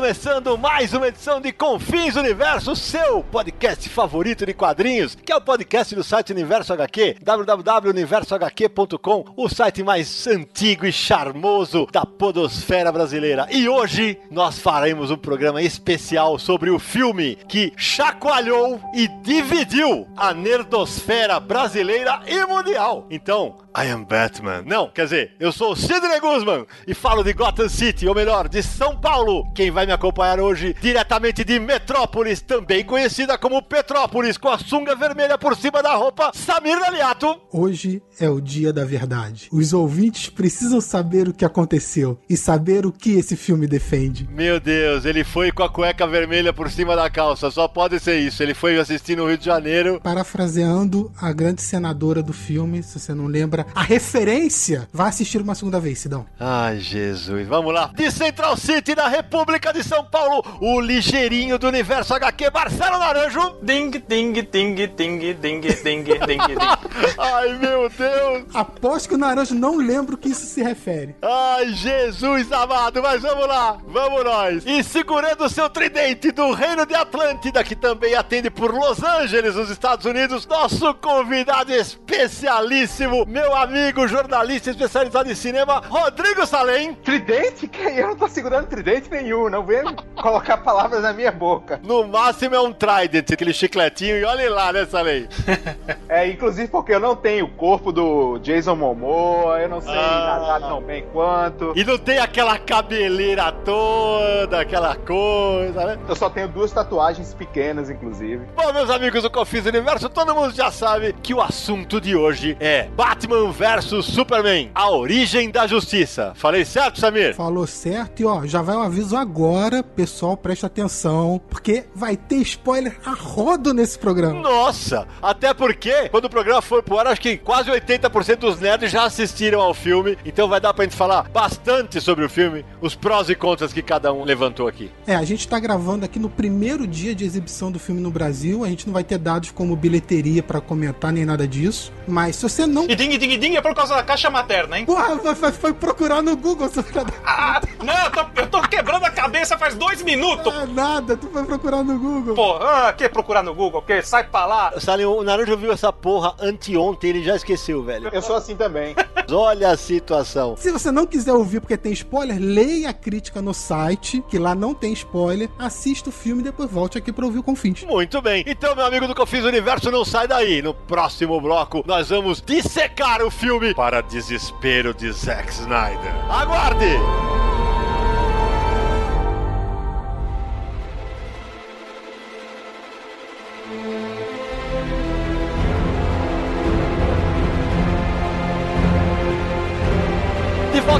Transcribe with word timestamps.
Começando 0.00 0.56
mais 0.56 0.94
uma 0.94 1.08
edição 1.08 1.42
de 1.42 1.52
Confins 1.52 2.16
Universo, 2.16 2.74
seu 2.74 3.22
podcast 3.22 3.86
favorito 3.90 4.46
de 4.46 4.54
quadrinhos, 4.54 5.14
que 5.14 5.30
é 5.30 5.36
o 5.36 5.42
podcast 5.42 5.94
do 5.94 6.02
site 6.02 6.32
Universo 6.32 6.72
HQ, 6.72 7.18
www.universohq.com, 7.22 9.26
o 9.36 9.46
site 9.46 9.82
mais 9.82 10.26
antigo 10.26 10.86
e 10.86 10.92
charmoso 10.92 11.86
da 11.92 12.06
podosfera 12.06 12.90
brasileira. 12.90 13.46
E 13.50 13.68
hoje 13.68 14.18
nós 14.30 14.58
faremos 14.58 15.10
um 15.10 15.18
programa 15.18 15.60
especial 15.60 16.38
sobre 16.38 16.70
o 16.70 16.78
filme 16.78 17.36
que 17.46 17.70
chacoalhou 17.76 18.80
e 18.94 19.06
dividiu 19.22 20.08
a 20.16 20.32
nerdosfera 20.32 21.38
brasileira 21.38 22.22
e 22.26 22.42
mundial. 22.46 23.06
Então, 23.10 23.58
I 23.76 23.88
am 23.88 24.04
Batman. 24.04 24.62
Não, 24.66 24.88
quer 24.88 25.04
dizer, 25.04 25.32
eu 25.38 25.52
sou 25.52 25.76
Sidney 25.76 26.20
Guzman 26.20 26.66
e 26.86 26.94
falo 26.94 27.22
de 27.22 27.32
Gotham 27.32 27.68
City, 27.68 28.08
ou 28.08 28.14
melhor, 28.14 28.48
de 28.48 28.62
São 28.62 28.96
Paulo. 28.96 29.50
Quem 29.54 29.70
vai 29.70 29.86
me 29.86 29.89
acompanhar 29.92 30.40
hoje, 30.40 30.74
diretamente 30.80 31.44
de 31.44 31.58
Metrópolis, 31.58 32.40
também 32.40 32.84
conhecida 32.84 33.36
como 33.38 33.62
Petrópolis, 33.62 34.36
com 34.36 34.48
a 34.48 34.58
sunga 34.58 34.94
vermelha 34.94 35.38
por 35.38 35.56
cima 35.56 35.82
da 35.82 35.94
roupa, 35.94 36.30
Samir 36.34 36.78
Daliato. 36.78 37.40
Hoje 37.52 38.02
é 38.18 38.28
o 38.28 38.40
dia 38.40 38.72
da 38.72 38.84
verdade. 38.84 39.48
Os 39.52 39.72
ouvintes 39.72 40.28
precisam 40.28 40.80
saber 40.80 41.28
o 41.28 41.32
que 41.32 41.44
aconteceu 41.44 42.18
e 42.28 42.36
saber 42.36 42.86
o 42.86 42.92
que 42.92 43.12
esse 43.12 43.36
filme 43.36 43.66
defende. 43.66 44.28
Meu 44.30 44.60
Deus, 44.60 45.04
ele 45.04 45.24
foi 45.24 45.50
com 45.52 45.62
a 45.62 45.68
cueca 45.68 46.06
vermelha 46.06 46.52
por 46.52 46.70
cima 46.70 46.94
da 46.94 47.08
calça, 47.08 47.50
só 47.50 47.66
pode 47.68 47.98
ser 48.00 48.18
isso. 48.18 48.42
Ele 48.42 48.54
foi 48.54 48.78
assistir 48.78 49.16
no 49.16 49.26
Rio 49.26 49.38
de 49.38 49.44
Janeiro. 49.44 50.00
Parafraseando 50.02 51.10
a 51.20 51.32
grande 51.32 51.62
senadora 51.62 52.22
do 52.22 52.32
filme, 52.32 52.82
se 52.82 52.98
você 52.98 53.14
não 53.14 53.26
lembra, 53.26 53.66
a 53.74 53.82
referência, 53.82 54.88
vá 54.92 55.08
assistir 55.08 55.40
uma 55.40 55.54
segunda 55.54 55.80
vez, 55.80 55.98
Sidão. 55.98 56.26
Ai, 56.38 56.78
Jesus, 56.78 57.46
vamos 57.46 57.72
lá. 57.72 57.92
De 57.94 58.10
Central 58.10 58.56
City, 58.56 58.94
na 58.94 59.08
República 59.08 59.72
de 59.72 59.79
São 59.82 60.04
Paulo, 60.04 60.44
o 60.60 60.80
ligeirinho 60.80 61.58
do 61.58 61.68
universo 61.68 62.14
HQ, 62.14 62.50
Marcelo 62.52 62.98
Naranjo. 62.98 63.56
Ding, 63.62 63.90
ding, 63.90 64.32
ding, 64.32 64.74
ding, 64.74 64.88
ding, 64.88 65.34
ding, 65.34 65.60
ding, 65.60 66.02
ding. 66.02 66.40
Ai, 67.18 67.58
meu 67.58 67.88
Deus. 67.88 68.44
Aposto 68.54 69.08
que 69.08 69.14
o 69.14 69.18
Naranjo 69.18 69.54
não 69.54 69.76
lembra 69.76 70.14
o 70.14 70.18
que 70.18 70.30
isso 70.30 70.46
se 70.46 70.62
refere. 70.62 71.14
Ai, 71.22 71.68
Jesus 71.74 72.50
amado, 72.52 73.02
mas 73.02 73.22
vamos 73.22 73.46
lá, 73.46 73.78
vamos 73.86 74.24
nós. 74.24 74.64
E 74.66 74.82
segurando 74.82 75.44
o 75.44 75.50
seu 75.50 75.68
tridente 75.68 76.30
do 76.30 76.52
Reino 76.52 76.84
de 76.84 76.94
Atlântida, 76.94 77.62
que 77.64 77.76
também 77.76 78.14
atende 78.14 78.50
por 78.50 78.74
Los 78.74 79.02
Angeles, 79.02 79.54
nos 79.54 79.70
Estados 79.70 80.04
Unidos, 80.06 80.46
nosso 80.46 80.92
convidado 80.94 81.72
especialíssimo, 81.72 83.24
meu 83.26 83.54
amigo 83.54 84.06
jornalista 84.06 84.70
especializado 84.70 85.30
em 85.30 85.34
cinema, 85.34 85.82
Rodrigo 85.88 86.46
Salem. 86.46 86.94
Tridente? 86.94 87.68
Que 87.68 87.82
eu 87.82 88.08
não 88.08 88.16
tô 88.16 88.28
segurando 88.28 88.66
tridente 88.66 89.10
nenhum, 89.10 89.48
não 89.48 89.64
colocar 90.14 90.58
palavras 90.58 91.02
na 91.02 91.12
minha 91.12 91.32
boca. 91.32 91.80
No 91.82 92.06
máximo 92.06 92.54
é 92.54 92.60
um 92.60 92.72
trident, 92.72 93.30
aquele 93.32 93.52
chicletinho, 93.52 94.16
e 94.18 94.24
olha 94.24 94.50
lá, 94.50 94.72
né, 94.72 94.86
Salem? 94.86 95.28
É, 96.08 96.26
inclusive 96.28 96.66
porque 96.66 96.92
eu 96.92 96.98
não 96.98 97.14
tenho 97.14 97.44
o 97.44 97.48
corpo 97.48 97.92
do 97.92 98.36
Jason 98.38 98.74
Momoa, 98.74 99.60
eu 99.60 99.68
não 99.68 99.80
sei 99.80 99.94
Ah. 99.94 100.40
nadar 100.40 100.68
tão 100.68 100.80
bem 100.82 101.04
quanto. 101.12 101.72
E 101.76 101.84
não 101.84 101.96
tem 101.96 102.18
aquela 102.18 102.58
cabeleira 102.58 103.52
toda, 103.52 104.60
aquela 104.60 104.96
coisa, 104.96 105.84
né? 105.86 105.98
Eu 106.08 106.16
só 106.16 106.28
tenho 106.28 106.48
duas 106.48 106.72
tatuagens 106.72 107.32
pequenas, 107.32 107.88
inclusive. 107.90 108.42
Bom, 108.56 108.72
meus 108.72 108.90
amigos 108.90 109.22
do 109.22 109.30
Confis 109.30 109.64
Universo, 109.66 110.08
todo 110.08 110.34
mundo 110.34 110.52
já 110.52 110.70
sabe 110.72 111.14
que 111.22 111.32
o 111.32 111.40
assunto 111.40 112.00
de 112.00 112.16
hoje 112.16 112.56
é 112.58 112.88
Batman 112.96 113.50
vs 113.52 114.04
Superman, 114.04 114.72
a 114.74 114.90
origem 114.90 115.48
da 115.48 115.66
justiça. 115.68 116.32
Falei 116.34 116.64
certo, 116.64 116.98
Samir? 116.98 117.36
Falou 117.36 117.68
certo 117.68 118.20
e 118.20 118.26
ó, 118.26 118.44
já 118.46 118.62
vai 118.62 118.74
o 118.74 118.80
aviso 118.80 119.16
agora, 119.16 119.59
pessoal, 119.94 120.36
presta 120.36 120.66
atenção, 120.66 121.40
porque 121.50 121.84
vai 121.94 122.16
ter 122.16 122.36
spoiler 122.36 122.96
a 123.04 123.10
rodo 123.10 123.74
nesse 123.74 123.98
programa. 123.98 124.40
Nossa! 124.40 125.06
Até 125.22 125.52
porque, 125.52 126.08
quando 126.08 126.24
o 126.24 126.30
programa 126.30 126.62
for 126.62 126.82
pro 126.82 126.98
ar, 126.98 127.06
acho 127.08 127.20
que 127.20 127.36
quase 127.36 127.70
80% 127.70 128.36
dos 128.36 128.58
nerds 128.58 128.90
já 128.90 129.04
assistiram 129.04 129.60
ao 129.60 129.74
filme, 129.74 130.16
então 130.24 130.48
vai 130.48 130.60
dar 130.60 130.72
pra 130.72 130.84
gente 130.84 130.96
falar 130.96 131.28
bastante 131.28 132.00
sobre 132.00 132.24
o 132.24 132.28
filme, 132.30 132.64
os 132.80 132.94
prós 132.94 133.28
e 133.28 133.34
contras 133.34 133.72
que 133.72 133.82
cada 133.82 134.12
um 134.12 134.24
levantou 134.24 134.66
aqui. 134.66 134.90
É, 135.06 135.14
a 135.14 135.24
gente 135.24 135.46
tá 135.46 135.58
gravando 135.58 136.04
aqui 136.04 136.18
no 136.18 136.30
primeiro 136.30 136.86
dia 136.86 137.14
de 137.14 137.24
exibição 137.24 137.70
do 137.70 137.78
filme 137.78 138.00
no 138.00 138.10
Brasil, 138.10 138.64
a 138.64 138.68
gente 138.68 138.86
não 138.86 138.94
vai 138.94 139.04
ter 139.04 139.18
dados 139.18 139.50
como 139.50 139.76
bilheteria 139.76 140.42
pra 140.42 140.60
comentar 140.60 141.12
nem 141.12 141.24
nada 141.26 141.46
disso, 141.46 141.92
mas 142.08 142.36
se 142.36 142.42
você 142.42 142.66
não 142.66 142.84
E 142.88 142.96
ding, 142.96 143.16
ding, 143.18 143.38
ding 143.38 143.56
é 143.56 143.60
por 143.60 143.74
causa 143.74 143.94
da 143.96 144.02
caixa 144.02 144.30
materna, 144.30 144.78
hein? 144.78 144.86
Porra, 144.86 145.18
foi, 145.18 145.34
foi- 145.34 145.52
foi 145.52 145.74
procurar 145.74 146.22
no 146.22 146.36
Google, 146.36 146.68
seu 146.70 146.82
filho 146.82 147.04
da... 147.04 147.12
Ah, 147.24 147.60
não, 147.84 148.04
eu 148.04 148.10
tô, 148.10 148.40
eu 148.40 148.46
tô 148.48 148.62
quebrando 148.68 149.04
a 149.04 149.10
cabeça 149.10 149.49
faz 149.58 149.74
dois 149.74 150.02
minutos. 150.02 150.52
É 150.54 150.66
nada, 150.66 151.16
tu 151.16 151.28
foi 151.28 151.44
procurar 151.44 151.82
no 151.82 151.98
Google. 151.98 152.34
Pô, 152.34 152.56
ah, 152.56 152.92
quer 152.96 153.08
procurar 153.08 153.42
no 153.42 153.54
Google? 153.54 153.82
Que 153.82 154.02
sai 154.02 154.24
pra 154.24 154.46
lá. 154.46 154.72
Salim, 154.80 155.04
o 155.04 155.22
Naranjo 155.22 155.56
viu 155.56 155.72
essa 155.72 155.92
porra 155.92 156.34
anteontem, 156.40 157.10
ele 157.10 157.22
já 157.22 157.36
esqueceu, 157.36 157.82
velho. 157.82 158.10
Eu 158.12 158.22
sou 158.22 158.36
assim 158.36 158.56
também. 158.56 158.94
Olha 159.30 159.70
a 159.70 159.76
situação. 159.76 160.56
Se 160.56 160.70
você 160.70 160.90
não 160.90 161.06
quiser 161.06 161.32
ouvir 161.32 161.60
porque 161.60 161.76
tem 161.76 161.92
spoiler, 161.92 162.38
leia 162.38 162.90
a 162.90 162.92
crítica 162.92 163.40
no 163.40 163.54
site, 163.54 164.22
que 164.28 164.38
lá 164.38 164.54
não 164.54 164.74
tem 164.74 164.92
spoiler, 164.92 165.48
assista 165.58 166.08
o 166.08 166.12
filme 166.12 166.42
e 166.42 166.44
depois 166.44 166.70
volte 166.70 166.98
aqui 166.98 167.12
pra 167.12 167.24
ouvir 167.24 167.38
o 167.38 167.42
Confins. 167.42 167.84
Muito 167.84 168.20
bem. 168.20 168.44
Então, 168.46 168.74
meu 168.74 168.84
amigo 168.84 169.06
do 169.06 169.14
Confis 169.14 169.44
Universo, 169.44 169.90
não 169.90 170.04
sai 170.04 170.26
daí. 170.26 170.62
No 170.62 170.74
próximo 170.74 171.40
bloco, 171.40 171.82
nós 171.86 172.08
vamos 172.08 172.42
dissecar 172.42 173.22
o 173.22 173.30
filme 173.30 173.74
para 173.74 174.00
desespero 174.00 174.92
de 174.92 175.12
Zack 175.12 175.50
Snyder. 175.52 176.12
Aguarde! 176.28 177.59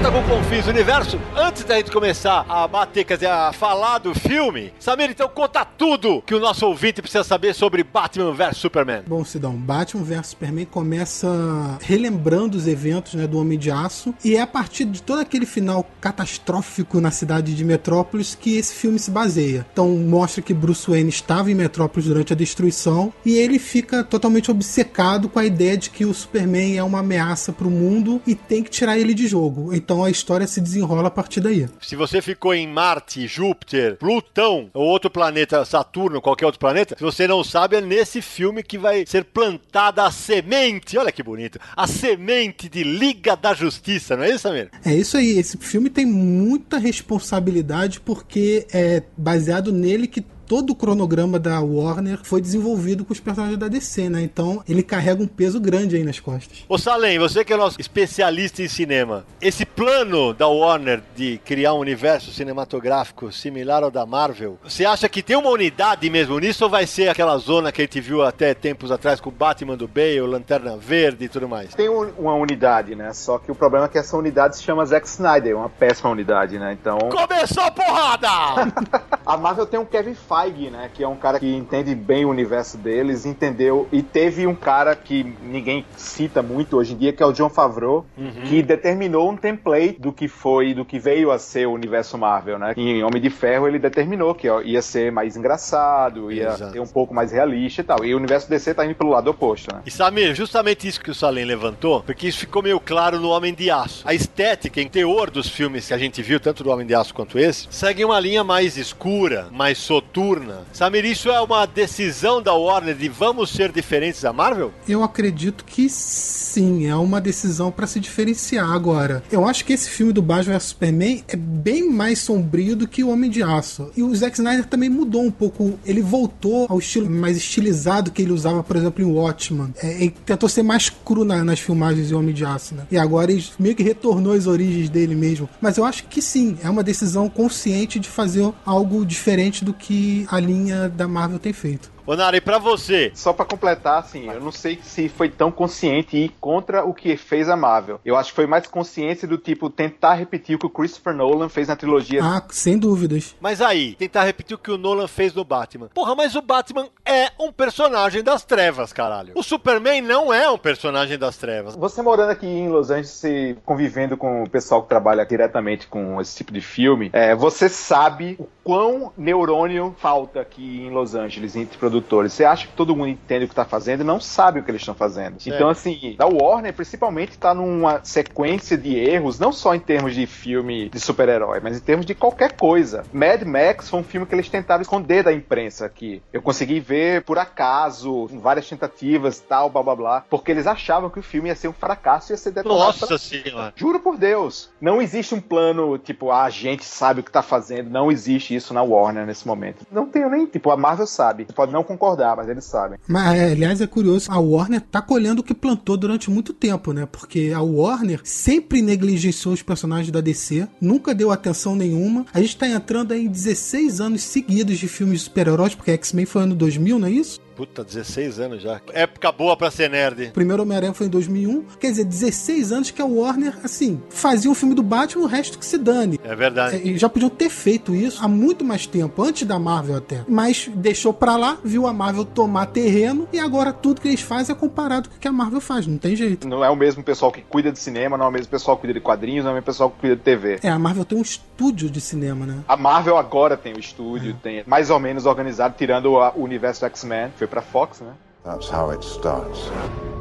Volta 0.01 0.11
com 0.11 0.19
o 0.21 0.39
Confins 0.39 0.67
Universo. 0.67 1.21
Antes 1.37 1.65
da 1.65 1.77
gente 1.77 1.91
começar 1.91 2.47
a 2.49 2.67
bater, 2.67 3.05
quer 3.05 3.15
dizer, 3.15 3.27
a 3.27 3.53
falar 3.53 3.99
do 3.99 4.15
filme, 4.15 4.73
Samir, 4.79 5.11
então 5.11 5.29
conta 5.29 5.65
tudo 5.65 6.23
que 6.23 6.35
o 6.35 6.41
nosso 6.41 6.67
ouvinte 6.67 7.03
precisa 7.03 7.23
saber 7.23 7.55
sobre 7.55 7.85
Batman 7.85 8.33
vs 8.33 8.57
Superman. 8.57 9.03
Bom, 9.07 9.25
Sidão, 9.25 9.53
Batman 9.53 10.03
vs 10.03 10.29
Superman 10.29 10.65
começa 10.65 11.79
relembrando 11.83 12.57
os 12.57 12.67
eventos 12.67 13.15
né, 13.15 13.27
do 13.27 13.39
Homem 13.39 13.59
de 13.59 13.71
Aço 13.71 14.15
e 14.25 14.37
é 14.37 14.41
a 14.41 14.47
partir 14.47 14.87
de 14.87 15.03
todo 15.03 15.21
aquele 15.21 15.45
final 15.45 15.87
catastrófico 16.01 17.01
na 17.01 17.11
cidade 17.11 17.55
de 17.55 17.65
Metrópolis 17.65 18.35
que 18.35 18.57
esse 18.57 18.75
filme 18.75 18.99
se 18.99 19.11
baseia. 19.11 19.67
Então 19.71 19.89
mostra 19.91 20.41
que 20.41 20.55
Bruce 20.55 20.91
Wayne 20.91 21.11
estava 21.11 21.51
em 21.51 21.55
Metrópolis 21.55 22.09
durante 22.09 22.33
a 22.33 22.37
destruição 22.37 23.13
e 23.25 23.37
ele 23.37 23.59
fica 23.59 24.03
totalmente 24.03 24.51
obcecado 24.51 25.29
com 25.29 25.39
a 25.39 25.45
ideia 25.45 25.77
de 25.77 25.91
que 25.91 26.07
o 26.07 26.15
Superman 26.15 26.79
é 26.79 26.83
uma 26.83 27.01
ameaça 27.01 27.53
para 27.53 27.67
o 27.67 27.71
mundo 27.71 28.23
e 28.27 28.35
tem 28.35 28.63
que 28.63 28.71
tirar 28.71 28.97
ele 28.97 29.13
de 29.13 29.27
jogo. 29.27 29.75
Então 29.75 29.90
a 30.05 30.11
história 30.11 30.47
se 30.47 30.61
desenrola 30.61 31.09
a 31.09 31.11
partir 31.11 31.41
daí. 31.41 31.69
Se 31.81 31.97
você 31.97 32.23
ficou 32.23 32.55
em 32.55 32.69
Marte, 32.69 33.27
Júpiter, 33.27 33.97
Plutão 33.97 34.71
ou 34.73 34.87
outro 34.87 35.11
planeta, 35.11 35.65
Saturno, 35.65 36.21
qualquer 36.21 36.47
outro 36.47 36.61
planeta, 36.61 36.97
se 36.97 37.03
você 37.03 37.27
não 37.27 37.43
sabe, 37.43 37.77
é 37.77 37.81
nesse 37.81 38.23
filme 38.23 38.63
que 38.63 38.79
vai 38.79 39.05
ser 39.07 39.25
plantada 39.25 40.05
a 40.05 40.11
semente. 40.11 40.97
Olha 40.97 41.11
que 41.11 41.23
bonito. 41.23 41.59
A 41.77 41.87
semente 41.87 42.69
de 42.69 42.85
Liga 42.85 43.37
da 43.37 43.55
Justiça, 43.55 44.17
não 44.17 44.25
é 44.25 44.31
isso, 44.31 44.41
Samir? 44.41 44.71
É 44.85 44.95
isso 44.95 45.17
aí, 45.17 45.39
esse 45.39 45.57
filme 45.59 45.91
tem 45.91 46.07
muita 46.07 46.79
responsabilidade 46.79 48.01
porque 48.01 48.67
é 48.73 49.03
baseado 49.17 49.73
nele 49.73 50.07
que 50.07 50.25
todo 50.51 50.71
o 50.71 50.75
cronograma 50.75 51.39
da 51.39 51.61
Warner 51.61 52.19
foi 52.25 52.41
desenvolvido 52.41 53.05
com 53.05 53.13
os 53.13 53.21
personagens 53.21 53.57
da 53.57 53.69
DC, 53.69 54.09
né? 54.09 54.21
Então 54.21 54.61
ele 54.69 54.83
carrega 54.83 55.23
um 55.23 55.27
peso 55.29 55.61
grande 55.61 55.95
aí 55.95 56.03
nas 56.03 56.19
costas. 56.19 56.65
Ô 56.69 56.77
Salem, 56.77 57.21
você 57.21 57.45
que 57.45 57.53
é 57.53 57.57
nosso 57.57 57.81
especialista 57.81 58.61
em 58.61 58.67
cinema, 58.67 59.25
esse 59.41 59.65
plano 59.65 60.35
da 60.35 60.49
Warner 60.49 61.03
de 61.15 61.39
criar 61.45 61.75
um 61.75 61.79
universo 61.79 62.33
cinematográfico 62.33 63.31
similar 63.31 63.85
ao 63.85 63.93
da 63.93 64.05
Marvel, 64.05 64.59
você 64.65 64.85
acha 64.85 65.09
que 65.09 65.23
tem 65.23 65.37
uma 65.37 65.51
unidade 65.51 66.11
mesmo 66.11 66.37
nisso 66.41 66.65
ou 66.65 66.71
vai 66.71 66.85
ser 66.85 67.09
aquela 67.09 67.39
zona 67.39 67.71
que 67.71 67.81
a 67.81 67.85
gente 67.85 68.01
viu 68.01 68.21
até 68.25 68.53
tempos 68.53 68.91
atrás 68.91 69.21
com 69.21 69.29
o 69.29 69.33
Batman 69.33 69.77
do 69.77 69.87
Bale, 69.87 70.19
Lanterna 70.23 70.77
Verde 70.77 71.27
e 71.27 71.29
tudo 71.29 71.49
mais? 71.49 71.73
Tem 71.77 71.89
um- 71.89 72.11
uma 72.19 72.35
unidade, 72.35 72.97
né? 72.97 73.13
Só 73.13 73.39
que 73.39 73.53
o 73.53 73.55
problema 73.55 73.85
é 73.87 73.89
que 73.89 73.99
essa 73.99 74.17
unidade 74.17 74.57
se 74.57 74.65
chama 74.65 74.85
Zack 74.85 75.07
Snyder, 75.07 75.57
uma 75.57 75.69
péssima 75.69 76.11
unidade, 76.11 76.59
né? 76.59 76.73
Então. 76.73 76.99
Começou 76.99 77.63
a 77.63 77.71
porrada! 77.71 78.29
A 79.25 79.37
Marvel 79.37 79.65
tem 79.65 79.79
um 79.79 79.85
Kevin 79.85 80.15
Feige, 80.15 80.40
né? 80.49 80.91
Que 80.93 81.03
é 81.05 81.09
um 81.09 81.17
cara 81.17 81.39
que 81.39 81.55
entende 81.55 81.95
bem 81.95 82.25
o 82.25 82.31
universo 82.31 82.79
deles, 82.79 83.27
entendeu. 83.27 83.87
E 83.93 84.03
teve 84.03 84.47
um 84.47 84.55
cara 84.55 84.97
que 84.97 85.35
ninguém 85.43 85.85
cita 85.97 86.43
muito 86.43 86.77
hoje 86.77 86.95
em 86.95 86.97
dia, 86.97 87.13
que 87.13 87.23
é 87.23 87.27
o 87.27 87.33
John 87.33 87.51
Favreau, 87.51 88.07
que 88.47 88.63
determinou 88.63 89.31
um 89.31 89.37
template 89.37 90.01
do 90.01 90.13
que 90.13 90.29
foi, 90.29 90.73
do 90.73 90.85
que 90.85 90.99
veio 90.99 91.31
a 91.31 91.39
ser 91.39 91.67
o 91.67 91.73
universo 91.73 92.17
Marvel, 92.17 92.59
né? 92.59 92.73
Em 92.77 93.03
Homem 93.03 93.21
de 93.21 93.31
Ferro 93.31 93.69
ele 93.69 93.79
determinou 93.79 94.35
que 94.35 94.49
ó, 94.49 94.63
ia 94.63 94.81
ser 94.81 95.13
mais 95.13 95.37
engraçado, 95.37 96.33
ia 96.33 96.49
Exato. 96.49 96.73
ser 96.73 96.81
um 96.81 96.87
pouco 96.87 97.15
mais 97.15 97.33
realista 97.33 97.81
e 97.81 97.85
tal. 97.85 98.05
E 98.05 98.15
o 98.15 98.17
universo 98.17 98.49
DC 98.49 98.75
tá 98.75 98.85
indo 98.85 98.95
pelo 98.95 99.11
lado 99.11 99.31
oposto, 99.31 99.75
né? 99.75 99.83
E 99.85 99.91
Samir, 99.91 100.35
justamente 100.35 100.89
isso 100.89 101.01
que 101.01 101.11
o 101.11 101.15
Salem 101.15 101.45
levantou, 101.45 102.03
porque 102.03 102.27
isso 102.29 102.39
ficou 102.39 102.63
meio 102.63 102.81
claro 102.81 103.21
no 103.21 103.29
Homem 103.29 103.53
de 103.53 103.71
Aço. 103.71 104.03
A 104.07 104.15
estética, 104.15 104.81
em 104.81 104.89
teor 104.89 105.31
dos 105.31 105.49
filmes 105.49 105.89
que 105.89 105.95
a 105.95 105.99
gente 105.99 106.23
viu, 106.23 106.41
tanto 106.41 106.65
do 106.65 106.71
Homem 106.71 106.87
de 106.87 106.95
Aço 106.95 107.15
quanto 107.15 107.39
esse, 107.39 107.67
segue 107.71 108.05
uma 108.05 108.19
linha 108.19 108.43
mais 108.43 108.77
escura, 108.77 109.49
mais 109.51 109.79
soturna. 109.79 110.30
Samir, 110.73 111.05
isso 111.05 111.29
é 111.29 111.41
uma 111.41 111.67
decisão 111.67 112.41
da 112.43 112.55
Warner 112.55 112.95
de 112.95 113.09
vamos 113.09 113.51
ser 113.51 113.73
diferentes 113.73 114.23
da 114.23 114.33
Marvel? 114.33 114.73
Eu 114.89 115.03
acredito 115.03 115.65
que 115.65 115.89
sim, 115.89 116.87
é 116.87 116.95
uma 116.97 117.21
decisão 117.21 117.71
pra 117.71 117.87
se 117.87 117.99
diferenciar 118.01 118.71
agora. 118.71 119.23
Eu 119.31 119.47
acho 119.47 119.65
que 119.65 119.73
esse 119.73 119.91
filme 119.91 120.13
do 120.13 120.23
Batman 120.23 120.55
vs 120.55 120.63
Superman 120.65 121.25
é 121.29 121.37
bem 121.37 121.91
mais 121.91 122.19
sombrio 122.21 122.77
do 122.77 122.87
que 122.87 123.03
o 123.03 123.09
Homem 123.11 123.31
de 123.31 123.43
Aço. 123.43 123.91
E 123.97 124.03
o 124.03 124.15
Zack 124.15 124.37
Snyder 124.37 124.67
também 124.67 124.89
mudou 124.89 125.23
um 125.23 125.31
pouco, 125.31 125.79
ele 125.85 126.01
voltou 126.03 126.67
ao 126.69 126.79
estilo 126.79 127.09
mais 127.11 127.37
estilizado 127.37 128.11
que 128.11 128.23
ele 128.23 128.33
usava, 128.33 128.63
por 128.63 128.77
exemplo, 128.77 129.03
em 129.05 129.07
Watchmen. 129.13 129.73
É, 129.83 129.93
ele 130.03 130.15
tentou 130.25 130.49
ser 130.49 130.63
mais 130.63 130.89
cru 130.89 131.25
na- 131.25 131.45
nas 131.45 131.59
filmagens 131.61 132.09
de 132.09 132.15
Homem 132.15 132.35
de 132.35 132.45
Aço, 132.45 132.75
né? 132.75 132.85
E 132.91 132.97
agora 132.99 133.33
ele 133.33 133.45
meio 133.59 133.75
que 133.75 133.83
retornou 133.83 134.33
às 134.33 134.47
origens 134.47 134.89
dele 134.89 135.15
mesmo. 135.15 135.49
Mas 135.61 135.77
eu 135.77 135.85
acho 135.85 136.05
que 136.05 136.23
sim, 136.23 136.57
é 136.63 136.71
uma 136.71 136.83
decisão 136.83 137.29
consciente 137.29 137.99
de 137.99 138.09
fazer 138.09 138.49
algo 138.65 139.05
diferente 139.05 139.65
do 139.65 139.73
que 139.73 140.20
a 140.31 140.41
linha 140.41 140.89
da 140.89 141.07
Marvel 141.07 141.39
tem 141.39 141.53
feito. 141.53 141.91
Ô 142.07 142.17
Nara, 142.17 142.37
e 142.37 142.41
pra 142.41 142.59
você? 142.59 143.13
Só 143.15 143.33
pra 143.33 143.45
completar, 143.45 144.01
assim, 144.01 144.27
eu 144.27 144.41
não 144.41 144.51
sei 144.51 144.81
se 144.83 145.09
foi 145.09 145.29
tão 145.29 145.53
consciente 145.53 146.17
ir 146.17 146.35
contra 146.41 146.83
o 146.85 146.93
que 146.93 147.17
fez 147.17 147.49
a 147.49 147.55
Marvel. 147.55 148.01
Eu 148.05 148.17
acho 148.17 148.31
que 148.31 148.35
foi 148.37 148.49
mais 148.49 148.67
consciência 148.67 149.29
do 149.29 149.39
tipo 149.39 149.71
tentar 149.71 150.15
repetir 150.15 150.57
o 150.57 150.59
que 150.59 150.67
o 150.67 150.71
Christopher 150.71 151.15
Nolan 151.15 151.49
fez 151.49 151.69
na 151.69 151.77
trilogia 151.77 152.21
Ah, 152.21 152.43
sem 152.51 152.77
dúvidas. 152.77 153.37
Mas 153.41 153.61
aí, 153.63 153.95
tentar 153.95 154.25
repetir 154.25 154.57
o 154.57 154.59
que 154.59 154.73
o 154.73 154.79
Nolan 154.79 155.07
fez 155.07 155.33
no 155.33 155.45
Batman. 155.45 155.89
Porra, 155.95 156.17
mas 156.17 156.35
o 156.35 156.43
Batman 156.43 156.89
é 157.07 157.31
um 157.39 157.53
personagem 157.53 158.25
das 158.25 158.43
trevas, 158.45 158.93
caralho. 158.93 159.33
O 159.37 159.43
Superman 159.43 160.01
não 160.01 160.33
é 160.35 160.51
um 160.51 160.59
personagem 160.59 161.17
das 161.17 161.37
trevas. 161.37 161.77
Você 161.77 162.03
morando 162.03 162.31
aqui 162.31 162.47
em 162.47 162.69
Los 162.69 162.91
Angeles 162.91 163.23
e 163.23 163.57
convivendo 163.65 164.17
com 164.17 164.43
o 164.43 164.51
pessoal 164.51 164.83
que 164.83 164.89
trabalha 164.89 165.25
diretamente 165.25 165.87
com 165.87 166.21
esse 166.21 166.35
tipo 166.35 166.53
de 166.53 166.61
filme, 166.61 167.09
é, 167.13 167.37
você 167.37 167.69
sabe 167.69 168.37
o 168.60 168.60
quão 168.71 169.13
neurônio 169.17 169.97
falta 169.99 170.41
aqui 170.41 170.83
em 170.83 170.91
Los 170.91 171.17
Angeles 171.17 171.57
entre 171.57 171.77
produtores. 171.77 172.33
Você 172.33 172.45
acha 172.45 172.69
que 172.69 172.73
todo 172.75 172.95
mundo 172.95 173.09
entende 173.09 173.45
o 173.47 173.49
que 173.49 173.55
tá 173.55 173.65
fazendo 173.65 174.03
e 174.03 174.05
não 174.05 174.21
sabe 174.21 174.61
o 174.61 174.63
que 174.63 174.71
eles 174.71 174.81
estão 174.83 174.95
fazendo. 174.95 175.41
Certo. 175.43 175.57
Então, 175.57 175.69
assim, 175.69 176.15
da 176.17 176.27
Warner, 176.27 176.73
principalmente, 176.73 177.37
tá 177.37 177.53
numa 177.53 178.01
sequência 178.05 178.79
de 178.79 178.95
erros, 178.97 179.41
não 179.41 179.51
só 179.51 179.75
em 179.75 179.81
termos 179.81 180.15
de 180.15 180.25
filme 180.25 180.89
de 180.89 181.01
super-herói, 181.01 181.59
mas 181.61 181.79
em 181.79 181.81
termos 181.81 182.07
de 182.07 182.15
qualquer 182.15 182.53
coisa. 182.57 183.03
Mad 183.13 183.43
Max 183.43 183.91
foi 183.91 183.99
um 183.99 184.05
filme 184.05 184.25
que 184.25 184.37
eles 184.37 184.49
tentaram 184.49 184.83
esconder 184.83 185.25
da 185.25 185.33
imprensa 185.33 185.85
aqui. 185.85 186.23
Eu 186.33 186.41
consegui 186.41 186.79
ver 186.79 187.25
por 187.25 187.39
acaso, 187.39 188.29
em 188.31 188.39
várias 188.39 188.69
tentativas, 188.69 189.41
tal, 189.41 189.69
blá 189.69 189.83
blá 189.83 189.97
blá, 189.97 190.25
porque 190.31 190.53
eles 190.53 190.69
achavam 190.69 191.11
que 191.11 191.19
o 191.19 191.25
filme 191.25 191.49
ia 191.49 191.57
ser 191.57 191.67
um 191.67 191.73
fracasso 191.73 192.31
e 192.31 192.35
ia 192.35 192.37
ser 192.37 192.53
detonado 192.53 192.79
Nossa 192.85 193.07
pela- 193.09 193.19
senhora. 193.19 193.73
Juro 193.75 193.99
por 193.99 194.17
Deus, 194.17 194.71
não 194.81 195.03
existe 195.03 195.35
um 195.35 195.41
plano 195.41 195.99
tipo, 195.99 196.31
ah, 196.31 196.45
a 196.45 196.51
gente 196.51 196.85
sabe 196.85 197.19
o 197.19 197.25
que 197.25 197.33
tá 197.33 197.43
fazendo, 197.43 197.91
não 197.91 198.13
existe 198.13 198.55
isso 198.55 198.60
na 198.73 198.83
Warner 198.83 199.27
nesse 199.27 199.47
momento. 199.47 199.87
Não 199.91 200.07
tem 200.07 200.29
nem, 200.29 200.47
tipo, 200.47 200.71
a 200.71 200.77
Marvel 200.77 201.07
sabe. 201.07 201.47
Pode 201.55 201.73
não 201.73 201.83
concordar, 201.83 202.37
mas 202.37 202.49
eles 202.49 202.65
sabem. 202.65 202.99
Mas, 203.07 203.39
é, 203.39 203.53
aliás, 203.53 203.81
é 203.81 203.87
curioso, 203.87 204.31
a 204.31 204.39
Warner 204.39 204.81
tá 204.81 205.01
colhendo 205.01 205.41
o 205.41 205.45
que 205.45 205.55
plantou 205.55 205.97
durante 205.97 206.31
muito 206.31 206.53
tempo, 206.53 206.93
né? 206.93 207.07
Porque 207.11 207.53
a 207.55 207.61
Warner 207.61 208.21
sempre 208.25 208.83
negligenciou 208.83 209.55
os 209.55 209.63
personagens 209.63 210.11
da 210.11 210.21
DC, 210.21 210.69
nunca 210.81 211.15
deu 211.15 211.31
atenção 211.31 211.75
nenhuma. 211.75 212.27
A 212.33 212.41
gente 212.41 212.57
tá 212.57 212.69
entrando 212.69 213.13
aí 213.13 213.25
em 213.25 213.29
16 213.29 214.01
anos 214.01 214.23
seguidos 214.23 214.79
de 214.79 214.89
filmes 214.89 215.21
de 215.21 215.25
super-heróis, 215.25 215.75
porque 215.75 215.91
X-Men 215.93 216.27
foi 216.27 216.43
ano 216.43 216.55
2000, 216.55 216.99
não 216.99 217.09
é 217.09 217.11
isso? 217.11 217.41
Puta, 217.61 217.85
16 217.85 218.41
anos 218.41 218.63
já. 218.63 218.81
Época 218.95 219.31
boa 219.31 219.55
pra 219.55 219.71
ser 219.71 219.91
nerd. 219.91 220.29
O 220.29 220.33
primeiro 220.33 220.63
Homem-Aranha 220.63 220.95
foi 220.95 221.09
em 221.09 221.11
2001. 221.11 221.63
Quer 221.79 221.91
dizer, 221.91 222.05
16 222.05 222.73
anos 222.73 222.91
que 222.91 223.03
a 223.03 223.05
Warner, 223.05 223.53
assim, 223.63 224.01
fazia 224.09 224.51
um 224.51 224.55
filme 224.55 224.75
do 224.75 224.83
Batman, 224.83 225.25
o 225.25 225.27
resto 225.27 225.59
que 225.59 225.67
se 225.67 225.77
dane. 225.77 226.19
É 226.25 226.35
verdade. 226.35 226.77
É, 226.77 226.87
e 226.87 226.97
já 226.97 227.07
podiam 227.07 227.29
ter 227.29 227.51
feito 227.51 227.95
isso 227.95 228.25
há 228.25 228.27
muito 228.27 228.65
mais 228.65 228.87
tempo, 228.87 229.23
antes 229.23 229.47
da 229.47 229.59
Marvel 229.59 229.97
até. 229.97 230.25
Mas 230.27 230.71
deixou 230.75 231.13
pra 231.13 231.37
lá, 231.37 231.59
viu 231.63 231.87
a 231.87 231.93
Marvel 231.93 232.25
tomar 232.25 232.65
terreno 232.65 233.29
e 233.31 233.39
agora 233.39 233.75
tudo 233.75 234.01
que 234.01 234.09
eles 234.09 234.23
fazem 234.23 234.57
é 234.57 234.59
comparado 234.59 235.11
com 235.11 235.17
o 235.17 235.19
que 235.19 235.29
a 235.29 235.33
Marvel 235.33 235.61
faz, 235.61 235.87
não 235.87 235.99
tem 235.99 236.17
jeito. 236.17 236.49
Não 236.49 236.65
é 236.65 236.71
o 236.71 236.77
mesmo 236.77 237.03
pessoal 237.03 237.31
que 237.31 237.43
cuida 237.43 237.71
de 237.71 237.79
cinema, 237.79 238.17
não 238.17 238.25
é 238.25 238.29
o 238.29 238.33
mesmo 238.33 238.51
pessoal 238.51 238.79
que 238.79 238.81
cuida 238.85 238.95
de 238.95 239.01
quadrinhos, 239.01 239.45
não 239.45 239.51
é 239.51 239.53
o 239.53 239.57
mesmo 239.57 239.67
pessoal 239.67 239.91
que 239.91 240.01
cuida 240.01 240.17
de 240.17 240.23
TV. 240.23 240.61
É, 240.63 240.71
a 240.71 240.79
Marvel 240.79 241.05
tem 241.05 241.19
um 241.19 241.23
estúdio 241.23 241.91
de 241.91 242.01
cinema, 242.01 242.47
né? 242.47 242.61
A 242.67 242.75
Marvel 242.75 243.19
agora 243.19 243.55
tem 243.55 243.75
o 243.75 243.79
estúdio, 243.79 244.35
tem 244.43 244.65
mais 244.67 244.89
ou 244.89 244.99
menos 244.99 245.27
organizado, 245.27 245.75
tirando 245.77 246.15
o 246.15 246.43
universo 246.43 246.87
X-Men, 246.87 247.31
foi 247.37 247.50
pra 247.51 247.61
Fox, 247.61 248.01
né? 248.01 248.15
That's 248.45 248.71
how 248.71 248.91
it 248.91 249.05
starts. 249.05 249.69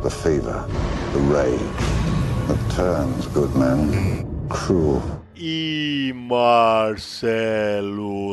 The 0.04 0.10
fever, 0.10 0.66
the 1.14 1.20
rage 1.31 1.60
that 2.48 2.60
turns 2.76 3.28
good 3.28 3.56
men 3.56 4.26
cruel. 4.50 5.02
E 5.42 6.12
Marcelo 6.18 7.38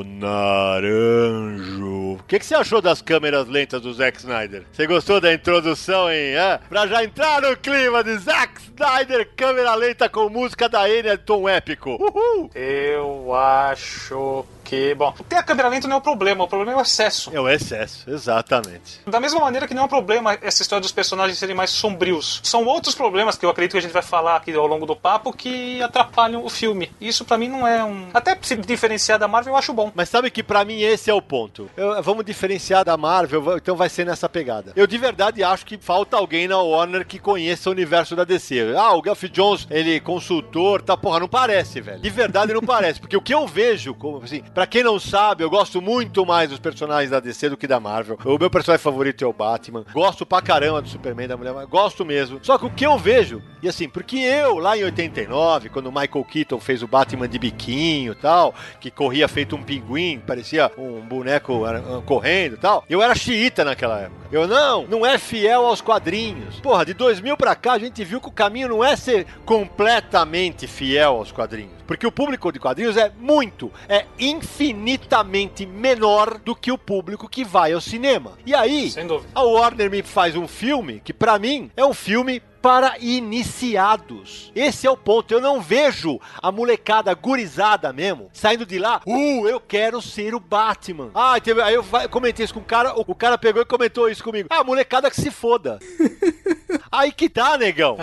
Naranjo. 0.03 1.87
O 2.15 2.25
que, 2.27 2.41
que 2.41 2.47
você 2.47 2.57
achou 2.57 2.83
das 2.83 3.01
câmeras 3.01 3.47
lentas 3.47 3.81
do 3.81 3.95
Zack 3.95 4.19
Snyder? 4.19 4.65
Você 4.73 4.89
gostou 4.89 5.21
da 5.21 5.33
introdução, 5.33 6.11
hein? 6.11 6.35
Hã? 6.35 6.59
Pra 6.69 6.89
já 6.89 7.05
entrar 7.05 7.41
no 7.43 7.57
clima 7.57 8.03
de 8.03 8.19
Zack 8.19 8.61
Snyder, 8.61 9.31
câmera 9.37 9.77
lenta 9.77 10.09
com 10.09 10.29
música 10.29 10.69
da 10.69 10.91
Enya 10.91 11.17
Tom 11.17 11.49
épico. 11.49 11.91
Uhul! 11.91 12.51
Eu 12.53 13.33
acho 13.33 14.45
que. 14.67 14.95
Bom, 14.95 15.13
ter 15.29 15.37
a 15.37 15.43
câmera 15.43 15.69
lenta 15.69 15.87
não 15.89 15.97
é 15.97 15.99
o 15.99 16.03
problema, 16.03 16.45
o 16.45 16.49
problema 16.49 16.73
é 16.73 16.77
o 16.77 16.83
excesso. 16.83 17.31
É 17.33 17.41
o 17.41 17.49
excesso, 17.49 18.09
exatamente. 18.11 19.01
Da 19.07 19.21
mesma 19.21 19.41
maneira 19.41 19.67
que 19.67 19.75
não 19.75 19.83
é 19.83 19.85
um 19.87 19.89
problema 19.89 20.37
essa 20.43 20.63
história 20.63 20.81
dos 20.83 20.93
personagens 20.93 21.39
serem 21.39 21.55
mais 21.55 21.71
sombrios. 21.71 22.41
São 22.43 22.65
outros 22.67 22.95
problemas 22.95 23.37
que 23.37 23.47
eu 23.47 23.51
acredito 23.51 23.73
que 23.73 23.79
a 23.79 23.83
gente 23.83 23.93
vai 23.93 24.03
falar 24.03 24.37
aqui 24.37 24.53
ao 24.53 24.67
longo 24.67 24.85
do 24.87 24.97
papo 24.97 25.33
que 25.33 25.81
atrapalham 25.83 26.45
o 26.45 26.49
filme. 26.49 26.91
Isso 27.01 27.25
pra 27.25 27.39
mim 27.39 27.49
não 27.49 27.67
é 27.67 27.83
um. 27.85 28.09
Até 28.13 28.37
se 28.43 28.57
diferenciar 28.57 29.19
da 29.19 29.29
Marvel 29.29 29.53
eu 29.55 29.59
acho 29.59 29.73
bom. 29.73 29.91
Mas 29.95 30.09
sabe 30.09 30.31
que 30.31 30.43
pra 30.43 30.65
mim 30.65 30.81
esse 30.83 31.11
é 31.11 31.15
o 31.15 31.23
ponto. 31.23 31.71
Eu- 31.77 32.03
vamos 32.03 32.25
diferenciar 32.25 32.85
da 32.85 32.97
Marvel, 32.97 33.57
então 33.57 33.77
vai 33.77 33.89
ser 33.89 34.05
nessa 34.05 34.29
pegada. 34.29 34.73
Eu 34.75 34.87
de 34.87 34.99
verdade 34.99 35.43
acho 35.43 35.65
que 35.65 35.79
falta 35.79 36.17
alguém 36.17 36.49
na 36.49 36.61
Warner 36.61 37.07
que 37.07 37.19
conheça 37.19 37.69
o 37.71 37.73
universo 37.73 38.17
da 38.17 38.25
DC. 38.25 38.75
Ah, 38.77 38.95
o 38.97 39.03
Geoff 39.03 39.29
Jones, 39.29 39.67
ele 39.71 39.97
é 39.97 40.01
consultor, 40.01 40.83
tá, 40.83 40.97
porra, 40.97 41.21
não 41.21 41.29
parece, 41.29 41.81
velho. 41.81 42.01
De 42.01 42.11
verdade 42.11 42.53
não 42.53 42.61
parece, 42.63 43.01
porque 43.01 43.17
o 43.17 43.21
que 43.23 43.33
eu 43.35 43.47
vejo, 43.47 43.95
como 43.95 44.23
assim, 44.23 44.43
pra 44.57 44.67
quem 44.67 44.83
não 44.83 44.99
sabe, 44.99 45.45
eu 45.45 45.51
gosto 45.51 45.83
muito 45.83 46.25
mais 46.25 46.49
dos 46.49 46.59
personagens 46.59 47.11
da 47.11 47.21
DC 47.21 47.51
do 47.51 47.59
que 47.59 47.67
da 47.67 47.79
Marvel. 47.79 48.19
O 48.25 48.39
meu 48.39 48.49
personagem 48.49 48.83
favorito 48.83 49.23
é 49.23 49.27
o 49.27 49.33
Batman. 49.33 49.85
Gosto 49.93 50.25
pra 50.25 50.41
caramba 50.41 50.81
do 50.81 50.89
Superman, 50.89 51.29
da 51.29 51.37
Mulher, 51.37 51.51
Maravilha, 51.51 51.71
gosto 51.71 52.07
mesmo. 52.07 52.39
Só 52.43 52.57
que 52.57 52.65
o 52.65 52.71
que 52.71 52.87
eu 52.87 52.97
vejo, 52.97 53.43
e 53.63 53.69
assim, 53.69 53.87
porque 53.87 54.17
eu, 54.17 54.57
lá 54.57 54.75
em 54.75 54.83
89, 54.85 55.69
quando 55.69 55.89
o 55.89 55.93
Michael 55.93 56.25
Keaton 56.25 56.59
fez 56.59 56.83
o 56.83 56.89
Batman 56.89 57.29
de 57.29 57.39
biquinho 57.39 58.13
e 58.13 58.17
tal, 58.17 58.55
que 58.81 58.91
corria 58.91 59.29
feito 59.29 59.55
um 59.55 59.63
pinguim, 59.63 60.23
parecia 60.27 60.73
um 60.79 61.03
boneco 61.03 61.67
ah, 61.67 62.01
correndo 62.07 62.55
e 62.55 62.59
tal, 62.59 62.83
eu 62.89 63.03
era 63.03 63.15
xiita 63.15 63.63
naquela 63.63 64.01
época. 64.01 64.27
Eu, 64.33 64.49
não, 64.49 64.87
não 64.87 65.05
é 65.05 65.19
fiel 65.19 65.67
aos 65.67 65.83
quadrinhos. 65.83 66.61
Porra, 66.61 66.87
de 66.87 66.95
2000 66.95 67.37
pra 67.37 67.55
cá 67.55 67.73
a 67.73 67.79
gente 67.79 68.03
viu 68.05 68.23
que 68.23 68.29
o 68.29 68.33
caminho 68.33 68.69
não 68.69 68.83
é 68.83 68.97
ser 68.97 69.27
completamente 69.45 70.67
fiel 70.67 71.17
aos 71.17 71.31
quadrinhos. 71.31 71.77
Porque 71.87 72.07
o 72.07 72.13
público 72.13 72.51
de 72.51 72.59
quadrinhos 72.59 72.97
é 72.97 73.13
muito, 73.19 73.71
é 73.89 74.07
infinitamente 74.47 75.67
menor 75.67 76.39
do 76.39 76.55
que 76.55 76.71
o 76.71 76.79
público 76.79 77.29
que 77.29 77.45
vai 77.45 77.73
ao 77.73 77.81
cinema. 77.81 78.33
E 78.47 78.55
aí, 78.55 78.93
a 79.35 79.43
Warner 79.43 79.91
me 79.91 80.03
faz 80.03 80.37
um 80.37 80.47
filme 80.47 81.01
que, 81.05 81.13
pra 81.13 81.39
mim, 81.39 81.71
é 81.77 81.85
um 81.85 81.93
filme 81.93 82.41
para 82.67 82.99
iniciados. 82.99 84.51
Esse 84.53 84.89
é 84.89 84.91
o 84.91 84.97
ponto. 84.97 85.33
Eu 85.33 85.41
não 85.41 85.61
vejo 85.61 86.21
a 86.43 86.51
molecada 86.51 87.15
gurizada 87.15 87.93
mesmo 87.93 88.29
saindo 88.33 88.67
de 88.67 88.77
lá. 88.77 89.01
Uh, 89.07 89.47
eu 89.47 89.61
quero 89.61 90.03
ser 90.03 90.35
o 90.35 90.41
Batman. 90.41 91.13
Ah, 91.15 91.39
teve, 91.41 91.63
aí 91.63 91.75
eu 91.75 91.85
comentei 92.11 92.45
isso 92.45 92.53
com 92.53 92.59
o 92.59 92.65
cara. 92.65 92.93
O 92.97 93.15
cara 93.15 93.39
pegou 93.39 93.63
e 93.63 93.65
comentou 93.65 94.09
isso 94.09 94.25
comigo. 94.25 94.49
Ah, 94.51 94.65
molecada 94.65 95.09
que 95.09 95.21
se 95.21 95.31
foda. 95.31 95.79
Aí 96.91 97.13
que 97.13 97.29
tá, 97.29 97.57
negão. 97.59 97.99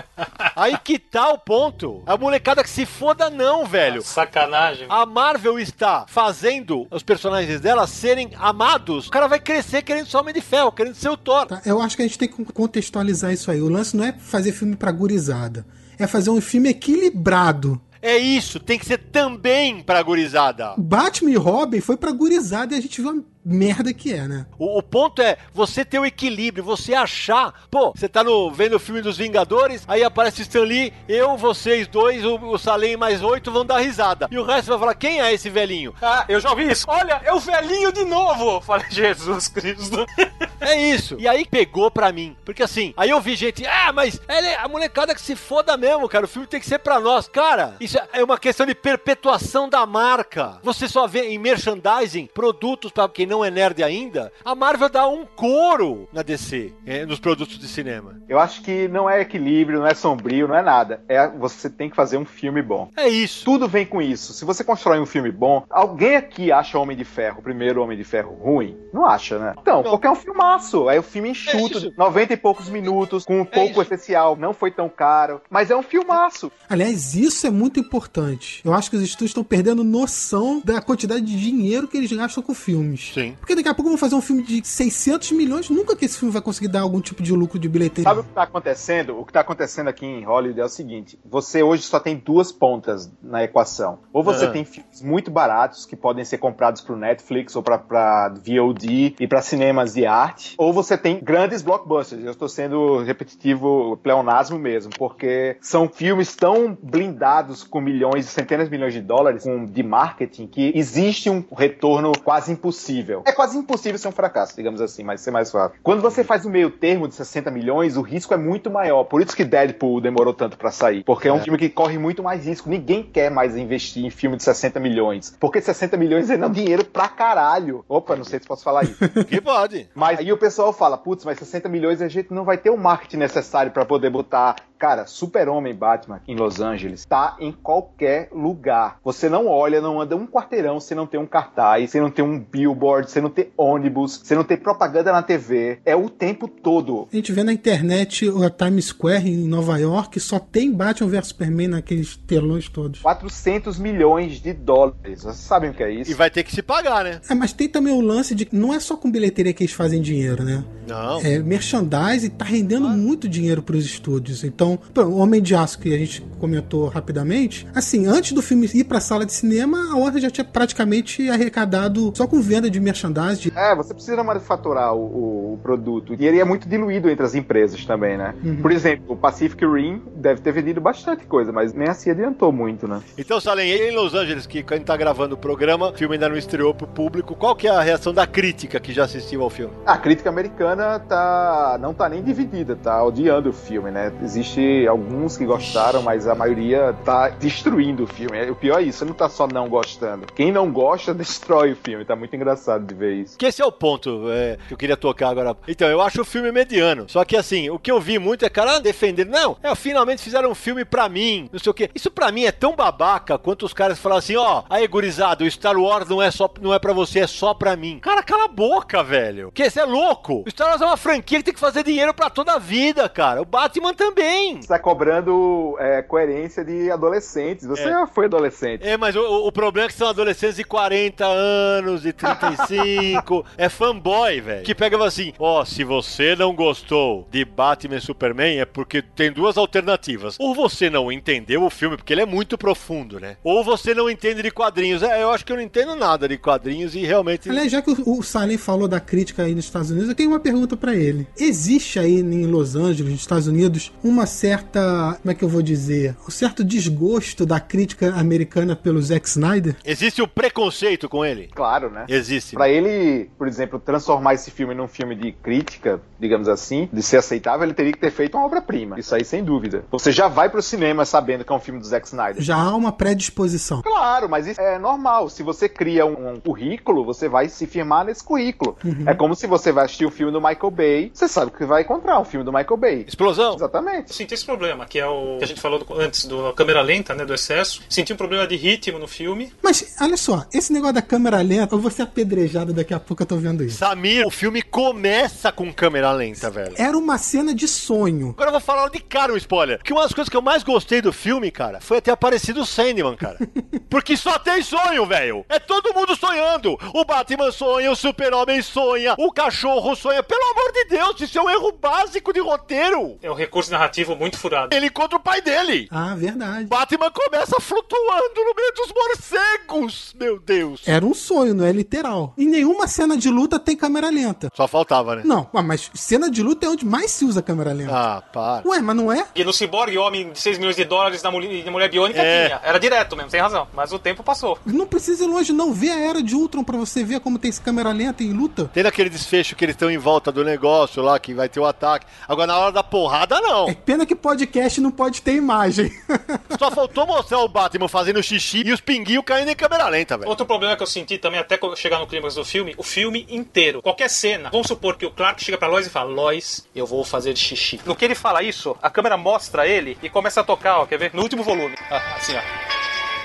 Aí 0.55 0.77
que 0.77 0.99
tá 0.99 1.29
o 1.29 1.37
ponto. 1.37 2.03
A 2.05 2.17
molecada 2.17 2.63
que 2.63 2.69
se 2.69 2.85
foda, 2.85 3.29
não, 3.29 3.65
velho. 3.65 4.01
Sacanagem. 4.01 4.87
A 4.89 5.05
Marvel 5.05 5.59
está 5.59 6.05
fazendo 6.07 6.87
os 6.91 7.03
personagens 7.03 7.59
dela 7.59 7.87
serem 7.87 8.31
amados. 8.37 9.07
O 9.07 9.11
cara 9.11 9.27
vai 9.27 9.39
crescer 9.39 9.81
querendo 9.81 10.07
ser 10.07 10.17
Homem 10.17 10.33
de 10.33 10.41
Ferro, 10.41 10.71
querendo 10.71 10.95
ser 10.95 11.09
o 11.09 11.17
Thor. 11.17 11.47
Tá, 11.47 11.61
eu 11.65 11.81
acho 11.81 11.95
que 11.95 12.03
a 12.03 12.05
gente 12.05 12.17
tem 12.17 12.27
que 12.27 12.43
contextualizar 12.53 13.33
isso 13.33 13.49
aí. 13.49 13.61
O 13.61 13.69
lance 13.69 13.95
não 13.95 14.03
é 14.03 14.13
fazer 14.13 14.52
filme 14.53 14.75
pra 14.75 14.91
gurizada. 14.91 15.65
É 15.99 16.07
fazer 16.07 16.29
um 16.29 16.39
filme 16.39 16.69
equilibrado. 16.69 17.81
É 18.01 18.17
isso, 18.17 18.59
tem 18.59 18.77
que 18.77 18.85
ser 18.85 18.97
também 18.97 19.81
pra 19.81 20.03
gurizada. 20.03 20.73
Batman 20.77 21.31
e 21.31 21.35
Robin 21.35 21.79
foi 21.79 21.95
pra 21.95 22.11
gurizada 22.11 22.73
e 22.73 22.77
a 22.77 22.81
gente 22.81 23.01
viu 23.01 23.25
merda 23.45 23.93
que 23.93 24.13
é, 24.13 24.27
né? 24.27 24.45
O, 24.57 24.77
o, 24.77 24.83
ponto 24.83 25.21
é 25.21 25.37
você 25.53 25.83
ter 25.83 25.99
o 25.99 26.05
equilíbrio, 26.05 26.63
você 26.63 26.93
achar. 26.93 27.53
Pô, 27.69 27.91
você 27.95 28.07
tá 28.07 28.23
no, 28.23 28.51
vendo 28.51 28.75
o 28.75 28.79
filme 28.79 29.01
dos 29.01 29.17
Vingadores, 29.17 29.83
aí 29.87 30.03
aparece 30.03 30.41
Stan 30.43 30.61
Lee, 30.61 30.93
eu, 31.07 31.37
vocês 31.37 31.87
dois, 31.87 32.23
o, 32.23 32.35
o 32.35 32.57
Salem 32.57 32.97
mais 32.97 33.21
oito 33.21 33.51
vão 33.51 33.65
dar 33.65 33.79
risada. 33.79 34.27
E 34.31 34.37
o 34.37 34.43
resto 34.43 34.69
vai 34.69 34.79
falar: 34.79 34.95
quem 34.95 35.21
é 35.21 35.33
esse 35.33 35.49
velhinho? 35.49 35.93
Ah, 36.01 36.25
eu 36.27 36.39
já 36.39 36.49
ouvi 36.49 36.71
isso. 36.71 36.85
Olha, 36.87 37.21
é 37.23 37.33
o 37.33 37.39
velhinho 37.39 37.91
de 37.91 38.05
novo. 38.05 38.61
Falei, 38.65 38.87
Jesus 38.89 39.47
Cristo. 39.47 40.05
é 40.59 40.79
isso. 40.79 41.15
E 41.19 41.27
aí 41.27 41.45
pegou 41.45 41.91
pra 41.91 42.11
mim. 42.11 42.35
Porque 42.45 42.63
assim, 42.63 42.93
aí 42.95 43.09
eu 43.09 43.21
vi 43.21 43.35
gente, 43.35 43.65
ah, 43.65 43.91
mas 43.93 44.19
ela 44.27 44.47
é 44.47 44.55
a 44.57 44.67
molecada 44.67 45.13
que 45.13 45.21
se 45.21 45.35
foda 45.35 45.75
mesmo, 45.77 46.07
cara. 46.07 46.25
O 46.25 46.29
filme 46.29 46.47
tem 46.47 46.59
que 46.59 46.65
ser 46.65 46.79
pra 46.79 46.99
nós. 46.99 47.27
Cara, 47.27 47.75
isso 47.79 47.97
é 48.11 48.23
uma 48.23 48.37
questão 48.37 48.65
de 48.65 48.75
perpetuação 48.75 49.67
da 49.67 49.85
marca. 49.85 50.59
Você 50.63 50.87
só 50.87 51.07
vê 51.07 51.29
em 51.29 51.37
merchandising 51.37 52.29
produtos 52.33 52.91
para 52.91 53.09
quem 53.09 53.25
não 53.25 53.32
é 53.41 53.49
nerd 53.49 53.81
ainda, 53.81 54.33
a 54.43 54.53
Marvel 54.53 54.89
dá 54.89 55.07
um 55.07 55.25
couro 55.25 56.09
na 56.11 56.21
DC, 56.21 56.73
é, 56.85 57.05
nos 57.05 57.21
produtos 57.21 57.57
de 57.57 57.67
cinema. 57.69 58.21
Eu 58.27 58.37
acho 58.37 58.61
que 58.61 58.89
não 58.89 59.09
é 59.09 59.21
equilíbrio, 59.21 59.79
não 59.79 59.87
é 59.87 59.93
sombrio, 59.93 60.45
não 60.45 60.57
é 60.57 60.61
nada. 60.61 61.01
É 61.07 61.25
você 61.29 61.69
tem 61.69 61.89
que 61.89 61.95
fazer 61.95 62.17
um 62.17 62.25
filme 62.25 62.61
bom. 62.61 62.89
É 62.97 63.07
isso. 63.07 63.45
Tudo 63.45 63.67
vem 63.67 63.85
com 63.85 64.01
isso. 64.01 64.33
Se 64.33 64.43
você 64.43 64.63
constrói 64.63 64.99
um 64.99 65.05
filme 65.05 65.31
bom, 65.31 65.63
alguém 65.69 66.17
aqui 66.17 66.51
acha 66.51 66.77
Homem 66.77 66.97
de 66.97 67.05
Ferro, 67.05 67.39
o 67.39 67.43
primeiro 67.43 67.81
Homem 67.81 67.97
de 67.97 68.03
Ferro, 68.03 68.33
ruim? 68.33 68.77
Não 68.91 69.05
acha, 69.05 69.39
né? 69.39 69.53
Então, 69.61 69.83
não. 69.83 69.91
porque 69.91 70.07
é 70.07 70.11
um 70.11 70.15
filmaço. 70.15 70.89
É 70.89 70.99
um 70.99 71.03
filme 71.03 71.29
enxuto, 71.29 71.77
é 71.77 71.91
90 71.97 72.33
e 72.33 72.37
poucos 72.37 72.69
minutos, 72.69 73.25
com 73.25 73.37
um 73.37 73.41
é 73.41 73.45
pouco 73.45 73.71
isso. 73.71 73.81
especial, 73.81 74.35
não 74.35 74.53
foi 74.53 74.71
tão 74.71 74.89
caro, 74.89 75.41
mas 75.49 75.71
é 75.71 75.75
um 75.75 75.83
filmaço. 75.83 76.51
Aliás, 76.69 77.15
isso 77.15 77.47
é 77.47 77.49
muito 77.49 77.79
importante. 77.79 78.61
Eu 78.65 78.73
acho 78.73 78.89
que 78.89 78.95
os 78.95 79.03
estúdios 79.03 79.29
estão 79.29 79.43
perdendo 79.43 79.83
noção 79.83 80.61
da 80.63 80.81
quantidade 80.81 81.25
de 81.25 81.39
dinheiro 81.39 81.87
que 81.87 81.97
eles 81.97 82.11
gastam 82.11 82.43
com 82.43 82.53
filmes. 82.53 83.11
Sim. 83.13 83.22
Porque 83.31 83.55
daqui 83.55 83.69
a 83.69 83.73
pouco 83.73 83.89
vão 83.89 83.97
fazer 83.97 84.15
um 84.15 84.21
filme 84.21 84.43
de 84.43 84.65
600 84.65 85.31
milhões, 85.31 85.69
nunca 85.69 85.95
que 85.95 86.05
esse 86.05 86.17
filme 86.17 86.31
vai 86.31 86.41
conseguir 86.41 86.67
dar 86.67 86.81
algum 86.81 87.01
tipo 87.01 87.23
de 87.23 87.33
lucro 87.33 87.57
de 87.57 87.67
bilheteria. 87.69 88.03
Sabe 88.03 88.19
o 88.19 88.23
que 88.23 88.29
está 88.29 88.43
acontecendo? 88.43 89.19
O 89.19 89.25
que 89.25 89.31
está 89.31 89.41
acontecendo 89.41 89.87
aqui 89.87 90.05
em 90.05 90.23
Hollywood 90.23 90.59
é 90.59 90.65
o 90.65 90.69
seguinte: 90.69 91.19
você 91.25 91.63
hoje 91.63 91.83
só 91.83 91.99
tem 91.99 92.15
duas 92.17 92.51
pontas 92.51 93.11
na 93.21 93.43
equação. 93.43 93.99
Ou 94.11 94.23
você 94.23 94.45
ah. 94.45 94.51
tem 94.51 94.65
filmes 94.65 95.01
muito 95.01 95.31
baratos 95.31 95.85
que 95.85 95.95
podem 95.95 96.25
ser 96.25 96.37
comprados 96.37 96.81
para 96.81 96.93
o 96.93 96.97
Netflix 96.97 97.55
ou 97.55 97.63
para 97.63 98.29
VOD 98.29 99.15
e 99.19 99.27
para 99.27 99.41
cinemas 99.41 99.93
de 99.93 100.05
arte, 100.05 100.55
ou 100.57 100.73
você 100.73 100.97
tem 100.97 101.19
grandes 101.19 101.61
blockbusters. 101.61 102.23
Eu 102.23 102.31
estou 102.31 102.49
sendo 102.49 103.03
repetitivo, 103.03 103.97
pleonasmo 103.97 104.57
mesmo, 104.57 104.91
porque 104.97 105.57
são 105.61 105.87
filmes 105.87 106.35
tão 106.35 106.77
blindados 106.81 107.63
com 107.63 107.79
milhões, 107.79 108.25
centenas 108.25 108.67
de 108.67 108.71
milhões 108.71 108.93
de 108.93 109.01
dólares 109.01 109.43
com, 109.43 109.65
de 109.65 109.83
marketing 109.83 110.47
que 110.47 110.71
existe 110.75 111.29
um 111.29 111.43
retorno 111.55 112.11
quase 112.23 112.51
impossível. 112.51 113.12
É 113.25 113.31
quase 113.31 113.57
impossível 113.57 113.97
ser 113.97 114.07
um 114.07 114.11
fracasso, 114.11 114.55
digamos 114.55 114.81
assim, 114.81 115.03
mas 115.03 115.21
ser 115.21 115.31
mais 115.31 115.51
fácil. 115.51 115.77
Quando 115.83 116.01
você 116.01 116.23
faz 116.23 116.45
o 116.45 116.49
meio 116.49 116.69
termo 116.69 117.07
de 117.07 117.15
60 117.15 117.51
milhões, 117.51 117.97
o 117.97 118.01
risco 118.01 118.33
é 118.33 118.37
muito 118.37 118.69
maior. 118.69 119.03
Por 119.03 119.21
isso 119.21 119.35
que 119.35 119.43
Deadpool 119.43 120.01
demorou 120.01 120.33
tanto 120.33 120.57
para 120.57 120.71
sair. 120.71 121.03
Porque 121.03 121.27
é 121.27 121.33
um 121.33 121.37
é. 121.37 121.41
filme 121.41 121.57
que 121.57 121.69
corre 121.69 121.97
muito 121.97 122.23
mais 122.23 122.45
risco. 122.45 122.69
Ninguém 122.69 123.03
quer 123.03 123.29
mais 123.29 123.57
investir 123.57 124.05
em 124.05 124.09
filme 124.09 124.37
de 124.37 124.43
60 124.43 124.79
milhões. 124.79 125.35
Porque 125.39 125.61
60 125.61 125.97
milhões 125.97 126.29
é 126.29 126.37
dinheiro 126.53 126.85
pra 126.85 127.07
caralho. 127.07 127.83
Opa, 127.87 128.15
não 128.15 128.23
sei 128.23 128.39
se 128.39 128.47
posso 128.47 128.63
falar 128.63 128.83
isso. 128.83 128.97
que 129.27 129.41
pode. 129.41 129.89
Mas 129.93 130.19
aí 130.19 130.31
o 130.31 130.37
pessoal 130.37 130.71
fala, 130.71 130.97
putz, 130.97 131.25
mas 131.25 131.37
60 131.39 131.67
milhões 131.67 132.01
a 132.01 132.07
gente 132.07 132.33
não 132.33 132.45
vai 132.45 132.57
ter 132.57 132.69
o 132.69 132.77
marketing 132.77 133.17
necessário 133.17 133.71
para 133.71 133.85
poder 133.85 134.09
botar 134.09 134.55
Cara, 134.83 135.07
Super-Homem 135.07 135.73
Batman 135.73 136.19
em 136.27 136.35
Los 136.35 136.59
Angeles 136.59 137.05
tá 137.05 137.37
em 137.39 137.53
qualquer 137.53 138.27
lugar. 138.33 138.99
Você 139.01 139.29
não 139.29 139.47
olha, 139.47 139.79
não 139.79 140.01
anda 140.01 140.13
um 140.13 140.27
quarteirão 140.27 140.77
se 140.77 140.93
não 140.93 141.07
tem 141.07 141.17
um 141.17 141.25
cartaz, 141.25 141.91
se 141.91 142.01
não 142.01 142.11
tem 142.11 142.25
um 142.25 142.37
billboard, 142.37 143.09
se 143.09 143.21
não 143.21 143.29
tem 143.29 143.47
ônibus, 143.55 144.19
se 144.25 144.35
não 144.35 144.43
tem 144.43 144.57
propaganda 144.57 145.13
na 145.13 145.23
TV. 145.23 145.79
É 145.85 145.95
o 145.95 146.09
tempo 146.09 146.49
todo. 146.49 147.07
A 147.13 147.15
gente 147.15 147.31
vê 147.31 147.45
na 147.45 147.53
internet 147.53 148.27
a 148.27 148.49
Times 148.49 148.87
Square 148.87 149.25
em 149.25 149.47
Nova 149.47 149.77
York, 149.77 150.19
só 150.19 150.37
tem 150.37 150.69
Batman 150.69 151.11
vs 151.11 151.27
Superman 151.27 151.69
naqueles 151.69 152.17
telões 152.17 152.67
todos. 152.67 152.99
400 153.03 153.79
milhões 153.79 154.41
de 154.41 154.51
dólares. 154.51 155.23
Vocês 155.23 155.37
sabem 155.37 155.69
o 155.69 155.73
que 155.73 155.81
é 155.81 155.91
isso? 155.91 156.11
E 156.11 156.13
vai 156.13 156.29
ter 156.29 156.43
que 156.43 156.53
se 156.53 156.61
pagar, 156.61 157.05
né? 157.05 157.21
É, 157.29 157.33
mas 157.33 157.53
tem 157.53 157.69
também 157.69 157.93
o 157.93 158.01
lance 158.01 158.35
de 158.35 158.49
não 158.51 158.73
é 158.73 158.81
só 158.81 158.97
com 158.97 159.09
bilheteria 159.09 159.53
que 159.53 159.63
eles 159.63 159.73
fazem 159.73 160.01
dinheiro, 160.01 160.43
né? 160.43 160.61
Não. 160.85 161.21
É 161.21 161.39
merchandising 161.39 162.31
tá 162.31 162.43
rendendo 162.43 162.89
muito 162.89 163.29
dinheiro 163.29 163.63
pros 163.63 163.85
estúdios. 163.85 164.43
Então, 164.43 164.72
então, 164.91 165.09
o 165.09 165.17
Homem 165.17 165.41
de 165.41 165.55
Aço, 165.55 165.79
que 165.79 165.93
a 165.93 165.97
gente 165.97 166.21
comentou 166.39 166.87
rapidamente, 166.87 167.67
assim, 167.73 168.07
antes 168.07 168.33
do 168.33 168.41
filme 168.41 168.69
ir 168.73 168.83
pra 168.83 168.99
sala 168.99 169.25
de 169.25 169.33
cinema, 169.33 169.91
a 169.91 169.97
Warner 169.97 170.21
já 170.21 170.29
tinha 170.29 170.45
praticamente 170.45 171.29
arrecadado 171.29 172.11
só 172.15 172.27
com 172.27 172.41
venda 172.41 172.69
de 172.69 172.79
merchandising. 172.79 173.51
É, 173.55 173.75
você 173.75 173.93
precisa 173.93 174.23
manufaturar 174.23 174.93
o, 174.93 175.53
o, 175.53 175.59
produto. 175.61 176.15
E 176.19 176.25
ele 176.25 176.39
é 176.39 176.43
muito 176.43 176.67
diluído 176.67 177.09
entre 177.09 177.25
as 177.25 177.35
empresas 177.35 177.85
também, 177.85 178.17
né? 178.17 178.33
Uhum. 178.43 178.61
Por 178.61 178.71
exemplo, 178.71 179.13
o 179.13 179.17
Pacific 179.17 179.65
Rim 179.65 180.01
deve 180.15 180.41
ter 180.41 180.51
vendido 180.51 180.81
bastante 180.81 181.25
coisa, 181.25 181.51
mas 181.51 181.73
nem 181.73 181.87
assim 181.87 182.11
adiantou 182.11 182.51
muito, 182.51 182.87
né? 182.87 183.01
Então, 183.17 183.39
Salem, 183.39 183.71
em 183.71 183.95
Los 183.95 184.13
Angeles, 184.13 184.45
que 184.45 184.65
a 184.67 184.75
gente 184.75 184.85
tá 184.85 184.97
gravando 184.97 185.35
o 185.35 185.37
programa, 185.37 185.89
o 185.89 185.93
filme 185.93 186.15
ainda 186.15 186.29
não 186.29 186.37
estreou 186.37 186.73
pro 186.73 186.87
público, 186.87 187.35
qual 187.35 187.55
que 187.55 187.67
é 187.67 187.71
a 187.71 187.81
reação 187.81 188.13
da 188.13 188.25
crítica 188.25 188.79
que 188.79 188.91
já 188.91 189.03
assistiu 189.05 189.43
ao 189.43 189.49
filme? 189.49 189.73
A 189.85 189.97
crítica 189.97 190.29
americana 190.29 190.99
tá 190.99 191.77
não 191.79 191.93
tá 191.93 192.09
nem 192.09 192.21
dividida, 192.21 192.75
tá 192.75 193.03
odiando 193.03 193.49
o 193.49 193.53
filme, 193.53 193.91
né? 193.91 194.11
Existe 194.23 194.61
alguns 194.87 195.37
que 195.37 195.45
gostaram, 195.45 196.01
mas 196.01 196.27
a 196.27 196.35
maioria 196.35 196.95
tá 197.05 197.29
destruindo 197.29 198.03
o 198.03 198.07
filme. 198.07 198.49
O 198.49 198.55
pior 198.55 198.79
é 198.79 198.83
isso, 198.83 198.99
você 198.99 199.05
não 199.05 199.13
tá 199.13 199.29
só 199.29 199.47
não 199.47 199.67
gostando. 199.67 200.27
Quem 200.33 200.51
não 200.51 200.71
gosta, 200.71 201.13
destrói 201.15 201.73
o 201.73 201.75
filme. 201.75 202.05
Tá 202.05 202.15
muito 202.15 202.35
engraçado 202.35 202.85
de 202.85 202.93
ver 202.93 203.13
isso. 203.13 203.37
Que 203.37 203.45
esse 203.45 203.61
é 203.61 203.65
o 203.65 203.71
ponto 203.71 204.29
é, 204.29 204.57
que 204.67 204.73
eu 204.73 204.77
queria 204.77 204.97
tocar 204.97 205.29
agora. 205.29 205.55
Então, 205.67 205.87
eu 205.87 206.01
acho 206.01 206.21
o 206.21 206.25
filme 206.25 206.51
mediano. 206.51 207.05
Só 207.07 207.23
que 207.23 207.35
assim, 207.35 207.69
o 207.69 207.79
que 207.79 207.91
eu 207.91 207.99
vi 207.99 208.19
muito 208.19 208.45
é 208.45 208.49
cara 208.49 208.79
defendendo. 208.79 209.29
Não, 209.29 209.57
é, 209.61 209.73
finalmente 209.75 210.21
fizeram 210.21 210.51
um 210.51 210.55
filme 210.55 210.85
pra 210.85 211.09
mim. 211.09 211.49
Não 211.51 211.59
sei 211.59 211.69
o 211.69 211.73
quê. 211.73 211.89
Isso 211.93 212.11
pra 212.11 212.31
mim 212.31 212.45
é 212.45 212.51
tão 212.51 212.75
babaca 212.75 213.37
quanto 213.37 213.65
os 213.65 213.73
caras 213.73 213.99
falam 213.99 214.17
assim: 214.17 214.35
ó, 214.35 214.63
aí, 214.69 214.87
gurizado, 214.87 215.43
o 215.43 215.51
Star 215.51 215.77
Wars 215.77 216.07
não 216.09 216.21
é 216.21 216.31
só 216.31 216.49
não 216.61 216.73
é 216.73 216.79
pra 216.79 216.93
você, 216.93 217.19
é 217.19 217.27
só 217.27 217.53
pra 217.53 217.75
mim. 217.75 217.99
Cara, 217.99 218.23
cala 218.23 218.45
a 218.45 218.47
boca, 218.49 219.03
velho. 219.03 219.51
Que 219.53 219.63
esse 219.63 219.79
é 219.79 219.85
louco. 219.85 220.43
O 220.45 220.51
Star 220.51 220.69
Wars 220.69 220.81
é 220.81 220.85
uma 220.85 220.97
franquia 220.97 221.39
que 221.39 221.45
tem 221.45 221.53
que 221.53 221.59
fazer 221.59 221.83
dinheiro 221.83 222.13
pra 222.13 222.29
toda 222.29 222.53
a 222.53 222.59
vida, 222.59 223.07
cara. 223.09 223.41
O 223.41 223.45
Batman 223.45 223.93
também 223.93 224.52
está 224.59 224.79
cobrando 224.79 225.75
é, 225.79 226.01
coerência 226.01 226.63
de 226.63 226.89
adolescentes. 226.91 227.65
Você 227.65 227.83
é. 227.83 227.89
já 227.89 228.07
foi 228.07 228.25
adolescente. 228.25 228.85
É, 228.87 228.97
mas 228.97 229.15
o, 229.15 229.47
o, 229.47 229.51
problema 229.51 229.85
é 229.85 229.89
que 229.89 229.97
são 229.97 230.07
adolescentes 230.07 230.57
de 230.57 230.63
40 230.63 231.25
anos, 231.25 232.01
de 232.01 232.13
35. 232.13 233.45
é 233.57 233.69
fanboy, 233.69 234.41
velho. 234.41 234.63
Que 234.63 234.75
pega 234.75 235.03
assim: 235.03 235.33
ó, 235.39 235.61
oh, 235.61 235.65
se 235.65 235.83
você 235.83 236.35
não 236.35 236.55
gostou 236.55 237.27
de 237.31 237.43
Batman 237.43 237.97
e 237.97 238.01
Superman, 238.01 238.59
é 238.59 238.65
porque 238.65 239.01
tem 239.01 239.31
duas 239.31 239.57
alternativas. 239.57 240.37
Ou 240.39 240.53
você 240.53 240.89
não 240.89 241.11
entendeu 241.11 241.63
o 241.63 241.69
filme, 241.69 241.97
porque 241.97 242.13
ele 242.13 242.21
é 242.21 242.25
muito 242.25 242.57
profundo, 242.57 243.19
né? 243.19 243.37
Ou 243.43 243.63
você 243.63 243.93
não 243.93 244.09
entende 244.09 244.41
de 244.41 244.51
quadrinhos. 244.51 245.03
É, 245.03 245.23
eu 245.23 245.31
acho 245.31 245.45
que 245.45 245.51
eu 245.51 245.57
não 245.57 245.63
entendo 245.63 245.95
nada 245.95 246.27
de 246.27 246.37
quadrinhos 246.37 246.95
e 246.95 247.05
realmente. 247.05 247.49
Aliás, 247.49 247.71
já 247.71 247.81
que 247.81 247.91
o, 247.91 248.19
o 248.19 248.23
Salem 248.23 248.57
falou 248.57 248.87
da 248.87 248.99
crítica 248.99 249.43
aí 249.43 249.55
nos 249.55 249.65
Estados 249.65 249.91
Unidos, 249.91 250.09
eu 250.09 250.15
tenho 250.15 250.29
uma 250.29 250.39
pergunta 250.39 250.75
para 250.75 250.95
ele. 250.95 251.27
Existe 251.37 251.99
aí 251.99 252.19
em 252.19 252.45
Los 252.45 252.75
Angeles, 252.75 253.11
nos 253.11 253.21
Estados 253.21 253.47
Unidos, 253.47 253.91
uma 254.03 254.25
certa, 254.33 255.17
como 255.21 255.31
é 255.31 255.35
que 255.35 255.43
eu 255.43 255.49
vou 255.49 255.61
dizer, 255.61 256.15
um 256.27 256.31
certo 256.31 256.63
desgosto 256.63 257.45
da 257.45 257.59
crítica 257.59 258.13
americana 258.15 258.75
pelo 258.75 259.01
Zack 259.01 259.27
Snyder? 259.27 259.75
Existe 259.85 260.21
o 260.21 260.27
preconceito 260.27 261.07
com 261.07 261.23
ele? 261.23 261.49
Claro, 261.53 261.89
né? 261.89 262.05
Existe. 262.09 262.55
Para 262.55 262.67
ele, 262.67 263.29
por 263.37 263.47
exemplo, 263.47 263.79
transformar 263.79 264.33
esse 264.33 264.51
filme 264.51 264.73
num 264.73 264.87
filme 264.87 265.15
de 265.15 265.31
crítica, 265.31 266.01
digamos 266.19 266.47
assim, 266.47 266.89
de 266.91 267.01
ser 267.01 267.17
aceitável, 267.17 267.63
ele 267.63 267.73
teria 267.73 267.91
que 267.91 267.99
ter 267.99 268.11
feito 268.11 268.35
uma 268.35 268.45
obra-prima. 268.45 268.99
Isso 268.99 269.13
aí, 269.13 269.23
sem 269.23 269.43
dúvida. 269.43 269.85
Você 269.91 270.11
já 270.11 270.27
vai 270.27 270.49
pro 270.49 270.61
cinema 270.61 271.05
sabendo 271.05 271.45
que 271.45 271.53
é 271.53 271.55
um 271.55 271.59
filme 271.59 271.79
do 271.79 271.85
Zack 271.85 272.07
Snyder. 272.07 272.41
Já 272.41 272.55
há 272.55 272.75
uma 272.75 272.91
predisposição. 272.91 273.81
Claro, 273.81 274.27
mas 274.27 274.47
isso 274.47 274.59
é 274.59 274.79
normal. 274.79 275.29
Se 275.29 275.43
você 275.43 275.69
cria 275.69 276.05
um, 276.05 276.33
um 276.33 276.39
currículo, 276.39 277.05
você 277.05 277.29
vai 277.29 277.47
se 277.47 277.67
firmar 277.67 278.05
nesse 278.05 278.23
currículo. 278.23 278.75
Uhum. 278.83 279.03
É 279.05 279.13
como 279.13 279.35
se 279.35 279.45
você 279.45 279.71
vai 279.71 279.85
assistir 279.85 280.05
o 280.05 280.11
filme 280.11 280.31
do 280.31 280.41
Michael 280.41 280.71
Bay, 280.71 281.11
você 281.13 281.27
sabe 281.27 281.51
que 281.51 281.65
vai 281.65 281.83
encontrar 281.83 282.19
um 282.19 282.25
filme 282.25 282.43
do 282.43 282.51
Michael 282.51 282.77
Bay. 282.77 283.05
Explosão. 283.07 283.55
Exatamente. 283.55 284.09
Eu 284.09 284.15
senti 284.23 284.33
esse 284.33 284.45
problema, 284.45 284.85
que 284.85 284.99
é 284.99 285.05
o 285.07 285.37
que 285.37 285.43
a 285.43 285.47
gente 285.47 285.59
falou 285.61 285.79
do- 285.79 285.93
antes 285.99 286.25
do 286.25 286.51
câmera 286.53 286.81
lenta, 286.81 287.13
né, 287.13 287.25
do 287.25 287.33
excesso. 287.33 287.81
Senti 287.89 288.13
um 288.13 288.15
problema 288.17 288.47
de 288.47 288.55
ritmo 288.55 288.97
no 288.99 289.07
filme. 289.07 289.51
Mas, 289.61 289.95
olha 290.01 290.17
só, 290.17 290.45
esse 290.53 290.71
negócio 290.71 290.95
da 290.95 291.01
câmera 291.01 291.41
lenta, 291.41 291.75
eu 291.75 291.79
vou 291.79 291.91
ser 291.91 292.03
apedrejado 292.03 292.73
daqui 292.73 292.93
a 292.93 292.99
pouco, 292.99 293.23
eu 293.23 293.27
tô 293.27 293.35
vendo 293.37 293.63
isso. 293.63 293.77
Samir, 293.77 294.25
o 294.25 294.31
filme 294.31 294.61
começa 294.61 295.51
com 295.51 295.71
câmera 295.73 296.11
lenta, 296.11 296.49
velho. 296.49 296.73
Era 296.77 296.97
uma 296.97 297.17
cena 297.17 297.53
de 297.53 297.67
sonho. 297.67 298.29
Agora 298.31 298.47
eu 298.49 298.53
vou 298.53 298.61
falar 298.61 298.89
de 298.89 298.99
cara 298.99 299.33
um 299.33 299.37
spoiler. 299.37 299.81
Que 299.83 299.91
uma 299.93 300.03
das 300.03 300.13
coisas 300.13 300.29
que 300.29 300.37
eu 300.37 300.41
mais 300.41 300.63
gostei 300.63 301.01
do 301.01 301.11
filme, 301.13 301.51
cara, 301.51 301.79
foi 301.81 302.01
ter 302.01 302.11
aparecido 302.11 302.61
o 302.61 302.65
Sandman, 302.65 303.15
cara. 303.15 303.37
Porque 303.89 304.15
só 304.17 304.39
tem 304.39 304.61
sonho, 304.61 305.05
velho. 305.05 305.45
É 305.49 305.59
todo 305.59 305.93
mundo 305.93 306.15
sonhando. 306.15 306.77
O 306.93 307.05
Batman 307.05 307.51
sonha, 307.51 307.91
o 307.91 307.95
Super-Homem 307.95 308.61
sonha, 308.61 309.15
o 309.17 309.31
cachorro 309.31 309.95
sonha. 309.95 310.23
Pelo 310.23 310.43
amor 310.51 310.71
de 310.71 310.85
Deus, 310.85 311.21
isso 311.21 311.37
é 311.37 311.41
um 311.41 311.49
erro 311.49 311.71
básico 311.73 312.33
de 312.33 312.39
roteiro. 312.39 313.17
É 313.21 313.29
um 313.29 313.35
recurso 313.35 313.71
narrativo 313.71 314.12
muito 314.15 314.37
furado. 314.37 314.75
Ele 314.75 314.87
encontra 314.87 315.17
o 315.17 315.21
pai 315.21 315.41
dele. 315.41 315.87
Ah, 315.91 316.15
verdade. 316.15 316.65
Batman 316.65 317.11
começa 317.11 317.59
flutuando 317.59 318.33
no 318.35 318.53
meio 318.55 318.73
dos 318.75 318.91
morcegos. 318.93 320.13
Meu 320.19 320.39
Deus. 320.39 320.81
Era 320.85 321.05
um 321.05 321.13
sonho, 321.13 321.53
não 321.53 321.65
é 321.65 321.71
literal. 321.71 322.33
Em 322.37 322.47
nenhuma 322.47 322.87
cena 322.87 323.17
de 323.17 323.29
luta 323.29 323.59
tem 323.59 323.75
câmera 323.75 324.09
lenta. 324.09 324.49
Só 324.53 324.67
faltava, 324.67 325.15
né? 325.15 325.21
Não, 325.25 325.47
ah, 325.53 325.61
mas 325.61 325.89
cena 325.93 326.29
de 326.29 326.41
luta 326.43 326.65
é 326.65 326.69
onde 326.69 326.85
mais 326.85 327.11
se 327.11 327.25
usa 327.25 327.41
câmera 327.41 327.73
lenta. 327.73 327.91
Ah, 327.93 328.21
para. 328.21 328.67
Ué, 328.67 328.79
mas 328.81 328.95
não 328.95 329.11
é? 329.11 329.25
E 329.35 329.43
no 329.43 329.53
Cyborg, 329.53 329.97
Homem 329.97 330.31
de 330.31 330.39
6 330.39 330.57
milhões 330.57 330.75
de 330.75 330.85
dólares 330.85 331.21
na 331.23 331.31
mulher, 331.31 331.63
na 331.65 331.71
mulher 331.71 331.89
biônica 331.89 332.19
É. 332.19 332.47
tinha. 332.47 332.61
Era 332.63 332.79
direto 332.79 333.15
mesmo, 333.15 333.31
tem 333.31 333.41
razão. 333.41 333.67
Mas 333.73 333.91
o 333.91 333.99
tempo 333.99 334.23
passou. 334.23 334.57
Não 334.65 334.85
precisa 334.87 335.23
ir 335.23 335.27
longe, 335.27 335.51
não. 335.53 335.73
Vê 335.73 335.89
a 335.89 335.99
era 335.99 336.21
de 336.21 336.35
Ultron 336.35 336.63
pra 336.63 336.77
você 336.77 337.03
ver 337.03 337.19
como 337.19 337.39
tem 337.39 337.49
esse 337.49 337.61
câmera 337.61 337.91
lenta 337.91 338.23
em 338.23 338.31
luta. 338.33 338.69
Tem 338.73 338.85
aquele 338.85 339.09
desfecho 339.09 339.55
que 339.55 339.63
eles 339.65 339.75
estão 339.75 339.89
em 339.89 339.97
volta 339.97 340.31
do 340.31 340.43
negócio 340.43 341.01
lá, 341.01 341.17
que 341.19 341.33
vai 341.33 341.49
ter 341.49 341.59
o 341.59 341.65
ataque. 341.65 342.05
Agora, 342.27 342.47
na 342.47 342.57
hora 342.57 342.71
da 342.71 342.83
porrada, 342.83 343.39
não. 343.41 343.69
É 343.69 343.73
pena 343.73 344.02
que 344.05 344.15
podcast 344.15 344.79
não 344.81 344.91
pode 344.91 345.21
ter 345.21 345.35
imagem. 345.35 345.91
Só 346.59 346.71
faltou 346.71 347.05
mostrar 347.05 347.39
o 347.39 347.47
Batman 347.47 347.87
fazendo 347.87 348.21
xixi 348.21 348.63
e 348.65 348.71
os 348.71 348.81
pinguinhos 348.81 349.23
caindo 349.25 349.49
em 349.49 349.55
câmera 349.55 349.87
lenta, 349.87 350.17
velho. 350.17 350.29
Outro 350.29 350.45
problema 350.45 350.75
que 350.75 350.83
eu 350.83 350.87
senti 350.87 351.17
também, 351.17 351.39
até 351.39 351.59
chegar 351.75 351.99
no 351.99 352.07
clímax 352.07 352.35
do 352.35 352.45
filme, 352.45 352.73
o 352.77 352.83
filme 352.83 353.25
inteiro. 353.29 353.81
Qualquer 353.81 354.09
cena. 354.09 354.49
Vamos 354.49 354.67
supor 354.67 354.97
que 354.97 355.05
o 355.05 355.11
Clark 355.11 355.43
chega 355.43 355.57
pra 355.57 355.67
Lois 355.67 355.87
e 355.87 355.89
fala: 355.89 356.09
Lois, 356.09 356.67
eu 356.75 356.85
vou 356.85 357.03
fazer 357.03 357.35
xixi. 357.35 357.79
No 357.85 357.95
que 357.95 358.05
ele 358.05 358.15
fala 358.15 358.43
isso, 358.43 358.75
a 358.81 358.89
câmera 358.89 359.17
mostra 359.17 359.67
ele 359.67 359.97
e 360.01 360.09
começa 360.09 360.41
a 360.41 360.43
tocar, 360.43 360.79
ó, 360.79 360.85
quer 360.85 360.97
ver? 360.97 361.11
No 361.13 361.21
último 361.21 361.43
volume. 361.43 361.75
Ah, 361.89 362.15
assim, 362.15 362.33
ó. 362.35 362.41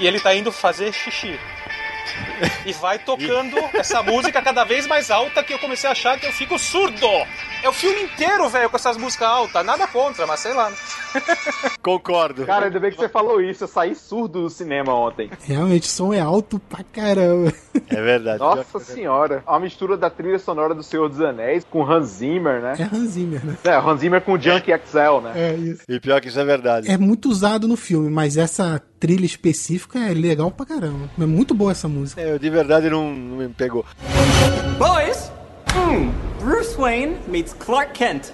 E 0.01 0.07
ele 0.07 0.21
tá 0.21 0.35
indo 0.35 0.53
fazer 0.53 0.93
xixi. 0.93 1.39
E 2.65 2.73
vai 2.75 2.99
tocando 2.99 3.57
essa 3.75 4.03
música 4.03 4.41
cada 4.43 4.65
vez 4.65 4.87
mais 4.87 5.11
alta 5.11 5.43
que 5.43 5.53
eu 5.53 5.59
comecei 5.59 5.89
a 5.89 5.93
achar 5.93 6.19
que 6.19 6.27
eu 6.27 6.33
fico 6.33 6.59
surdo. 6.59 7.07
É 7.63 7.69
o 7.69 7.73
filme 7.73 8.03
inteiro, 8.03 8.49
velho, 8.49 8.71
com 8.71 8.77
essas 8.77 8.97
músicas 8.97 9.29
altas. 9.29 9.65
Nada 9.65 9.87
contra, 9.87 10.27
mas 10.27 10.41
sei 10.41 10.53
lá. 10.53 10.71
Concordo. 11.83 12.47
Cara, 12.47 12.67
ainda 12.67 12.79
bem 12.79 12.91
que 12.91 12.97
você 12.97 13.09
falou 13.09 13.41
isso. 13.41 13.65
Eu 13.65 13.69
saí 13.69 13.95
surdo 13.95 14.43
do 14.43 14.51
cinema 14.51 14.95
ontem. 14.95 15.31
Realmente, 15.43 15.85
o 15.85 15.91
som 15.91 16.13
é 16.13 16.21
alto 16.21 16.59
pra 16.59 16.85
caramba. 16.85 17.53
É 17.89 18.01
verdade. 18.01 18.39
Nossa 18.39 18.79
senhora. 18.79 19.43
A 19.47 19.59
mistura 19.59 19.97
da 19.97 20.11
trilha 20.11 20.39
sonora 20.39 20.75
do 20.75 20.83
Senhor 20.83 21.09
dos 21.09 21.21
Anéis 21.21 21.65
com 21.65 21.85
Hans 21.85 22.07
Zimmer, 22.07 22.61
né? 22.61 22.75
É 22.79 22.83
Hans 22.85 23.11
Zimmer, 23.11 23.45
né? 23.45 23.57
É, 23.65 23.75
Hans 23.75 24.01
Zimmer 24.01 24.21
com 24.21 24.39
Junk 24.39 24.71
XL, 24.71 25.21
né? 25.23 25.33
É 25.35 25.55
isso. 25.55 25.83
E 25.89 25.99
pior 25.99 26.21
que 26.21 26.29
isso 26.29 26.39
é 26.39 26.45
verdade. 26.45 26.91
É 26.91 26.97
muito 26.97 27.29
usado 27.29 27.67
no 27.67 27.77
filme, 27.77 28.11
mas 28.11 28.37
essa 28.37 28.81
trilha 28.99 29.27
específica 29.27 29.99
é 29.99 30.13
legal 30.13 30.51
pra 30.51 30.67
caramba. 30.67 31.09
É 31.19 31.27
muito 31.27 31.55
boa 31.55 31.73
essa 31.73 31.89
música. 31.89 32.21
É, 32.21 32.33
eu 32.33 32.39
de 32.39 32.51
verdade 32.51 32.91
não, 32.91 33.15
não 33.15 33.37
me 33.39 33.49
pegou. 33.49 33.85
Boys, 34.79 35.31
hmm, 35.75 36.11
Bruce 36.41 36.77
Wayne 36.77 37.17
meets 37.27 37.53
Clark 37.53 37.93
Kent. 37.93 38.33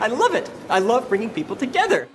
I 0.00 0.08
love 0.08 0.36
it. 0.36 0.50
I 0.68 0.80
love 0.80 1.08
bringing 1.08 1.30
people 1.30 1.56
together. 1.56 2.08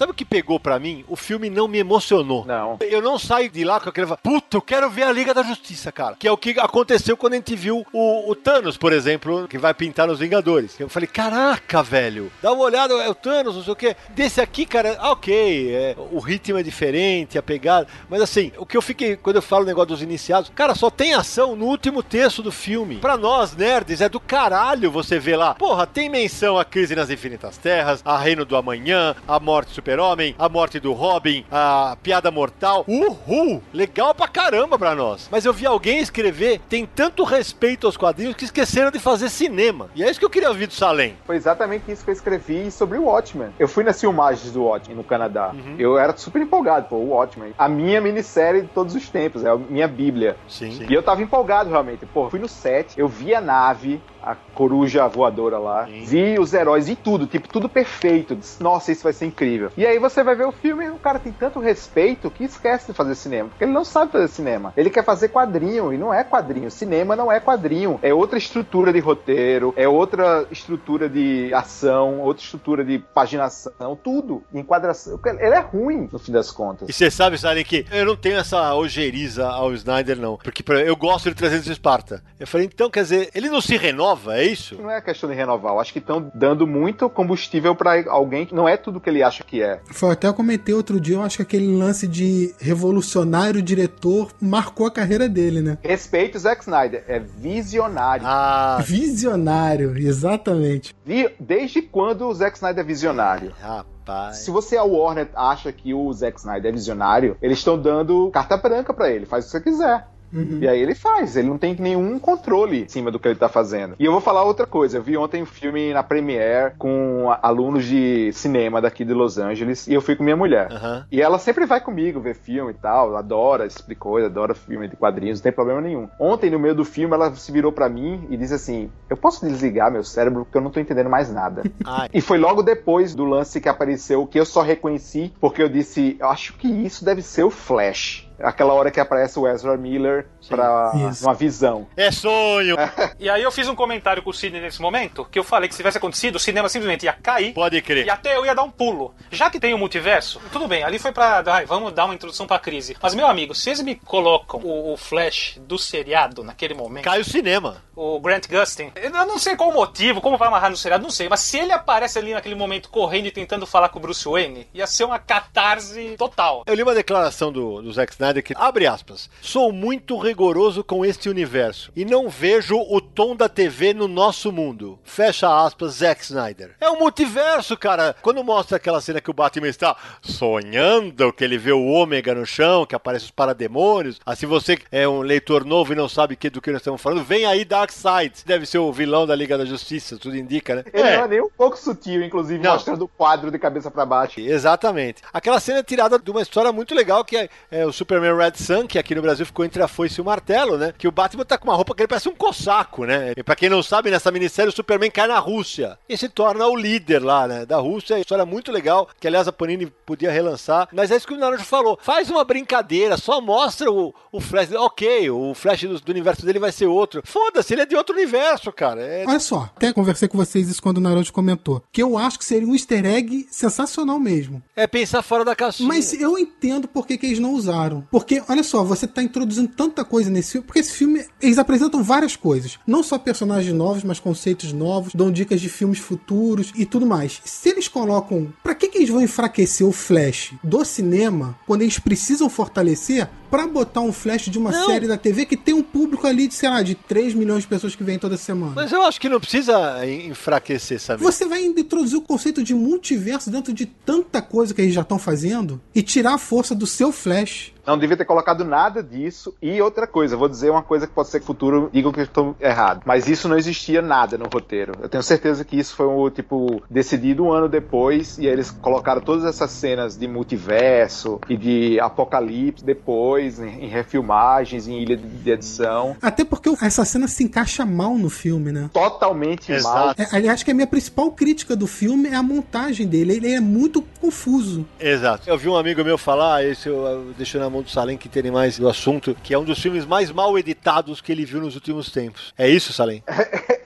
Sabe 0.00 0.12
o 0.12 0.14
que 0.14 0.24
pegou 0.24 0.58
pra 0.58 0.78
mim? 0.78 1.04
O 1.06 1.14
filme 1.14 1.50
não 1.50 1.68
me 1.68 1.76
emocionou. 1.76 2.46
Não. 2.46 2.78
Eu 2.80 3.02
não 3.02 3.18
saio 3.18 3.50
de 3.50 3.62
lá 3.64 3.78
com 3.78 3.90
aquele. 3.90 4.06
Puta, 4.22 4.56
eu 4.56 4.62
quero 4.62 4.88
ver 4.88 5.02
a 5.02 5.12
Liga 5.12 5.34
da 5.34 5.42
Justiça, 5.42 5.92
cara. 5.92 6.16
Que 6.18 6.26
é 6.26 6.32
o 6.32 6.38
que 6.38 6.58
aconteceu 6.58 7.18
quando 7.18 7.34
a 7.34 7.36
gente 7.36 7.54
viu 7.54 7.84
o, 7.92 8.30
o 8.30 8.34
Thanos, 8.34 8.78
por 8.78 8.94
exemplo, 8.94 9.46
que 9.46 9.58
vai 9.58 9.74
pintar 9.74 10.06
nos 10.06 10.18
Vingadores. 10.18 10.80
Eu 10.80 10.88
falei, 10.88 11.06
caraca, 11.06 11.82
velho, 11.82 12.32
dá 12.40 12.50
uma 12.50 12.64
olhada, 12.64 12.94
é 12.94 13.10
o 13.10 13.14
Thanos, 13.14 13.56
não 13.56 13.62
sei 13.62 13.72
o 13.74 13.76
quê. 13.76 13.94
Desse 14.08 14.40
aqui, 14.40 14.64
cara, 14.64 14.96
ah, 14.98 15.10
ok, 15.10 15.70
é, 15.70 15.94
o 16.10 16.18
ritmo 16.18 16.58
é 16.58 16.62
diferente, 16.62 17.36
a 17.36 17.42
pegada. 17.42 17.86
Mas 18.08 18.22
assim, 18.22 18.52
o 18.56 18.64
que 18.64 18.78
eu 18.78 18.82
fiquei, 18.82 19.16
quando 19.16 19.36
eu 19.36 19.42
falo 19.42 19.64
o 19.64 19.66
negócio 19.66 19.88
dos 19.88 20.00
iniciados, 20.00 20.50
cara, 20.54 20.74
só 20.74 20.88
tem 20.88 21.12
ação 21.12 21.54
no 21.54 21.66
último 21.66 22.02
terço 22.02 22.42
do 22.42 22.50
filme. 22.50 22.96
Pra 22.96 23.18
nós, 23.18 23.54
nerds, 23.54 24.00
é 24.00 24.08
do 24.08 24.18
caralho 24.18 24.90
você 24.90 25.18
ver 25.18 25.36
lá. 25.36 25.54
Porra, 25.56 25.86
tem 25.86 26.08
menção 26.08 26.58
à 26.58 26.64
crise 26.64 26.96
nas 26.96 27.10
infinitas 27.10 27.58
terras, 27.58 28.00
a 28.02 28.16
Reino 28.16 28.46
do 28.46 28.56
Amanhã, 28.56 29.14
a 29.28 29.38
morte 29.38 29.74
do 29.74 29.89
Super-Homem, 29.90 30.36
a 30.38 30.48
morte 30.48 30.78
do 30.78 30.92
Robin, 30.92 31.44
a 31.50 31.96
piada 32.00 32.30
mortal. 32.30 32.84
Uhul! 32.86 33.60
Legal 33.72 34.14
pra 34.14 34.28
caramba 34.28 34.78
pra 34.78 34.94
nós. 34.94 35.28
Mas 35.32 35.44
eu 35.44 35.52
vi 35.52 35.66
alguém 35.66 35.98
escrever, 35.98 36.60
tem 36.68 36.86
tanto 36.86 37.24
respeito 37.24 37.88
aos 37.88 37.96
quadrinhos 37.96 38.36
que 38.36 38.44
esqueceram 38.44 38.92
de 38.92 39.00
fazer 39.00 39.28
cinema. 39.28 39.90
E 39.96 40.04
é 40.04 40.08
isso 40.08 40.20
que 40.20 40.24
eu 40.24 40.30
queria 40.30 40.48
ouvir 40.48 40.68
do 40.68 40.74
Salem. 40.74 41.16
Foi 41.26 41.34
exatamente 41.34 41.90
isso 41.90 42.04
que 42.04 42.10
eu 42.10 42.14
escrevi 42.14 42.70
sobre 42.70 42.98
o 42.98 43.06
Watchmen. 43.06 43.48
Eu 43.58 43.66
fui 43.66 43.82
nas 43.82 44.00
filmagens 44.00 44.52
do 44.52 44.62
Watchmen 44.62 44.96
no 44.96 45.02
Canadá. 45.02 45.50
Uhum. 45.52 45.74
Eu 45.76 45.98
era 45.98 46.16
super 46.16 46.40
empolgado, 46.40 46.86
pô, 46.88 46.94
o 46.94 47.08
Watchmen. 47.08 47.52
A 47.58 47.68
minha 47.68 48.00
minissérie 48.00 48.62
de 48.62 48.68
todos 48.68 48.94
os 48.94 49.08
tempos, 49.08 49.44
é 49.44 49.50
a 49.50 49.56
minha 49.56 49.88
bíblia. 49.88 50.36
Sim. 50.46 50.86
E 50.88 50.94
eu 50.94 51.02
tava 51.02 51.20
empolgado 51.20 51.68
realmente. 51.68 52.06
Pô, 52.06 52.30
fui 52.30 52.38
no 52.38 52.48
set, 52.48 52.96
eu 52.96 53.08
vi 53.08 53.34
a 53.34 53.40
nave, 53.40 54.00
a 54.22 54.34
coruja 54.34 55.06
voadora 55.08 55.58
lá, 55.58 55.86
Sim. 55.86 56.04
vi 56.04 56.38
os 56.38 56.52
heróis 56.52 56.88
e 56.88 56.96
tudo, 56.96 57.26
tipo, 57.26 57.48
tudo 57.48 57.68
perfeito. 57.68 58.38
Nossa, 58.60 58.92
isso 58.92 59.02
vai 59.02 59.12
ser 59.12 59.26
incrível. 59.26 59.70
E 59.76 59.86
aí 59.86 59.98
você 59.98 60.22
vai 60.22 60.34
ver 60.34 60.46
o 60.46 60.52
filme 60.52 60.84
e 60.84 60.90
o 60.90 60.96
cara 60.96 61.18
tem 61.18 61.32
tanto 61.32 61.60
respeito 61.60 62.30
que 62.30 62.44
esquece 62.44 62.88
de 62.88 62.92
fazer 62.92 63.14
cinema. 63.14 63.48
Porque 63.48 63.64
ele 63.64 63.72
não 63.72 63.84
sabe 63.84 64.12
fazer 64.12 64.28
cinema. 64.28 64.72
Ele 64.76 64.90
quer 64.90 65.04
fazer 65.04 65.28
quadrinho 65.28 65.92
e 65.92 65.98
não 65.98 66.12
é 66.12 66.22
quadrinho. 66.24 66.70
Cinema 66.70 67.16
não 67.16 67.30
é 67.30 67.40
quadrinho. 67.40 67.98
É 68.02 68.12
outra 68.12 68.38
estrutura 68.38 68.92
de 68.92 68.98
roteiro, 69.00 69.72
é 69.76 69.88
outra 69.88 70.46
estrutura 70.50 71.08
de 71.08 71.52
ação, 71.54 72.20
outra 72.20 72.42
estrutura 72.42 72.84
de 72.84 72.98
paginação, 72.98 73.96
tudo. 73.96 74.42
Enquadração. 74.52 75.18
Ele 75.24 75.54
é 75.54 75.60
ruim, 75.60 76.08
no 76.12 76.18
fim 76.18 76.32
das 76.32 76.50
contas. 76.50 76.88
E 76.88 76.92
você 76.92 77.10
sabe, 77.10 77.38
Salem, 77.38 77.64
que 77.64 77.86
eu 77.90 78.04
não 78.04 78.16
tenho 78.16 78.38
essa 78.38 78.74
ojeriza 78.74 79.48
ao 79.48 79.72
Snyder, 79.74 80.18
não. 80.18 80.36
Porque 80.36 80.64
eu 80.72 80.96
gosto 80.96 81.28
de 81.28 81.34
300 81.34 81.64
de 81.64 81.72
Esparta. 81.72 82.22
Eu 82.38 82.46
falei, 82.46 82.66
então, 82.66 82.90
quer 82.90 83.02
dizer, 83.02 83.30
ele 83.34 83.48
não 83.48 83.60
se 83.60 83.76
renova, 83.76 84.09
é 84.32 84.44
isso? 84.44 84.76
Não 84.80 84.90
é 84.90 85.00
questão 85.00 85.28
de 85.28 85.34
renovar. 85.36 85.72
Eu 85.72 85.80
acho 85.80 85.92
que 85.92 85.98
estão 85.98 86.30
dando 86.34 86.66
muito 86.66 87.08
combustível 87.10 87.74
pra 87.74 88.02
alguém 88.08 88.46
que 88.46 88.54
não 88.54 88.68
é 88.68 88.76
tudo 88.76 89.00
que 89.00 89.08
ele 89.10 89.22
acha 89.22 89.42
que 89.44 89.62
é. 89.62 89.80
Foi 89.86 90.10
até 90.12 90.26
eu 90.28 90.34
comentei 90.34 90.74
outro 90.74 91.00
dia, 91.00 91.16
eu 91.16 91.22
acho 91.22 91.36
que 91.36 91.42
aquele 91.42 91.66
lance 91.76 92.06
de 92.08 92.54
revolucionário 92.60 93.62
diretor 93.62 94.30
marcou 94.40 94.86
a 94.86 94.90
carreira 94.90 95.28
dele, 95.28 95.60
né? 95.60 95.78
Respeito 95.82 96.36
o 96.36 96.38
Zack 96.38 96.62
Snyder, 96.62 97.04
é 97.08 97.18
visionário. 97.18 98.24
Ah, 98.26 98.78
Visionário, 98.82 99.96
exatamente. 99.98 100.94
Vi- 101.04 101.34
Desde 101.38 101.82
quando 101.82 102.26
o 102.28 102.34
Zack 102.34 102.56
Snyder 102.56 102.84
é 102.84 102.86
visionário? 102.86 103.52
rapaz. 103.60 104.38
Se 104.38 104.50
você, 104.50 104.76
a 104.76 104.82
Warner, 104.82 105.28
acha 105.36 105.70
que 105.72 105.94
o 105.94 106.12
Zack 106.12 106.38
Snyder 106.38 106.70
é 106.70 106.74
visionário, 106.74 107.36
eles 107.40 107.58
estão 107.58 107.80
dando 107.80 108.30
carta 108.32 108.56
branca 108.56 108.92
pra 108.92 109.10
ele, 109.10 109.24
faz 109.26 109.44
o 109.44 109.46
que 109.46 109.52
você 109.52 109.60
quiser. 109.60 110.06
E 110.32 110.68
aí 110.68 110.80
ele 110.80 110.94
faz, 110.94 111.36
ele 111.36 111.48
não 111.48 111.58
tem 111.58 111.76
nenhum 111.78 112.18
controle 112.18 112.84
em 112.84 112.88
cima 112.88 113.10
do 113.10 113.18
que 113.18 113.28
ele 113.28 113.38
tá 113.38 113.48
fazendo. 113.48 113.94
E 113.98 114.04
eu 114.04 114.12
vou 114.12 114.20
falar 114.20 114.44
outra 114.44 114.66
coisa, 114.66 114.98
eu 114.98 115.02
vi 115.02 115.16
ontem 115.16 115.42
um 115.42 115.46
filme 115.46 115.92
na 115.92 116.02
Premiere 116.02 116.74
com 116.78 117.34
alunos 117.42 117.84
de 117.84 118.32
cinema 118.32 118.80
daqui 118.80 119.04
de 119.04 119.12
Los 119.12 119.38
Angeles 119.38 119.86
e 119.86 119.94
eu 119.94 120.00
fui 120.00 120.16
com 120.16 120.24
minha 120.24 120.36
mulher. 120.36 120.70
Aham. 120.70 121.06
E 121.10 121.20
ela 121.20 121.38
sempre 121.38 121.66
vai 121.66 121.80
comigo 121.80 122.20
ver 122.20 122.34
filme 122.34 122.72
e 122.72 122.74
tal, 122.74 123.16
adora 123.16 123.66
esse 123.66 123.82
tipo 123.82 124.16
adora 124.18 124.54
filme 124.54 124.88
de 124.88 124.96
quadrinhos, 124.96 125.38
não 125.38 125.42
tem 125.42 125.52
problema 125.52 125.80
nenhum. 125.80 126.08
Ontem, 126.18 126.50
no 126.50 126.58
meio 126.58 126.74
do 126.74 126.84
filme, 126.84 127.14
ela 127.14 127.34
se 127.34 127.50
virou 127.52 127.72
pra 127.72 127.88
mim 127.88 128.26
e 128.30 128.36
disse 128.36 128.54
assim: 128.54 128.90
Eu 129.08 129.16
posso 129.16 129.46
desligar 129.46 129.90
meu 129.90 130.04
cérebro 130.04 130.44
porque 130.44 130.56
eu 130.56 130.62
não 130.62 130.70
tô 130.70 130.80
entendendo 130.80 131.10
mais 131.10 131.32
nada. 131.32 131.62
Ai. 131.84 132.08
E 132.12 132.20
foi 132.20 132.38
logo 132.38 132.62
depois 132.62 133.14
do 133.14 133.24
lance 133.24 133.60
que 133.60 133.68
apareceu 133.68 134.26
que 134.26 134.38
eu 134.38 134.44
só 134.44 134.62
reconheci 134.62 135.32
porque 135.40 135.62
eu 135.62 135.68
disse: 135.68 136.16
Eu 136.18 136.28
acho 136.28 136.54
que 136.54 136.68
isso 136.68 137.04
deve 137.04 137.22
ser 137.22 137.44
o 137.44 137.50
Flash. 137.50 138.29
Aquela 138.42 138.72
hora 138.72 138.90
que 138.90 139.00
aparece 139.00 139.38
o 139.38 139.46
Ezra 139.46 139.76
Miller 139.76 140.26
pra 140.48 140.92
Isso. 141.10 141.24
uma 141.24 141.34
visão. 141.34 141.86
É 141.96 142.10
sonho. 142.10 142.76
E 143.18 143.28
aí 143.28 143.42
eu 143.42 143.52
fiz 143.52 143.68
um 143.68 143.74
comentário 143.74 144.22
com 144.22 144.30
o 144.30 144.32
Sidney 144.32 144.62
nesse 144.62 144.80
momento, 144.80 145.26
que 145.30 145.38
eu 145.38 145.44
falei 145.44 145.68
que 145.68 145.74
se 145.74 145.78
tivesse 145.80 145.98
acontecido, 145.98 146.36
o 146.36 146.38
cinema 146.38 146.70
simplesmente 146.70 147.04
ia 147.04 147.12
cair. 147.12 147.52
Pode 147.52 147.80
crer. 147.82 148.06
E 148.06 148.10
até 148.10 148.34
eu 148.34 148.46
ia 148.46 148.54
dar 148.54 148.62
um 148.62 148.70
pulo. 148.70 149.14
Já 149.30 149.50
que 149.50 149.60
tem 149.60 149.74
o 149.74 149.78
multiverso, 149.78 150.40
tudo 150.50 150.66
bem, 150.66 150.82
ali 150.82 150.98
foi 150.98 151.12
pra. 151.12 151.42
Ai, 151.46 151.66
vamos 151.66 151.92
dar 151.92 152.06
uma 152.06 152.14
introdução 152.14 152.46
pra 152.46 152.58
crise. 152.58 152.96
Mas, 153.02 153.14
meu 153.14 153.26
amigo, 153.26 153.54
se 153.54 153.68
eles 153.68 153.82
me 153.82 153.94
colocam 153.94 154.60
o, 154.60 154.94
o 154.94 154.96
Flash 154.96 155.60
do 155.66 155.78
seriado 155.78 156.42
naquele 156.42 156.72
momento, 156.72 157.04
Cai 157.04 157.20
o 157.20 157.24
cinema. 157.24 157.82
O 158.00 158.18
Grant 158.18 158.48
Gustin, 158.48 158.90
eu 158.96 159.10
não 159.10 159.38
sei 159.38 159.54
qual 159.54 159.68
o 159.68 159.74
motivo, 159.74 160.22
como 160.22 160.38
vai 160.38 160.48
amarrar 160.48 160.70
no 160.70 160.76
seriado, 160.76 161.02
não 161.02 161.10
sei, 161.10 161.28
mas 161.28 161.40
se 161.40 161.58
ele 161.58 161.72
aparece 161.72 162.18
ali 162.18 162.32
naquele 162.32 162.54
momento 162.54 162.88
correndo 162.88 163.26
e 163.26 163.30
tentando 163.30 163.66
falar 163.66 163.90
com 163.90 163.98
o 163.98 164.02
Bruce 164.02 164.24
Wayne, 164.26 164.66
ia 164.72 164.86
ser 164.86 165.04
uma 165.04 165.18
catarse 165.18 166.14
total. 166.16 166.62
Eu 166.66 166.74
li 166.74 166.82
uma 166.82 166.94
declaração 166.94 167.52
do, 167.52 167.82
do 167.82 167.92
Zack 167.92 168.12
Snyder 168.12 168.42
que 168.42 168.54
abre 168.56 168.86
aspas. 168.86 169.28
Sou 169.42 169.70
muito 169.70 170.16
rigoroso 170.18 170.82
com 170.82 171.04
este 171.04 171.28
universo 171.28 171.92
e 171.94 172.06
não 172.06 172.30
vejo 172.30 172.76
o 172.78 173.00
tom 173.02 173.36
da 173.36 173.48
TV 173.50 173.92
no 173.92 174.08
nosso 174.08 174.50
mundo. 174.50 174.98
Fecha 175.04 175.64
aspas, 175.64 175.94
Zack 175.94 176.22
Snyder. 176.22 176.76
É 176.80 176.88
um 176.90 176.98
multiverso, 176.98 177.76
cara. 177.76 178.16
Quando 178.22 178.42
mostra 178.42 178.78
aquela 178.78 179.02
cena 179.02 179.20
que 179.20 179.30
o 179.30 179.34
Batman 179.34 179.68
está 179.68 179.94
sonhando, 180.22 181.32
que 181.34 181.44
ele 181.44 181.58
vê 181.58 181.72
o 181.72 181.84
ômega 181.84 182.34
no 182.34 182.46
chão, 182.46 182.86
que 182.86 182.94
aparece 182.94 183.26
os 183.26 183.30
parademônios. 183.30 184.18
Assim, 184.24 184.46
você 184.46 184.78
é 184.90 185.06
um 185.06 185.20
leitor 185.20 185.66
novo 185.66 185.92
e 185.92 185.96
não 185.96 186.08
sabe 186.08 186.34
que, 186.34 186.48
do 186.48 186.62
que 186.62 186.70
nós 186.70 186.80
estamos 186.80 187.00
falando, 187.00 187.22
vem 187.22 187.44
aí 187.44 187.64
Darkseid. 187.90 188.32
Deve 188.46 188.64
ser 188.66 188.78
o 188.78 188.92
vilão 188.92 189.26
da 189.26 189.34
Liga 189.34 189.58
da 189.58 189.64
Justiça, 189.64 190.16
tudo 190.16 190.36
indica, 190.36 190.76
né? 190.76 190.84
Ele 190.92 191.02
não 191.02 191.24
é 191.24 191.28
nem 191.28 191.40
um 191.42 191.50
pouco 191.50 191.76
sutil, 191.76 192.22
inclusive, 192.22 192.62
Não. 192.62 192.72
mostrando 192.72 193.02
o 193.04 193.08
quadro 193.08 193.50
de 193.50 193.58
cabeça 193.58 193.90
pra 193.90 194.06
baixo. 194.06 194.40
Exatamente. 194.40 195.22
Aquela 195.32 195.60
cena 195.60 195.80
é 195.80 195.82
tirada 195.82 196.18
de 196.18 196.30
uma 196.30 196.42
história 196.42 196.72
muito 196.72 196.94
legal 196.94 197.24
que 197.24 197.36
é, 197.36 197.48
é 197.70 197.84
o 197.86 197.92
Superman 197.92 198.36
Red 198.36 198.52
Sun, 198.56 198.86
que 198.86 198.98
aqui 198.98 199.14
no 199.14 199.22
Brasil 199.22 199.44
ficou 199.44 199.64
entre 199.64 199.82
a 199.82 199.88
foice 199.88 200.20
e 200.20 200.22
o 200.22 200.24
martelo, 200.24 200.78
né? 200.78 200.94
Que 200.96 201.08
o 201.08 201.12
Batman 201.12 201.44
tá 201.44 201.58
com 201.58 201.68
uma 201.68 201.74
roupa 201.76 201.94
que 201.94 202.02
ele 202.02 202.08
parece 202.08 202.28
um 202.28 202.34
cossaco, 202.34 203.04
né? 203.04 203.32
E 203.36 203.42
pra 203.42 203.56
quem 203.56 203.68
não 203.68 203.82
sabe, 203.82 204.10
nessa 204.10 204.30
minissérie 204.30 204.68
o 204.68 204.74
Superman 204.74 205.10
cai 205.10 205.26
na 205.26 205.38
Rússia 205.38 205.98
e 206.08 206.16
se 206.16 206.28
torna 206.28 206.66
o 206.66 206.76
líder 206.76 207.22
lá, 207.22 207.46
né? 207.46 207.66
Da 207.66 207.78
Rússia. 207.78 208.14
É 208.14 208.16
uma 208.16 208.20
história 208.22 208.46
muito 208.46 208.70
legal, 208.72 209.08
que 209.18 209.26
aliás 209.26 209.48
a 209.48 209.52
Panini 209.52 209.86
podia 209.86 210.30
relançar. 210.30 210.88
Mas 210.92 211.10
é 211.10 211.16
isso 211.16 211.26
que 211.26 211.34
o 211.34 211.38
Naruto 211.38 211.64
falou. 211.64 211.98
Faz 212.02 212.30
uma 212.30 212.44
brincadeira, 212.44 213.16
só 213.16 213.40
mostra 213.40 213.90
o, 213.90 214.14
o 214.30 214.40
Flash. 214.40 214.72
Ok, 214.72 215.30
o 215.30 215.54
Flash 215.54 215.82
do, 215.82 216.00
do 216.00 216.10
universo 216.10 216.44
dele 216.44 216.58
vai 216.58 216.72
ser 216.72 216.86
outro. 216.86 217.22
Foda-se, 217.24 217.74
ele 217.80 217.82
é 217.82 217.86
de 217.86 217.96
outro 217.96 218.14
universo, 218.14 218.70
cara. 218.72 219.00
É- 219.00 219.24
Olha 219.26 219.40
só, 219.40 219.70
até 219.74 219.92
conversei 219.92 220.28
com 220.28 220.36
vocês 220.36 220.68
isso 220.68 220.82
quando 220.82 220.98
o 220.98 221.00
Naruto 221.00 221.32
comentou. 221.32 221.82
Que 221.90 222.02
eu 222.02 222.18
acho 222.18 222.38
que 222.38 222.44
seria 222.44 222.68
um 222.68 222.72
easter 222.74 223.04
egg 223.04 223.46
sensacional 223.50 224.18
mesmo. 224.18 224.62
É, 224.76 224.86
pensar 224.86 225.22
fora 225.22 225.44
da 225.44 225.56
caixinha. 225.56 225.88
Mas 225.88 226.12
eu 226.12 226.38
entendo 226.38 226.86
por 226.86 227.06
que, 227.06 227.16
que 227.16 227.26
eles 227.26 227.38
não 227.38 227.52
usaram. 227.52 228.06
Porque, 228.10 228.42
olha 228.48 228.62
só, 228.62 228.84
você 228.84 229.06
tá 229.06 229.22
introduzindo 229.22 229.68
tanta 229.68 230.04
coisa 230.04 230.30
nesse 230.30 230.52
filme. 230.52 230.66
Porque 230.66 230.80
esse 230.80 230.92
filme, 230.92 231.24
eles 231.40 231.58
apresentam 231.58 232.02
várias 232.02 232.36
coisas. 232.36 232.78
Não 232.86 233.02
só 233.02 233.18
personagens 233.18 233.74
novos, 233.74 234.04
mas 234.04 234.20
conceitos 234.20 234.72
novos, 234.72 235.14
dão 235.14 235.30
dicas 235.30 235.60
de 235.60 235.68
filmes 235.68 235.98
futuros 235.98 236.72
e 236.76 236.84
tudo 236.84 237.06
mais. 237.06 237.40
Se 237.44 237.68
eles 237.68 237.88
colocam. 237.88 238.52
Pra 238.62 238.74
que, 238.74 238.88
que 238.88 238.98
eles 238.98 239.10
vão 239.10 239.22
enfraquecer 239.22 239.86
o 239.86 239.92
Flash 239.92 240.52
do 240.62 240.84
cinema 240.84 241.58
quando 241.66 241.82
eles 241.82 241.98
precisam 241.98 242.48
fortalecer 242.48 243.28
pra 243.50 243.66
botar 243.66 244.00
um 244.00 244.12
Flash 244.12 244.46
de 244.48 244.58
uma 244.58 244.70
Não. 244.70 244.86
série 244.86 245.06
da 245.06 245.16
TV 245.16 245.44
que 245.44 245.56
tem 245.56 245.74
um 245.74 245.82
público 245.82 246.26
ali 246.26 246.46
de, 246.46 246.54
sei 246.54 246.68
lá, 246.68 246.82
de 246.82 246.94
3 246.94 247.34
milhões 247.34 247.62
de 247.62 247.68
pessoas 247.68 247.94
que 247.96 248.04
vêm 248.04 248.18
toda 248.18 248.36
semana? 248.36 248.72
Mas 248.74 248.92
eu 248.92 249.02
acho 249.02 249.20
que 249.20 249.28
não 249.28 249.40
precisa 249.40 250.06
enfraquecer, 250.06 251.00
sabe? 251.00 251.22
Você 251.22 251.44
vai 251.46 251.64
introduzir 251.64 252.16
o 252.18 252.22
conceito 252.22 252.62
de 252.62 252.74
multiverso 252.74 253.50
dentro 253.50 253.72
de 253.72 253.86
tanta 253.86 254.40
coisa 254.40 254.72
que 254.72 254.80
eles 254.80 254.94
já 254.94 255.00
estão 255.02 255.18
fazendo 255.18 255.80
e 255.94 256.02
tirar 256.02 256.34
a 256.34 256.38
força 256.38 256.74
do 256.74 256.86
seu 256.86 257.10
Flash. 257.12 257.72
Não 257.86 257.98
devia 257.98 258.16
ter 258.16 258.24
colocado 258.24 258.64
nada 258.64 259.02
disso. 259.02 259.54
E 259.60 259.80
outra 259.80 260.06
coisa, 260.06 260.36
vou 260.36 260.48
dizer 260.48 260.70
uma 260.70 260.82
coisa 260.82 261.06
que 261.06 261.12
pode 261.12 261.28
ser 261.28 261.40
que 261.40 261.44
no 261.44 261.46
futuro 261.46 261.90
digam 261.92 262.12
que 262.12 262.20
eu 262.20 262.24
estou 262.24 262.56
errado. 262.60 263.02
Mas 263.04 263.28
isso 263.28 263.48
não 263.48 263.56
existia 263.56 264.00
nada 264.00 264.38
no 264.38 264.48
roteiro. 264.52 264.92
Eu 265.00 265.08
tenho 265.08 265.22
certeza 265.22 265.64
que 265.64 265.78
isso 265.78 265.94
foi 265.94 266.06
um 266.06 266.30
tipo 266.30 266.82
decidido 266.88 267.44
um 267.44 267.52
ano 267.52 267.68
depois. 267.68 268.38
E 268.38 268.46
aí 268.46 268.52
eles 268.52 268.70
colocaram 268.70 269.20
todas 269.20 269.44
essas 269.44 269.70
cenas 269.70 270.16
de 270.16 270.26
multiverso 270.28 271.40
e 271.48 271.56
de 271.56 272.00
apocalipse 272.00 272.84
depois, 272.84 273.58
em, 273.58 273.84
em 273.84 273.88
refilmagens, 273.88 274.86
em 274.86 275.00
ilha 275.02 275.16
de, 275.16 275.26
de 275.26 275.50
edição. 275.50 276.16
Até 276.22 276.44
porque 276.44 276.70
essa 276.82 277.04
cena 277.04 277.28
se 277.28 277.44
encaixa 277.44 277.84
mal 277.84 278.16
no 278.16 278.30
filme, 278.30 278.72
né? 278.72 278.90
Totalmente 278.92 279.72
Exato. 279.72 279.94
mal. 279.94 280.14
É, 280.16 280.36
aliás, 280.36 280.62
que 280.62 280.70
a 280.70 280.74
minha 280.74 280.86
principal 280.86 281.30
crítica 281.32 281.74
do 281.74 281.86
filme 281.86 282.28
é 282.28 282.34
a 282.34 282.42
montagem 282.42 283.06
dele. 283.06 283.34
Ele 283.34 283.52
é 283.52 283.60
muito 283.60 284.02
confuso. 284.20 284.86
Exato. 284.98 285.48
Eu 285.48 285.58
vi 285.58 285.68
um 285.68 285.76
amigo 285.76 286.04
meu 286.04 286.18
falar, 286.18 286.64
esse 286.64 286.88
eu, 286.88 287.06
eu 287.06 287.34
mão 287.70 287.82
do 287.82 287.90
Salem 287.90 288.18
que 288.18 288.28
tem 288.28 288.50
mais 288.50 288.78
do 288.78 288.88
assunto, 288.88 289.36
que 289.42 289.54
é 289.54 289.58
um 289.58 289.64
dos 289.64 289.78
filmes 289.78 290.04
mais 290.04 290.30
mal 290.30 290.58
editados 290.58 291.20
que 291.20 291.30
ele 291.32 291.44
viu 291.44 291.60
nos 291.60 291.74
últimos 291.74 292.10
tempos. 292.10 292.52
É 292.58 292.68
isso, 292.68 292.92
Salem? 292.92 293.22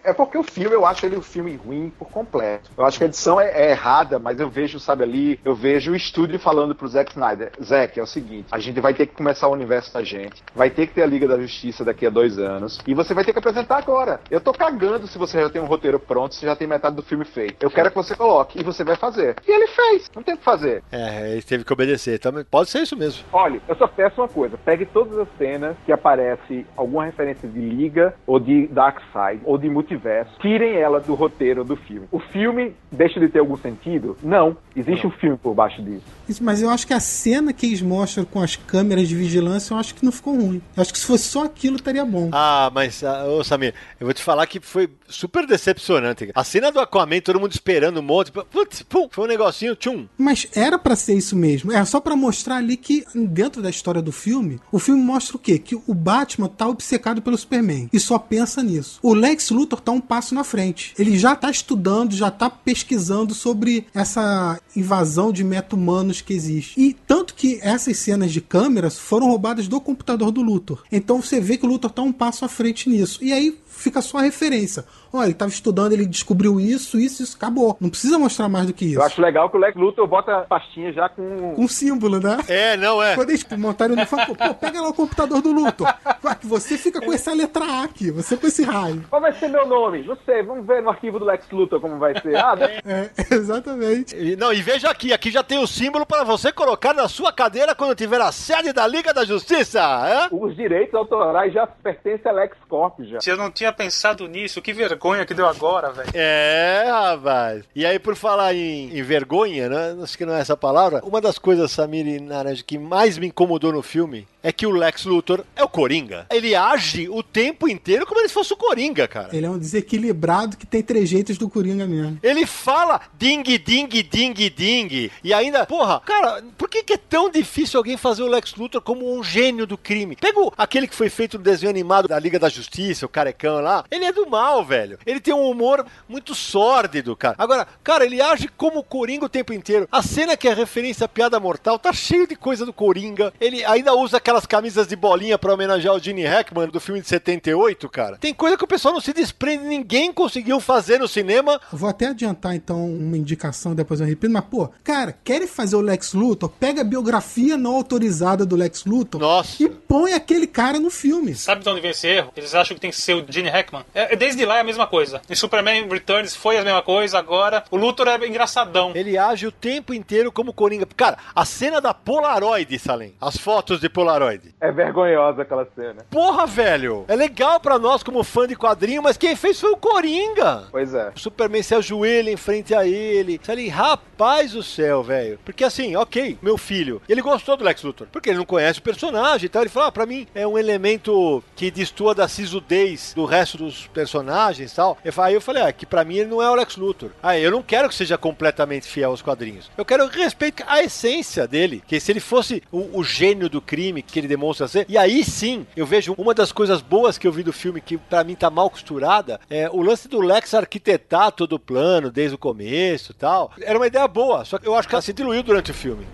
É 0.03 0.13
porque 0.13 0.37
o 0.37 0.43
filme, 0.43 0.75
eu 0.75 0.85
acho 0.85 1.07
ele 1.07 1.17
um 1.17 1.23
filme 1.23 1.57
ruim 1.57 1.91
por 1.99 2.09
completo. 2.09 2.71
Eu 2.77 2.85
acho 2.85 2.99
que 2.99 3.05
a 3.05 3.07
edição 3.07 3.41
é, 3.41 3.51
é 3.51 3.71
errada, 3.71 4.19
mas 4.19 4.39
eu 4.39 4.51
vejo, 4.51 4.79
sabe, 4.79 5.03
ali, 5.03 5.41
eu 5.45 5.55
vejo 5.55 5.93
o 5.93 5.97
estúdio 5.97 6.39
falando 6.39 6.75
pro 6.75 6.87
Zack 6.87 7.13
Snyder, 7.13 7.53
Zack, 7.63 7.99
é 7.99 8.03
o 8.03 8.07
seguinte, 8.07 8.49
a 8.51 8.59
gente 8.59 8.81
vai 8.81 8.93
ter 8.93 9.07
que 9.07 9.15
começar 9.15 9.49
o 9.49 9.53
universo 9.53 9.93
da 9.93 10.03
gente, 10.03 10.43
vai 10.55 10.69
ter 10.71 10.87
que 10.87 10.95
ter 10.95 11.03
a 11.03 11.07
Liga 11.07 11.27
da 11.27 11.39
Justiça 11.41 11.85
daqui 11.85 12.07
a 12.07 12.11
dois 12.11 12.39
anos, 12.39 12.81
e 12.87 12.95
você 12.95 13.15
vai 13.15 13.25
ter 13.25 13.33
que 13.33 13.39
apresentar 13.39 13.79
agora. 13.79 14.21
Eu 14.31 14.41
tô 14.41 14.53
cagando 14.53 15.07
se 15.07 15.17
você 15.17 15.41
já 15.41 15.49
tem 15.49 15.61
um 15.61 15.67
roteiro 15.67 15.99
pronto, 15.99 16.35
se 16.35 16.45
já 16.45 16.55
tem 16.55 16.67
metade 16.67 16.97
do 16.97 17.03
filme 17.03 17.25
feito. 17.25 17.57
Eu 17.63 17.71
quero 17.71 17.91
que 17.91 17.97
você 17.97 18.15
coloque, 18.15 18.61
e 18.61 18.63
você 18.63 18.85
vai 18.85 18.97
fazer. 18.97 19.37
E 19.47 19.51
ele 19.51 19.69
fez, 19.69 20.11
não 20.15 20.23
tem 20.23 20.35
o 20.35 20.39
que 20.39 20.45
fazer. 20.45 20.83
É, 20.93 21.33
ele 21.33 21.43
teve 21.43 21.65
que 21.65 21.73
obedecer. 21.73 22.19
Também 22.19 22.45
pode 22.45 22.71
ser 22.71 22.83
isso 22.83 22.97
mesmo. 22.97 23.25
Olha, 23.33 23.61
eu 23.75 23.79
só 23.79 23.89
peço 23.89 24.21
uma 24.21 24.29
coisa: 24.29 24.57
pegue 24.57 24.87
todas 24.87 25.19
as 25.19 25.29
cenas 25.37 25.77
que 25.85 25.93
aparece 25.93 26.65
alguma 26.77 27.05
referência 27.05 27.49
de 27.49 27.59
Liga, 27.59 28.15
ou 28.27 28.39
de 28.39 28.67
Darkseid, 28.69 29.41
ou 29.45 29.59
de 29.59 29.69
multiverso, 29.69 30.33
tirem 30.41 30.77
ela 30.77 31.01
do 31.01 31.15
roteiro 31.15 31.65
do 31.65 31.77
filme. 31.77 32.07
O 32.11 32.19
filme 32.19 32.75
deixa 32.91 33.19
de 33.19 33.29
ter 33.29 33.41
algum 33.41 33.57
sentido? 33.57 34.17
Não. 34.23 34.57
Existe 34.77 35.07
um 35.07 35.11
filme 35.11 35.37
por 35.37 35.55
baixo 35.55 35.81
disso. 35.83 36.03
Isso, 36.29 36.43
Mas 36.43 36.61
eu 36.61 36.69
acho 36.69 36.87
que 36.87 36.93
a 36.93 37.01
cena 37.01 37.53
que 37.53 37.67
eles 37.67 37.81
mostram 37.81 38.25
com 38.25 38.43
as 38.43 38.57
câmeras 38.57 39.09
de 39.09 39.15
vigilância, 39.15 39.73
eu 39.73 39.79
acho 39.79 39.95
que 39.95 40.05
não 40.05 40.11
ficou 40.11 40.35
ruim. 40.35 40.61
Eu 40.77 40.81
acho 40.81 40.93
que 40.93 40.99
se 40.99 41.07
fosse 41.07 41.25
só 41.25 41.45
aquilo, 41.45 41.77
estaria 41.77 42.05
bom. 42.05 42.31
Ah, 42.33 42.71
mas, 42.75 43.05
ah, 43.05 43.25
ô 43.27 43.45
Samir, 43.45 43.75
eu 44.01 44.07
vou 44.07 44.15
te 44.15 44.23
falar 44.23 44.47
que 44.47 44.59
foi 44.59 44.89
super 45.07 45.47
decepcionante. 45.47 46.31
A 46.35 46.43
cena 46.43 46.73
do 46.73 46.81
Aquaman, 46.81 47.21
todo 47.21 47.39
mundo 47.39 47.53
esperando 47.53 48.01
um 48.01 48.03
monte. 48.03 48.33
Putz, 48.33 48.83
pum, 48.83 49.09
foi 49.11 49.25
um 49.25 49.29
negocinho, 49.29 49.77
tchum. 49.77 50.07
Mas 50.19 50.49
era 50.57 50.79
pra 50.79 50.97
ser 50.97 51.15
isso 51.15 51.37
mesmo. 51.37 51.73
É 51.73 51.85
só 51.85 52.01
pra 52.01 52.17
mostrar 52.17 52.57
ali 52.57 52.77
que, 52.77 53.05
dentro 53.15 53.63
da 53.65 53.71
história 53.71 54.03
do 54.03 54.13
filme, 54.13 54.61
o 54.71 54.79
filme 54.79 55.03
mostra 55.03 55.37
o 55.37 55.41
quê? 55.41 55.59
Que 55.59 55.75
o 55.75 55.95
Batman 55.95 56.49
tá 56.49 56.69
obcecado 56.69 57.21
pelo 57.21 57.37
Superman 57.37 57.89
e 57.93 57.99
só 57.99 58.19
pensa 58.19 58.63
nisso. 58.63 58.99
O 59.03 59.15
Lex 59.15 59.51
Luthor 59.51 59.81
tá 59.81 59.91
um 59.91 60.01
passo 60.01 60.35
na 60.35 60.45
frente. 60.45 60.95
Ele 60.99 61.19
já 61.19 61.35
tá 61.35 61.51
estudando, 61.51 62.13
já 62.15 62.31
tá 62.31 62.49
pesquisando 62.49 63.35
sobre 63.35 63.87
essa 63.95 64.61
invasão 64.77 65.33
de 65.33 65.43
meta-humanos 65.43 66.21
que 66.21 66.35
existe. 66.35 66.79
E 66.81 66.93
tanto 66.93 67.35
que 67.35 67.59
essas 67.63 67.97
cenas 67.99 68.33
de 68.33 68.41
câmeras 68.41 68.99
foram 68.99 69.29
roubadas 69.29 69.67
do 69.67 69.81
computador 69.81 70.31
do 70.31 70.43
Luthor. 70.43 70.83
Então 70.93 71.21
você 71.21 71.41
vê 71.41 71.57
que 71.57 71.67
o 71.67 71.69
Luthor 71.69 71.91
tá 71.91 72.03
um 72.03 72.13
passo 72.13 72.45
à 72.45 72.49
frente 72.49 72.89
nisso. 72.89 73.25
E 73.25 73.33
aí 73.33 73.59
fica 73.75 74.01
só 74.03 74.19
a 74.19 74.23
referência. 74.23 74.85
Olha, 75.13 75.27
ele 75.27 75.35
tava 75.35 75.51
estudando, 75.51 75.93
ele 75.93 76.07
descobriu 76.07 76.61
isso, 76.61 76.99
isso, 76.99 77.23
isso, 77.23 77.37
acabou. 77.37 77.77
Não 77.81 77.89
precisa 77.89 78.19
mostrar 78.19 78.49
mais 78.49 78.67
do 78.67 78.73
que 78.73 78.85
isso. 78.87 78.99
Eu 78.99 79.03
acho 79.03 79.21
legal 79.23 79.49
que 79.51 79.57
o 79.57 79.61
Lex 79.61 79.77
Luthor 79.77 80.07
bota 80.07 80.39
a 80.39 80.41
pastinha 80.43 80.93
já 80.93 81.09
com. 81.09 81.55
Com 81.55 81.69
símbolo, 81.69 82.19
né? 82.21 82.39
É, 82.49 82.77
não 82.77 83.03
é. 83.03 83.15
Quando 83.15 83.31
eles 83.31 83.45
montaram 83.57 83.95
no 83.95 84.07
Funko, 84.07 84.35
pô, 84.37 84.55
pega 84.55 84.81
lá 84.81 84.89
o 84.89 84.95
computador 84.95 85.41
do 85.41 85.53
Luthor. 85.53 85.93
Vai, 86.23 86.35
que 86.37 86.47
você 86.47 86.77
fica 86.77 87.01
com 87.01 87.13
essa 87.13 87.33
letra 87.33 87.65
A 87.65 87.85
aqui, 87.85 88.11
você 88.11 88.37
com 88.37 88.47
esse 88.47 88.63
raio. 88.65 89.05
Qual 89.09 89.21
vai 89.23 89.33
ser 89.35 89.49
meu 89.49 89.67
nome? 89.67 90.03
Não 90.03 90.17
sei, 90.25 90.43
vamos 90.43 90.67
ver 90.67 90.83
no 90.83 90.91
arquivo 90.91 91.19
do 91.19 91.25
Lex 91.25 91.47
Luthor 91.53 91.81
como 91.81 91.99
vai 91.99 92.21
ser. 92.21 92.37
Ah, 92.37 92.57
né? 92.57 92.81
É, 92.85 93.11
exatamente. 93.35 94.15
E- 94.17 94.37
Não, 94.37 94.53
e 94.53 94.61
veja 94.63 94.91
aqui, 94.91 95.13
aqui 95.13 95.31
já 95.31 95.43
tem 95.43 95.59
o 95.59 95.67
símbolo 95.67 96.05
para 96.07 96.25
você 96.25 96.53
colocar 96.53 96.93
na 96.95 97.09
sua 97.09 97.33
cadeira 97.33 97.75
quando 97.75 97.95
tiver 97.95 98.21
a 98.21 98.33
sede 98.33 98.73
da 98.73 98.87
Liga 98.87 99.13
da 99.15 99.25
Justiça, 99.25 99.81
é? 99.81 100.29
os 100.35 100.55
direitos 100.57 100.95
autorais 100.95 101.53
já 101.53 101.67
pertencem 101.67 102.31
a 102.31 102.35
Lex 102.35 102.57
Corp 102.69 103.01
já. 103.03 103.21
Se 103.21 103.31
eu 103.31 103.37
não 103.37 103.51
tinha 103.51 103.64
pensado 103.73 104.27
nisso, 104.29 104.61
que 104.63 104.73
vergonha 104.73 105.25
que 105.27 105.35
deu 105.35 105.47
agora, 105.47 105.93
velho. 105.93 106.11
É, 106.15 106.85
rapaz. 106.89 107.65
E 107.75 107.85
aí, 107.85 107.99
por 107.99 108.15
falar 108.17 108.55
em, 108.55 108.97
em 108.97 109.03
vergonha, 109.03 109.69
né? 109.69 109.97
Acho 110.03 110.17
que 110.19 110.25
não 110.27 110.35
é 110.35 110.41
essa 110.41 110.57
palavra. 110.57 111.01
Uma 111.05 111.21
das 111.21 111.39
coisas, 111.39 111.71
Samir 111.71 112.07
e 112.07 112.21
Naranja, 112.21 112.63
que 112.67 112.79
mais 112.79 113.19
me 113.19 113.27
incomodou 113.29 113.73
no 113.73 113.83
filme 113.83 114.27
é 114.43 114.53
que 114.53 114.67
o 114.67 114.71
Lex 114.71 115.05
Luthor 115.07 115.43
é 115.57 115.65
o 115.65 115.69
Coringa. 115.69 116.27
Ele 116.31 116.55
age 116.55 117.09
o 117.09 117.23
tempo 117.23 117.67
inteiro 117.67 118.05
como 118.07 118.21
se 118.21 118.29
fosse 118.35 118.53
o 118.53 118.57
Coringa, 118.57 119.09
cara. 119.09 119.31
Ele 119.33 119.47
é 119.47 119.51
um 119.51 119.59
desequilibrado 119.59 120.57
que 120.57 120.67
tem 120.67 120.83
trejeitos 120.83 121.39
do 121.39 121.49
Coringa 121.49 121.87
mesmo. 121.87 122.19
Ele 122.23 122.45
fala 122.45 123.01
ding, 123.15 123.43
ding, 123.43 123.87
ding, 123.89 124.33
ding. 124.51 125.11
E 125.23 125.33
ainda, 125.33 125.65
porra, 125.65 126.01
cara, 126.01 126.43
por 126.59 126.69
que, 126.69 126.83
que 126.83 126.93
é 126.93 126.97
tão 126.99 127.31
difícil 127.31 127.79
alguém 127.79 127.97
fazer 127.97 128.23
o 128.23 128.27
Lex 128.29 128.55
Luthor 128.55 128.83
como 128.83 129.17
um 129.19 129.23
gênio 129.23 129.67
do 129.67 129.79
crime? 129.79 130.17
Pega 130.17 130.39
o- 130.39 130.53
aquele 130.59 130.87
que 130.87 130.95
foi 130.95 131.09
feito 131.09 131.39
no 131.39 131.45
desenho 131.45 131.71
animado 131.71 132.07
da 132.09 132.19
Liga 132.19 132.39
da 132.39 132.49
Justiça, 132.51 133.07
o 133.07 133.09
carecão 133.09 133.54
lá. 133.61 133.85
Ele 133.91 134.05
é 134.05 134.13
do 134.13 134.29
mal, 134.29 134.65
velho. 134.65 134.99
Ele 135.07 135.21
tem 135.21 135.35
um 135.35 135.49
humor 135.49 135.85
muito 136.09 136.35
sórdido, 136.35 137.17
cara. 137.17 137.35
Agora, 137.39 137.67
cara, 137.83 138.05
ele 138.05 138.21
age 138.21 138.49
como 138.49 138.81
o 138.81 138.85
Coringa 138.85 139.27
o 139.27 139.29
tempo 139.29 139.53
inteiro. 139.53 139.89
A 139.91 140.03
cena 140.03 140.37
que 140.37 140.49
é 140.49 140.55
referência 140.55 141.05
à 141.05 141.09
piada 141.09 141.39
mortal 141.41 141.79
tá 141.79 141.93
cheio 141.93 142.27
de 142.27 142.37
coisa 142.37 142.65
do 142.65 142.73
Coringa. 142.73 143.33
Ele 143.41 143.65
ainda 143.65 143.95
usa 143.95 144.17
aquelas 144.17 144.47
camisas 144.47 144.87
de 144.87 144.97
bolinha 144.97 145.39
pra 145.39 145.53
homenagear 145.53 145.95
o 145.95 145.99
Gene 145.99 146.25
Hackman 146.25 146.69
do 146.69 146.81
filme 146.81 147.01
de 147.01 147.09
78, 147.09 147.89
cara. 147.89 148.19
Tem 148.19 148.35
coisa 148.35 148.57
que 148.57 148.65
o 148.65 148.69
pessoal 148.69 148.95
não 148.95 149.01
se 149.01 149.13
desprende, 149.13 149.65
ninguém 149.65 150.13
conseguiu 150.13 150.61
fazer 150.61 150.99
no 150.99 151.09
cinema. 151.09 151.61
Eu 151.73 151.79
Vou 151.79 151.89
até 151.89 152.07
adiantar 152.07 152.55
então 152.55 152.87
uma 152.87 153.17
indicação, 153.17 153.75
depois 153.75 154.01
eu 154.01 154.07
repito, 154.07 154.33
mas 154.33 154.45
pô, 154.45 154.71
cara, 154.83 155.17
querem 155.25 155.47
fazer 155.47 155.77
o 155.77 155.81
Lex 155.81 156.15
Luthor? 156.15 156.49
Pega 156.49 156.81
a 156.81 156.85
biografia 156.85 157.57
não 157.57 157.75
autorizada 157.77 158.47
do 158.47 158.57
Lex 158.57 158.85
Luthor 158.85 159.21
Nossa. 159.21 159.63
e 159.63 159.69
põe 159.69 160.13
aquele 160.13 160.47
cara 160.47 160.79
no 160.79 160.91
filme. 160.91 161.35
Sabe 161.35 161.63
de 161.63 161.69
onde 161.69 161.81
vem 161.81 161.91
esse 161.91 162.07
erro? 162.07 162.33
Eles 162.37 162.55
acham 162.55 162.75
que 162.75 162.81
tem 162.81 162.91
que 162.91 162.97
ser 162.97 163.15
o 163.15 163.25
Gene 163.29 163.44
Gene 163.45 163.51
Hackman. 163.51 163.85
É, 163.95 164.17
desde 164.17 164.45
lá 164.45 164.57
é 164.57 164.61
a 164.61 164.65
mesma 164.65 164.87
coisa. 164.87 165.21
Em 165.29 165.35
Superman 165.35 165.87
Returns 165.89 166.35
foi 166.35 166.57
a 166.57 166.65
mesma 166.65 166.83
coisa, 166.83 167.19
agora 167.19 167.65
o 167.71 167.77
Luthor 167.77 168.09
é 168.09 168.27
engraçadão. 168.27 168.93
Ele 168.95 169.19
age 169.19 169.47
o 169.47 169.53
tempo 169.53 169.93
inteiro 169.93 170.33
como 170.33 170.53
Coringa. 170.53 170.87
Cara, 170.97 171.19
a 171.35 171.45
cena 171.45 171.81
da 171.81 171.93
Polaroid, 171.93 172.79
Salem. 172.79 173.15
As 173.21 173.37
fotos 173.37 173.81
de 173.81 173.89
Polaroid. 173.89 174.55
É 174.61 174.73
vergonhosa 174.73 175.43
aquela 175.43 175.67
cena. 175.75 176.07
Porra, 176.11 176.47
velho. 176.47 177.05
É 177.09 177.15
legal 177.15 177.61
pra 177.61 177.79
nós 177.79 178.03
como 178.03 178.25
fã 178.25 178.47
de 178.47 178.57
quadrinho, 178.57 179.03
mas 179.03 179.17
quem 179.17 179.37
fez 179.37 179.61
foi 179.61 179.73
o 179.73 179.77
Coringa. 179.77 180.65
Pois 180.71 180.95
é. 180.95 181.13
O 181.15 181.19
Superman 181.19 181.63
se 181.63 181.75
ajoelha 181.75 182.31
em 182.31 182.37
frente 182.37 182.75
a 182.75 182.87
ele. 182.87 183.41
Salem, 183.43 183.69
rapaz 183.69 184.53
do 184.53 184.63
céu, 184.63 185.03
velho. 185.03 185.39
Porque 185.45 185.65
assim, 185.65 185.97
ok, 185.97 186.39
meu 186.41 186.57
filho, 186.57 187.03
ele 187.09 187.21
gostou 187.21 187.57
do 187.57 187.65
Lex 187.65 187.83
Luthor. 187.83 188.07
Porque 188.11 188.31
ele 188.31 188.39
não 188.39 188.47
conhece 188.47 188.79
o 188.79 188.83
personagem 188.83 189.47
e 189.47 189.49
tal. 189.49 189.63
Ele 189.63 189.71
falou, 189.71 189.89
ah, 189.89 189.93
pra 189.93 190.07
mim 190.07 190.27
é 190.35 190.47
um 190.47 190.57
elemento 190.57 191.43
que 191.55 191.71
destoa 191.71 192.15
da 192.15 192.29
sisudez 192.29 193.13
do 193.15 193.25
resto 193.35 193.59
dos 193.59 193.87
personagens 193.89 194.73
e 194.73 194.77
tal. 194.77 194.97
Aí 195.19 195.35
eu 195.35 195.41
falei, 195.41 195.63
ah, 195.63 195.73
que 195.73 195.87
pra 195.87 196.05
mim 196.05 196.17
ele 196.17 196.31
não 196.31 196.43
é 196.43 196.49
o 196.49 196.55
Lex 196.55 196.77
Luthor. 196.77 197.11
Ah, 197.23 197.39
eu 197.39 197.51
não 197.51 197.63
quero 197.63 197.89
que 197.89 197.95
seja 197.95 198.17
completamente 198.17 198.87
fiel 198.87 199.11
aos 199.11 199.23
quadrinhos. 199.23 199.71
Eu 199.77 199.85
quero 199.85 200.07
respeito 200.07 200.63
a 200.67 200.83
essência 200.83 201.47
dele. 201.47 201.83
Que 201.87 201.99
se 201.99 202.13
ele 202.13 202.21
fosse 202.21 202.63
o, 202.71 202.99
o 202.99 203.05
gênio 203.05 203.49
do 203.49 203.61
crime 203.61 204.03
que 204.03 204.19
ele 204.19 204.29
demonstra 204.29 204.69
ser, 204.69 204.87
e 204.89 204.97
aí 204.97 205.25
sim, 205.25 205.67
eu 205.77 205.87
vejo 205.87 206.15
uma 206.17 206.35
das 206.35 206.53
coisas 206.53 206.81
boas 206.81 207.19
que 207.19 207.27
eu 207.27 207.33
vi 207.33 207.43
do 207.43 207.53
filme 207.53 207.81
que 207.81 207.97
pra 207.97 208.25
mim 208.25 208.35
tá 208.35 208.51
mal 208.51 208.71
costurada, 208.71 209.41
é 209.51 209.69
o 209.71 209.83
lance 209.83 210.09
do 210.09 210.21
Lex 210.21 210.55
arquitetar 210.55 211.33
todo 211.33 211.55
o 211.55 211.59
plano 211.59 212.11
desde 212.11 212.35
o 212.35 212.39
começo 212.39 213.13
e 213.13 213.15
tal. 213.15 213.51
Era 213.61 213.79
uma 213.79 213.87
ideia 213.87 214.07
boa, 214.07 214.45
só 214.45 214.59
que 214.59 214.69
eu 214.69 214.75
acho 214.75 214.89
que 214.89 214.95
ela 214.95 215.03
se 215.03 215.13
diluiu 215.13 215.43
durante 215.43 215.71
o 215.71 215.75
filme. 215.75 216.07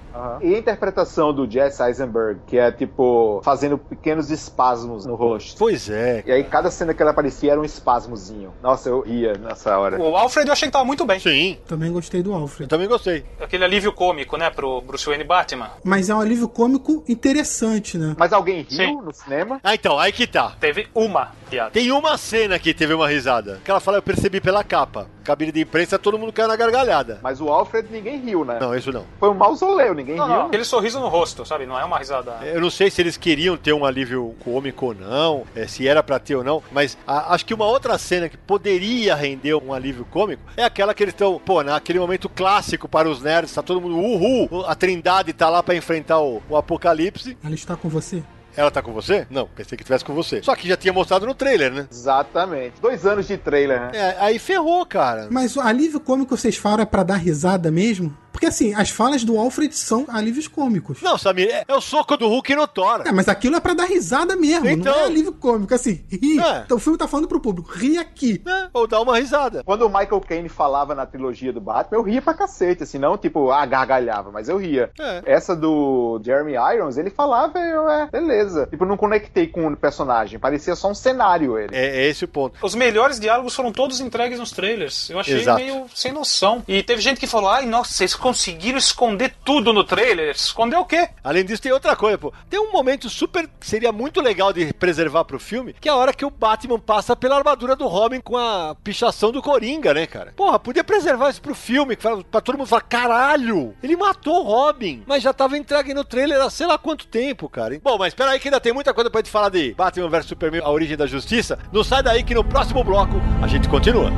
E 0.42 0.54
a 0.54 0.58
interpretação 0.58 1.32
do 1.32 1.48
Jesse 1.50 1.82
Eisenberg, 1.82 2.40
que 2.46 2.58
é 2.58 2.70
tipo, 2.72 3.40
fazendo 3.44 3.78
pequenos 3.78 4.30
espasmos 4.30 5.06
no 5.06 5.14
rosto. 5.14 5.56
Pois 5.58 5.88
é. 5.88 6.22
E 6.26 6.32
aí 6.32 6.44
cada 6.44 6.70
cena 6.70 6.92
que 6.92 7.02
ele 7.02 7.09
aparecia 7.10 7.52
era 7.52 7.60
um 7.60 7.64
espasmozinho. 7.64 8.52
Nossa, 8.62 8.88
eu 8.88 9.00
ria 9.00 9.34
nessa 9.34 9.78
hora. 9.78 10.00
O 10.00 10.16
Alfred 10.16 10.46
eu 10.48 10.52
achei 10.52 10.68
que 10.68 10.72
tava 10.72 10.84
muito 10.84 11.04
bem. 11.04 11.18
Sim, 11.20 11.58
Também 11.66 11.92
gostei 11.92 12.22
do 12.22 12.30
eu 12.30 12.34
Alfred. 12.34 12.68
também 12.68 12.88
gostei. 12.88 13.24
Aquele 13.40 13.64
alívio 13.64 13.92
cômico, 13.92 14.36
né, 14.36 14.50
pro 14.50 14.80
Bruce 14.80 15.06
Wayne 15.06 15.24
Batman. 15.24 15.70
Mas 15.84 16.08
é 16.08 16.14
um 16.14 16.20
alívio 16.20 16.48
cômico 16.48 17.04
interessante, 17.08 17.96
né? 17.98 18.14
Mas 18.18 18.32
alguém 18.32 18.62
riu 18.62 18.76
Sim. 18.88 19.00
no 19.02 19.12
cinema? 19.12 19.60
Ah, 19.62 19.74
então, 19.74 19.98
aí 19.98 20.12
que 20.12 20.26
tá. 20.26 20.54
Teve 20.60 20.88
uma 20.94 21.32
piada. 21.48 21.70
Tem 21.70 21.90
uma 21.92 22.16
cena 22.16 22.58
que 22.58 22.72
teve 22.74 22.94
uma 22.94 23.08
risada. 23.08 23.60
Que 23.64 23.70
ela 23.70 23.80
fala, 23.80 23.98
eu 23.98 24.02
percebi 24.02 24.40
pela 24.40 24.62
capa. 24.64 25.06
Cabine 25.24 25.52
de 25.52 25.60
imprensa, 25.60 25.98
todo 25.98 26.18
mundo 26.18 26.32
caiu 26.32 26.48
na 26.48 26.56
gargalhada. 26.56 27.18
Mas 27.22 27.40
o 27.40 27.48
Alfred 27.48 27.88
ninguém 27.90 28.18
riu, 28.20 28.44
né? 28.44 28.58
Não, 28.60 28.74
isso 28.74 28.92
não. 28.92 29.04
Foi 29.18 29.28
um 29.30 29.34
mausoléu, 29.34 29.94
ninguém 29.94 30.16
Não, 30.16 30.26
riu. 30.26 30.34
não, 30.36 30.46
aquele 30.46 30.64
sorriso 30.64 30.98
no 31.00 31.08
rosto, 31.08 31.44
sabe? 31.44 31.66
Não 31.66 31.78
é 31.78 31.84
uma 31.84 31.98
risada. 31.98 32.38
Eu 32.44 32.60
não 32.60 32.70
sei 32.70 32.90
se 32.90 33.00
eles 33.02 33.16
queriam 33.16 33.56
ter 33.56 33.72
um 33.72 33.84
alívio 33.84 34.34
cômico 34.40 34.86
ou 34.86 34.94
não, 34.94 35.44
é, 35.54 35.66
se 35.66 35.86
era 35.86 36.02
pra 36.02 36.18
ter 36.18 36.36
ou 36.36 36.44
não, 36.44 36.62
mas 36.72 36.96
a- 37.06 37.34
acho 37.34 37.44
que 37.46 37.54
uma 37.54 37.66
outra 37.66 37.96
cena 37.98 38.28
que 38.28 38.36
poderia 38.36 39.14
render 39.14 39.54
um 39.54 39.72
alívio 39.72 40.04
cômico 40.10 40.42
é 40.56 40.64
aquela 40.64 40.94
que 40.94 41.02
eles 41.02 41.14
estão, 41.14 41.38
pô, 41.38 41.62
naquele 41.62 41.98
momento 41.98 42.28
clássico 42.28 42.88
para 42.88 43.08
os 43.08 43.22
nerds, 43.22 43.54
tá 43.54 43.62
todo 43.62 43.80
mundo, 43.80 43.96
uhul, 43.98 44.64
a 44.66 44.74
trindade 44.74 45.32
tá 45.32 45.48
lá 45.48 45.62
pra 45.62 45.74
enfrentar 45.74 46.20
o, 46.20 46.42
o 46.48 46.56
apocalipse. 46.56 47.36
Ela 47.44 47.54
está 47.54 47.76
com 47.76 47.88
você? 47.88 48.22
Ela 48.56 48.70
tá 48.70 48.82
com 48.82 48.92
você? 48.92 49.26
Não, 49.30 49.46
pensei 49.46 49.76
que 49.76 49.84
tivesse 49.84 50.04
com 50.04 50.14
você. 50.14 50.42
Só 50.42 50.54
que 50.54 50.68
já 50.68 50.76
tinha 50.76 50.92
mostrado 50.92 51.26
no 51.26 51.34
trailer, 51.34 51.72
né? 51.72 51.86
Exatamente. 51.90 52.80
Dois 52.80 53.06
anos 53.06 53.26
de 53.26 53.36
trailer, 53.36 53.80
né? 53.80 53.90
É, 53.94 54.16
aí 54.18 54.38
ferrou, 54.38 54.84
cara. 54.84 55.28
Mas 55.30 55.56
o 55.56 55.60
alívio 55.60 56.00
cômico 56.00 56.36
vocês 56.36 56.56
falam 56.56 56.80
é 56.80 56.86
pra 56.86 57.02
dar 57.02 57.16
risada 57.16 57.70
mesmo? 57.70 58.16
Porque 58.32 58.46
assim, 58.46 58.74
as 58.74 58.90
falas 58.90 59.24
do 59.24 59.38
Alfred 59.38 59.74
são 59.76 60.06
alívios 60.08 60.48
cômicos. 60.48 61.00
Não, 61.02 61.18
Samir, 61.18 61.48
é, 61.50 61.64
é 61.66 61.74
o 61.74 61.80
soco 61.80 62.16
do 62.16 62.28
Hulk 62.28 62.54
no 62.54 62.66
Thor. 62.66 63.02
É, 63.04 63.12
mas 63.12 63.28
aquilo 63.28 63.56
é 63.56 63.60
pra 63.60 63.74
dar 63.74 63.84
risada 63.84 64.36
mesmo, 64.36 64.68
Então. 64.68 64.92
não 64.92 65.00
é 65.00 65.04
alívio 65.04 65.32
cômico. 65.32 65.74
Assim, 65.74 66.04
ri. 66.08 66.38
É. 66.40 66.62
Então 66.64 66.76
o 66.76 66.80
filme 66.80 66.98
tá 66.98 67.06
falando 67.08 67.28
pro 67.28 67.40
público, 67.40 67.70
ri 67.72 67.98
aqui. 67.98 68.42
É, 68.46 68.68
ou 68.72 68.86
dá 68.86 69.00
uma 69.00 69.18
risada. 69.18 69.62
Quando 69.64 69.82
o 69.82 69.88
Michael 69.88 70.20
Caine 70.20 70.48
falava 70.48 70.94
na 70.94 71.06
trilogia 71.06 71.52
do 71.52 71.60
Batman, 71.60 71.98
eu 71.98 72.02
ria 72.02 72.22
pra 72.22 72.34
cacete, 72.34 72.82
assim, 72.82 72.98
não 72.98 73.16
tipo, 73.18 73.50
ah, 73.50 73.64
gargalhava, 73.66 74.30
mas 74.30 74.48
eu 74.48 74.56
ria. 74.56 74.90
É. 74.98 75.22
Essa 75.26 75.54
do 75.56 76.20
Jeremy 76.24 76.54
Irons, 76.74 76.96
ele 76.96 77.10
falava, 77.10 77.58
eu, 77.58 77.88
é, 77.88 78.06
beleza. 78.10 78.66
Tipo, 78.66 78.84
não 78.84 78.96
conectei 78.96 79.46
com 79.46 79.66
o 79.66 79.76
personagem, 79.76 80.38
parecia 80.38 80.74
só 80.74 80.90
um 80.90 80.94
cenário 80.94 81.58
ele. 81.58 81.74
É, 81.74 82.04
é 82.04 82.08
esse 82.08 82.24
o 82.24 82.28
ponto. 82.28 82.58
Os 82.62 82.74
melhores 82.74 83.18
diálogos 83.18 83.54
foram 83.54 83.72
todos 83.72 84.00
entregues 84.00 84.38
nos 84.38 84.50
trailers. 84.52 85.10
Eu 85.10 85.18
achei 85.18 85.40
Exato. 85.40 85.60
meio 85.62 85.86
sem 85.94 86.12
noção. 86.12 86.62
E 86.66 86.82
teve 86.82 87.00
gente 87.00 87.18
que 87.20 87.26
falou: 87.26 87.50
ai, 87.50 87.66
nossa, 87.66 87.92
vocês 87.92 88.14
conseguiram 88.20 88.78
esconder 88.78 89.34
tudo 89.44 89.72
no 89.72 89.82
trailer. 89.82 90.30
Esconder 90.30 90.76
o 90.76 90.84
quê? 90.84 91.08
Além 91.24 91.44
disso, 91.44 91.62
tem 91.62 91.72
outra 91.72 91.96
coisa, 91.96 92.18
pô. 92.18 92.32
Tem 92.48 92.60
um 92.60 92.70
momento 92.70 93.08
super 93.08 93.48
seria 93.60 93.92
muito 93.92 94.20
legal 94.20 94.52
de 94.52 94.72
preservar 94.74 95.24
pro 95.24 95.40
filme, 95.40 95.74
que 95.80 95.88
é 95.88 95.92
a 95.92 95.96
hora 95.96 96.12
que 96.12 96.24
o 96.24 96.30
Batman 96.30 96.78
passa 96.78 97.16
pela 97.16 97.36
armadura 97.36 97.74
do 97.74 97.86
Robin 97.86 98.20
com 98.20 98.36
a 98.36 98.76
pichação 98.82 99.32
do 99.32 99.42
Coringa, 99.42 99.94
né, 99.94 100.06
cara? 100.06 100.32
Porra, 100.36 100.58
podia 100.58 100.84
preservar 100.84 101.30
isso 101.30 101.40
pro 101.40 101.54
filme, 101.54 101.96
pra 101.96 102.40
todo 102.40 102.58
mundo 102.58 102.66
falar, 102.66 102.82
caralho, 102.82 103.74
ele 103.82 103.96
matou 103.96 104.40
o 104.40 104.46
Robin, 104.46 105.02
mas 105.06 105.22
já 105.22 105.32
tava 105.32 105.56
entregue 105.56 105.94
no 105.94 106.04
trailer 106.04 106.40
há 106.40 106.50
sei 106.50 106.66
lá 106.66 106.76
quanto 106.76 107.06
tempo, 107.06 107.48
cara. 107.48 107.80
Bom, 107.82 107.96
mas 107.98 108.08
espera 108.08 108.30
aí 108.30 108.40
que 108.40 108.48
ainda 108.48 108.60
tem 108.60 108.72
muita 108.72 108.92
coisa 108.92 109.10
pra 109.10 109.20
gente 109.20 109.30
falar 109.30 109.48
de 109.48 109.72
Batman 109.74 110.08
vs 110.08 110.26
Superman, 110.26 110.62
a 110.62 110.70
origem 110.70 110.96
da 110.96 111.06
justiça. 111.06 111.58
Não 111.72 111.84
sai 111.84 112.02
daí 112.02 112.22
que 112.22 112.34
no 112.34 112.44
próximo 112.44 112.82
bloco 112.82 113.14
a 113.42 113.46
gente 113.46 113.68
continua. 113.68 114.10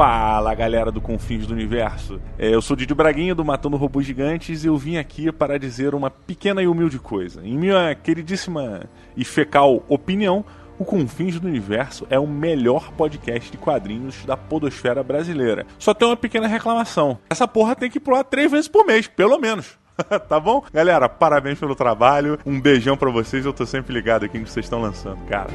Fala 0.00 0.54
galera 0.54 0.90
do 0.90 0.98
Confins 0.98 1.46
do 1.46 1.52
Universo, 1.52 2.18
É, 2.38 2.54
eu 2.54 2.62
sou 2.62 2.74
Didi 2.74 2.94
Braguinha 2.94 3.34
do 3.34 3.44
Matando 3.44 3.76
Robôs 3.76 4.06
Gigantes 4.06 4.64
e 4.64 4.66
eu 4.66 4.74
vim 4.78 4.96
aqui 4.96 5.30
para 5.30 5.58
dizer 5.58 5.94
uma 5.94 6.08
pequena 6.10 6.62
e 6.62 6.66
humilde 6.66 6.98
coisa. 6.98 7.46
Em 7.46 7.58
minha 7.58 7.94
queridíssima 7.94 8.84
e 9.14 9.26
fecal 9.26 9.84
opinião, 9.90 10.42
o 10.78 10.86
Confins 10.86 11.38
do 11.38 11.46
Universo 11.46 12.06
é 12.08 12.18
o 12.18 12.26
melhor 12.26 12.90
podcast 12.92 13.52
de 13.52 13.58
quadrinhos 13.58 14.24
da 14.24 14.38
podosfera 14.38 15.02
brasileira. 15.02 15.66
Só 15.78 15.92
tem 15.92 16.08
uma 16.08 16.16
pequena 16.16 16.46
reclamação: 16.46 17.18
essa 17.28 17.46
porra 17.46 17.76
tem 17.76 17.90
que 17.90 17.98
ir 17.98 18.00
pro 18.00 18.16
ar 18.16 18.24
três 18.24 18.50
vezes 18.50 18.68
por 18.68 18.86
mês, 18.86 19.06
pelo 19.06 19.38
menos. 19.38 19.78
tá 20.30 20.40
bom? 20.40 20.64
Galera, 20.72 21.10
parabéns 21.10 21.58
pelo 21.58 21.74
trabalho. 21.74 22.38
Um 22.46 22.58
beijão 22.58 22.96
pra 22.96 23.10
vocês. 23.10 23.44
Eu 23.44 23.52
tô 23.52 23.66
sempre 23.66 23.92
ligado 23.92 24.24
aqui 24.24 24.38
no 24.38 24.46
que 24.46 24.50
vocês 24.50 24.64
estão 24.64 24.80
lançando, 24.80 25.22
cara. 25.26 25.50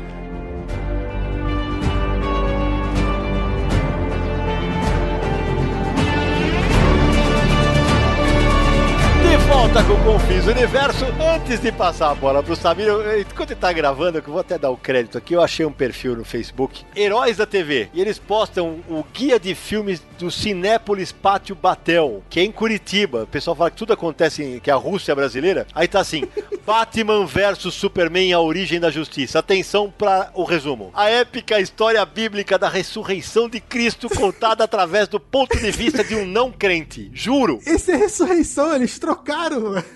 Volta 9.56 9.82
com 9.86 9.94
o 9.94 10.04
Confis 10.04 10.48
Universo. 10.48 11.06
Antes 11.34 11.62
de 11.62 11.72
passar 11.72 12.12
a 12.12 12.16
bola 12.16 12.44
pro 12.44 12.58
Samir, 12.58 12.90
enquanto 13.22 13.52
ele 13.52 13.60
tá 13.60 13.72
gravando, 13.72 14.18
eu 14.18 14.22
vou 14.22 14.40
até 14.40 14.58
dar 14.58 14.70
o 14.70 14.76
crédito 14.76 15.18
aqui, 15.18 15.34
eu 15.34 15.42
achei 15.42 15.66
um 15.66 15.72
perfil 15.72 16.14
no 16.14 16.26
Facebook, 16.26 16.84
Heróis 16.94 17.38
da 17.38 17.46
TV, 17.46 17.88
e 17.94 18.02
eles 18.02 18.20
postam 18.20 18.82
o 18.90 19.02
guia 19.14 19.40
de 19.40 19.56
filmes 19.56 20.02
do 20.20 20.30
Cinépolis 20.30 21.14
Pátio 21.14 21.56
Batel, 21.56 22.22
que 22.30 22.42
é 22.42 22.44
em 22.44 22.52
Curitiba. 22.52 23.24
O 23.24 23.28
pessoal 23.28 23.56
fala 23.56 23.72
que 23.72 23.78
tudo 23.78 23.94
acontece, 23.94 24.44
em, 24.44 24.60
que 24.60 24.70
é 24.70 24.74
a 24.74 24.78
Rússia 24.78 25.16
brasileira. 25.16 25.66
Aí 25.74 25.88
tá 25.88 26.02
assim, 26.02 26.26
Batman 26.68 27.26
versus 27.26 27.76
Superman, 27.76 28.34
a 28.34 28.42
origem 28.42 28.80
da 28.80 28.92
justiça. 28.92 29.40
Atenção 29.40 29.90
para 29.90 30.32
o 30.34 30.44
resumo. 30.44 30.92
A 30.94 31.10
épica 31.10 31.62
história 31.62 32.06
bíblica 32.06 32.60
da 32.60 32.68
ressurreição 32.68 33.48
de 33.48 33.62
Cristo 33.62 34.10
contada 34.10 34.66
através 34.66 35.08
do 35.08 35.20
ponto 35.20 35.58
de 35.58 35.72
vista 35.72 36.04
de 36.04 36.14
um 36.14 36.26
não 36.26 36.52
crente. 36.52 37.10
Juro. 37.14 37.62
Esse 37.66 37.94
é 37.94 37.96
ressurreição, 37.96 38.76
eles 38.76 39.00
trocaram. 39.00 39.45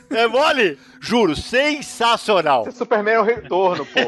É 0.09 0.27
mole? 0.27 0.77
Juro, 1.01 1.35
sensacional. 1.35 2.67
Esse 2.67 2.77
Superman 2.77 3.15
é 3.15 3.19
o 3.19 3.23
retorno, 3.23 3.85
pô. 3.85 3.99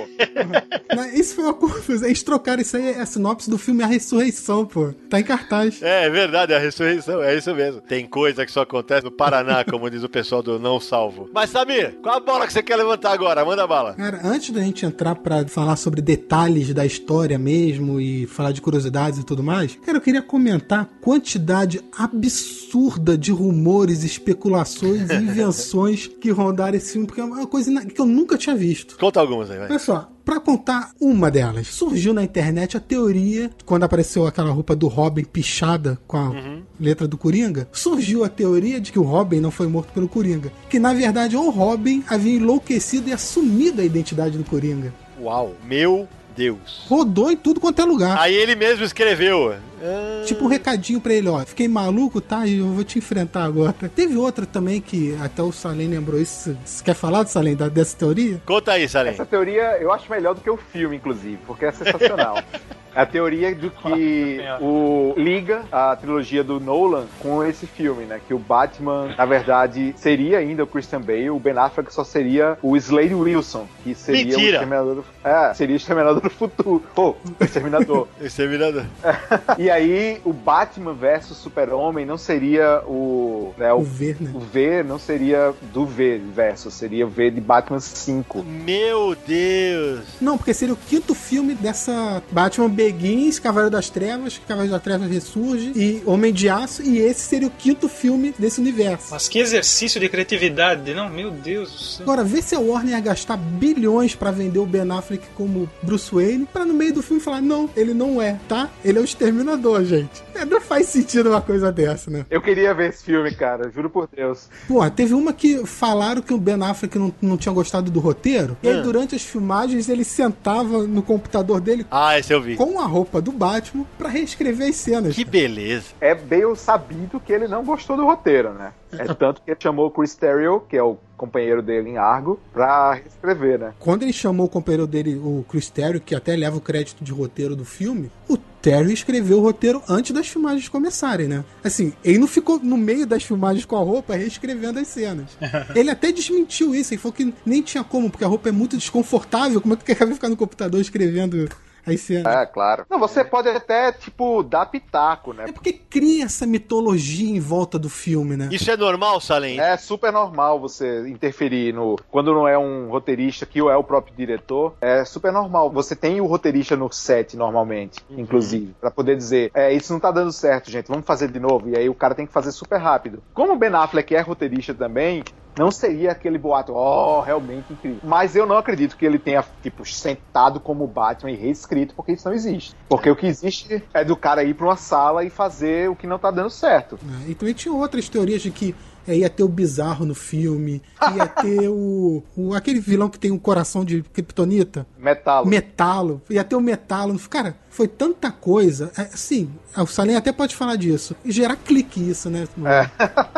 Isso 1.14 1.36
foi 1.36 1.46
uma 1.46 1.54
confusão. 1.54 2.08
Eles 2.08 2.22
trocaram 2.24 2.62
isso 2.62 2.76
aí, 2.76 2.90
é 2.90 3.00
a 3.00 3.06
sinopse 3.06 3.50
do 3.50 3.58
filme 3.58 3.84
A 3.84 3.88
Ressurreição, 3.88 4.66
pô. 4.66 4.94
Tá 5.10 5.20
em 5.20 5.24
cartaz. 5.24 5.82
É, 5.82 6.06
é 6.06 6.10
verdade, 6.10 6.54
é 6.54 6.58
a 6.58 6.60
ressurreição, 6.60 7.22
é 7.24 7.36
isso 7.36 7.54
mesmo. 7.56 7.82
Tem 7.82 8.06
coisa 8.06 8.46
que 8.46 8.52
só 8.52 8.62
acontece 8.62 9.04
no 9.06 9.12
Paraná, 9.12 9.64
como 9.70 9.90
diz 9.90 10.04
o 10.04 10.10
pessoal 10.10 10.44
do 10.44 10.60
Não 10.60 10.80
Salvo. 10.80 11.30
Mas, 11.34 11.50
Samir, 11.50 11.98
qual 12.02 12.18
a 12.18 12.20
bola 12.20 12.46
que 12.46 12.54
você 12.54 12.62
quer 12.62 12.76
levantar 12.76 13.12
agora? 13.12 13.44
Manda 13.46 13.66
bala. 13.66 13.94
Cara, 13.94 14.20
antes 14.24 14.52
da 14.52 14.62
gente 14.62 14.86
entrar 14.86 15.16
pra 15.16 15.48
falar 15.48 15.76
sobre 15.76 16.02
detalhes 16.02 16.74
da 16.74 16.86
história 16.86 17.38
mesmo 17.40 18.00
e 18.00 18.26
falar 18.28 18.52
de 18.52 18.62
curiosidades 18.62 19.20
e 19.20 19.24
tudo 19.24 19.44
mais, 19.44 19.76
cara, 19.76 19.98
eu 19.98 20.02
queria 20.02 20.22
comentar 20.22 20.82
a 20.82 20.86
quantidade 21.02 21.82
absurda 21.98 23.18
de 23.18 23.32
rumores, 23.32 24.04
especulações 24.04 25.10
e 25.10 25.16
invenções 25.16 26.08
que 26.08 26.30
rondaram 26.32 26.81
esse 26.82 26.94
filme, 26.94 27.08
porque 27.08 27.22
é 27.22 27.24
uma 27.24 27.48
coisa 27.48 27.86
que 27.86 28.00
eu 28.00 28.06
nunca 28.06 28.38
tinha 28.38 28.56
visto. 28.56 28.98
Conta 28.98 29.20
algumas 29.20 29.50
aí, 29.50 29.58
vai. 29.58 29.70
Olha 29.70 29.80
só, 29.80 30.10
pra 30.26 30.40
contar 30.40 30.92
uma 31.00 31.30
delas, 31.30 31.68
surgiu 31.68 32.14
na 32.14 32.24
internet 32.24 32.78
a 32.78 32.80
teoria, 32.80 33.50
quando 33.66 33.84
apareceu 33.84 34.26
aquela 34.26 34.52
roupa 34.52 34.76
do 34.76 34.88
Robin 34.88 35.24
pichada 35.24 36.00
com 36.08 36.18
a 36.18 36.32
letra 36.80 37.08
do 37.08 37.18
Coringa, 37.18 37.68
surgiu 37.72 38.24
a 38.24 38.30
teoria 38.30 38.80
de 38.80 38.92
que 38.92 39.00
o 39.00 39.04
Robin 39.04 39.40
não 39.40 39.52
foi 39.52 39.68
morto 39.68 39.94
pelo 39.94 40.08
Coringa. 40.08 40.52
Que 40.70 40.80
na 40.80 40.94
verdade 40.94 41.36
o 41.38 41.50
Robin 41.50 42.04
havia 42.08 42.36
enlouquecido 42.36 43.10
e 43.10 43.14
assumido 43.14 43.82
a 43.82 43.86
identidade 43.86 44.38
do 44.38 44.44
Coringa. 44.44 44.94
Uau, 45.20 45.56
meu 45.66 46.08
Deus. 46.36 46.86
Rodou 46.88 47.32
em 47.32 47.38
tudo 47.38 47.60
quanto 47.60 47.82
é 47.82 47.86
lugar. 47.86 48.18
Aí 48.20 48.34
ele 48.34 48.56
mesmo 48.56 48.84
escreveu. 48.84 49.54
Ah. 49.82 50.24
Tipo 50.26 50.46
um 50.46 50.48
recadinho 50.48 51.02
pra 51.02 51.14
ele, 51.14 51.28
ó. 51.28 51.40
Fiquei 51.46 51.68
maluco, 51.68 52.22
tá? 52.22 52.46
E 52.46 52.60
eu 52.60 52.68
vou 52.68 52.84
te 52.84 52.98
enfrentar 53.00 53.44
agora. 53.44 53.74
Teve 53.96 54.18
outra 54.18 54.46
também 54.46 54.80
que 54.80 55.18
até 55.22 55.42
o 55.42 55.52
Salem 55.52 55.88
lembrou 55.88 56.20
isso. 56.20 56.58
Você 56.64 56.84
quer 56.84 56.94
falar 56.94 57.24
do 57.24 57.30
Salem, 57.30 57.56
dessa 57.56 57.98
teoria? 57.98 58.42
Conta 58.46 58.74
aí, 58.74 58.88
Salem. 58.88 59.14
Essa 59.14 59.26
teoria 59.26 59.78
eu 59.80 59.92
acho 59.92 60.10
melhor 60.12 60.36
do 60.36 60.42
que 60.42 60.50
o 60.50 60.58
filme, 60.58 60.96
inclusive, 60.98 61.40
porque 61.46 61.66
é 61.66 61.72
sensacional. 61.72 62.42
A 62.94 63.06
teoria 63.06 63.56
do 63.56 63.70
que 63.70 64.42
o 64.60 65.14
liga 65.16 65.64
a 65.72 65.96
trilogia 65.96 66.44
do 66.44 66.60
Nolan 66.60 67.06
com 67.20 67.44
esse 67.44 67.66
filme, 67.66 68.04
né? 68.04 68.20
Que 68.28 68.34
o 68.34 68.40
Batman, 68.40 69.16
na 69.18 69.26
verdade, 69.26 69.94
seria 69.98 70.40
ainda 70.40 70.64
o 70.64 70.68
Christian 70.68 71.00
Bale, 71.00 71.30
o 71.30 71.40
Ben 71.40 71.58
Affleck 71.58 71.94
só 71.94 72.04
seria 72.04 72.58
o 72.62 72.76
Slade 72.76 73.16
Wilson, 73.16 73.66
que 73.84 73.96
seria 73.96 74.26
Mentira. 74.26 74.42
o 74.42 74.50
Exterminador 74.50 74.96
do... 74.96 75.06
É, 75.24 75.54
seria 75.54 75.74
o 75.74 75.78
Exterminador 75.78 76.22
do 76.22 76.30
Futuro. 76.30 76.84
Pô, 76.94 77.16
o 77.40 77.44
Exterminador. 77.44 78.08
Exterminador. 78.20 78.86
e 79.58 79.70
aí, 79.72 80.22
o 80.24 80.32
Batman 80.34 80.94
versus 80.94 81.38
Super-Homem 81.38 82.06
não 82.06 82.18
seria 82.18 82.82
o... 82.86 83.54
Né, 83.58 83.72
O 83.74 83.78
o, 83.78 83.84
V, 83.84 84.16
né? 84.20 84.32
o 84.34 84.40
V 84.40 84.84
não 84.84 85.00
seria 85.00 85.54
do 85.74 85.86
V 85.86 86.22
versus, 86.34 86.74
seria 86.74 87.06
o 87.06 87.10
V 87.10 87.32
de 87.32 87.42
Batman 87.42 87.80
5. 87.80 88.44
Meu 88.44 89.16
Deus. 89.28 90.02
Não, 90.20 90.38
porque 90.38 90.54
seria 90.54 90.74
o 90.74 90.78
quinto 90.78 91.14
filme 91.16 91.54
dessa 91.56 92.22
Batman 92.32 92.70
Begins, 92.70 93.40
Cavaleiro 93.40 93.72
das 93.72 93.90
Trevas, 93.90 94.40
Cavaleiro 94.48 94.74
das 94.74 94.84
Trevas 94.84 95.10
Ressurge 95.10 95.72
e 95.76 96.02
Homem 96.06 96.32
de 96.34 96.50
Aço, 96.50 96.84
e 96.84 97.00
esse 97.00 97.22
seria 97.22 97.48
o 97.48 97.52
quinto 97.52 97.88
filme 97.90 98.34
desse 98.38 98.60
universo. 98.60 99.08
Mas 99.12 99.28
que 99.28 99.40
exercício 99.40 100.00
de 100.00 100.10
criatividade, 100.10 100.94
não? 100.94 101.10
Meu 101.10 101.32
Deus 101.32 101.72
do 101.72 101.80
céu. 101.80 102.04
Agora, 102.04 102.24
vê 102.24 102.42
se 102.42 102.56
a 102.56 102.60
Warner 102.60 102.96
ia 102.96 103.00
gastar 103.00 103.38
bilhões 103.38 104.16
pra 104.16 104.32
vender 104.32 104.60
o 104.60 104.66
Ben 104.66 104.90
Affleck 104.92 105.24
como 105.36 105.70
Bruce 105.82 106.14
Wayne, 106.14 106.46
pra 106.52 106.66
no 106.66 106.74
meio 106.74 106.94
do 106.94 107.02
filme 107.02 107.22
falar, 107.22 107.42
não, 107.42 107.70
ele 107.76 107.94
não 107.94 108.22
é, 108.22 108.38
tá? 108.48 108.70
Ele 108.84 108.98
é 108.98 109.02
o 109.02 109.06
Exterminador, 109.06 109.61
gente. 109.84 110.24
É, 110.36 110.44
não 110.46 110.60
faz 110.62 110.88
sentido 110.88 111.30
uma 111.30 111.42
coisa 111.42 111.72
dessa, 111.72 112.10
né? 112.10 112.26
Eu 112.30 112.42
queria 112.42 112.74
ver 112.74 112.90
esse 112.90 113.04
filme, 113.04 113.34
cara, 113.34 113.70
juro 113.72 113.90
por 113.90 114.08
Deus. 114.14 114.50
Porra, 114.68 114.90
teve 114.90 115.14
uma 115.14 115.34
que 115.34 115.66
falaram 115.66 116.22
que 116.22 116.34
o 116.34 116.38
Ben 116.38 116.62
Affleck 116.64 116.98
não, 116.98 117.14
não 117.22 117.38
tinha 117.38 117.54
gostado 117.54 117.90
do 117.92 118.00
roteiro, 118.00 118.58
e 118.64 118.68
aí 118.70 118.80
Ah. 118.80 118.82
durante 118.82 119.16
as 119.16 119.22
filmagens 119.24 119.88
ele 119.90 120.04
sentava 120.04 120.84
no 120.84 121.02
computador 121.02 121.60
dele 121.62 121.86
Ah, 121.92 122.18
esse 122.18 122.34
eu 122.34 122.42
vi. 122.42 122.56
com 122.56 122.80
a 122.80 122.86
roupa 122.86 123.22
do 123.22 123.32
Batman 123.32 123.86
pra 123.98 124.10
reescrever 124.10 124.70
as 124.70 124.76
cenas. 124.76 125.16
Que 125.16 125.24
beleza. 125.26 125.86
É 126.02 126.14
bem 126.16 126.42
sabido 126.56 127.20
que 127.20 127.32
ele 127.32 127.48
não 127.48 127.64
gostou 127.64 127.96
do 127.96 128.06
roteiro, 128.06 128.54
né? 128.54 128.72
É 128.94 129.06
tanto 129.14 129.42
que 129.42 129.52
ele 129.52 129.58
chamou 129.60 129.88
o 129.88 129.92
Chris 129.92 130.16
Terrio, 130.16 130.62
que 130.68 130.76
é 130.76 130.84
o 130.84 130.98
companheiro 131.16 131.62
dele 131.62 131.92
em 131.92 131.98
Argo, 131.98 132.40
pra 132.52 132.94
reescrever, 132.94 133.58
né? 133.60 133.74
Quando 133.80 134.04
ele 134.04 134.12
chamou 134.12 134.48
o 134.48 134.50
companheiro 134.50 134.86
dele, 134.88 135.16
o 135.16 135.46
Chris 135.48 135.70
Terrio, 135.70 136.02
que 136.02 136.14
até 136.16 136.36
leva 136.36 136.58
o 136.58 136.62
crédito 136.62 137.02
de 137.04 137.12
roteiro 137.12 137.56
do 137.56 137.64
filme, 137.64 138.12
o 138.28 138.38
Terry 138.62 138.94
escreveu 138.94 139.40
o 139.40 139.42
roteiro 139.42 139.82
antes 139.90 140.12
das 140.12 140.28
filmagens 140.28 140.70
começarem, 140.70 141.28
né? 141.28 141.44
Assim, 141.64 141.94
ele 142.04 142.20
não 142.20 142.28
ficou 142.28 142.60
no 142.60 142.78
meio 142.78 143.06
das 143.06 143.24
filmagens 143.24 143.66
com 143.66 143.76
a 143.76 143.80
roupa 143.80 144.16
reescrevendo 144.16 144.80
as 144.80 144.88
cenas. 144.88 145.32
ele 145.76 145.90
até 145.90 146.12
desmentiu 146.12 146.76
isso, 146.76 146.94
ele 146.94 147.02
falou 147.02 147.14
que 147.14 147.34
nem 147.46 147.62
tinha 147.62 147.84
como, 147.84 148.10
porque 148.10 148.24
a 148.24 148.28
roupa 148.28 148.50
é 148.50 148.52
muito 148.52 148.78
desconfortável, 148.78 149.60
como 149.60 149.74
é 149.74 149.78
que 149.78 149.96
quer 149.96 150.08
ficar 150.08 150.30
no 150.30 150.38
computador 150.38 150.80
escrevendo 150.80 151.50
as 151.86 152.00
cenas? 152.02 152.34
É, 152.36 152.46
claro. 152.46 152.86
Não, 152.90 153.00
você 153.00 153.24
pode 153.24 153.50
até, 153.50 153.92
tipo, 153.92 154.44
dar 154.44 154.66
pitaco, 154.66 155.34
né? 155.34 155.46
É 155.48 155.52
porque 155.52 155.74
cria 155.74 156.26
essa 156.26 156.46
mitologia 156.46 157.30
em 157.30 157.40
volta 157.40 157.78
do 157.78 157.90
filme, 157.90 158.38
né? 158.38 158.50
Isso 158.52 158.70
é 158.70 158.78
normal, 158.78 159.20
Salem? 159.20 159.60
É 159.60 159.78
super 159.78 160.12
normal 160.12 160.60
você 160.60 161.08
interferir 161.10 161.74
no. 161.74 161.98
Quando 162.10 162.34
não 162.34 162.48
é 162.48 162.58
um 162.58 162.90
roteirista 162.90 163.46
que 163.46 163.60
é 163.60 163.76
o 163.76 163.84
próprio 163.84 164.16
diretor, 164.16 164.74
é 164.82 165.04
super 165.06 165.32
normal. 165.32 165.70
Você 165.72 165.96
tem 165.96 166.22
o 166.22 166.26
roteirista 166.26 166.76
no 166.76 166.92
set 166.92 167.36
normalmente, 167.36 168.00
inclusive, 168.10 168.76
pra 168.80 168.92
poder 168.92 169.16
dizer: 169.16 169.52
é, 169.54 169.74
isso 169.74 169.94
não 169.94 170.00
tá 170.00 170.12
dando 170.12 170.32
certo, 170.32 170.70
gente, 170.70 170.88
vamos 170.88 171.06
fazer 171.06 171.32
de 171.32 171.40
novo. 171.40 171.70
E 171.70 171.78
aí 171.78 171.90
o 171.90 171.96
cara 171.96 172.16
tem 172.16 172.26
que 172.26 172.34
fazer 172.34 172.52
super 172.52 172.78
rápido. 172.78 173.22
Como 173.34 173.54
o 173.54 173.58
Ben 173.58 173.74
Affleck 173.74 174.16
é 174.16 174.22
roteirista 174.22 174.74
também. 174.74 175.24
Não 175.58 175.70
seria 175.72 176.12
aquele 176.12 176.38
boato, 176.38 176.74
oh, 176.74 177.22
realmente 177.22 177.74
incrível. 177.74 178.00
Mas 178.04 178.36
eu 178.36 178.46
não 178.46 178.58
acredito 178.58 178.96
que 178.96 179.06
ele 179.06 179.20
tenha, 179.20 179.44
tipo, 179.62 179.86
sentado 179.86 180.60
como 180.60 180.88
Batman 180.88 181.32
e 181.32 181.36
reescrito, 181.36 181.94
porque 181.94 182.14
isso 182.14 182.28
não 182.28 182.34
existe. 182.36 182.74
Porque 182.88 183.10
o 183.10 183.16
que 183.16 183.26
existe 183.28 183.84
é 183.94 184.04
do 184.04 184.16
cara 184.16 184.44
ir 184.44 184.54
pra 184.56 184.66
uma 184.68 184.78
sala 184.78 185.24
e 185.26 185.30
fazer 185.30 185.90
o 185.90 185.96
que 185.96 186.08
não 186.08 186.18
tá 186.18 186.32
dando 186.32 186.50
certo. 186.50 186.98
É, 187.28 187.32
E 187.32 187.36
também 187.36 187.54
tinha 187.54 187.74
outras 187.74 188.08
teorias 188.08 188.42
de 188.42 188.50
que 188.52 188.74
é, 189.08 189.16
ia 189.18 189.30
ter 189.30 189.44
o 189.44 189.48
bizarro 189.50 190.06
no 190.06 190.14
filme, 190.16 190.82
ia 191.16 191.28
ter 191.28 191.68
o, 191.68 192.24
o- 192.38 192.54
aquele 192.54 192.80
vilão 192.80 193.10
que 193.10 193.18
tem 193.20 193.32
um 193.32 193.40
coração 193.40 193.84
de 193.84 194.04
kryptonita, 194.04 194.86
Metalo. 194.98 195.48
metalo, 195.48 196.22
ia 196.30 196.44
ter 196.44 196.56
o 196.56 196.62
metalo. 196.62 197.18
Cara, 197.28 197.56
foi 197.70 197.88
tanta 197.88 198.32
coisa. 198.32 198.92
É, 198.98 199.02
Assim, 199.02 199.52
o 199.76 199.86
Salem 199.88 200.16
até 200.16 200.32
pode 200.32 200.56
falar 200.56 200.76
disso. 200.76 201.16
E 201.26 201.32
gerar 201.32 201.56
clique 201.56 202.00
isso, 202.10 202.30
né? 202.30 202.48
É, 202.66 202.90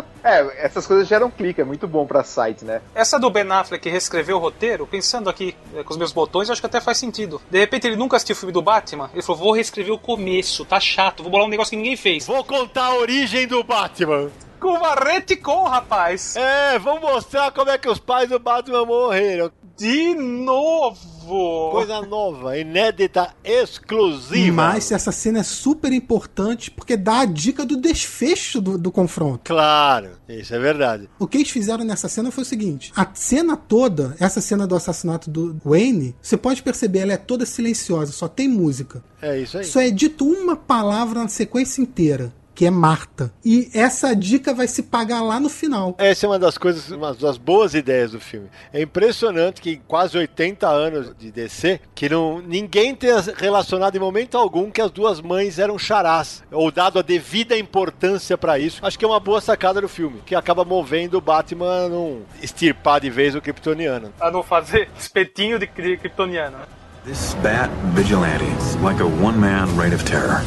essas 0.24 0.88
coisas 0.88 1.08
geram 1.08 1.30
clique, 1.30 1.62
é 1.62 1.64
muito 1.64 1.88
bom 1.88 2.06
pra 2.06 2.24
site, 2.24 2.64
né? 2.64 2.82
Essa 2.96 3.20
do 3.20 3.30
Ben 3.30 3.50
Affleck 3.52 3.84
que 3.84 3.90
reescreveu 3.90 4.38
o 4.38 4.40
roteiro, 4.40 4.88
pensando 4.88 5.30
aqui 5.30 5.56
é, 5.76 5.84
com 5.84 5.92
os 5.92 5.98
meus 5.98 6.14
botões, 6.14 6.48
eu 6.48 6.54
acho 6.54 6.62
que 6.62 6.66
até 6.66 6.80
faz 6.80 6.98
sentido. 6.98 7.42
De 7.50 7.60
repente 7.60 7.88
ele 7.88 7.96
nunca 7.96 8.16
assistiu 8.16 8.36
o 8.36 8.40
filme 8.40 8.54
do 8.54 8.62
Batman, 8.62 9.10
ele 9.14 9.22
falou: 9.22 9.42
vou 9.42 9.52
reescrever 9.52 9.94
o 9.94 10.00
começo, 10.00 10.64
tá 10.66 10.80
chato, 10.80 11.24
vou 11.24 11.32
bolar 11.32 11.46
um 11.46 11.50
negócio 11.50 11.72
que 11.72 11.78
ninguém 11.78 11.98
fez. 11.98 12.26
Vou 12.26 12.44
contar 12.44 12.86
a 12.86 12.96
origem 12.96 13.48
do 13.48 13.64
Batman. 13.64 14.30
Com 14.60 14.78
uma 14.78 14.96
retcon, 14.96 15.66
rapaz! 15.66 16.38
É, 16.38 16.80
vamos 16.80 17.02
mostrar 17.02 17.52
como 17.52 17.70
é 17.70 17.78
que 17.78 17.90
os 17.90 18.00
pais 18.00 18.30
do 18.30 18.40
Batman 18.40 18.86
morreram. 18.86 19.52
De 19.78 20.14
novo! 20.14 21.72
Coisa 21.72 22.02
nova, 22.02 22.58
inédita, 22.58 23.34
exclusiva. 23.44 24.56
Mas 24.56 24.92
essa 24.92 25.12
cena 25.12 25.40
é 25.40 25.44
super 25.44 25.92
importante 25.92 26.70
porque 26.70 26.96
dá 26.96 27.22
a 27.22 27.26
dica 27.26 27.66
do 27.66 27.76
desfecho 27.76 28.62
do, 28.62 28.78
do 28.78 28.92
confronto. 28.92 29.42
Claro, 29.46 30.12
isso 30.30 30.54
é 30.54 30.60
verdade. 30.60 31.10
O 31.18 31.26
que 31.26 31.38
eles 31.38 31.50
fizeram 31.50 31.84
nessa 31.84 32.08
cena 32.08 32.30
foi 32.30 32.44
o 32.44 32.46
seguinte: 32.46 32.92
a 32.96 33.08
cena 33.14 33.58
toda, 33.58 34.16
essa 34.20 34.42
cena 34.42 34.68
do 34.68 34.76
assassinato 34.76 35.30
do 35.30 35.60
Wayne, 35.66 36.16
você 36.22 36.38
pode 36.38 36.62
perceber, 36.62 37.00
ela 37.00 37.14
é 37.14 37.18
toda 37.18 37.46
silenciosa, 37.46 38.12
só 38.12 38.28
tem 38.28 38.48
música. 38.48 39.04
É 39.22 39.40
isso 39.40 39.58
aí. 39.58 39.64
Só 39.64 39.82
é 39.82 39.90
dito 39.90 40.26
uma 40.26 40.56
palavra 40.56 41.22
na 41.22 41.30
sequência 41.30 41.82
inteira, 41.82 42.32
que 42.54 42.66
é 42.66 42.72
Marta. 42.72 43.32
E 43.44 43.70
essa 43.74 44.16
dica 44.16 44.54
vai 44.54 44.68
se 44.68 44.84
pagar 44.84 45.22
lá 45.22 45.40
no 45.40 45.50
final. 45.50 45.96
Essa 45.98 46.26
é 46.26 46.30
uma 46.30 46.40
das 46.40 46.58
coisas, 46.58 46.90
uma 46.92 47.14
das 47.14 47.38
boas 47.38 47.74
ideias 47.74 48.12
do 48.12 48.20
filme. 48.20 48.50
É 48.72 48.82
impressionante 48.82 49.62
que 49.62 49.72
em 49.72 49.82
quase 49.88 50.18
80 50.18 50.68
anos 50.68 51.14
de 51.18 51.32
DC, 51.32 51.80
que 51.96 52.10
não, 52.10 52.42
ninguém 52.42 52.96
tenha 52.96 53.20
relacionado 53.38 53.96
em 53.96 54.00
momento 54.00 54.38
algum 54.38 54.70
que 54.70 54.82
as 54.82 54.92
duas 54.92 55.22
mães 55.22 55.60
eram 55.60 55.78
charás, 55.78 56.44
ou 56.52 56.72
dado 56.72 57.00
a 57.00 57.02
devida 57.02 57.58
importância 57.58 58.38
pra 58.38 58.60
isso. 58.60 58.86
Acho 58.86 58.98
que 58.98 59.06
é 59.06 59.08
uma 59.08 59.20
boa 59.20 59.42
sacada 59.42 59.82
do 59.82 59.90
filme, 59.90 60.22
que 60.26 60.36
acaba 60.36 60.64
movendo 60.64 61.18
o 61.18 61.22
Batman 61.22 61.86
a 61.86 61.90
não 61.90 62.22
extirpar 62.42 63.02
de 63.02 63.10
vez 63.10 63.36
o 63.36 63.42
kryptoniano. 63.42 64.14
A 64.20 64.30
não 64.30 64.44
fazer 64.44 64.90
espetinho 64.98 65.58
de, 65.58 65.68
de 65.68 65.98
kryptoniano. 65.98 66.58
This 67.06 67.36
Bat 67.44 67.70
Vigilante 67.94 68.46
is 68.58 68.76
like 68.78 69.02
a 69.02 69.06
one 69.06 69.38
man 69.38 69.68
reign 69.76 69.94
of 69.94 70.06
terror. 70.06 70.42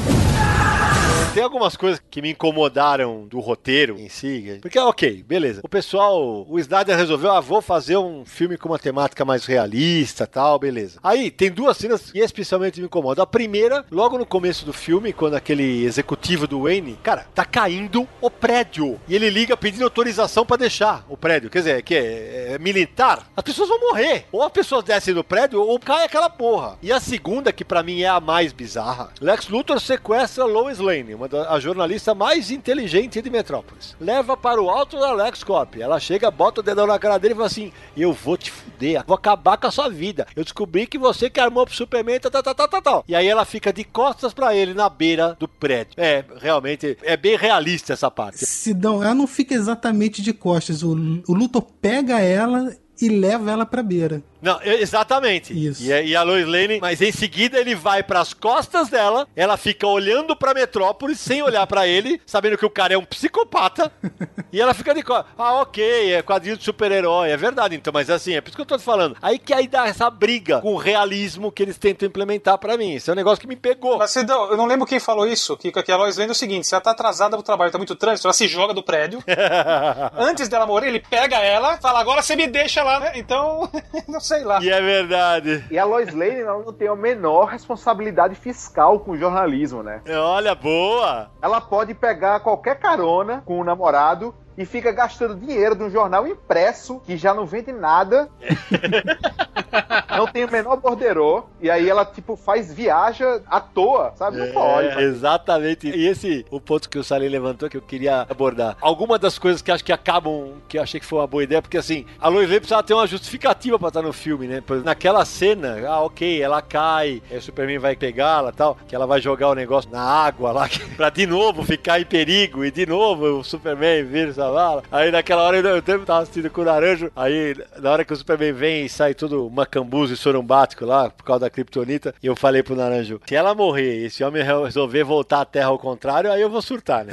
Tem 1.35 1.43
algumas 1.43 1.77
coisas 1.77 2.01
que 2.11 2.23
me 2.23 2.31
incomodaram 2.31 3.27
do 3.27 3.41
roteiro 3.41 3.99
em 3.99 4.09
si. 4.09 4.59
Porque, 4.63 4.79
ok, 4.79 5.23
beleza. 5.23 5.61
O 5.63 5.69
pessoal, 5.69 6.47
o 6.49 6.59
Snyder 6.59 6.97
resolveu, 6.97 7.31
ah, 7.31 7.41
vou 7.41 7.61
fazer 7.61 7.99
um 7.99 8.25
filme 8.25 8.57
com 8.57 8.71
uma 8.71 8.79
temática 8.79 9.23
mais 9.23 9.45
realista 9.45 10.27
tal, 10.27 10.59
beleza. 10.59 10.99
Aí, 11.03 11.31
tem 11.31 11.51
duas 11.51 11.77
cenas 11.77 12.11
que 12.11 12.19
especialmente 12.21 12.81
me 12.81 12.87
incomodam. 12.87 13.23
A 13.23 13.27
primeira, 13.27 13.85
logo 13.91 14.17
no 14.17 14.25
começo 14.25 14.65
do 14.65 14.73
filme, 14.73 15.13
quando 15.13 15.35
aquele 15.35 15.85
executivo 15.85 16.47
do 16.47 16.63
Wayne, 16.63 16.99
cara, 17.03 17.27
tá 17.35 17.45
caindo 17.45 18.09
o 18.21 18.31
prédio. 18.31 18.99
E 19.07 19.15
ele 19.15 19.29
liga 19.29 19.57
pedindo 19.59 19.85
autorização 19.85 20.47
pra 20.47 20.57
deixar 20.57 21.05
o 21.07 21.19
prédio. 21.19 21.51
Quer 21.51 21.59
dizer, 21.59 21.83
que 21.83 21.95
é, 21.95 22.53
é 22.55 22.59
militar. 22.59 23.31
As 23.37 23.45
pessoas 23.45 23.69
vão 23.69 23.81
morrer. 23.81 24.25
Ou 24.33 24.43
as 24.43 24.53
pessoas 24.53 24.85
descem 24.85 25.13
do 25.13 25.23
prédio, 25.23 25.61
ou 25.61 25.79
cai 25.79 26.05
aquela 26.07 26.31
porra. 26.31 26.79
E 26.83 26.91
a 26.91 26.99
segunda, 26.99 27.53
que 27.53 27.65
pra 27.65 27.83
mim 27.83 28.01
é 28.01 28.09
a 28.09 28.21
mais 28.21 28.55
bizarra, 28.55 29.11
Lex 29.21 29.49
Luthor 29.49 29.79
sequestra 29.81 30.45
Lois 30.45 30.79
Lane, 30.79 31.15
uma 31.17 31.29
da, 31.29 31.51
a 31.51 31.59
jornalista 31.59 32.15
mais 32.15 32.51
inteligente 32.51 33.21
de 33.21 33.31
Metrópolis. 33.31 33.97
Leva 34.01 34.37
para 34.37 34.63
o 34.63 34.71
alto 34.71 34.99
da 34.99 35.13
LexCorp. 35.13 35.77
Ela 35.81 35.99
chega, 35.99 36.31
bota 36.31 36.61
o 36.61 36.63
dedão 36.63 36.87
na 36.87 36.99
cara 36.99 37.19
dele 37.19 37.35
e 37.35 37.37
fala 37.37 37.47
assim: 37.47 37.73
Eu 37.97 38.13
vou 38.13 38.37
te 38.37 38.51
fuder, 38.51 39.05
vou 39.07 39.17
acabar 39.17 39.57
com 39.57 39.67
a 39.67 39.71
sua 39.71 39.89
vida. 39.89 40.27
Eu 40.37 40.45
descobri 40.45 40.87
que 40.87 40.99
você 40.99 41.29
que 41.29 41.41
armou 41.41 41.67
pro 41.67 41.75
Superman, 41.75 42.21
tal, 42.21 42.31
tal, 42.31 42.55
tal, 42.55 42.83
tal. 42.83 43.05
E 43.09 43.15
aí 43.15 43.27
ela 43.27 43.45
fica 43.45 43.73
de 43.73 43.83
costas 43.83 44.33
pra 44.33 44.55
ele 44.55 44.75
na 44.75 44.89
beira 44.89 45.37
do 45.39 45.49
prédio. 45.49 45.95
É, 45.97 46.25
realmente, 46.41 46.97
é 47.03 47.17
bem 47.17 47.37
realista 47.37 47.93
essa 47.93 48.11
parte. 48.11 48.45
Sidão, 48.45 49.03
ela 49.03 49.15
não 49.15 49.27
fica 49.27 49.55
exatamente 49.55 50.23
de 50.23 50.33
costas. 50.33 50.83
O, 50.83 50.93
o 51.27 51.35
Luthor 51.35 51.63
pega 51.81 52.21
ela 52.21 52.75
e 53.01 53.09
leva 53.09 53.51
ela 53.51 53.67
pra 53.67 53.83
beira. 53.83 54.23
Não, 54.41 54.61
exatamente. 54.63 55.53
Isso. 55.53 55.83
E, 55.83 55.93
a- 55.93 56.03
e 56.03 56.17
a 56.17 56.23
Lois 56.23 56.47
Lane, 56.47 56.79
mas 56.81 57.01
em 57.01 57.13
seguida 57.13 57.59
ele 57.59 57.75
vai 57.75 58.03
pras 58.03 58.33
costas 58.35 58.89
dela, 58.89 59.27
ela 59.35 59.57
fica 59.57 59.87
olhando 59.87 60.37
pra 60.37 60.55
Metrópolis 60.55 61.19
sem 61.21 61.43
olhar 61.43 61.67
pra 61.67 61.87
ele, 61.87 62.21
sabendo 62.27 62.57
que 62.59 62.67
o 62.67 62.71
cara 62.71 62.95
é 62.95 62.99
um 62.99 63.05
psicopata, 63.05 63.91
e 64.53 64.61
ela 64.61 64.75
fica 64.75 64.95
de 64.95 65.03
costas. 65.03 65.27
Ah, 65.39 65.55
ok, 65.61 66.15
é 66.15 66.23
quadrinho 66.23 66.57
de 66.57 66.65
super-herói, 66.65 67.31
é 67.31 67.37
verdade, 67.37 67.75
então, 67.77 67.93
mas 67.93 68.09
assim, 68.11 68.35
é 68.35 68.41
por 68.41 68.49
isso 68.49 68.57
que 68.57 68.63
eu 68.63 68.67
tô 68.67 68.77
te 68.79 68.85
falando. 68.85 69.17
Aí 69.23 69.39
que 69.39 69.53
aí 69.53 69.67
dá 69.67 69.87
essa 69.87 70.09
briga 70.11 70.61
com 70.61 70.75
o 70.75 70.77
realismo 70.77 71.51
que 71.51 71.63
eles 71.63 71.79
tentam 71.79 72.07
implementar 72.07 72.59
pra 72.59 72.77
mim. 72.77 72.95
Isso 72.95 73.11
é 73.11 73.13
um 73.13 73.17
negócio 73.17 73.41
que 73.41 73.47
me 73.47 73.57
pegou. 73.57 73.99
Mas 73.99 74.11
Sidão, 74.11 74.51
eu 74.51 74.57
não 74.57 74.67
lembro 74.67 74.87
quem 74.87 75.01
falou 75.01 75.27
isso, 75.27 75.57
que, 75.57 75.71
que 75.73 75.93
a 75.93 75.97
Lois 75.97 76.17
Lane 76.17 76.29
é 76.31 76.33
o 76.33 76.35
seguinte, 76.35 76.67
se 76.67 76.75
ela 76.75 76.81
tá 76.83 76.91
atrasada 76.91 77.37
pro 77.37 77.45
trabalho, 77.45 77.71
tá 77.73 77.79
muito 77.79 77.95
trânsito, 77.97 78.27
ela 78.27 78.35
se 78.35 78.47
joga 78.49 78.73
do 78.75 78.83
prédio. 78.83 79.23
Antes 80.17 80.49
dela 80.49 80.67
morrer, 80.67 80.89
ele 80.89 81.01
pega 81.01 81.37
ela, 81.39 81.77
fala, 81.79 82.01
agora 82.01 82.23
você 82.23 82.37
me 82.37 82.47
deixa 82.47 82.83
lá, 82.83 83.01
né? 83.01 83.13
Então, 83.17 83.71
não 84.09 84.21
sei 84.21 84.36
lá. 84.45 84.61
E 84.63 84.71
é 84.71 84.81
verdade. 84.81 85.65
E 85.71 85.79
a 85.79 85.85
Lois 85.85 86.13
Lane 86.15 86.41
ela 86.41 86.63
não 86.63 86.73
tem 86.73 86.89
a 86.89 86.97
menor 86.97 87.47
responsabilidade 87.47 88.35
fiscal 88.35 89.01
com 89.01 89.13
o 89.13 89.17
jornalismo, 89.17 89.83
né? 89.83 90.03
Olha, 90.09 90.55
boa. 90.55 91.31
Ela 91.41 91.61
pode 91.61 91.95
pegar 91.95 92.41
qualquer 92.41 92.79
carona 92.79 93.43
com 93.45 93.61
o 93.61 93.65
namorado 93.65 94.35
e 94.57 94.65
fica 94.65 94.91
gastando 94.93 95.35
dinheiro 95.35 95.75
de 95.75 95.83
um 95.83 95.91
jornal 95.91 96.27
impresso 96.27 97.01
que 97.05 97.17
já 97.17 97.35
não 97.35 97.47
vende 97.47 97.73
nada. 97.73 98.29
não 100.17 100.27
tem 100.27 100.45
o 100.45 100.51
menor 100.51 100.77
borderô. 100.77 101.45
E 101.61 101.71
aí 101.71 101.89
ela, 101.89 102.05
tipo, 102.05 102.37
faz 102.37 102.73
viaja 102.73 103.43
à 103.47 103.61
toa, 103.61 104.13
sabe? 104.17 104.39
Não 104.39 104.53
pode. 104.53 104.89
É, 104.89 105.03
exatamente. 105.03 105.89
E 105.89 106.07
esse 106.07 106.47
o 106.51 106.61
ponto 106.61 106.89
que 106.89 106.99
o 106.99 107.05
Salim 107.05 107.29
levantou 107.29 107.69
que 107.69 107.77
eu 107.77 107.83
queria 107.83 108.23
abordar. 108.29 108.77
Alguma 108.81 109.19
das 109.19 109.39
coisas 109.39 109.61
que 109.61 109.71
acho 109.71 109.85
que 109.85 109.93
acabam, 109.93 110.55
que 110.69 110.79
eu 110.79 110.83
achei 110.83 111.01
que 111.01 111.07
foi 111.07 111.19
uma 111.19 111.27
boa 111.27 111.43
ideia, 111.43 111.61
porque 111.61 111.79
assim, 111.79 112.07
a 112.21 112.29
Lois 112.29 112.49
Lane 112.49 112.61
precisava 112.61 112.83
ter 112.83 112.95
uma 112.95 113.07
justificativa 113.07 113.79
pra 113.79 113.89
estar 113.89 114.03
no 114.03 114.13
filme, 114.13 114.47
né? 114.47 114.63
Naquela 114.85 115.25
cena, 115.25 115.77
ah, 115.87 116.01
ok, 116.01 116.41
ela 116.41 116.63
cai, 116.63 117.23
aí 117.31 117.39
o 117.39 117.43
Superman 117.43 117.79
vai 117.79 117.97
pegá-la 117.97 118.51
e 118.51 118.53
tal, 118.53 118.77
que 118.89 118.95
ela 118.95 119.07
vai 119.07 119.21
jogar 119.21 119.49
o 119.49 119.55
negócio 119.55 119.91
na 119.91 120.01
água 120.01 120.53
lá, 120.53 120.69
pra 120.97 121.11
de 121.11 121.27
novo 121.27 121.63
ficar 121.63 122.01
em 122.01 122.05
perigo, 122.05 122.65
e 122.65 122.71
de 122.71 122.87
novo 122.87 123.41
o 123.41 123.45
Superman 123.45 124.05
vira 124.05 124.31
bala. 124.51 124.83
Aí 124.91 125.11
naquela 125.11 125.43
hora 125.43 125.59
eu, 125.59 125.65
eu 125.65 125.83
tempo 125.83 126.05
tava 126.05 126.21
assistindo 126.23 126.51
com 126.51 126.63
o 126.63 126.65
Naranjo, 126.65 127.11
aí 127.15 127.57
na 127.79 127.91
hora 127.91 128.05
que 128.05 128.13
o 128.13 128.17
Superman 128.17 128.53
vem 128.53 128.85
e 128.85 128.89
sai 128.89 129.15
tudo 129.15 129.51
macambuzo 129.51 130.15
e 130.15 130.17
sorumbático 130.17 130.85
lá, 130.85 131.11
por 131.11 131.25
causa 131.25 131.41
da 131.41 131.51
Kryptonita, 131.51 132.15
e 132.23 132.27
eu 132.27 132.37
falei 132.37 132.63
pro 132.63 132.77
Naranjo, 132.77 133.21
se 133.27 133.35
ela 133.35 133.55
morrer 133.55 134.01
e 134.01 134.07
esse 134.07 134.23
homem 134.25 134.43
resolver 134.43 135.05
voltar 135.05 135.41
à 135.41 135.45
Terra 135.45 135.69
ao 135.69 135.79
contrário, 135.79 136.31
aí 136.31 136.41
eu 136.41 136.51
vou 136.51 136.63
surtar, 136.63 137.05
né? 137.05 137.13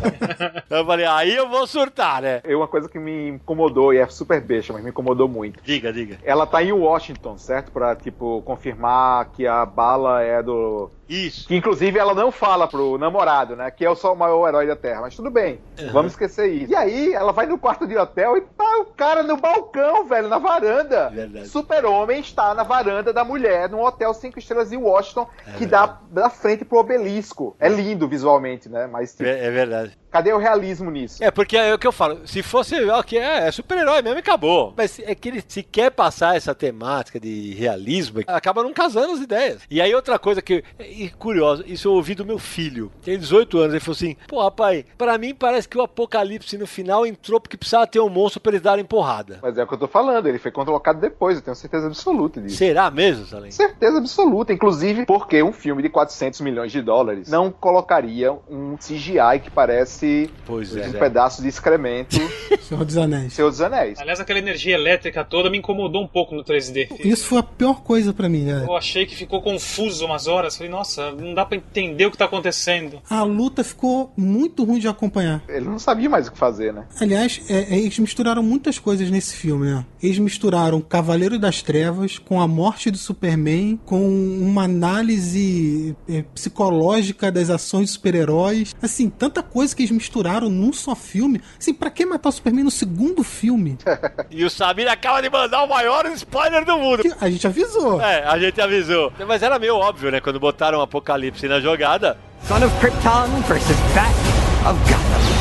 eu 0.70 0.84
falei, 0.84 1.06
aí 1.06 1.34
eu 1.34 1.48
vou 1.48 1.66
surtar, 1.66 2.22
né? 2.22 2.40
É 2.44 2.54
uma 2.54 2.68
coisa 2.68 2.88
que 2.88 2.98
me 2.98 3.28
incomodou, 3.28 3.92
e 3.92 3.98
é 3.98 4.06
super 4.08 4.40
besta, 4.40 4.72
mas 4.72 4.82
me 4.82 4.90
incomodou 4.90 5.28
muito. 5.28 5.62
Diga, 5.62 5.92
diga. 5.92 6.18
Ela 6.24 6.46
tá 6.46 6.62
em 6.62 6.72
Washington, 6.72 7.38
certo? 7.38 7.72
Pra, 7.72 7.94
tipo, 7.96 8.42
confirmar 8.42 9.30
que 9.32 9.46
a 9.46 9.64
bala 9.64 10.22
é 10.22 10.42
do. 10.42 10.90
Isso. 11.08 11.46
Que 11.46 11.56
inclusive 11.56 11.98
ela 11.98 12.14
não 12.14 12.30
fala 12.30 12.66
pro 12.66 12.98
namorado, 12.98 13.54
né? 13.56 13.70
Que 13.70 13.84
é 13.84 13.90
o 13.90 13.94
só 13.94 14.12
o 14.12 14.16
maior 14.16 14.48
herói 14.48 14.66
da 14.66 14.76
Terra. 14.76 15.02
Mas 15.02 15.14
tudo 15.14 15.30
bem, 15.30 15.60
vamos 15.92 16.12
esquecer 16.12 16.46
isso. 16.46 16.72
E 16.72 16.76
aí 16.76 17.12
ela 17.12 17.32
vai 17.32 17.46
no 17.46 17.58
quarto 17.58 17.86
de 17.86 17.96
hotel 17.96 18.36
e 18.36 18.40
tá 18.40 18.78
o 18.80 18.86
cara 18.86 19.22
no 19.22 19.36
balcão, 19.36 20.06
velho, 20.06 20.28
na 20.28 20.38
varanda. 20.38 21.10
Verdade. 21.10 21.48
Super-Homem 21.48 22.20
está 22.20 22.54
na 22.54 22.62
varanda 22.62 23.12
da 23.12 23.24
mulher, 23.24 23.68
num 23.68 23.82
hotel 23.82 24.14
cinco 24.14 24.38
estrelas 24.38 24.72
em 24.72 24.76
Washington, 24.76 25.28
que 25.58 25.66
dá 25.66 25.98
da 26.10 26.30
frente 26.30 26.64
pro 26.64 26.78
obelisco. 26.78 27.56
É 27.58 27.68
lindo 27.68 28.08
visualmente, 28.08 28.68
né? 28.68 28.86
Mas 28.86 29.12
tipo, 29.12 29.24
É, 29.24 29.46
é 29.46 29.50
verdade. 29.50 29.98
Cadê 30.14 30.32
o 30.32 30.38
realismo 30.38 30.92
nisso? 30.92 31.24
É, 31.24 31.28
porque 31.28 31.56
é 31.56 31.74
o 31.74 31.78
que 31.78 31.88
eu 31.88 31.90
falo. 31.90 32.20
Se 32.24 32.40
fosse, 32.40 32.88
ok, 32.88 33.18
é, 33.18 33.48
é 33.48 33.50
super-herói 33.50 34.00
mesmo 34.00 34.16
e 34.16 34.20
acabou. 34.20 34.72
Mas 34.76 35.00
é 35.00 35.12
que 35.12 35.28
ele 35.28 35.42
se 35.44 35.60
quer 35.60 35.90
passar 35.90 36.36
essa 36.36 36.54
temática 36.54 37.18
de 37.18 37.52
realismo, 37.54 38.20
acaba 38.24 38.62
não 38.62 38.72
casando 38.72 39.14
as 39.14 39.20
ideias. 39.20 39.62
E 39.68 39.80
aí 39.80 39.92
outra 39.92 40.16
coisa 40.16 40.40
que, 40.40 40.62
e 40.78 41.08
curioso, 41.10 41.64
isso 41.66 41.88
eu 41.88 41.92
ouvi 41.94 42.14
do 42.14 42.24
meu 42.24 42.38
filho, 42.38 42.92
tem 43.02 43.18
18 43.18 43.58
anos, 43.58 43.72
ele 43.72 43.80
falou 43.80 43.96
assim, 43.96 44.16
pô, 44.28 44.40
rapaz, 44.40 44.84
pra 44.96 45.18
mim 45.18 45.34
parece 45.34 45.68
que 45.68 45.76
o 45.76 45.82
apocalipse 45.82 46.56
no 46.56 46.66
final 46.66 47.04
entrou 47.04 47.40
porque 47.40 47.56
precisava 47.56 47.84
ter 47.84 47.98
um 47.98 48.08
monstro 48.08 48.40
pra 48.40 48.52
eles 48.52 48.62
darem 48.62 48.84
porrada. 48.84 49.40
Mas 49.42 49.58
é 49.58 49.64
o 49.64 49.66
que 49.66 49.74
eu 49.74 49.78
tô 49.78 49.88
falando, 49.88 50.28
ele 50.28 50.38
foi 50.38 50.52
colocado 50.52 51.00
depois, 51.00 51.38
eu 51.38 51.42
tenho 51.42 51.56
certeza 51.56 51.88
absoluta 51.88 52.40
disso. 52.40 52.56
Será 52.56 52.88
mesmo, 52.88 53.26
Salim? 53.26 53.50
Certeza 53.50 53.98
absoluta, 53.98 54.52
inclusive 54.52 55.06
porque 55.06 55.42
um 55.42 55.52
filme 55.52 55.82
de 55.82 55.88
400 55.88 56.40
milhões 56.40 56.70
de 56.70 56.80
dólares 56.80 57.28
não 57.28 57.50
colocaria 57.50 58.32
um 58.48 58.76
CGI 58.76 59.40
que 59.42 59.50
parece 59.50 60.03
Pois 60.46 60.74
um 60.74 60.78
é. 60.78 60.92
pedaço 60.92 61.42
de 61.42 61.48
excremento 61.48 62.16
Senhor 62.64 62.84
dos 62.84 62.96
Anéis. 62.96 63.32
Senhor 63.32 63.50
dos 63.50 63.60
Anéis. 63.60 63.98
Aliás, 63.98 64.20
aquela 64.20 64.38
energia 64.38 64.74
elétrica 64.74 65.24
toda 65.24 65.50
me 65.50 65.58
incomodou 65.58 66.02
um 66.02 66.06
pouco 66.06 66.34
no 66.34 66.42
3D. 66.42 66.88
Isso 67.04 67.26
foi 67.26 67.38
a 67.38 67.42
pior 67.42 67.82
coisa 67.82 68.12
pra 68.12 68.28
mim, 68.28 68.44
né? 68.44 68.64
Eu 68.66 68.76
achei 68.76 69.06
que 69.06 69.14
ficou 69.14 69.42
confuso 69.42 70.04
umas 70.04 70.26
horas. 70.26 70.56
Falei, 70.56 70.70
nossa, 70.70 71.12
não 71.12 71.34
dá 71.34 71.44
pra 71.44 71.56
entender 71.56 72.06
o 72.06 72.10
que 72.10 72.16
tá 72.16 72.24
acontecendo. 72.24 73.00
A 73.08 73.22
luta 73.22 73.62
ficou 73.62 74.12
muito 74.16 74.64
ruim 74.64 74.78
de 74.78 74.88
acompanhar. 74.88 75.42
Ele 75.48 75.66
não 75.66 75.78
sabia 75.78 76.08
mais 76.08 76.26
o 76.26 76.32
que 76.32 76.38
fazer, 76.38 76.72
né? 76.72 76.86
Aliás, 77.00 77.40
é, 77.48 77.74
é, 77.74 77.78
eles 77.78 77.98
misturaram 77.98 78.42
muitas 78.42 78.78
coisas 78.78 79.10
nesse 79.10 79.36
filme, 79.36 79.66
né? 79.66 79.84
Eles 80.02 80.18
misturaram 80.18 80.80
Cavaleiro 80.80 81.38
das 81.38 81.62
Trevas 81.62 82.18
com 82.18 82.40
a 82.40 82.48
morte 82.48 82.90
do 82.90 82.98
Superman, 82.98 83.78
com 83.84 84.00
uma 84.06 84.64
análise 84.64 85.96
é, 86.08 86.22
psicológica 86.34 87.30
das 87.30 87.50
ações 87.50 87.86
de 87.86 87.90
super-heróis. 87.92 88.74
Assim, 88.80 89.08
tanta 89.08 89.42
coisa 89.42 89.74
que 89.74 89.83
eles 89.84 89.90
misturaram 89.90 90.48
num 90.48 90.72
só 90.72 90.94
filme. 90.94 91.40
Assim, 91.58 91.72
pra 91.72 91.90
que 91.90 92.04
matar 92.04 92.28
o 92.28 92.32
Superman 92.32 92.64
no 92.64 92.70
segundo 92.70 93.22
filme? 93.22 93.78
E 94.30 94.44
o 94.44 94.50
Samir 94.50 94.90
acaba 94.90 95.20
de 95.22 95.30
mandar 95.30 95.62
o 95.62 95.68
maior 95.68 96.06
spoiler 96.06 96.64
do 96.64 96.76
mundo. 96.76 97.02
Que 97.02 97.12
a 97.20 97.30
gente 97.30 97.46
avisou. 97.46 98.00
É, 98.00 98.24
a 98.24 98.36
gente 98.38 98.60
avisou. 98.60 99.12
Mas 99.28 99.42
era 99.42 99.58
meio 99.58 99.76
óbvio, 99.76 100.10
né? 100.10 100.20
Quando 100.20 100.40
botaram 100.40 100.78
o 100.78 100.82
Apocalipse 100.82 101.46
na 101.46 101.60
jogada, 101.60 102.18
Son 102.48 102.56
of 102.56 102.74
Krypton 102.80 103.28
versus 103.46 103.76
Bat 103.94 104.70
of 104.70 104.80
Gotham. 104.90 105.33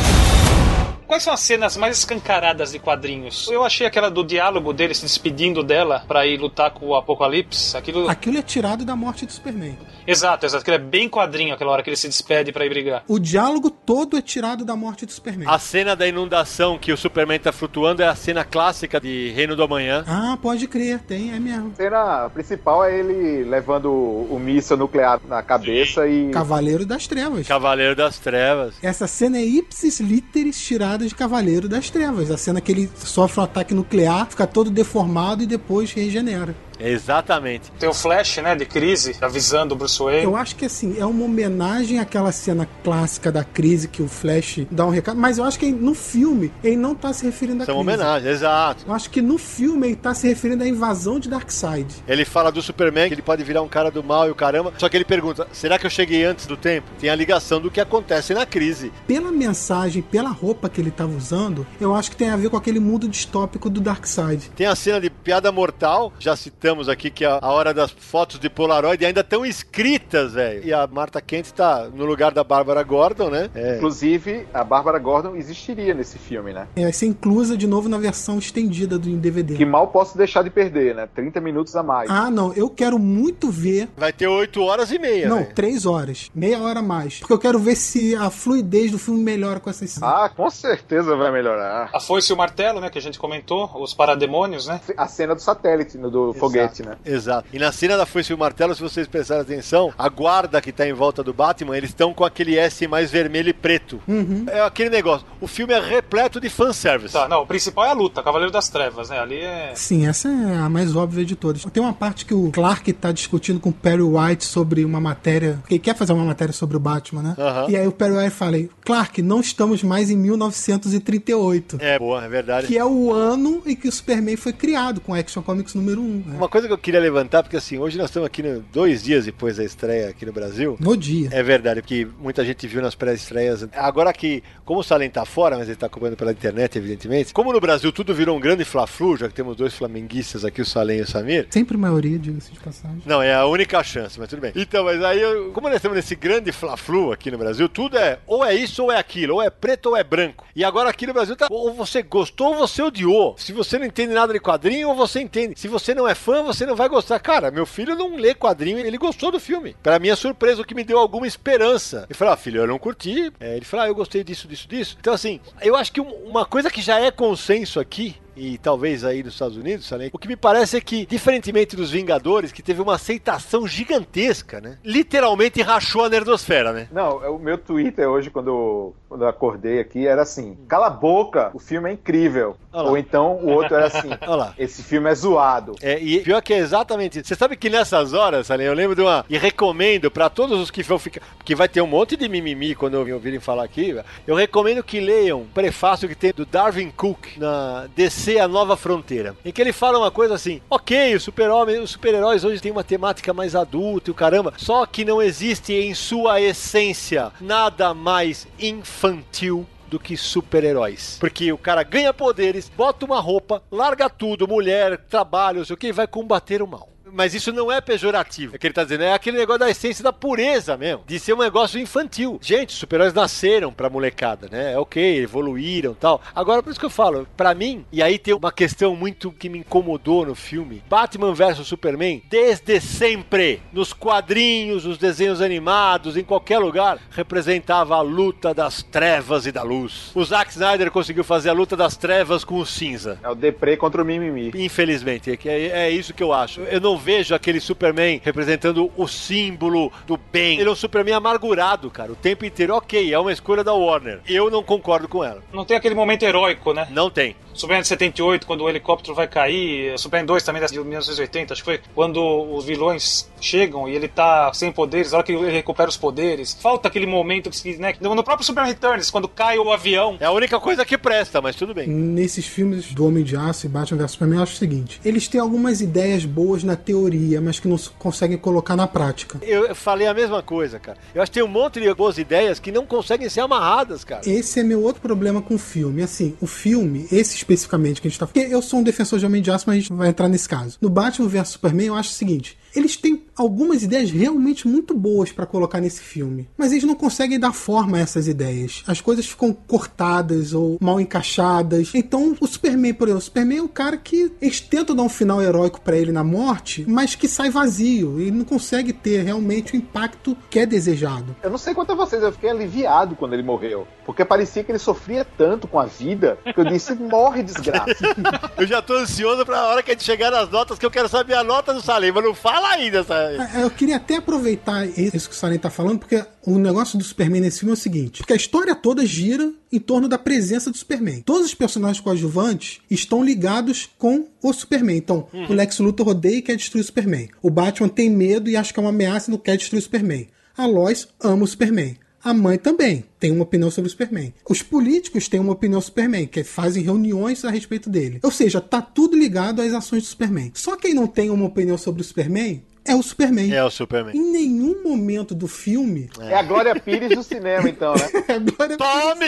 Quais 1.13 1.21
são 1.21 1.33
as 1.33 1.41
cenas 1.41 1.77
mais 1.77 1.99
escancaradas 1.99 2.71
de 2.71 2.79
quadrinhos? 2.79 3.47
Eu 3.47 3.63
achei 3.63 3.85
aquela 3.85 4.09
do 4.09 4.23
diálogo 4.23 4.73
dele 4.73 4.95
se 4.95 5.03
despedindo 5.03 5.61
dela 5.61 6.03
pra 6.07 6.25
ir 6.25 6.39
lutar 6.39 6.71
com 6.71 6.87
o 6.87 6.95
Apocalipse. 6.95 7.77
Aquilo. 7.77 8.09
Aquilo 8.09 8.39
é 8.39 8.41
tirado 8.41 8.83
da 8.83 8.95
morte 8.95 9.23
do 9.23 9.31
Superman. 9.31 9.77
Exato, 10.07 10.47
exato. 10.47 10.63
Aquilo 10.63 10.77
é 10.77 10.79
bem 10.79 11.07
quadrinho 11.07 11.53
aquela 11.53 11.71
hora 11.71 11.83
que 11.83 11.89
ele 11.91 11.97
se 11.97 12.07
despede 12.07 12.51
pra 12.51 12.65
ir 12.65 12.69
brigar. 12.69 13.03
O 13.07 13.19
diálogo 13.19 13.69
todo 13.69 14.17
é 14.17 14.23
tirado 14.23 14.65
da 14.65 14.75
morte 14.75 15.05
do 15.05 15.11
Superman. 15.11 15.47
a 15.47 15.59
cena 15.59 15.95
da 15.95 16.07
inundação 16.07 16.79
que 16.79 16.91
o 16.91 16.97
Superman 16.97 17.39
tá 17.39 17.51
flutuando 17.51 18.01
é 18.01 18.07
a 18.07 18.15
cena 18.15 18.43
clássica 18.43 18.99
de 18.99 19.29
Reino 19.35 19.55
do 19.55 19.61
Amanhã. 19.61 20.03
Ah, 20.07 20.35
pode 20.41 20.67
crer, 20.67 20.99
tem, 21.01 21.31
é 21.31 21.39
mesmo. 21.39 21.73
A 21.73 21.75
cena 21.75 22.29
principal 22.33 22.83
é 22.85 22.99
ele 22.99 23.43
levando 23.43 23.91
o, 23.91 24.39
míssil 24.39 24.77
nuclear 24.77 25.21
na 25.27 25.43
cabeça 25.43 26.07
e. 26.07 26.31
Cavaleiro 26.31 26.87
das 26.87 27.05
Trevas. 27.05 27.47
Cavaleiro 27.47 27.95
das 27.95 28.17
Trevas. 28.17 28.73
Essa 28.81 29.05
cena 29.05 29.37
é 29.37 29.45
ipsis 29.45 29.99
literis 29.99 30.59
tirada 30.59 31.02
de 31.07 31.15
Cavaleiro 31.15 31.67
das 31.67 31.89
Trevas. 31.89 32.31
A 32.31 32.37
cena 32.37 32.61
que 32.61 32.71
ele 32.71 32.89
sofre 32.97 33.39
um 33.39 33.43
ataque 33.43 33.73
nuclear, 33.73 34.27
fica 34.29 34.47
todo 34.47 34.69
deformado 34.69 35.43
e 35.43 35.47
depois 35.47 35.91
regenera. 35.91 36.55
Exatamente. 36.83 37.71
Tem 37.79 37.87
o 37.87 37.93
Flash, 37.93 38.37
né, 38.37 38.55
de 38.55 38.65
crise, 38.65 39.15
avisando 39.21 39.73
o 39.73 39.77
Bruce 39.77 40.01
Wayne. 40.01 40.23
Eu 40.23 40.35
acho 40.35 40.55
que 40.55 40.65
assim, 40.65 40.95
é 40.99 41.05
uma 41.05 41.25
homenagem 41.25 41.99
àquela 41.99 42.31
cena 42.31 42.67
clássica 42.83 43.31
da 43.31 43.43
crise 43.43 43.87
que 43.87 44.01
o 44.01 44.07
Flash 44.07 44.61
dá 44.69 44.85
um 44.85 44.89
recado, 44.89 45.19
mas 45.19 45.37
eu 45.37 45.43
acho 45.43 45.57
que 45.57 45.71
no 45.71 45.93
filme 45.93 46.51
ele 46.63 46.75
não 46.75 46.93
tá 46.93 47.13
se 47.13 47.25
referindo 47.25 47.63
à 47.63 47.65
crise. 47.65 47.79
homenagens, 47.79 48.29
exato. 48.29 48.83
Eu 48.87 48.93
acho 48.93 49.09
que 49.09 49.21
no 49.21 49.37
filme 49.37 49.87
ele 49.87 49.95
tá 49.95 50.13
se 50.13 50.27
referindo 50.27 50.63
à 50.63 50.67
invasão 50.67 51.19
de 51.19 51.29
Darkseid. 51.29 51.87
Ele 52.07 52.25
fala 52.25 52.51
do 52.51 52.61
Superman, 52.61 53.07
que 53.07 53.13
ele 53.13 53.21
pode 53.21 53.43
virar 53.43 53.61
um 53.61 53.67
cara 53.67 53.89
do 53.89 54.03
mal 54.03 54.27
e 54.27 54.31
o 54.31 54.35
caramba. 54.35 54.73
Só 54.77 54.89
que 54.89 54.97
ele 54.97 55.05
pergunta: 55.05 55.47
será 55.51 55.79
que 55.79 55.85
eu 55.85 55.89
cheguei 55.89 56.23
antes 56.25 56.45
do 56.45 56.57
tempo? 56.57 56.87
Tem 56.99 57.09
a 57.09 57.15
ligação 57.15 57.61
do 57.61 57.71
que 57.71 57.79
acontece 57.79 58.33
na 58.33 58.45
crise. 58.45 58.91
Pela 59.07 59.31
mensagem, 59.31 60.01
pela 60.01 60.29
roupa 60.29 60.69
que 60.69 60.81
ele 60.81 60.91
tava 60.91 61.15
usando, 61.15 61.65
eu 61.79 61.95
acho 61.95 62.11
que 62.11 62.17
tem 62.17 62.29
a 62.29 62.35
ver 62.35 62.49
com 62.49 62.57
aquele 62.57 62.79
mundo 62.79 63.07
distópico 63.07 63.69
do 63.69 63.79
Darkseid. 63.79 64.51
Tem 64.55 64.67
a 64.67 64.75
cena 64.75 64.99
de 64.99 65.09
piada 65.09 65.51
mortal, 65.51 66.11
já 66.19 66.35
citamos 66.35 66.72
aqui 66.89 67.09
que 67.09 67.25
é 67.25 67.27
a 67.27 67.51
hora 67.51 67.73
das 67.73 67.91
fotos 67.91 68.39
de 68.39 68.49
Polaroid 68.49 69.05
ainda 69.05 69.21
estão 69.21 69.45
escritas, 69.45 70.33
velho. 70.33 70.65
E 70.65 70.73
a 70.73 70.87
Marta 70.87 71.21
Kent 71.21 71.51
tá 71.51 71.89
no 71.93 72.05
lugar 72.05 72.31
da 72.31 72.43
Bárbara 72.43 72.83
Gordon, 72.83 73.29
né? 73.29 73.49
É. 73.55 73.77
Inclusive, 73.77 74.47
a 74.53 74.63
Bárbara 74.63 74.99
Gordon 74.99 75.35
existiria 75.35 75.93
nesse 75.93 76.17
filme, 76.17 76.53
né? 76.53 76.67
É, 76.75 76.83
vai 76.83 76.93
ser 76.93 77.05
inclusa 77.05 77.57
de 77.57 77.67
novo 77.67 77.87
na 77.89 77.97
versão 77.97 78.37
estendida 78.37 78.97
do 78.97 79.09
DVD. 79.17 79.55
Que 79.55 79.65
mal 79.65 79.87
posso 79.87 80.17
deixar 80.17 80.43
de 80.43 80.49
perder, 80.49 80.95
né? 80.95 81.07
30 81.13 81.39
minutos 81.39 81.75
a 81.75 81.83
mais. 81.83 82.09
Ah, 82.09 82.29
não, 82.29 82.53
eu 82.53 82.69
quero 82.69 82.97
muito 82.99 83.49
ver. 83.49 83.89
Vai 83.97 84.13
ter 84.13 84.27
8 84.27 84.61
horas 84.61 84.91
e 84.91 84.99
meia. 84.99 85.27
Não, 85.27 85.39
velho. 85.39 85.53
três 85.53 85.85
horas. 85.85 86.29
Meia 86.33 86.59
hora 86.59 86.79
a 86.79 86.83
mais. 86.83 87.19
Porque 87.19 87.33
eu 87.33 87.39
quero 87.39 87.59
ver 87.59 87.75
se 87.75 88.15
a 88.15 88.29
fluidez 88.29 88.91
do 88.91 88.99
filme 88.99 89.21
melhora 89.21 89.59
com 89.59 89.69
essas 89.69 89.91
cenas. 89.91 90.09
Ah, 90.09 90.29
com 90.29 90.49
certeza 90.49 91.15
vai 91.15 91.31
melhorar. 91.31 91.89
A 91.93 91.99
foice 91.99 92.31
e 92.31 92.33
o 92.33 92.37
martelo, 92.37 92.79
né, 92.79 92.89
que 92.89 92.97
a 92.97 93.01
gente 93.01 93.19
comentou, 93.19 93.69
os 93.75 93.93
parademônios, 93.93 94.67
né? 94.67 94.81
A 94.97 95.07
cena 95.07 95.35
do 95.35 95.41
satélite, 95.41 95.97
do 95.97 96.29
Exato. 96.29 96.39
Foguete, 96.61 96.83
né? 96.83 96.95
Exato. 97.05 97.47
E 97.51 97.59
na 97.59 97.71
cena 97.71 97.97
da 97.97 98.05
Foice 98.05 98.31
e 98.31 98.35
o 98.35 98.37
Martelo, 98.37 98.73
se 98.75 98.81
vocês 98.81 99.07
prestarem 99.07 99.43
atenção, 99.43 99.93
a 99.97 100.09
guarda 100.09 100.61
que 100.61 100.71
tá 100.71 100.87
em 100.87 100.93
volta 100.93 101.23
do 101.23 101.33
Batman, 101.33 101.77
eles 101.77 101.89
estão 101.89 102.13
com 102.13 102.23
aquele 102.23 102.57
S 102.57 102.87
mais 102.87 103.11
vermelho 103.11 103.49
e 103.49 103.53
preto. 103.53 104.01
É 104.47 104.61
aquele 104.61 104.89
negócio. 104.89 105.25
O 105.41 105.47
filme 105.47 105.73
é 105.73 105.79
repleto 105.79 106.39
de 106.39 106.49
fanservice. 106.49 107.13
Tá, 107.13 107.27
não, 107.27 107.41
o 107.41 107.47
principal 107.47 107.85
é 107.85 107.89
a 107.89 107.93
luta, 107.93 108.23
Cavaleiro 108.23 108.51
das 108.51 108.69
Trevas, 108.69 109.09
né? 109.09 109.19
Ali 109.19 109.39
é. 109.39 109.71
Sim, 109.75 110.07
essa 110.07 110.29
é 110.29 110.57
a 110.57 110.69
mais 110.69 110.95
óbvia 110.95 111.25
de 111.25 111.35
todas. 111.35 111.63
Tem 111.65 111.81
uma 111.81 111.93
parte 111.93 112.25
que 112.25 112.33
o 112.33 112.51
Clark 112.51 112.91
tá 112.93 113.11
discutindo 113.11 113.59
com 113.59 113.69
o 113.69 113.73
Perry 113.73 114.01
White 114.01 114.45
sobre 114.45 114.85
uma 114.85 114.99
matéria. 114.99 115.57
Porque 115.61 115.75
ele 115.75 115.79
quer 115.79 115.95
fazer 115.95 116.13
uma 116.13 116.25
matéria 116.25 116.53
sobre 116.53 116.77
o 116.77 116.79
Batman, 116.79 117.21
né? 117.21 117.35
Aham. 117.37 117.65
E 117.69 117.75
aí 117.77 117.87
o 117.87 117.91
Perry 117.91 118.17
White 118.17 118.29
fala: 118.31 118.57
Clark, 118.81 119.21
não 119.21 119.39
estamos 119.39 119.83
mais 119.83 120.09
em 120.09 120.17
1938. 120.17 121.77
É, 121.79 121.97
boa, 121.99 122.23
é 122.23 122.27
verdade. 122.27 122.67
Que 122.67 122.77
é 122.77 122.85
o 122.85 123.11
ano 123.11 123.61
em 123.65 123.75
que 123.75 123.87
o 123.87 123.91
Superman 123.91 124.35
foi 124.35 124.53
criado, 124.53 125.01
com 125.01 125.13
Action 125.13 125.41
Comics 125.41 125.73
número 125.73 126.01
1. 126.01 126.23
Né? 126.25 126.37
Uma 126.43 126.49
coisa 126.49 126.67
que 126.67 126.73
eu 126.73 126.77
queria 126.77 126.99
levantar, 126.99 127.41
porque 127.41 127.55
assim, 127.55 127.77
hoje 127.79 127.97
nós 127.97 128.09
estamos 128.09 128.27
aqui 128.27 128.43
no- 128.43 128.59
dois 128.73 129.01
dias 129.01 129.23
depois 129.23 129.55
da 129.55 129.63
estreia 129.63 130.09
aqui 130.09 130.25
no 130.25 130.33
Brasil. 130.33 130.75
No 130.77 130.97
dia. 130.97 131.29
É 131.31 131.41
verdade, 131.41 131.81
porque 131.81 132.05
muita 132.19 132.43
gente 132.43 132.67
viu 132.67 132.81
nas 132.81 132.93
pré-estreias. 132.95 133.65
Agora 133.73 134.11
que, 134.11 134.43
como 134.65 134.81
o 134.81 134.83
Salem 134.83 135.09
tá 135.09 135.23
fora, 135.23 135.57
mas 135.57 135.69
ele 135.69 135.77
tá 135.77 135.85
acompanhando 135.85 136.17
pela 136.17 136.33
internet, 136.33 136.77
evidentemente. 136.77 137.33
Como 137.33 137.53
no 137.53 137.61
Brasil 137.61 137.93
tudo 137.93 138.13
virou 138.13 138.35
um 138.35 138.41
grande 138.41 138.65
fla-flu, 138.65 139.15
já 139.15 139.29
que 139.29 139.33
temos 139.33 139.55
dois 139.55 139.73
flamenguistas 139.73 140.43
aqui, 140.43 140.61
o 140.61 140.65
Salem 140.65 140.97
e 140.99 141.01
o 141.03 141.07
Samir. 141.07 141.47
Sempre 141.49 141.77
maioria, 141.77 142.19
diga-se 142.19 142.51
de 142.51 142.59
passagem. 142.59 143.01
Não, 143.05 143.21
é 143.21 143.33
a 143.33 143.45
única 143.45 143.81
chance, 143.81 144.19
mas 144.19 144.27
tudo 144.27 144.41
bem. 144.41 144.51
Então, 144.53 144.83
mas 144.83 145.01
aí, 145.01 145.21
como 145.53 145.67
nós 145.69 145.77
estamos 145.77 145.95
nesse 145.95 146.13
grande 146.13 146.51
fla-flu 146.51 147.13
aqui 147.13 147.31
no 147.31 147.37
Brasil, 147.37 147.69
tudo 147.69 147.97
é 147.97 148.19
ou 148.27 148.43
é 148.43 148.53
isso 148.53 148.83
ou 148.83 148.91
é 148.91 148.97
aquilo, 148.97 149.35
ou 149.35 149.41
é 149.41 149.49
preto 149.49 149.91
ou 149.91 149.95
é 149.95 150.03
branco. 150.03 150.45
E 150.53 150.61
agora 150.65 150.89
aqui 150.89 151.07
no 151.07 151.13
Brasil 151.13 151.37
tá 151.37 151.47
ou 151.49 151.73
você 151.73 152.01
gostou 152.03 152.47
ou 152.47 152.55
você 152.67 152.81
odiou. 152.81 153.33
Se 153.37 153.53
você 153.53 153.79
não 153.79 153.85
entende 153.85 154.13
nada 154.13 154.33
de 154.33 154.41
quadrinho, 154.41 154.89
ou 154.89 154.95
você 154.95 155.21
entende. 155.21 155.53
Se 155.57 155.69
você 155.69 155.95
não 155.95 156.05
é 156.05 156.13
fã, 156.13 156.32
você 156.41 156.65
não 156.65 156.75
vai 156.75 156.89
gostar. 156.89 157.19
Cara, 157.19 157.51
meu 157.51 157.65
filho 157.65 157.95
não 157.95 158.15
lê 158.15 158.33
quadrinho, 158.33 158.79
ele 158.79 158.97
gostou 158.97 159.31
do 159.31 159.39
filme. 159.39 159.75
Pra 159.83 159.99
minha 159.99 160.15
surpresa, 160.15 160.61
o 160.61 160.65
que 160.65 160.73
me 160.73 160.83
deu 160.85 160.97
alguma 160.97 161.27
esperança. 161.27 162.05
Ele 162.09 162.17
falou, 162.17 162.33
ah, 162.33 162.37
filho, 162.37 162.61
eu 162.61 162.67
não 162.67 162.79
curti. 162.79 163.31
É, 163.39 163.55
ele 163.57 163.65
falou, 163.65 163.85
ah, 163.85 163.89
eu 163.89 163.95
gostei 163.95 164.23
disso, 164.23 164.47
disso, 164.47 164.67
disso. 164.67 164.97
Então, 164.99 165.13
assim, 165.13 165.39
eu 165.61 165.75
acho 165.75 165.91
que 165.91 166.01
um- 166.01 166.23
uma 166.25 166.45
coisa 166.45 166.71
que 166.71 166.81
já 166.81 166.99
é 166.99 167.11
consenso 167.11 167.79
aqui 167.79 168.15
e 168.35 168.57
talvez 168.57 169.03
aí 169.03 169.23
nos 169.23 169.33
Estados 169.33 169.57
Unidos, 169.57 169.85
Salem, 169.85 170.09
o 170.11 170.17
que 170.17 170.27
me 170.27 170.35
parece 170.35 170.77
é 170.77 170.81
que, 170.81 171.05
diferentemente 171.05 171.75
dos 171.75 171.91
Vingadores, 171.91 172.51
que 172.51 172.61
teve 172.61 172.81
uma 172.81 172.95
aceitação 172.95 173.67
gigantesca, 173.67 174.59
né? 174.59 174.77
Literalmente 174.83 175.61
rachou 175.61 176.03
a 176.03 176.09
nerdosfera, 176.09 176.73
né? 176.73 176.87
Não, 176.91 177.23
é 177.23 177.29
o 177.29 177.37
meu 177.37 177.57
Twitter 177.57 178.07
hoje, 178.07 178.29
quando, 178.29 178.93
quando 179.07 179.23
eu 179.23 179.27
acordei 179.27 179.79
aqui, 179.79 180.07
era 180.07 180.21
assim: 180.21 180.57
cala 180.67 180.87
a 180.87 180.89
boca, 180.89 181.51
o 181.53 181.59
filme 181.59 181.89
é 181.89 181.93
incrível. 181.93 182.55
Ou 182.71 182.97
então 182.97 183.35
o 183.35 183.49
outro 183.49 183.75
era 183.75 183.87
assim: 183.87 184.09
Olha 184.25 184.35
lá. 184.35 184.53
esse 184.57 184.81
filme 184.81 185.09
é 185.09 185.15
zoado. 185.15 185.75
É, 185.81 186.01
e 186.01 186.21
pior 186.21 186.41
que 186.41 186.53
é 186.53 186.57
exatamente 186.57 187.19
isso. 187.19 187.27
Você 187.27 187.35
sabe 187.35 187.55
que 187.55 187.69
nessas 187.69 188.13
horas, 188.13 188.47
Salem, 188.47 188.65
eu 188.65 188.73
lembro 188.73 188.95
de 188.95 189.01
uma. 189.01 189.25
E 189.29 189.37
recomendo 189.37 190.09
pra 190.09 190.29
todos 190.29 190.59
os 190.59 190.71
que 190.71 190.81
vão 190.81 190.97
ficar. 190.97 191.21
Porque 191.37 191.55
vai 191.55 191.67
ter 191.67 191.81
um 191.81 191.87
monte 191.87 192.17
de 192.17 192.27
mimimi 192.27 192.73
quando 192.73 192.95
eu 192.95 193.13
ouvirem 193.15 193.39
falar 193.39 193.63
aqui. 193.63 193.95
Eu 194.25 194.35
recomendo 194.35 194.83
que 194.83 194.99
leiam 194.99 195.41
o 195.41 195.45
prefácio 195.45 196.07
que 196.07 196.15
tem 196.15 196.33
do 196.33 196.45
Darwin 196.45 196.89
Cook 196.89 197.37
na 197.37 197.87
DC 197.95 198.22
A 198.39 198.47
Nova 198.47 198.77
Fronteira. 198.77 199.35
Em 199.43 199.51
que 199.51 199.61
ele 199.61 199.73
fala 199.73 199.97
uma 199.97 200.09
coisa 200.11 200.33
assim: 200.33 200.61
ok, 200.69 201.15
o 201.15 201.19
super-homem, 201.19 201.79
os 201.79 201.91
super-heróis 201.91 202.43
hoje 202.43 202.61
têm 202.61 202.71
uma 202.71 202.83
temática 202.83 203.33
mais 203.33 203.55
adulta 203.55 204.09
e 204.09 204.11
o 204.11 204.15
caramba. 204.15 204.53
Só 204.57 204.85
que 204.85 205.03
não 205.03 205.21
existe 205.21 205.73
em 205.73 205.93
sua 205.93 206.39
essência 206.39 207.31
nada 207.41 207.93
mais 207.93 208.47
infantil 208.57 209.67
do 209.87 209.99
que 209.99 210.17
super-heróis. 210.17 211.17
Porque 211.19 211.51
o 211.51 211.57
cara 211.57 211.83
ganha 211.83 212.13
poderes, 212.13 212.67
bota 212.69 213.05
uma 213.05 213.19
roupa, 213.19 213.61
larga 213.71 214.09
tudo, 214.09 214.47
mulher, 214.47 214.97
trabalho, 214.97 215.59
não 215.59 215.65
sei 215.65 215.73
o 215.75 215.77
que, 215.77 215.87
e 215.87 215.91
vai 215.91 216.07
combater 216.07 216.61
o 216.63 216.67
mal. 216.67 216.92
Mas 217.13 217.33
isso 217.33 217.53
não 217.53 217.71
é 217.71 217.79
pejorativo. 217.79 218.55
É 218.55 218.57
que 218.57 218.67
ele 218.67 218.73
tá 218.73 218.83
dizendo, 218.83 219.03
é 219.03 219.13
aquele 219.13 219.37
negócio 219.37 219.59
da 219.59 219.69
essência 219.69 220.03
da 220.03 220.11
pureza 220.11 220.75
mesmo. 220.75 221.03
De 221.05 221.19
ser 221.19 221.33
um 221.33 221.39
negócio 221.39 221.79
infantil. 221.79 222.39
Gente, 222.41 222.69
os 222.69 222.75
super-heróis 222.75 223.13
nasceram 223.13 223.71
pra 223.71 223.89
molecada, 223.89 224.47
né? 224.51 224.73
É 224.73 224.77
ok, 224.79 225.19
evoluíram 225.19 225.91
e 225.91 225.95
tal. 225.95 226.21
Agora, 226.33 226.63
por 226.63 226.71
isso 226.71 226.79
que 226.79 226.85
eu 226.85 226.89
falo, 226.89 227.27
pra 227.37 227.53
mim, 227.53 227.85
e 227.91 228.01
aí 228.01 228.17
tem 228.17 228.33
uma 228.33 228.51
questão 228.51 228.95
muito 228.95 229.31
que 229.31 229.49
me 229.49 229.59
incomodou 229.59 230.25
no 230.25 230.35
filme: 230.35 230.83
Batman 230.89 231.33
vs 231.33 231.67
Superman, 231.67 232.23
desde 232.29 232.79
sempre, 232.81 233.61
nos 233.71 233.93
quadrinhos, 233.93 234.85
nos 234.85 234.97
desenhos 234.97 235.41
animados, 235.41 236.17
em 236.17 236.23
qualquer 236.23 236.59
lugar, 236.59 236.99
representava 237.11 237.95
a 237.95 238.01
luta 238.01 238.53
das 238.53 238.81
trevas 238.81 239.45
e 239.45 239.51
da 239.51 239.61
luz. 239.61 240.11
O 240.15 240.23
Zack 240.23 240.51
Snyder 240.51 240.91
conseguiu 240.91 241.23
fazer 241.23 241.49
a 241.49 241.53
luta 241.53 241.75
das 241.77 241.95
trevas 241.95 242.43
com 242.43 242.57
o 242.57 242.65
cinza. 242.65 243.19
É 243.21 243.29
o 243.29 243.35
Deprê 243.35 243.77
contra 243.77 244.01
o 244.01 244.05
Mimimi. 244.05 244.51
Infelizmente, 244.55 245.31
é, 245.31 245.49
é, 245.49 245.67
é 245.87 245.89
isso 245.91 246.13
que 246.13 246.23
eu 246.23 246.33
acho. 246.33 246.61
Eu 246.61 246.81
não 246.81 246.97
vejo 247.03 247.35
aquele 247.35 247.59
Superman 247.59 248.21
representando 248.23 248.89
o 248.95 249.07
símbolo 249.07 249.91
do 250.07 250.17
bem. 250.17 250.59
Ele 250.59 250.69
é 250.69 250.71
um 250.71 250.75
Superman 250.75 251.15
amargurado, 251.15 251.91
cara, 251.91 252.11
o 252.11 252.15
tempo 252.15 252.45
inteiro. 252.45 252.73
Ok, 252.75 253.13
é 253.13 253.19
uma 253.19 253.31
escolha 253.31 253.63
da 253.63 253.73
Warner. 253.73 254.21
Eu 254.27 254.49
não 254.49 254.63
concordo 254.63 255.07
com 255.07 255.23
ela. 255.23 255.43
Não 255.51 255.65
tem 255.65 255.75
aquele 255.75 255.93
momento 255.93 256.23
heróico, 256.23 256.73
né? 256.73 256.87
Não 256.89 257.09
tem. 257.09 257.35
Superman 257.53 257.81
de 257.81 257.87
78, 257.87 258.45
quando 258.45 258.61
o 258.61 258.69
helicóptero 258.69 259.15
vai 259.15 259.27
cair. 259.27 259.97
Superman 259.97 260.25
2 260.25 260.43
também 260.43 260.63
de 260.65 260.79
1980, 260.79 261.53
acho 261.53 261.61
que 261.61 261.65
foi. 261.65 261.81
Quando 261.93 262.21
os 262.53 262.65
vilões 262.65 263.29
chegam 263.39 263.87
e 263.87 263.95
ele 263.95 264.07
tá 264.07 264.51
sem 264.53 264.71
poderes, 264.71 265.13
a 265.13 265.17
hora 265.17 265.25
que 265.25 265.33
ele 265.33 265.51
recupera 265.51 265.89
os 265.89 265.97
poderes. 265.97 266.57
Falta 266.61 266.87
aquele 266.87 267.05
momento 267.05 267.49
que, 267.49 267.77
né? 267.77 267.93
No 267.99 268.23
próprio 268.23 268.45
Superman 268.45 268.71
Returns, 268.71 269.09
quando 269.09 269.27
cai 269.27 269.57
o 269.57 269.71
avião. 269.71 270.17
É 270.19 270.25
a 270.25 270.31
única 270.31 270.59
coisa 270.59 270.85
que 270.85 270.97
presta, 270.97 271.41
mas 271.41 271.55
tudo 271.55 271.73
bem. 271.73 271.87
Nesses 271.87 272.45
filmes 272.45 272.93
do 272.93 273.05
Homem 273.05 273.23
de 273.23 273.35
Aço 273.35 273.65
e 273.65 273.69
Batman 273.69 273.99
vs 273.99 274.11
Superman, 274.11 274.37
eu 274.37 274.43
acho 274.43 274.53
o 274.53 274.57
seguinte: 274.57 275.01
eles 275.03 275.27
têm 275.27 275.41
algumas 275.41 275.81
ideias 275.81 276.25
boas 276.25 276.63
na 276.63 276.75
teoria, 276.75 277.41
mas 277.41 277.59
que 277.59 277.67
não 277.67 277.77
conseguem 277.99 278.37
colocar 278.37 278.75
na 278.75 278.87
prática. 278.87 279.39
Eu 279.41 279.75
falei 279.75 280.07
a 280.07 280.13
mesma 280.13 280.41
coisa, 280.41 280.79
cara. 280.79 280.97
Eu 281.13 281.21
acho 281.21 281.31
que 281.31 281.39
tem 281.39 281.43
um 281.43 281.51
monte 281.51 281.79
de 281.79 281.93
boas 281.93 282.17
ideias 282.17 282.59
que 282.59 282.71
não 282.71 282.85
conseguem 282.85 283.29
ser 283.29 283.41
amarradas, 283.41 284.03
cara. 284.03 284.21
Esse 284.25 284.59
é 284.59 284.63
meu 284.63 284.81
outro 284.81 285.01
problema 285.01 285.41
com 285.41 285.55
o 285.55 285.59
filme. 285.59 286.01
Assim, 286.01 286.35
o 286.41 286.47
filme, 286.47 287.07
esse 287.11 287.35
especificamente 287.43 288.01
que 288.01 288.07
a 288.07 288.09
gente 288.09 288.19
tá 288.19 288.25
falando. 288.27 288.51
Eu 288.51 288.61
sou 288.61 288.79
um 288.79 288.83
defensor 288.83 289.19
de 289.19 289.25
Homem 289.25 289.41
de 289.41 289.51
Aço, 289.51 289.65
mas 289.67 289.77
a 289.77 289.79
gente 289.79 289.93
vai 289.93 290.09
entrar 290.09 290.27
nesse 290.27 290.49
caso. 290.49 290.77
No 290.81 290.89
Batman 290.89 291.27
vs 291.27 291.49
Superman, 291.49 291.87
eu 291.87 291.95
acho 291.95 292.09
o 292.09 292.13
seguinte: 292.13 292.57
eles 292.75 292.97
têm 292.97 293.23
algumas 293.35 293.83
ideias 293.83 294.11
realmente 294.11 294.67
muito 294.67 294.93
boas 294.93 295.31
pra 295.31 295.45
colocar 295.45 295.79
nesse 295.79 296.01
filme, 296.01 296.47
mas 296.57 296.71
eles 296.71 296.83
não 296.83 296.95
conseguem 296.95 297.39
dar 297.39 297.53
forma 297.53 297.97
a 297.97 298.01
essas 298.01 298.27
ideias. 298.27 298.83
As 298.87 299.01
coisas 299.01 299.25
ficam 299.25 299.53
cortadas 299.53 300.53
ou 300.53 300.77
mal 300.81 300.99
encaixadas. 300.99 301.91
Então, 301.93 302.35
o 302.39 302.47
Superman, 302.47 302.93
por 302.93 303.07
exemplo, 303.07 303.19
o 303.19 303.25
Superman 303.25 303.57
é 303.57 303.63
um 303.63 303.67
cara 303.67 303.97
que 303.97 304.31
eles 304.41 304.59
tentam 304.59 304.95
dar 304.95 305.03
um 305.03 305.09
final 305.09 305.41
heróico 305.41 305.81
pra 305.81 305.97
ele 305.97 306.11
na 306.11 306.23
morte, 306.23 306.85
mas 306.87 307.15
que 307.15 307.27
sai 307.27 307.49
vazio. 307.49 308.19
Ele 308.19 308.31
não 308.31 308.45
consegue 308.45 308.93
ter 308.93 309.23
realmente 309.23 309.73
o 309.73 309.75
impacto 309.75 310.35
que 310.49 310.59
é 310.59 310.65
desejado. 310.65 311.35
Eu 311.41 311.49
não 311.49 311.57
sei 311.57 311.73
quanto 311.73 311.91
a 311.91 311.95
vocês, 311.95 312.21
eu 312.21 312.31
fiquei 312.31 312.49
aliviado 312.49 313.15
quando 313.15 313.33
ele 313.33 313.43
morreu. 313.43 313.87
Porque 314.05 314.25
parecia 314.25 314.63
que 314.63 314.71
ele 314.71 314.79
sofria 314.79 315.25
tanto 315.25 315.67
com 315.67 315.79
a 315.79 315.85
vida 315.85 316.37
que 316.43 316.59
eu 316.59 316.65
disse: 316.65 316.93
morre, 316.99 317.43
desgraça. 317.43 317.95
Eu 318.57 318.67
já 318.67 318.81
tô 318.81 318.93
ansioso 318.93 319.45
pra 319.45 319.67
hora 319.67 319.81
que 319.81 319.91
a 319.91 319.93
gente 319.93 320.03
chegar 320.03 320.31
nas 320.31 320.49
notas, 320.49 320.77
que 320.77 320.85
eu 320.85 320.91
quero 320.91 321.09
saber 321.09 321.33
a 321.33 321.43
nota 321.43 321.73
do 321.73 321.81
Salem, 321.81 322.11
mas 322.11 322.23
não 322.23 322.33
fala 322.33 322.62
ainda, 322.65 323.03
sabe? 323.03 323.37
É, 323.55 323.63
Eu 323.63 323.69
queria 323.69 323.97
até 323.97 324.17
aproveitar 324.17 324.85
isso 324.87 325.29
que 325.29 325.35
o 325.35 325.37
Salem 325.37 325.59
tá 325.59 325.69
falando, 325.69 325.99
porque 325.99 326.23
o 326.45 326.57
negócio 326.57 326.97
do 326.97 327.03
Superman 327.03 327.41
nesse 327.41 327.59
filme 327.59 327.71
é 327.71 327.73
o 327.73 327.77
seguinte: 327.77 328.19
porque 328.19 328.33
a 328.33 328.35
história 328.37 328.75
toda 328.75 329.05
gira 329.05 329.51
em 329.71 329.79
torno 329.79 330.07
da 330.07 330.17
presença 330.17 330.69
do 330.71 330.77
Superman. 330.77 331.21
Todos 331.21 331.47
os 331.47 331.53
personagens 331.55 331.99
coadjuvantes 331.99 332.79
estão 332.89 333.23
ligados 333.23 333.89
com 333.97 334.27
o 334.41 334.53
Superman. 334.53 334.97
Então, 334.97 335.27
o 335.49 335.53
Lex 335.53 335.79
Luthor 335.79 336.09
odeia 336.09 336.37
e 336.37 336.41
quer 336.41 336.55
destruir 336.55 336.81
o 336.81 336.85
Superman. 336.85 337.29
O 337.41 337.49
Batman 337.49 337.89
tem 337.89 338.09
medo 338.09 338.49
e 338.49 338.55
acha 338.57 338.73
que 338.73 338.79
é 338.79 338.83
uma 338.83 338.89
ameaça 338.89 339.29
e 339.29 339.31
não 339.31 339.37
quer 339.37 339.57
destruir 339.57 339.79
o 339.79 339.83
Superman. 339.83 340.27
A 340.55 340.65
Lois 340.65 341.07
ama 341.19 341.43
o 341.43 341.47
Superman. 341.47 341.97
A 342.23 342.33
mãe 342.33 342.57
também 342.57 343.03
tem 343.19 343.31
uma 343.31 343.43
opinião 343.43 343.69
sobre 343.69 343.89
o 343.89 343.91
Superman. 343.91 344.33
Os 344.47 344.61
políticos 344.61 345.27
têm 345.27 345.41
uma 345.41 345.51
opinião 345.51 345.81
sobre 345.81 346.01
o 346.01 346.03
Superman, 346.05 346.25
que 346.25 346.41
fazem 346.41 346.81
reuniões 346.81 347.43
a 347.43 347.49
respeito 347.49 347.89
dele. 347.89 348.19
Ou 348.23 348.31
seja, 348.31 348.61
tá 348.61 348.81
tudo 348.81 349.17
ligado 349.17 349.61
às 349.61 349.73
ações 349.73 350.03
do 350.03 350.07
Superman. 350.07 350.49
Só 350.53 350.77
quem 350.77 350.93
não 350.93 351.05
tem 351.05 351.29
uma 351.29 351.45
opinião 351.45 351.77
sobre 351.77 352.01
o 352.01 352.05
Superman 352.05 352.63
é 352.85 352.95
o 352.95 353.01
Superman. 353.01 353.53
É 353.53 353.63
o 353.63 353.69
Superman. 353.69 354.15
Em 354.15 354.31
nenhum 354.31 354.83
momento 354.83 355.33
do 355.33 355.47
filme. 355.47 356.09
É 356.19 356.35
a 356.35 356.43
Glória 356.43 356.75
Pires 356.79 357.09
do 357.15 357.23
cinema, 357.23 357.69
então, 357.69 357.93
né? 357.93 358.09
Agora 358.35 358.77
Tome! 358.77 359.25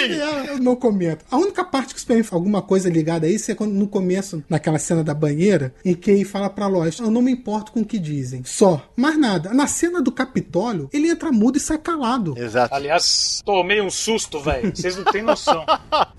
eu 0.47 0.59
não 0.59 0.75
comento. 0.75 1.25
A 1.29 1.37
única 1.37 1.63
parte 1.63 1.93
que 1.93 1.97
o 1.97 2.01
Superman 2.01 2.23
fala 2.23 2.41
alguma 2.41 2.61
coisa 2.61 2.89
ligada 2.89 3.27
a 3.27 3.29
isso 3.29 3.51
é 3.51 3.55
quando 3.55 3.73
no 3.73 3.87
começo, 3.87 4.43
naquela 4.49 4.79
cena 4.79 5.03
da 5.03 5.13
banheira, 5.13 5.73
em 5.83 5.93
que 5.93 6.11
ele 6.11 6.25
fala 6.25 6.49
pra 6.49 6.67
Lois: 6.67 6.99
Eu 6.99 7.11
não 7.11 7.21
me 7.21 7.31
importo 7.31 7.71
com 7.71 7.81
o 7.81 7.85
que 7.85 7.97
dizem. 7.97 8.43
Só. 8.43 8.89
Mais 8.95 9.17
nada. 9.17 9.53
Na 9.53 9.67
cena 9.67 10.01
do 10.01 10.11
Capitólio, 10.11 10.89
ele 10.91 11.09
entra 11.09 11.31
mudo 11.31 11.57
e 11.57 11.61
sai 11.61 11.77
calado. 11.77 12.35
Exato. 12.37 12.73
Aliás, 12.73 13.41
tomei 13.45 13.81
um 13.81 13.89
susto, 13.89 14.39
velho. 14.39 14.75
Vocês 14.75 14.95
não 14.95 15.05
têm 15.05 15.21
noção. 15.21 15.65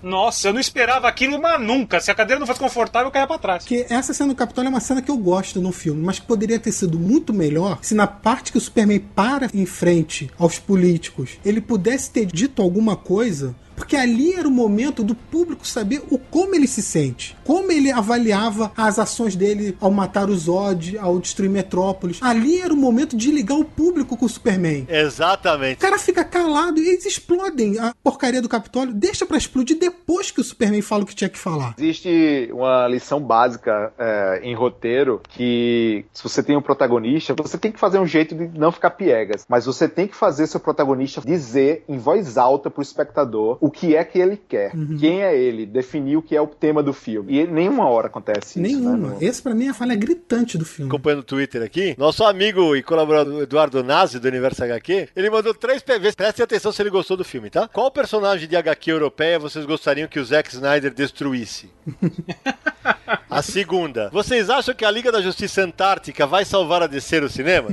Nossa, 0.01 0.47
eu 0.47 0.53
não 0.53 0.59
esperava 0.59 1.07
aquilo, 1.07 1.41
mas 1.41 1.61
nunca. 1.61 1.99
Se 1.99 2.11
a 2.11 2.15
cadeira 2.15 2.39
não 2.39 2.47
fosse 2.47 2.59
confortável, 2.59 3.07
eu 3.07 3.11
caía 3.11 3.27
pra 3.27 3.37
trás. 3.37 3.63
Porque 3.63 3.85
essa 3.89 4.13
cena 4.13 4.29
do 4.29 4.35
Capitólio 4.35 4.67
é 4.67 4.71
uma 4.71 4.79
cena 4.79 5.01
que 5.01 5.11
eu 5.11 5.17
gosto 5.17 5.61
no 5.61 5.71
filme, 5.71 6.03
mas 6.03 6.19
que 6.19 6.25
poderia 6.25 6.59
ter 6.59 6.71
sido 6.71 6.99
muito 6.99 7.26
melhor 7.33 7.79
se 7.81 7.93
na 7.93 8.07
parte 8.07 8.51
que 8.51 8.57
o 8.57 8.61
Superman 8.61 8.99
para 8.99 9.49
em 9.53 9.65
frente 9.65 10.29
aos 10.37 10.59
políticos, 10.59 11.37
ele 11.45 11.61
pudesse 11.61 12.11
ter 12.11 12.25
dito 12.25 12.61
alguma 12.61 12.95
coisa 12.95 13.55
Porque 13.77 13.95
ali 13.95 14.33
era 14.33 14.47
o 14.47 14.51
momento 14.51 15.03
do 15.03 15.13
público 15.13 15.65
saber 15.65 16.01
o 16.09 16.17
como 16.17 16.55
ele 16.55 16.67
se 16.67 16.81
sente, 16.81 17.37
como 17.45 17.71
ele 17.71 17.91
avaliava 17.91 18.71
as 18.75 18.97
ações 18.97 19.35
dele 19.35 19.77
ao 19.79 19.91
matar 19.91 20.29
o 20.29 20.35
Zod, 20.35 20.97
ao 20.97 21.19
destruir 21.19 21.49
Metrópolis. 21.49 22.17
Ali 22.21 22.59
era 22.59 22.73
o 22.73 22.77
momento 22.77 23.15
de 23.15 23.31
ligar 23.31 23.55
o 23.55 23.63
público 23.63 24.17
com 24.17 24.25
o 24.25 24.29
Superman. 24.29 24.87
O 24.89 24.91
Exatamente. 24.91 25.77
cara 25.77 25.99
fica 25.99 26.23
calado 26.23 26.79
e 26.79 26.89
eles 26.89 27.05
explodem 27.05 27.77
a 27.77 27.93
porcaria 28.03 28.41
do 28.41 28.49
Capitólio, 28.49 28.93
deixa 28.93 29.25
pra 29.25 29.37
explodir 29.37 29.77
depois 29.77 30.31
que 30.31 30.41
o 30.41 30.43
Superman 30.43 30.81
fala 30.81 31.03
o 31.03 31.05
que 31.05 31.15
tinha 31.15 31.29
que 31.29 31.37
falar. 31.37 31.75
Existe 31.77 32.49
uma 32.51 32.87
lição 32.87 33.21
básica 33.21 33.93
é, 33.97 34.39
em 34.43 34.55
roteiro 34.55 35.21
que 35.29 36.03
se 36.11 36.23
você 36.23 36.41
tem 36.41 36.57
um 36.57 36.61
protagonista, 36.61 37.35
você 37.37 37.57
tem 37.59 37.71
que 37.71 37.79
fazer 37.79 37.99
um 37.99 38.07
jeito 38.07 38.33
de 38.33 38.57
não 38.57 38.71
ficar 38.71 38.91
piegas, 38.91 39.45
mas 39.47 39.67
você 39.67 39.87
tem 39.87 40.07
que 40.07 40.15
fazer 40.15 40.47
seu 40.47 40.59
protagonista 40.59 41.21
dizer 41.21 41.83
em 41.87 41.99
voz 41.99 42.37
alta 42.37 42.71
pro 42.71 42.81
espectador 42.81 43.57
o 43.67 43.71
que 43.71 43.95
é 43.95 44.03
que 44.03 44.17
ele 44.19 44.37
quer, 44.37 44.71
quem 44.99 45.23
é 45.23 45.37
ele, 45.37 45.65
definir 45.65 46.17
o 46.17 46.21
que 46.21 46.35
é 46.35 46.41
o 46.41 46.47
tema 46.47 46.81
do 46.81 46.93
filme. 46.93 47.33
E 47.41 47.45
nenhuma 47.47 47.87
hora 47.89 48.07
acontece 48.07 48.49
isso. 48.49 48.59
Nenhuma. 48.59 48.97
Né? 48.97 49.15
No- 49.19 49.23
Esse 49.23 49.41
pra 49.41 49.53
mim 49.53 49.67
é 49.67 49.69
a 49.69 49.73
falha 49.73 49.95
gritante 49.95 50.57
do 50.57 50.65
filme. 50.65 50.89
acompanhando 50.89 51.19
o 51.19 51.23
Twitter 51.23 51.61
aqui, 51.61 51.95
nosso 51.97 52.23
amigo 52.23 52.75
e 52.75 52.81
colaborador 52.83 53.41
Eduardo 53.43 53.83
Nazi, 53.83 54.19
do 54.19 54.27
Universo 54.27 54.63
HQ, 54.63 55.09
ele 55.15 55.29
mandou 55.29 55.53
três 55.53 55.81
PVs. 55.81 56.15
Prestem 56.15 56.43
atenção 56.43 56.71
se 56.71 56.81
ele 56.81 56.89
gostou 56.89 57.15
do 57.17 57.23
filme, 57.23 57.49
tá? 57.49 57.67
Qual 57.67 57.91
personagem 57.91 58.47
de 58.47 58.55
HQ 58.55 58.89
europeia 58.91 59.37
vocês 59.39 59.65
gostariam 59.65 60.07
que 60.07 60.19
o 60.19 60.25
Zack 60.25 60.49
Snyder 60.53 60.93
destruísse? 60.93 61.69
A 63.29 63.41
segunda, 63.41 64.09
vocês 64.11 64.49
acham 64.49 64.73
que 64.73 64.83
a 64.85 64.91
Liga 64.91 65.11
da 65.11 65.21
Justiça 65.21 65.61
Antártica 65.61 66.25
vai 66.25 66.43
salvar 66.45 66.81
a 66.81 66.87
DC 66.87 67.19
no 67.21 67.29
cinema? 67.29 67.69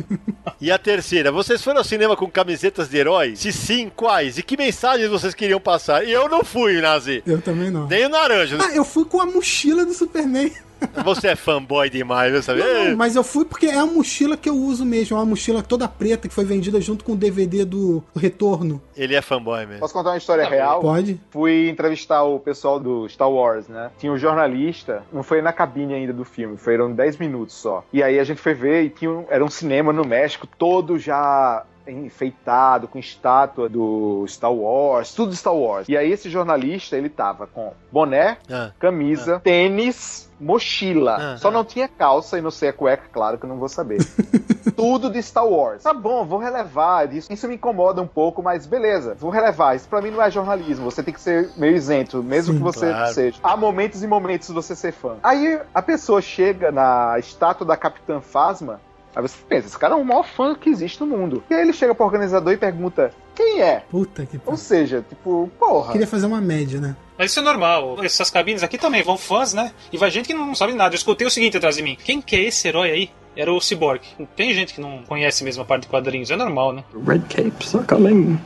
E 0.61 0.70
a 0.70 0.78
terceira, 0.78 1.30
vocês 1.32 1.62
foram 1.62 1.78
ao 1.78 1.84
cinema 1.84 2.16
com 2.16 2.28
camisetas 2.30 2.88
de 2.88 2.97
heróis? 2.99 3.38
Se 3.38 3.53
sim, 3.53 3.90
quais? 3.95 4.36
E 4.38 4.42
que 4.42 4.57
mensagens 4.57 5.09
vocês 5.09 5.32
queriam 5.34 5.61
passar? 5.61 5.84
E 6.05 6.12
eu 6.12 6.28
não 6.28 6.45
fui, 6.45 6.80
Nazi. 6.80 7.22
Eu 7.26 7.41
também 7.41 7.70
não. 7.70 7.87
Nem 7.87 8.07
o 8.07 8.09
Naranjo. 8.09 8.59
Ah, 8.61 8.74
eu 8.74 8.85
fui 8.85 9.05
com 9.05 9.20
a 9.20 9.26
mochila 9.26 9.85
do 9.85 9.93
Superman. 9.93 10.51
Você 11.05 11.28
é 11.28 11.37
fanboy 11.37 11.89
demais, 11.89 12.32
viu, 12.32 12.43
sabe? 12.43 12.61
Não, 12.61 12.85
não, 12.91 12.97
mas 12.97 13.16
eu 13.16 13.24
fui 13.24 13.45
porque 13.45 13.66
é 13.66 13.78
a 13.78 13.87
mochila 13.87 14.37
que 14.37 14.49
eu 14.49 14.55
uso 14.55 14.85
mesmo. 14.85 15.16
É 15.16 15.20
uma 15.20 15.26
mochila 15.26 15.62
toda 15.62 15.89
preta 15.89 16.28
que 16.28 16.35
foi 16.35 16.45
vendida 16.45 16.80
junto 16.80 17.05
com 17.05 17.12
o 17.12 17.16
DVD 17.16 17.64
do 17.64 18.03
Retorno. 18.16 18.80
Ele 18.97 19.14
é 19.14 19.22
fanboy 19.22 19.66
mesmo. 19.66 19.80
Posso 19.80 19.95
contar 19.95 20.11
uma 20.11 20.18
história 20.18 20.49
real? 20.49 20.80
Pode? 20.80 21.20
Fui 21.30 21.68
entrevistar 21.68 22.22
o 22.22 22.39
pessoal 22.39 22.78
do 22.78 23.09
Star 23.09 23.30
Wars, 23.30 23.68
né? 23.68 23.91
Tinha 23.99 24.12
um 24.12 24.18
jornalista, 24.18 25.03
não 25.12 25.22
foi 25.22 25.41
na 25.41 25.53
cabine 25.53 25.95
ainda 25.95 26.12
do 26.12 26.24
filme, 26.24 26.57
foram 26.57 26.93
10 26.93 27.18
minutos 27.18 27.55
só. 27.55 27.85
E 27.93 28.03
aí 28.03 28.18
a 28.18 28.24
gente 28.24 28.41
foi 28.41 28.55
ver 28.55 28.82
e 28.82 28.91
tinha 28.91 29.11
um, 29.11 29.24
era 29.28 29.45
um 29.45 29.51
cinema 29.51 29.93
no 29.93 30.05
México 30.05 30.47
todo 30.59 30.99
já 30.99 31.64
enfeitado, 31.87 32.89
com 32.89 32.99
estátua 32.99 33.68
do 33.68 34.24
Star 34.28 34.53
Wars, 34.53 35.12
tudo 35.12 35.35
Star 35.35 35.55
Wars. 35.55 35.89
E 35.89 35.97
aí 35.97 36.11
esse 36.11 36.28
jornalista, 36.30 36.97
ele 36.97 37.09
tava 37.09 37.47
com 37.47 37.72
boné, 37.93 38.39
Ah. 38.51 38.70
camisa, 38.78 39.41
tênis, 39.41 40.30
mochila. 40.41 41.35
Ah, 41.35 41.37
Só 41.37 41.49
ah. 41.49 41.51
não 41.51 41.64
tinha 41.64 41.89
calça 41.89 42.39
e 42.39 42.43
não 42.43 42.51
sei 42.51 42.68
a 42.70 42.72
cueca, 42.72 43.05
claro 43.12 43.39
que 43.39 43.45
eu 43.45 43.49
não 43.49 43.59
vou 43.59 43.68
saber. 43.68 43.99
Tudo 44.76 45.11
de 45.11 45.22
Star 45.22 45.47
Wars. 45.47 45.82
Tá 45.82 45.93
bom, 45.95 46.24
vou 46.24 46.39
relevar. 46.39 47.12
Isso, 47.12 47.32
isso 47.32 47.47
me 47.49 47.55
incomoda 47.55 48.03
um 48.03 48.07
pouco, 48.07 48.43
mas 48.43 48.66
beleza, 48.66 49.14
vou 49.14 49.30
relevar. 49.30 49.76
Isso 49.76 49.89
pra 49.89 50.01
mim 50.03 50.11
não 50.11 50.22
é 50.22 50.30
jornalismo. 50.30 50.91
Você 50.91 51.03
tem 51.03 51.14
que 51.14 51.20
ser 51.20 51.51
meio 51.57 51.76
isento, 51.76 52.22
mesmo 52.22 52.53
Sim, 52.55 52.59
que 52.59 52.64
você 52.64 52.89
claro. 52.91 53.12
seja. 53.14 53.39
Há 53.43 53.57
momentos 53.57 54.03
e 54.03 54.07
momentos 54.07 54.49
de 54.49 54.55
você 54.55 54.74
ser 54.74 54.93
fã. 54.93 55.16
Aí 55.22 55.61
a 55.72 55.82
pessoa 55.82 56.20
chega 56.20 56.72
na 56.72 57.16
estátua 57.18 57.66
da 57.66 57.76
Capitã 57.76 58.20
Phasma. 58.20 58.80
Aí 59.14 59.22
você 59.22 59.36
pensa, 59.48 59.68
esse 59.68 59.78
cara 59.78 59.94
é 59.94 59.96
o 59.96 60.04
maior 60.04 60.24
fã 60.24 60.54
que 60.54 60.68
existe 60.68 61.00
no 61.00 61.06
mundo. 61.06 61.42
E 61.48 61.54
aí 61.54 61.62
ele 61.62 61.72
chega 61.72 61.94
pro 61.94 62.04
organizador 62.04 62.52
e 62.52 62.56
pergunta: 62.56 63.12
quem 63.34 63.62
é? 63.62 63.84
Puta 63.90 64.26
que 64.26 64.40
Ou 64.44 64.56
seja, 64.56 65.04
tipo, 65.08 65.50
porra. 65.58 65.92
Queria 65.92 66.06
fazer 66.06 66.26
uma 66.26 66.40
média, 66.40 66.80
né? 66.80 66.96
Mas 67.16 67.30
isso 67.30 67.40
é 67.40 67.42
normal. 67.42 68.02
Essas 68.04 68.30
cabines 68.30 68.62
aqui 68.62 68.76
também 68.76 69.02
vão 69.02 69.16
fãs, 69.16 69.54
né? 69.54 69.72
E 69.92 69.98
vai 69.98 70.10
gente 70.10 70.26
que 70.26 70.34
não 70.34 70.54
sabe 70.54 70.72
nada. 70.72 70.94
Eu 70.94 70.98
escutei 70.98 71.26
o 71.26 71.30
seguinte 71.30 71.56
atrás 71.56 71.76
de 71.76 71.82
mim: 71.82 71.96
quem 72.02 72.20
que 72.20 72.34
é 72.34 72.40
esse 72.40 72.66
herói 72.66 72.90
aí? 72.90 73.10
Era 73.36 73.52
o 73.52 73.60
Cyborg. 73.60 74.00
Tem 74.36 74.52
gente 74.54 74.74
que 74.74 74.80
não 74.80 75.02
conhece 75.02 75.42
mesmo 75.42 75.62
a 75.62 75.66
parte 75.66 75.82
de 75.82 75.88
quadrinhos, 75.88 76.30
é 76.30 76.36
normal, 76.36 76.72
né? 76.72 76.84
Red 77.04 77.20
capes 77.28 77.74
are 77.74 77.84
coming. 77.84 78.38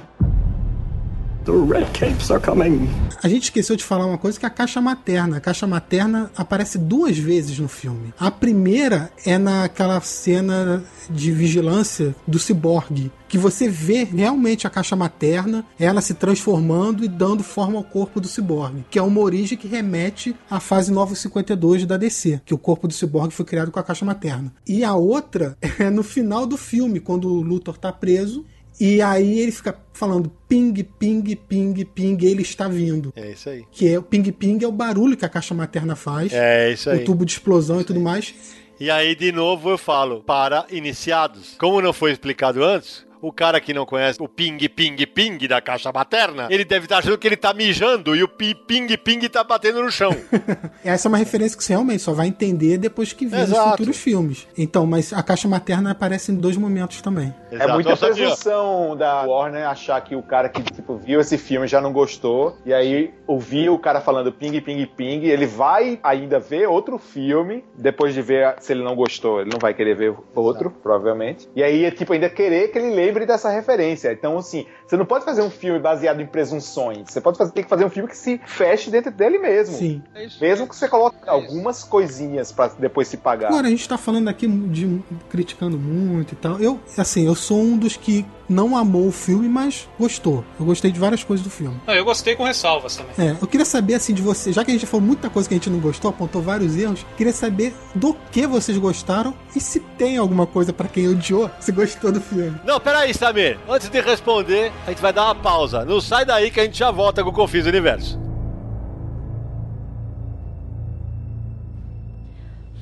The 1.49 1.55
red 1.55 1.87
capes 1.95 2.31
are 2.31 2.39
coming. 2.39 2.91
A 3.23 3.27
gente 3.27 3.45
esqueceu 3.45 3.75
de 3.75 3.83
falar 3.83 4.05
uma 4.05 4.19
coisa 4.19 4.39
que 4.39 4.45
é 4.45 4.49
a 4.49 4.51
caixa 4.51 4.83
materna. 4.83 5.39
A 5.39 5.41
caixa 5.41 5.67
materna 5.67 6.31
aparece 6.37 6.77
duas 6.77 7.17
vezes 7.17 7.59
no 7.59 7.69
filme. 7.69 8.13
A 8.21 8.31
primeira 8.31 9.11
é 9.25 9.39
naquela 9.39 9.99
cena 10.03 10.85
de 11.09 11.33
vigilância 11.33 12.15
do 12.27 12.39
ciborgue, 12.39 13.11
que 13.27 13.39
você 13.39 13.67
vê 13.67 14.05
realmente 14.05 14.67
a 14.67 14.71
caixa 14.71 14.95
materna, 14.95 15.65
ela 15.81 16.03
se 16.03 16.13
transformando 16.13 17.03
e 17.03 17.09
dando 17.09 17.43
forma 17.43 17.79
ao 17.79 17.85
corpo 17.85 18.21
do 18.21 18.29
ciborgue, 18.29 18.85
que 18.91 18.99
é 18.99 19.03
uma 19.03 19.21
origem 19.21 19.57
que 19.57 19.67
remete 19.67 20.37
à 20.51 20.61
fase 20.61 20.93
952 20.93 21.87
da 21.87 21.97
DC, 21.97 22.43
que 22.45 22.53
o 22.53 22.59
corpo 22.59 22.87
do 22.87 22.93
ciborgue 22.93 23.33
foi 23.33 23.47
criado 23.47 23.71
com 23.71 23.81
a 23.81 23.83
caixa 23.83 24.05
materna. 24.05 24.53
E 24.67 24.85
a 24.85 24.95
outra 24.95 25.57
é 25.81 25.89
no 25.89 26.03
final 26.03 26.47
do 26.47 26.59
filme, 26.59 27.01
quando 27.01 27.27
o 27.27 27.41
Luthor 27.41 27.79
tá 27.79 27.91
preso 27.91 28.45
e 28.81 29.03
aí 29.03 29.41
ele 29.41 29.53
fica 29.53 29.77
falando 29.93 30.31
ping, 30.49 30.73
ping, 30.73 31.23
ping, 31.35 31.85
ping, 31.85 32.19
ele 32.23 32.43
está 32.43 32.69
vindo. 32.69 33.13
É 33.17 33.33
isso 33.33 33.51
aí. 33.51 33.65
Que 33.73 33.93
é 33.93 33.99
o 33.99 34.03
ping-ping 34.03 34.63
é 34.63 34.69
o 34.69 34.73
barulho 34.73 35.17
que 35.17 35.25
a 35.25 35.29
caixa 35.29 35.55
materna 35.55 35.97
faz. 35.97 36.33
É 36.33 36.73
isso 36.73 36.89
aí. 36.89 37.03
O 37.03 37.05
tubo 37.05 37.25
de 37.25 37.33
explosão 37.33 37.81
e 37.81 37.85
tudo 37.85 38.01
mais. 38.01 38.35
E 38.81 38.91
aí, 38.91 39.17
de 39.17 39.33
novo, 39.33 39.71
eu 39.71 39.79
falo, 39.79 40.23
para 40.23 40.65
iniciados. 40.71 41.57
Como 41.59 41.83
não 41.83 41.93
foi 41.93 42.13
explicado 42.13 42.63
antes, 42.63 43.05
o 43.21 43.33
cara 43.33 43.61
que 43.61 43.73
não 43.75 43.85
conhece 43.87 44.21
o 44.23 44.29
ping, 44.29 44.59
ping, 44.69 44.97
ping 45.07 45.39
da 45.49 45.61
caixa 45.61 45.91
materna, 45.93 46.47
ele 46.51 46.65
deve 46.65 46.87
estar 46.87 46.99
achando 46.99 47.19
que 47.19 47.27
ele 47.27 47.37
tá 47.37 47.53
mijando 47.53 48.15
e 48.15 48.23
o 48.23 48.29
pi- 48.29 48.55
ping, 48.55 48.87
ping 48.99 49.29
tá 49.29 49.43
batendo 49.45 49.83
no 49.83 49.91
chão. 49.91 50.11
Essa 50.85 51.07
é 51.07 51.11
uma 51.11 51.19
referência 51.19 51.57
que 51.57 51.65
você 51.65 51.73
realmente 51.73 52.03
só 52.03 52.13
vai 52.13 52.27
entender 52.29 52.79
depois 52.79 53.13
que 53.13 53.27
ver 53.27 53.45
os 53.45 53.51
Exato. 53.51 53.71
futuros 53.71 53.97
filmes. 53.97 54.47
Então, 54.57 54.87
mas 54.87 55.13
a 55.13 55.23
caixa 55.23 55.49
materna 55.49 55.91
aparece 55.91 56.33
em 56.33 56.37
dois 56.37 56.57
momentos 56.57 57.01
também. 57.03 57.35
É 57.51 57.67
muita 57.73 57.91
Nossa, 57.91 58.07
aqui, 58.09 58.23
ó. 58.23 58.27
presunção 58.27 58.97
da 58.97 59.23
Warner 59.23 59.67
achar 59.69 60.01
que 60.01 60.15
o 60.15 60.23
cara 60.23 60.49
que 60.49 60.63
tipo, 60.63 60.97
viu 60.97 61.21
esse 61.21 61.39
filme 61.39 61.67
já 61.67 61.81
não 61.81 61.93
gostou, 61.93 62.57
e 62.65 62.73
aí 62.73 63.13
ouviu 63.27 63.75
o 63.75 63.79
cara 63.79 64.01
falando 64.01 64.33
ping, 64.33 64.61
ping, 64.61 64.87
ping, 64.87 65.25
ele 65.25 65.47
vai 65.47 65.99
ainda 66.03 66.39
ver 66.39 66.69
outro 66.69 66.99
filme, 66.99 67.65
depois 67.77 68.15
de 68.15 68.23
ver 68.23 68.55
se 68.61 68.73
ele 68.73 68.83
não 68.83 68.95
gostou, 68.95 69.41
ele 69.41 69.51
não 69.51 69.59
vai 69.59 69.75
querer 69.75 69.95
ver 69.97 70.15
outro, 70.35 70.71
provavelmente. 70.71 71.49
E 71.55 71.63
aí, 71.63 71.91
tipo, 71.91 72.13
ainda 72.13 72.29
querer 72.29 72.69
que 72.69 72.79
ele 72.79 72.95
lembre 73.09 73.27
dessa 73.27 73.49
referência. 73.51 74.13
Então, 74.13 74.39
assim, 74.39 74.67
você 74.87 74.97
não 74.97 75.07
pode 75.07 75.25
fazer 75.25 75.43
um 75.43 75.51
filme 75.51 75.79
baseado 75.79 76.21
em 76.21 76.27
presunções. 76.27 77.11
Você 77.11 77.21
pode 77.21 77.39
fazer, 77.39 77.53
tem 77.53 77.65
que 77.65 77.71
fazer 77.71 77.85
um 77.85 77.91
filme 77.91 78.09
que 78.09 78.17
se 78.17 78.41
feche 78.47 78.91
dentro 78.91 79.11
dele 79.11 79.39
mesmo. 79.39 79.77
Sim. 79.77 80.03
Mesmo 80.41 80.69
que 80.69 80.77
você 80.77 80.89
coloque 80.89 81.17
algumas 81.27 81.83
coisinhas 81.83 82.53
pra 82.53 82.69
depois 82.79 83.09
se 83.09 83.17
pagar. 83.17 83.49
Agora, 83.49 83.67
a 83.67 83.71
gente 83.71 83.89
tá 83.89 83.97
falando 83.97 84.29
aqui 84.29 84.47
de 84.47 85.01
criticando 85.31 85.79
muito 85.79 86.33
e 86.33 86.37
tal. 86.37 86.61
Eu, 86.61 86.79
assim, 86.97 87.27
eu 87.27 87.35
sou 87.35 87.59
um 87.59 87.77
dos 87.77 87.97
que 87.97 88.27
não 88.49 88.77
amou 88.77 89.07
o 89.07 89.13
filme, 89.13 89.49
mas 89.49 89.89
gostou. 89.99 90.45
Eu 90.59 90.65
gostei 90.67 90.91
de 90.91 90.99
várias 90.99 91.23
coisas 91.23 91.45
do 91.45 91.51
filme. 91.51 91.79
Não, 91.87 91.95
eu 91.95 92.05
gostei 92.05 92.35
com 92.35 92.45
ressalvas 92.45 92.97
também. 92.97 93.13
É, 93.19 93.37
eu 93.41 93.47
queria 93.47 93.67
saber 93.67 93.95
assim 93.95 94.15
de 94.15 94.23
você, 94.23 94.53
já 94.53 94.65
que 94.65 94.71
a 94.71 94.75
gente 94.75 94.87
falou 94.87 95.07
muita 95.07 95.29
coisa 95.29 95.49
que 95.49 95.55
a 95.55 95.59
gente 95.59 95.71
não 95.71 95.81
gostou, 95.81 96.11
apontou 96.11 96.41
vários 96.41 96.77
erros, 96.77 97.05
queria 97.17 97.33
saber 97.33 97.75
do 97.95 98.15
que 98.33 98.47
vocês 98.47 98.79
gostaram 98.79 99.35
e 99.55 99.61
se 99.61 99.81
tem 99.81 100.17
alguma 100.17 100.47
coisa 100.47 100.73
pra 100.73 100.89
quem 100.89 101.09
odiou, 101.09 101.51
se 101.61 101.73
gostou 101.73 102.11
do 102.11 102.21
filme. 102.21 102.59
Não, 102.65 102.81
peraí, 102.81 103.13
Samir. 103.13 103.59
Antes 103.69 103.89
de 103.89 104.01
responder, 104.01 104.73
a 104.87 104.91
gente 104.91 105.03
vai 105.03 105.13
dar 105.13 105.25
uma 105.25 105.35
pausa. 105.35 105.85
Não 105.85 106.01
sai 106.01 106.25
daí 106.25 106.51
que 106.51 106.61
a 106.61 106.65
gente 106.65 106.79
já 106.79 106.91
volta 106.91 107.23
com 107.23 107.31
o 107.31 107.33
Confis 107.33 107.67
Universo. 107.67 108.19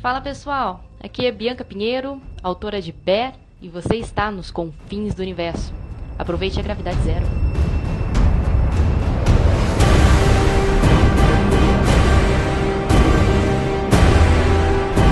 Fala 0.01 0.21
pessoal, 0.21 0.85
aqui 1.03 1.27
é 1.27 1.33
Bianca 1.33 1.65
Pinheiro, 1.65 2.23
autora 2.41 2.81
de 2.81 2.93
Bear, 2.93 3.35
e 3.61 3.69
você 3.69 3.97
está 3.97 4.31
nos 4.31 4.51
confins 4.51 5.15
do 5.15 5.23
universo. 5.23 5.73
Aproveite 6.19 6.59
a 6.59 6.63
gravidade 6.63 7.01
zero. 7.03 7.27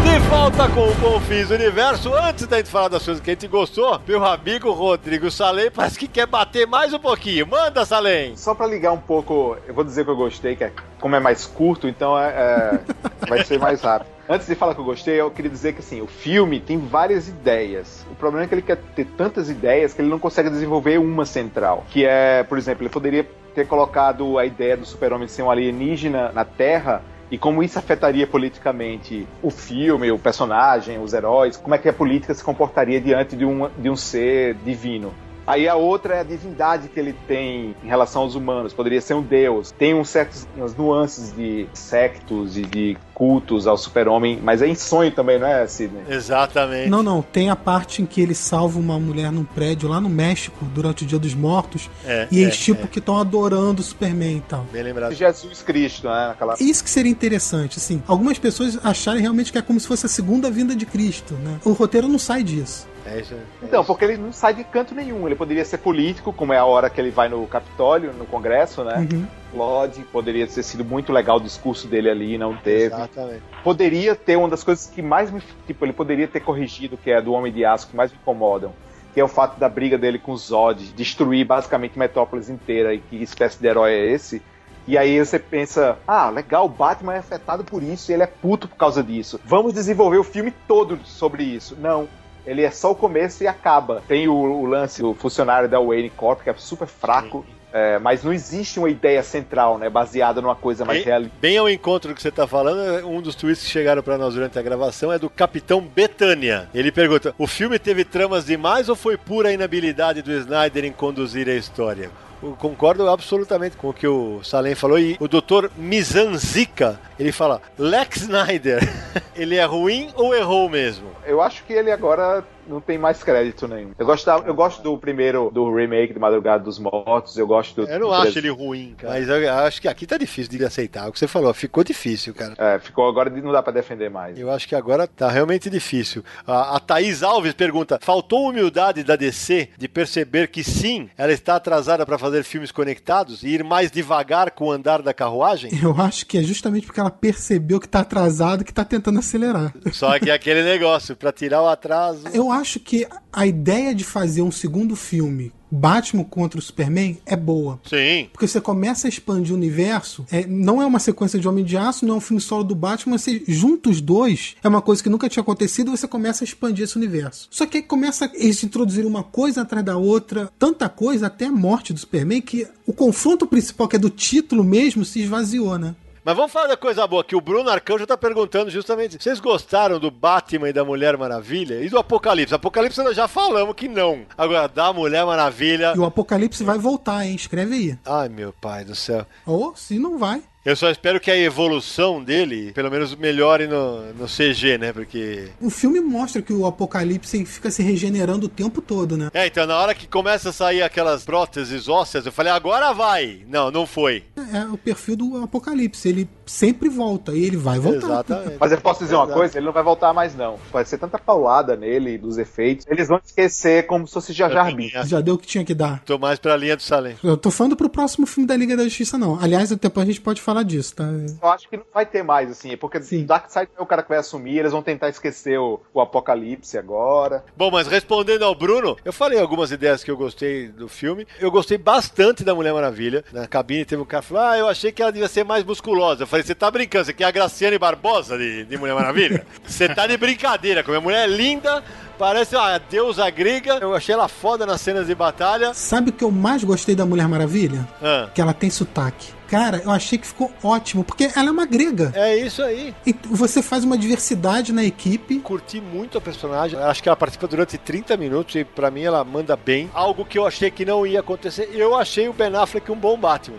De 0.05 0.19
volta 0.29 0.69
com 0.69 0.89
o 0.89 0.95
Confis 0.97 1.49
do 1.49 1.55
Universo. 1.55 2.13
Antes 2.15 2.47
da 2.47 2.59
gente 2.59 2.71
falar 2.71 2.89
das 2.89 3.05
coisas 3.05 3.23
que 3.23 3.31
a 3.31 3.35
gente 3.35 3.49
gostou, 3.49 4.01
meu 4.07 4.25
amigo 4.25 4.71
Rodrigo 4.73 5.31
Salem 5.31 5.71
parece 5.71 5.99
que 5.99 6.07
quer 6.07 6.27
bater 6.27 6.67
mais 6.67 6.93
um 6.93 6.99
pouquinho. 6.99 7.47
Manda, 7.47 7.85
Salem! 7.85 8.37
Só 8.37 8.55
pra 8.55 8.67
ligar 8.67 8.93
um 8.93 8.99
pouco, 8.99 9.57
eu 9.67 9.75
vou 9.75 9.83
dizer 9.85 10.05
que 10.05 10.11
eu 10.11 10.17
gostei, 10.17 10.55
que 10.57 10.65
é, 10.65 10.73
como 11.01 11.17
é 11.17 11.21
mais 11.21 11.47
curto, 11.47 11.89
então 11.89 12.19
é, 12.19 12.29
é- 12.29 12.81
vai 13.29 13.45
ser 13.45 13.59
mais 13.59 13.81
rápido. 13.81 14.14
Antes 14.29 14.47
de 14.47 14.55
falar 14.55 14.75
que 14.75 14.81
eu 14.81 14.85
gostei, 14.85 15.21
eu 15.21 15.31
queria 15.31 15.51
dizer 15.51 15.75
que 15.75 15.81
assim, 15.81 16.01
o 16.01 16.07
filme 16.07 16.59
tem 16.59 16.79
várias 16.79 17.29
ideias. 17.29 18.07
O 18.11 18.15
problema 18.15 18.45
é 18.45 18.49
que 18.49 18.55
ele 18.55 18.63
quer 18.63 18.79
ter 18.97 19.05
tantas 19.05 19.51
ideias 19.51 19.93
que 19.93 20.01
ele 20.01 20.09
não 20.09 20.19
consegue 20.19 20.49
desenvolver 20.49 20.99
uma 20.99 21.27
central. 21.27 21.85
Que 21.91 22.07
é, 22.07 22.43
por 22.43 22.57
exemplo, 22.57 22.83
ele 22.83 22.91
poderia 22.91 23.29
ter 23.55 23.67
colocado 23.67 24.39
a 24.39 24.47
ideia 24.47 24.77
do 24.77 24.87
super-homem 24.87 25.29
ser 25.29 25.43
um 25.43 25.51
alienígena 25.51 26.33
na 26.33 26.45
Terra 26.45 27.03
e 27.31 27.37
como 27.37 27.63
isso 27.63 27.79
afetaria 27.79 28.27
politicamente 28.27 29.27
o 29.43 29.51
filme, 29.51 30.11
o 30.11 30.19
personagem, 30.19 30.99
os 30.99 31.13
heróis, 31.13 31.57
como 31.57 31.75
é 31.75 31.79
que 31.79 31.89
a 31.89 31.93
política 31.93 32.33
se 32.33 32.43
comportaria 32.43 33.01
diante 33.01 33.37
de 33.37 33.45
um, 33.45 33.69
de 33.79 33.91
um 33.91 33.97
ser 33.97 34.55
divino. 34.65 35.13
Aí 35.47 35.69
a 35.69 35.75
outra 35.75 36.15
é 36.17 36.21
a 36.21 36.23
divindade 36.23 36.89
que 36.89 36.99
ele 36.99 37.15
tem 37.27 37.75
em 37.83 37.89
relação 37.89 38.23
aos 38.23 38.35
humanos. 38.35 38.73
Poderia 38.73 39.01
ser 39.01 39.15
um 39.15 39.23
deus. 39.23 39.71
Tem 39.71 39.95
um 39.95 40.05
certos, 40.05 40.47
umas 40.57 40.75
nuances 40.75 41.35
de 41.35 41.67
sectos 41.73 42.57
e 42.57 42.63
de 42.63 42.97
cultos 43.13 43.67
ao 43.67 43.79
super-homem, 43.79 44.41
mas 44.43 44.61
é 44.61 44.67
em 44.67 44.75
sonho 44.75 45.13
também, 45.13 45.39
não 45.39 45.47
é, 45.47 45.67
Sidney? 45.67 46.03
Exatamente. 46.09 46.91
Não, 46.91 47.03
não. 47.03 47.23
Tem 47.23 47.49
a 47.49 47.57
parte 47.57 48.03
em 48.03 48.07
que 48.07 48.21
ele 48.21 48.35
salva 48.35 48.79
uma 48.79 48.99
mulher 48.99 49.31
num 49.31 49.45
prédio 49.45 49.89
lá 49.89 50.01
no 50.01 50.09
México 50.09 50.65
durante 50.75 51.05
o 51.05 51.07
Dia 51.07 51.19
dos 51.19 51.35
Mortos. 51.35 51.89
É, 52.05 52.27
e 52.31 52.41
é, 52.41 52.43
eles, 52.43 52.59
tipo, 52.59 52.85
é. 52.85 52.87
que 52.89 52.99
estão 52.99 53.17
adorando 53.19 53.81
o 53.81 53.85
Superman 53.85 54.39
e 54.39 54.41
tal. 54.41 54.67
Bem 54.73 54.83
lembrado. 54.83 55.15
Jesus 55.15 55.63
Cristo, 55.63 56.09
né? 56.09 56.31
Aquela... 56.33 56.57
Isso 56.59 56.83
que 56.83 56.91
seria 56.91 57.13
interessante, 57.13 57.79
assim. 57.79 58.03
Algumas 58.07 58.39
pessoas 58.39 58.79
acharem 58.85 59.23
realmente 59.23 59.53
que 59.53 59.59
é 59.59 59.63
como 59.63 59.79
se 59.79 59.87
fosse 59.87 60.07
a 60.07 60.09
segunda 60.09 60.51
vinda 60.51 60.75
de 60.75 60.85
Cristo, 60.85 61.35
né? 61.35 61.59
O 61.65 61.73
roteiro 61.73 62.09
não 62.09 62.19
sai 62.19 62.43
disso. 62.43 62.89
É 63.07 63.21
isso 63.21 63.35
aí. 63.35 63.41
Então, 63.63 63.85
porque 63.85 64.05
ele 64.05 64.17
não 64.17 64.33
sai 64.33 64.55
de 64.55 64.65
canto 64.65 64.95
nenhum. 64.95 65.27
Ele 65.27 65.37
poderia 65.37 65.65
ser 65.65 65.79
político, 65.79 66.33
como 66.33 66.53
é 66.53 66.59
a 66.59 66.65
hora 66.65 66.89
que 66.89 67.01
ele 67.01 67.11
vai 67.11 67.29
no 67.29 67.47
Capitólio, 67.47 68.13
no 68.13 68.25
Congresso, 68.25 68.83
né? 68.83 69.07
Uhum. 69.11 69.27
Lodge, 69.53 70.03
poderia 70.05 70.47
ter 70.47 70.63
sido 70.63 70.85
muito 70.85 71.13
legal 71.13 71.37
o 71.37 71.41
discurso 71.41 71.87
dele 71.87 72.11
ali, 72.11 72.39
não 72.39 72.57
teve. 72.57 72.95
Exatamente. 72.95 73.43
Poderia 73.63 74.15
ter 74.15 74.37
uma 74.37 74.49
das 74.49 74.65
coisas 74.65 74.87
que 74.87 75.03
mais 75.03 75.31
me. 75.31 75.43
Tipo, 75.67 75.85
ele 75.85 75.93
poderia 75.93 76.27
ter 76.27 76.41
corrigido, 76.41 76.97
que 76.97 77.11
é 77.11 77.21
do 77.21 77.33
Homem 77.33 77.53
de 77.53 77.65
Aço, 77.65 77.89
que 77.89 77.97
mais 77.97 78.11
me 78.11 78.19
incomodam. 78.21 78.73
Que 79.13 79.21
é 79.21 79.25
o 79.25 79.29
fato 79.29 79.59
da 79.61 79.69
briga 79.69 79.97
dele 79.97 80.19
com 80.19 80.33
o 80.33 80.37
Zod, 80.37 80.93
destruir 80.97 81.47
basicamente 81.47 81.99
Metrópolis 81.99 82.49
inteira. 82.49 82.95
E 82.95 82.99
que 82.99 83.23
espécie 83.23 83.61
de 83.61 83.67
herói 83.67 83.93
é 83.93 84.13
esse? 84.13 84.43
E 84.87 84.99
aí 84.99 85.19
você 85.19 85.39
pensa, 85.39 85.97
ah, 86.07 86.29
legal, 86.29 86.67
o 86.67 86.69
Batman 86.69 87.15
é 87.15 87.19
afetado 87.19 87.65
por 87.65 87.83
isso 87.83 88.11
e 88.11 88.15
ele 88.15 88.23
é 88.23 88.27
puto 88.27 88.69
por 88.69 88.77
causa 88.77 89.03
disso. 89.03 89.41
Vamos 89.43 89.73
desenvolver 89.73 90.19
o 90.19 90.25
filme 90.25 90.53
todo 90.69 90.99
sobre 91.05 91.43
isso. 91.43 91.77
Não. 91.81 92.07
Ele 92.47 92.63
é 92.63 92.71
só 92.71 92.93
o 92.93 92.95
começo 92.95 93.43
e 93.43 93.47
acaba. 93.47 94.03
Tem 94.07 94.29
o, 94.29 94.35
o 94.35 94.67
lance 94.67 95.01
do 95.03 95.15
funcionário 95.15 95.69
da 95.69 95.81
Wayne 95.81 96.11
Corp, 96.11 96.43
que 96.43 96.51
é 96.51 96.55
super 96.55 96.87
fraco. 96.87 97.45
é, 97.73 97.99
mas 97.99 98.23
não 98.23 98.33
existe 98.33 98.79
uma 98.79 98.89
ideia 98.89 99.21
central, 99.21 99.79
né? 99.79 99.91
Baseada 99.91 100.41
numa 100.41 100.55
coisa 100.55 100.85
mais 100.85 101.05
realista. 101.05 101.37
bem 101.41 101.59
ao 101.59 101.69
encontro 101.69 102.11
do 102.11 102.15
que 102.15 102.23
você 102.23 102.29
está 102.29 102.47
falando, 102.47 103.05
um 103.09 103.21
dos 103.21 103.35
tweets 103.35 103.65
que 103.65 103.71
chegaram 103.71 104.01
para 104.01 104.17
nós 104.17 104.35
durante 104.35 104.57
a 104.57 104.63
gravação 104.63 105.13
é 105.13 105.19
do 105.19 105.29
Capitão 105.29 105.81
Betânia. 105.81 106.69
Ele 106.73 106.93
pergunta: 106.93 107.35
o 107.37 107.49
filme 107.49 107.79
teve 107.79 108.05
tramas 108.05 108.45
demais 108.45 108.89
ou 108.89 108.95
foi 108.95 109.17
pura 109.17 109.53
inabilidade 109.53 110.23
do 110.23 110.33
Snyder 110.33 110.85
em 110.85 110.93
conduzir 110.93 111.49
a 111.49 111.55
história? 111.55 112.11
Concordo 112.59 113.09
absolutamente 113.09 113.77
com 113.77 113.89
o 113.89 113.95
que 113.95 114.07
o 114.07 114.43
Salem 114.43 114.75
falou. 114.75 114.99
E 114.99 115.17
o 115.21 115.29
Dr. 115.29 115.69
Mizanzica, 115.77 117.01
ele 117.19 117.33
fala: 117.33 117.61
Lex 117.79 118.23
Snyder, 118.23 118.81
ele 119.35 119.57
é 119.57 119.65
ruim 119.65 120.11
ou 120.15 120.35
errou 120.35 120.69
mesmo? 120.69 121.09
Eu 121.27 121.41
acho 121.41 121.65
que 121.65 121.73
ele 121.73 121.91
agora 121.91 122.45
não 122.69 122.81
tem 122.81 122.99
mais 122.99 123.23
crédito 123.23 123.67
nenhum. 123.69 123.91
Eu 123.99 124.07
gosto, 124.07 124.25
da- 124.27 124.39
eu 124.47 124.55
gosto 124.55 124.83
do 124.83 124.97
primeiro, 124.99 125.51
do 125.53 125.75
remake 125.75 126.13
de 126.13 126.19
Madrugada 126.19 126.63
dos 126.65 126.79
Mortos, 126.79 127.37
eu 127.37 127.47
gosto 127.47 127.83
do. 127.83 127.91
Eu 127.91 128.01
não 128.01 128.09
do 128.09 128.15
acho 128.15 128.39
ele 128.39 128.51
ruim, 128.51 128.95
cara. 128.97 129.15
Mas 129.15 129.29
eu 129.29 129.53
acho 129.55 129.81
que 129.81 129.89
aqui 129.89 130.07
tá 130.07 130.17
difícil 130.17 130.51
de 130.57 130.65
aceitar. 130.65 131.09
O 131.09 131.13
que 131.13 131.19
você 131.19 131.27
falou, 131.29 131.53
ficou 131.55 131.83
difícil, 131.85 132.35
cara. 132.35 132.55
É, 132.59 132.79
ficou 132.79 133.09
agora 133.09 133.31
não 133.31 133.53
dá 133.53 133.63
pra 133.63 133.73
defender 133.73 134.11
mais. 134.11 134.39
Eu 134.39 134.51
acho 134.51 134.67
que 134.69 134.75
agora 134.75 135.07
tá 135.07 135.29
realmente 135.29 135.69
difícil. 135.71 136.25
A, 136.47 136.77
a 136.77 136.81
Thaís 136.81 137.23
Alves 137.23 137.53
pergunta: 137.55 137.99
faltou 138.01 138.49
humildade 138.49 139.03
da 139.03 139.17
DC 139.17 139.71
de 139.77 139.89
perceber 139.89 140.49
que 140.49 140.63
sim, 140.65 141.09
ela 141.17 141.33
está 141.33 141.57
atrasada 141.57 142.05
para 142.07 142.19
fazer 142.19 142.43
filmes 142.45 142.71
conectados 142.73 143.43
e 143.43 143.49
ir 143.49 143.65
mais 143.65 143.91
devagar 143.91 144.51
com 144.51 144.67
o 144.67 144.73
andar 144.73 145.03
da 145.03 145.13
carruagem? 145.15 145.71
Eu 145.83 145.95
acho 146.01 146.27
que 146.27 146.39
é 146.39 146.43
justamente 146.43 146.87
porque 146.87 147.01
ela 147.01 147.11
percebeu 147.11 147.81
que 147.81 147.89
tá 147.89 148.01
atrasado 148.01 148.65
que 148.65 148.73
tá 148.73 148.85
tentando 148.85 149.19
acelerar. 149.19 149.73
Só 149.93 150.19
que 150.19 150.31
é 150.31 150.35
aquele 150.35 150.63
negócio, 150.63 151.15
para 151.17 151.33
tirar 151.33 151.63
o 151.63 151.69
atraso. 151.69 152.25
Eu 152.33 152.51
acho 152.55 152.81
que 152.81 153.07
a 153.33 153.47
ideia 153.47 153.95
de 153.95 154.05
fazer 154.05 154.43
um 154.43 154.51
segundo 154.51 154.97
filme, 154.97 155.53
Batman 155.71 156.25
contra 156.25 156.59
o 156.59 156.63
Superman, 156.63 157.19
é 157.27 157.37
boa. 157.37 157.81
Sim. 157.89 158.29
Porque 158.33 158.47
você 158.47 158.61
começa 158.61 159.07
a 159.07 159.11
expandir 159.11 159.53
o 159.53 159.57
universo, 159.57 160.25
é, 160.31 160.47
não 160.47 160.81
é 160.81 160.87
uma 160.87 160.99
sequência 160.99 161.39
de 161.39 161.49
Homem 161.49 161.65
de 161.65 161.77
Aço, 161.77 162.07
não 162.07 162.15
é 162.15 162.19
um 162.19 162.21
filme 162.21 162.41
solo 162.41 162.65
do 162.65 162.75
Batman, 162.75 163.19
você 163.19 163.43
junta 163.49 163.91
os 163.91 164.01
dois, 164.01 164.57
é 164.63 164.69
uma 164.69 164.81
coisa 164.81 165.03
que 165.03 165.09
nunca 165.09 165.29
tinha 165.29 165.43
acontecido, 165.43 165.91
você 165.91 166.07
começa 166.07 166.45
a 166.45 166.47
expandir 166.47 166.85
esse 166.85 166.97
universo. 166.97 167.49
Só 167.51 167.67
que 167.67 167.79
aí 167.79 167.83
começa 167.83 168.31
eles 168.35 168.63
introduzirem 168.63 169.11
uma 169.11 169.25
coisa 169.25 169.63
atrás 169.63 169.85
da 169.85 169.97
outra, 169.97 170.51
tanta 170.59 170.89
coisa, 170.89 171.27
até 171.27 171.47
a 171.47 171.53
morte 171.53 171.93
do 171.93 171.99
Superman, 171.99 172.41
que 172.41 172.67
o 172.87 172.93
confronto 172.93 173.47
principal, 173.47 173.89
que 173.89 173.97
é 173.97 173.99
do 173.99 174.11
título 174.11 174.63
mesmo, 174.63 175.05
se 175.05 175.21
esvaziou, 175.21 175.79
né? 175.79 175.95
Mas 176.25 176.35
vamos 176.35 176.53
falar 176.53 176.69
da 176.69 176.77
coisa 176.77 177.07
boa, 177.07 177.23
que 177.23 177.37
o 177.37 177.41
Bruno 177.41 177.69
Arcanjo 177.69 178.07
tá 178.07 178.17
perguntando 178.17 178.71
justamente. 178.71 179.23
Vocês 179.23 179.39
gostaram 179.39 180.01
do 180.01 180.11
Batman 180.11 180.71
e 180.71 180.73
da 180.73 180.83
Mulher 180.83 181.19
Maravilha? 181.19 181.83
E 181.85 181.91
do 181.91 181.99
Apocalipse? 181.99 182.55
Apocalipse 182.55 183.03
nós 183.03 183.15
já 183.15 183.29
falamos 183.29 183.75
que 183.75 183.89
não. 183.89 184.23
Agora, 184.39 184.67
da 184.67 184.91
Mulher 184.91 185.27
Maravilha. 185.27 185.93
E 185.95 185.99
o 185.99 186.05
Apocalipse 186.07 186.65
vai 186.65 186.79
voltar, 186.79 187.27
hein? 187.27 187.35
Escreve 187.35 187.75
aí. 187.75 187.99
Ai, 188.07 188.31
meu 188.31 188.55
pai 188.55 188.87
do 188.87 188.95
céu. 188.95 189.27
Ou 189.45 189.77
se 189.77 189.99
não 189.99 190.17
vai. 190.17 190.43
Eu 190.65 190.75
só 190.75 190.91
espero 190.91 191.21
que 191.21 191.31
a 191.31 191.37
evolução 191.37 192.25
dele, 192.25 192.73
pelo 192.73 192.91
menos, 192.91 193.15
melhore 193.15 193.67
no, 193.67 194.15
no 194.15 194.27
CG, 194.27 194.79
né? 194.79 194.95
Porque. 194.95 195.51
O 195.61 195.69
filme 195.69 196.01
mostra 196.01 196.41
que 196.41 196.55
o 196.55 196.65
Apocalipse 196.65 197.45
fica 197.45 197.71
se 197.71 197.83
regenerando 197.83 198.47
o 198.47 198.49
tempo 198.49 198.81
todo, 198.81 199.15
né? 199.15 199.31
É, 199.35 199.47
então 199.47 199.67
na 199.67 199.77
hora 199.77 199.95
que 199.95 200.09
começa 200.09 200.49
a 200.49 200.53
sair 200.53 200.83
aquelas 200.83 201.23
próteses 201.23 201.87
ósseas, 201.87 202.25
eu 202.25 202.33
falei, 202.33 202.51
agora 202.51 202.95
vai! 202.95 203.45
Não, 203.47 203.71
não 203.71 203.87
foi. 203.87 204.25
É 204.55 204.65
o 204.65 204.79
perfil 204.79 205.17
do 205.17 205.43
Apocalipse. 205.43 206.09
Ele 206.09 206.29
sempre 206.47 206.89
volta 206.89 207.33
e 207.33 207.45
ele 207.45 207.59
vai 207.59 207.79
voltar. 207.79 208.07
Exatamente. 208.07 208.57
Mas 208.59 208.73
eu 208.73 208.81
posso 208.81 209.01
dizer 209.01 209.15
uma 209.15 209.25
Exato. 209.25 209.39
coisa, 209.39 209.59
ele 209.59 209.67
não 209.67 209.73
vai 209.73 209.83
voltar 209.83 210.15
mais 210.15 210.35
não. 210.35 210.59
Vai 210.73 210.85
ser 210.87 210.97
tanta 210.97 211.19
paulada 211.19 211.77
nele, 211.77 212.17
dos 212.17 212.39
efeitos, 212.39 212.87
eles 212.89 213.09
vão 213.09 213.21
esquecer 213.23 213.87
como 213.87 214.07
se 214.07 214.15
fosse 214.15 214.33
Jar 214.33 214.51
Jar 214.51 214.75
Binks. 214.75 215.09
Já 215.09 215.21
deu 215.21 215.35
o 215.35 215.39
que 215.39 215.47
tinha 215.47 215.65
que 215.65 215.75
dar. 215.75 216.03
Tô 216.05 216.19
mais 216.19 216.39
pra 216.39 216.57
linha 216.57 216.77
do 216.77 216.83
Salem. 216.83 217.17
Eu 217.23 217.37
tô 217.37 217.51
falando 217.51 217.77
pro 217.77 217.89
próximo 217.89 218.27
filme 218.27 218.47
da 218.47 218.57
Liga 218.57 218.77
da 218.77 218.85
Justiça, 218.85 219.19
não. 219.19 219.39
Aliás, 219.41 219.71
depois 219.71 220.05
a 220.05 220.11
gente 220.11 220.21
pode 220.21 220.41
falar 220.41 220.54
disso, 220.63 220.97
tá? 220.97 221.05
Eu 221.43 221.49
acho 221.49 221.69
que 221.69 221.77
não 221.77 221.85
vai 221.93 222.05
ter 222.07 222.23
mais, 222.23 222.51
assim, 222.51 222.77
porque 222.77 223.01
Sim. 223.03 223.25
Darkseid 223.25 223.69
é 223.77 223.83
o 223.83 223.87
cara 223.87 224.03
que 224.03 224.09
vai 224.09 224.19
assumir, 224.19 224.59
eles 224.59 224.73
vão 224.73 224.83
tentar 224.83 225.09
esquecer 225.09 225.59
o, 225.59 225.81
o 225.93 226.01
Apocalipse 226.01 226.77
agora. 226.79 227.45
Bom, 227.57 227.71
mas 227.71 227.87
respondendo 227.87 228.43
ao 228.45 228.55
Bruno, 228.55 228.97
eu 229.05 229.13
falei 229.13 229.39
algumas 229.41 229.71
ideias 229.73 230.05
que 230.05 230.11
eu 230.11 230.17
gostei 230.17 230.69
do 230.69 230.89
filme. 230.89 231.27
Eu 231.41 231.51
gostei 231.51 231.79
bastante 231.79 232.45
da 232.45 232.55
Mulher 232.55 232.73
Maravilha. 232.75 233.25
Na 233.33 233.47
cabine 233.47 233.85
teve 233.85 234.03
um 234.03 234.05
cara 234.05 234.23
que 234.23 234.29
falou: 234.29 234.45
Ah, 234.45 234.59
eu 234.59 234.69
achei 234.69 234.93
que 234.93 235.03
ela 235.03 235.11
devia 235.13 235.29
ser 235.29 235.45
mais 235.45 235.65
musculosa. 235.65 236.23
Eu 236.23 236.27
falei: 236.27 236.45
Você 236.45 236.55
tá 236.55 236.71
brincando? 236.71 237.07
Você 237.07 237.13
quer 237.13 237.25
a 237.25 237.31
Graciane 237.31 237.79
Barbosa 237.79 238.37
de, 238.39 238.65
de 238.65 238.77
Mulher 238.77 238.95
Maravilha? 238.95 239.47
Você 239.67 239.89
tá 239.89 240.07
de 240.07 240.17
brincadeira, 240.17 240.83
como 240.83 240.97
a 240.97 241.01
mulher 241.01 241.25
é 241.25 241.27
linda. 241.27 241.83
Parece 242.19 242.55
uma 242.55 242.79
deusa 242.79 243.29
grega. 243.31 243.79
Eu 243.81 243.95
achei 243.95 244.15
ela 244.15 244.29
foda 244.29 244.65
nas 244.65 244.81
cenas 244.81 245.07
de 245.09 245.15
batalha. 245.15 245.75
Sabe 245.75 246.11
o 246.11 246.13
que 246.13 246.23
eu 246.23 246.31
mais 246.31 246.63
gostei 246.63 246.95
da 246.95 247.05
Mulher 247.05 247.27
Maravilha? 247.29 247.89
Ah, 248.01 248.29
Que 248.33 248.41
ela 248.41 248.55
tem 248.55 248.71
sotaque. 248.71 249.33
Cara, 249.55 249.81
eu 249.85 249.91
achei 249.93 250.19
que 250.19 250.27
ficou 250.27 250.51
ótimo, 250.65 251.05
porque 251.05 251.31
ela 251.37 251.49
é 251.49 251.53
uma 251.53 251.65
grega. 251.65 252.11
é 252.17 252.37
isso 252.37 252.61
aí. 252.61 252.93
E 253.07 253.15
você 253.31 253.63
faz 253.63 253.85
uma 253.85 253.97
diversidade 253.97 254.73
na 254.73 254.83
equipe. 254.83 255.39
Curti 255.39 255.81
muito 255.81 256.19
a 256.19 256.21
personagem. 256.21 256.77
Acho 256.77 257.01
que 257.01 257.09
ela 257.09 257.15
participa 257.15 257.47
durante 257.47 257.79
30 257.79 258.17
minutos 258.17 258.57
e 258.57 258.65
pra 258.65 258.91
mim 258.91 259.03
ela 259.03 259.23
manda 259.23 259.55
bem. 259.55 259.89
Algo 259.95 260.25
que 260.25 260.37
eu 260.37 260.45
achei 260.45 260.73
que 260.73 260.85
não 260.85 261.07
ia 261.07 261.21
acontecer. 261.21 261.71
Eu 261.73 261.95
achei 261.95 262.29
o 262.29 262.33
Ben 262.33 262.53
Affleck 262.53 262.91
um 262.91 262.97
bom 262.97 263.17
Batman. 263.17 263.59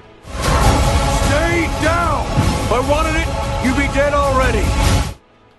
Stay 1.27 1.61
down! 1.81 2.25
I 2.71 2.79
wanted 2.91 3.15
it, 3.15 3.27
you'd 3.63 3.77
be 3.77 3.87
dead 3.93 4.13
already. 4.13 4.94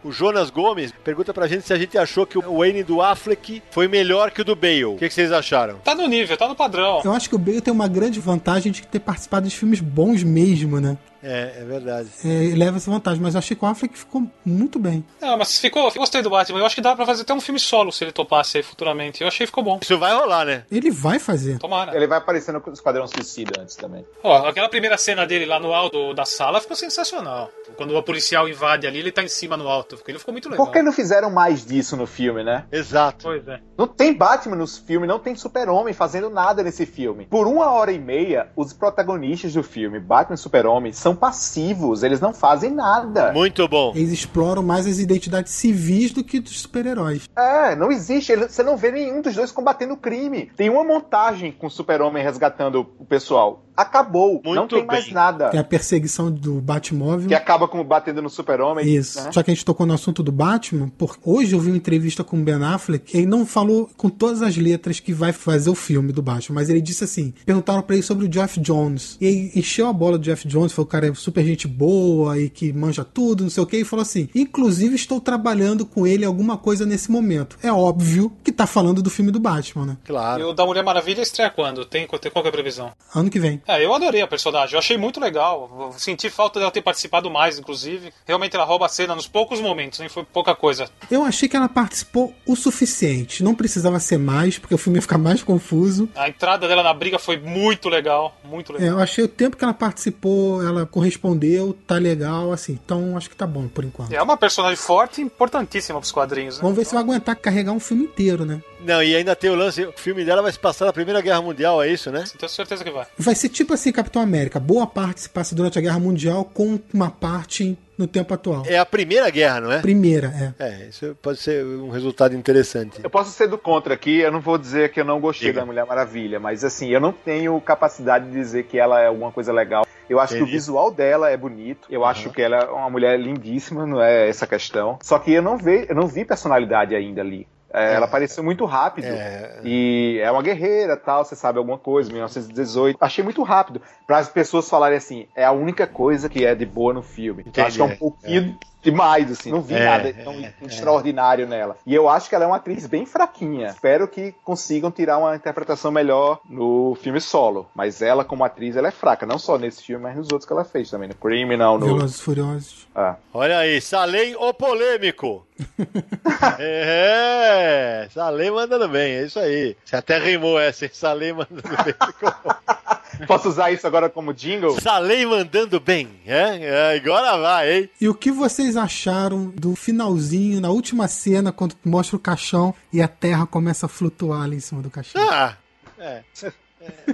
O 0.07 0.13
Jonas 0.13 0.51
Gomes 0.51 0.93
pergunta 1.03 1.35
pra 1.35 1.49
gente 1.49 1.67
se 1.67 1.73
a 1.73 1.77
gente 1.77 1.99
achou 1.99 2.25
que 2.25 2.39
o 2.39 2.59
Wayne 2.59 2.85
do 2.85 3.03
Affleck 3.03 3.61
foi 3.73 3.89
melhor 3.89 4.31
que 4.31 4.41
o 4.41 4.45
do 4.45 4.55
Bale. 4.55 4.85
O 4.85 4.97
que, 4.97 5.09
que 5.09 5.13
vocês 5.13 5.33
acharam? 5.33 5.79
Tá 5.83 5.97
no 5.97 6.07
nível, 6.07 6.37
tá 6.37 6.47
no 6.47 6.55
padrão. 6.55 7.03
Eu 7.05 7.13
acho 7.13 7.29
que 7.29 7.35
o 7.35 7.39
Bale 7.39 7.61
tem 7.61 7.75
uma 7.75 7.89
grande 7.89 8.21
vantagem 8.21 8.71
de 8.71 8.87
ter 8.87 9.01
participado 9.01 9.49
de 9.49 9.57
filmes 9.57 9.81
bons 9.81 10.23
mesmo, 10.23 10.81
né? 10.81 10.97
É, 11.27 11.61
é 11.61 11.65
verdade. 11.65 12.09
É, 12.25 12.29
ele 12.29 12.57
leva 12.57 12.77
essa 12.77 12.89
vantagem, 12.89 13.21
mas 13.21 13.35
eu 13.35 13.39
achei 13.41 13.57
que 13.57 13.65
o 13.65 13.67
Affleck 13.67 13.99
ficou 13.99 14.23
muito 14.45 14.79
bem. 14.79 15.05
Não, 15.21 15.37
mas 15.37 15.59
ficou. 15.59 15.89
Eu 15.89 15.95
gostei 15.95 16.23
do 16.23 16.31
Batman. 16.31 16.61
Eu 16.61 16.67
acho 16.67 16.77
que 16.77 16.81
dá 16.81 16.95
pra 16.95 17.05
fazer 17.05 17.23
até 17.23 17.35
um 17.35 17.41
filme 17.41 17.59
solo 17.59 17.91
se 17.91 18.05
ele 18.05 18.13
topasse 18.13 18.59
aí 18.59 18.63
futuramente. 18.63 19.23
Eu 19.23 19.29
achei 19.29 19.45
que 19.45 19.51
ficou 19.51 19.65
bom. 19.65 19.81
Isso 19.83 19.99
vai 19.99 20.15
rolar, 20.15 20.45
né? 20.45 20.65
Ele 20.71 20.91
vai 20.91 21.19
fazer. 21.19 21.59
Tomara. 21.59 21.97
Ele 21.97 22.07
vai 22.07 22.19
aparecer 22.19 22.53
no 22.53 22.63
Esquadrão 22.73 23.09
Suicida 23.09 23.61
antes 23.61 23.75
também. 23.75 24.07
Ó, 24.23 24.47
aquela 24.47 24.69
primeira 24.69 24.97
cena 24.97 25.27
dele 25.27 25.47
lá 25.47 25.59
no 25.59 25.75
alto 25.75 26.15
da 26.15 26.25
sala 26.25 26.61
ficou 26.61 26.77
sensacional. 26.77 27.51
Quando 27.77 27.97
o 27.97 28.03
policial 28.03 28.49
invade 28.49 28.87
ali, 28.87 29.01
ele 29.01 29.11
tá 29.11 29.23
em 29.23 29.29
cima 29.29 29.57
no 29.57 29.69
alto. 29.69 29.99
Ele 30.07 30.19
ficou 30.19 30.33
muito 30.33 30.49
legal. 30.49 30.65
Por 30.65 30.73
que 30.73 30.81
não 30.81 30.93
fizeram 30.93 31.29
mais 31.31 31.67
disso 31.67 31.97
no 31.97 32.07
filme, 32.07 32.45
né? 32.45 32.67
Exato. 32.71 33.25
Pois 33.25 33.47
é. 33.49 33.61
Não 33.77 33.89
tem 33.89 34.15
Batman 34.15 34.57
nos 34.57 34.79
filmes, 34.79 35.09
não 35.09 35.19
tem 35.19 35.35
Super-Homem 35.35 35.93
fazendo 35.93 36.31
nada 36.31 36.63
nesse 36.63 36.87
filme. 36.87 37.27
Por 37.27 37.49
uma 37.49 37.73
hora 37.73 37.91
e 37.91 37.99
meia, 37.99 38.49
os 38.55 38.73
protagonistas 38.73 39.55
do 39.55 39.63
filme, 39.63 39.99
Batman 39.99 40.35
e 40.37 40.39
Super-Homem, 40.39 40.93
são 40.93 41.16
passivos, 41.17 42.03
eles 42.03 42.21
não 42.21 42.33
fazem 42.33 42.71
nada. 42.71 43.33
Muito 43.33 43.67
bom. 43.67 43.93
Eles 43.95 44.13
exploram 44.13 44.63
mais 44.63 44.87
as 44.87 44.99
identidades 44.99 45.53
civis 45.53 46.13
do 46.13 46.23
que 46.23 46.39
dos 46.41 46.61
super-heróis. 46.61 47.29
É, 47.37 47.75
não 47.75 47.91
existe, 47.91 48.33
ele- 48.33 48.49
você 48.49 48.63
não 48.63 48.77
vê 48.77 48.91
nenhum 48.93 49.21
dos 49.21 49.35
dois 49.35 49.51
combatendo 49.51 49.95
o 49.95 49.97
crime. 49.97 50.51
Tem 50.57 50.71
uma 50.71 50.85
montagem 50.85 51.51
com 51.53 51.67
o 51.67 51.71
Super-Homem 51.71 52.23
resgatando 52.23 52.87
o 52.99 53.05
pessoal. 53.05 53.66
Acabou. 53.77 54.41
não 54.45 54.55
Muito 54.55 54.77
tem 54.77 54.87
mais 54.87 55.05
bem. 55.05 55.15
nada. 55.15 55.51
Tem 55.51 55.61
a 55.61 55.65
perseguição 55.65 56.31
do 56.31 56.61
Batmóvel. 56.61 57.29
Que 57.29 57.35
acaba 57.35 57.69
com 57.69 57.83
batendo 57.85 58.23
no 58.23 58.31
super-homem. 58.31 58.87
Isso. 58.87 59.23
né? 59.23 59.31
Só 59.33 59.43
que 59.43 59.51
a 59.51 59.55
gente 59.55 59.65
tocou 59.65 59.87
no 59.87 59.95
assunto 59.95 60.23
do 60.23 60.33
Batman, 60.33 60.91
porque 60.97 61.19
hoje 61.25 61.55
eu 61.55 61.61
vi 61.61 61.71
uma 61.71 61.77
entrevista 61.77 62.25
com 62.25 62.39
o 62.39 62.43
Ben 62.43 62.63
Affleck, 62.63 63.17
ele 63.17 63.27
não 63.27 63.45
falou 63.47 63.89
com 63.97 64.09
todas 64.09 64.43
as 64.43 64.57
letras 64.57 65.01
que 65.01 65.13
vai 65.13 65.33
fazer 65.33 65.71
o 65.71 65.75
filme 65.75 66.13
do 66.13 66.23
Batman, 66.23 66.55
mas 66.57 66.69
ele 66.71 66.81
disse 66.81 67.05
assim: 67.05 67.33
perguntaram 67.45 67.83
pra 67.83 67.95
ele 67.97 68.03
sobre 68.03 68.25
o 68.25 68.29
Jeff 68.29 68.59
Jones. 68.61 69.17
E 69.21 69.27
ele 69.27 69.53
encheu 69.55 69.87
a 69.89 69.93
bola 69.93 70.19
do 70.19 70.25
Jeff 70.25 70.47
Jones, 70.49 70.73
falou 70.73 70.87
que 70.87 70.91
o 70.91 70.93
cara 71.01 71.09
é 71.09 71.15
super 71.15 71.45
gente 71.45 71.69
boa 71.69 72.39
e 72.39 72.49
que 72.49 72.73
manja 72.73 73.05
tudo, 73.05 73.43
não 73.45 73.51
sei 73.51 73.63
o 73.63 73.67
que, 73.67 73.79
e 73.79 73.85
falou 73.85 74.03
assim: 74.03 74.29
inclusive 74.35 74.95
estou 74.95 75.21
trabalhando 75.21 75.85
com 75.85 76.07
ele 76.07 76.25
em 76.25 76.27
alguma 76.27 76.57
coisa 76.57 76.87
nesse 76.87 77.11
momento. 77.11 77.59
É 77.63 77.73
óbvio 77.73 78.33
que 78.43 78.51
tá 78.53 78.67
falando 78.67 79.03
do 79.03 79.11
filme 79.11 79.31
do 79.31 79.39
Batman, 79.41 79.87
né? 79.87 79.97
E 80.05 80.07
Claro. 80.07 80.49
o 80.49 80.53
da 80.55 80.65
Mulher 80.65 80.83
Maravilha 80.83 81.21
estreia 81.21 81.51
quando? 81.51 81.85
Tem, 81.85 82.07
tem 82.07 82.31
qual 82.31 82.43
que 82.43 82.49
é 82.49 82.51
a 82.51 82.53
previsão? 82.53 82.93
Ano 83.15 83.31
que 83.31 83.39
vem. 83.39 83.61
É, 83.67 83.85
eu 83.85 83.93
adorei 83.95 84.23
a 84.23 84.27
personagem, 84.27 84.75
eu 84.75 84.79
achei 84.79 84.97
muito 84.97 85.19
legal. 85.21 85.71
Eu 85.93 85.99
senti 85.99 86.31
falta 86.31 86.59
dela 86.59 86.71
ter 86.71 86.83
participado 86.83 87.31
mais, 87.31 87.59
inclusive. 87.59 88.13
Realmente 88.27 88.55
ela 88.55 88.65
rouba 88.65 88.87
a 88.87 88.89
cena 88.89 89.15
nos 89.15 89.27
poucos 89.27 89.61
momentos, 89.61 89.99
nem 89.99 90.09
foi 90.09 90.25
pouca 90.25 90.55
coisa. 90.55 90.89
Eu 91.11 91.25
achei 91.25 91.49
que 91.49 91.57
ela 91.57 91.69
participou 91.69 92.35
o 92.47 92.55
suficiente. 92.55 93.43
Não 93.43 93.55
precisava 93.55 93.99
ser 93.99 94.19
mais, 94.19 94.59
porque 94.59 94.75
o 94.75 94.79
filme 94.79 94.99
ia 94.99 95.03
ficar 95.03 95.19
mais 95.19 95.43
confuso. 95.43 96.09
A 96.15 96.29
entrada 96.29 96.69
dela 96.69 96.83
na 96.83 96.95
briga 96.95 97.19
foi 97.19 97.37
muito 97.39 97.89
legal, 97.89 98.37
muito 98.45 98.73
É, 98.73 98.79
legal. 98.79 98.97
eu 98.99 99.03
achei 99.03 99.25
o 99.25 99.29
tempo 99.29 99.57
que 99.57 99.65
ela 99.65 99.75
participou, 99.75 100.63
ela 100.63 100.87
correspondeu, 100.87 101.77
tá 101.87 101.97
legal, 101.97 102.53
assim. 102.53 102.79
Então 102.85 103.17
acho 103.17 103.29
que 103.31 103.37
tá 103.37 103.47
bom 103.47 103.67
por 103.69 103.85
enquanto. 103.85 104.13
É 104.13 104.23
uma 104.23 104.37
personagem 104.37 104.77
forte 104.77 105.21
e 105.21 105.25
importantíssima 105.25 105.99
pros 105.99 106.13
quadrinhos, 106.13 106.57
né? 106.57 106.63
Vamos 106.63 106.77
ver 106.77 106.85
se 106.85 106.95
vai 106.95 107.03
aguentar 107.03 107.35
carregar 107.37 107.73
um 107.73 107.81
filme 107.81 108.05
inteiro, 108.05 108.45
né? 108.45 108.61
Não, 108.81 109.03
e 109.03 109.17
ainda 109.17 109.35
tem 109.35 109.51
o 109.51 109.55
lance, 109.55 109.85
o 109.85 109.93
filme 109.93 110.25
dela 110.25 110.43
vai 110.43 110.53
se 110.53 110.59
passar 110.59 110.87
na 110.87 110.93
Primeira 110.93 111.21
Guerra 111.21 111.43
Mundial, 111.43 111.83
é 111.83 111.89
isso, 111.89 112.11
né? 112.11 112.25
Tenho 112.39 112.51
certeza 112.51 112.85
que 112.85 112.91
vai. 112.91 113.07
Vai 113.19 113.35
ser 113.35 113.49
tipo 113.49 113.75
assim, 113.75 113.93
Capitão 113.93 114.23
América. 114.23 114.61
Boa 114.61 114.87
parte 114.87 115.23
se 115.23 115.29
passa 115.29 115.55
durante 115.55 115.79
a 115.79 115.83
Guerra 115.83 115.99
Mundial 115.99 116.45
com 116.45 116.79
uma 116.93 117.11
parte 117.11 117.77
no 117.97 118.07
tempo 118.07 118.35
atual. 118.35 118.65
É 118.67 118.79
a 118.79 118.85
Primeira 118.85 119.29
Guerra, 119.31 119.61
não 119.61 119.73
é? 119.73 119.81
Primeira, 119.81 120.55
é. 120.59 120.65
É, 120.65 120.89
isso 120.89 121.17
pode 121.23 121.39
ser 121.39 121.65
um 121.65 121.89
resultado 121.89 122.35
interessante. 122.35 123.01
Eu 123.03 123.11
posso 123.11 123.31
ser 123.31 123.49
do 123.49 123.57
contra 123.57 123.95
aqui, 123.95 124.21
eu 124.21 124.31
não 124.31 124.41
vou 124.41 124.59
dizer 124.59 124.93
que 124.93 125.01
eu 125.01 125.05
não 125.05 125.21
gostei 125.21 125.49
Diga. 125.49 125.61
da 125.61 125.67
Mulher 125.67 125.87
Maravilha, 125.87 126.39
mas 126.39 126.63
assim, 126.63 126.91
eu 126.91 127.01
não 127.01 127.13
tenho 127.13 127.59
capacidade 127.61 128.27
de 128.27 128.33
dizer 128.33 128.65
que 128.65 128.79
ela 128.79 129.01
é 129.01 129.07
alguma 129.07 129.33
coisa 129.33 129.53
legal. 129.53 129.87
Eu 130.09 130.21
acho 130.21 130.35
que 130.35 130.39
Entendi. 130.39 130.53
o 130.53 130.55
visual 130.55 130.91
dela 130.91 131.31
é 131.31 131.37
bonito, 131.37 131.89
eu 131.91 132.05
acho 132.05 132.31
que 132.31 132.41
ela 132.41 132.59
é 132.59 132.65
uma 132.67 132.91
mulher 132.91 133.19
lindíssima, 133.19 133.87
não 133.87 134.01
é 134.01 134.29
essa 134.29 134.47
questão. 134.47 134.99
Só 135.03 135.19
que 135.19 135.33
eu 135.33 135.43
não, 135.43 135.57
ve, 135.57 135.87
eu 135.89 135.97
não 135.97 136.07
vi 136.07 136.25
personalidade 136.25 136.95
ainda 136.95 137.23
ali. 137.23 137.47
É, 137.73 137.95
Ela 137.95 138.07
apareceu 138.07 138.43
muito 138.43 138.65
rápido. 138.65 139.07
É. 139.07 139.61
E 139.65 140.19
é 140.23 140.31
uma 140.31 140.43
guerreira, 140.43 140.97
tal, 140.97 141.25
você 141.25 141.35
sabe 141.35 141.59
alguma 141.59 141.79
coisa, 141.79 142.11
1918. 142.11 142.97
Achei 143.01 143.23
muito 143.23 143.43
rápido. 143.43 143.83
Para 144.07 144.19
as 144.19 144.29
pessoas 144.29 144.69
falarem 144.69 144.99
assim, 144.99 145.27
é 145.35 145.45
a 145.45 145.53
única 145.53 145.87
coisa 145.87 146.29
que 146.29 146.45
é 146.45 146.55
de 146.55 146.65
boa 146.65 146.95
no 146.95 147.03
filme. 147.03 147.43
Entendi, 147.47 147.61
acho 147.67 147.77
que 147.77 147.83
é 147.83 147.85
um 147.85 147.91
é. 147.91 148.55
Demais, 148.91 149.31
assim. 149.31 149.51
Não 149.51 149.61
vi 149.61 149.75
É, 149.75 149.85
nada 149.85 150.09
é, 150.09 150.13
tão 150.13 150.33
é. 150.35 150.53
extraordinário 150.63 151.47
nela. 151.47 151.77
E 151.85 151.95
eu 151.95 152.09
acho 152.09 152.29
que 152.29 152.35
ela 152.35 152.45
é 152.45 152.47
uma 152.47 152.57
atriz 152.57 152.87
bem 152.87 153.05
fraquinha. 153.05 153.69
Espero 153.69 154.09
que 154.09 154.35
consigam 154.45 154.91
tirar 154.91 155.19
uma 155.19 155.35
interpretação 155.35 155.91
melhor 155.91 156.41
no 156.49 156.97
filme 157.01 157.21
solo. 157.21 157.69
Mas 157.75 158.01
ela, 158.01 158.25
como 158.25 158.45
atriz, 158.45 158.77
ela 158.77 158.89
é 158.89 158.93
fraca. 158.93 159.27
Não 159.27 159.39
só 159.39 159.59
nesse 159.59 159.83
filme, 159.83 160.03
mas 160.03 160.17
nos 160.17 160.31
outros 160.31 160.47
que 160.47 160.53
ela 160.53 160.65
fez 160.65 160.91
também. 160.91 161.09
No 161.09 161.15
Criminal, 161.15 161.79
no... 161.79 161.87
Velozes 161.87 162.19
e 162.19 162.23
Furiosos. 162.23 162.87
Ah. 162.95 163.17
Olha 163.33 163.59
aí, 163.59 163.81
Salem 163.81 164.35
o 164.37 164.55
polêmico. 164.55 165.47
é, 166.59 168.09
Salem 168.13 168.51
mandando 168.51 168.89
bem, 168.89 169.17
é 169.17 169.25
isso 169.25 169.39
aí. 169.39 169.77
Você 169.85 169.97
até 169.97 170.19
rimou 170.19 170.59
essa, 170.59 170.85
hein? 170.85 170.91
Salem 170.93 171.33
mandando 171.33 171.63
bem. 171.85 171.95
Posso 173.27 173.49
usar 173.49 173.71
isso 173.71 173.87
agora 173.87 174.11
como 174.11 174.35
jingle? 174.35 174.79
Salem 174.81 175.25
mandando 175.27 175.81
bem, 175.81 176.09
é? 176.27 176.59
é? 176.61 176.97
Agora 176.97 177.39
vai, 177.39 177.73
hein? 177.73 177.91
E 178.01 178.09
o 178.09 178.15
que 178.15 178.31
vocês 178.31 178.76
acharam 178.77 179.47
do 179.51 179.75
finalzinho, 179.75 180.61
na 180.61 180.71
última 180.71 181.09
cena, 181.09 181.53
quando 181.53 181.75
mostra 181.85 182.17
o 182.17 182.21
caixão 182.21 182.75
e 182.93 183.01
a 183.03 183.09
terra 183.09 183.47
começa 183.47 183.87
a 183.87 183.89
flutuar 183.89 184.43
ali 184.43 184.57
em 184.57 184.61
cima 184.61 184.83
do 184.83 184.91
caixão? 184.91 185.21
Ah, 185.31 185.57
é. 185.99 186.23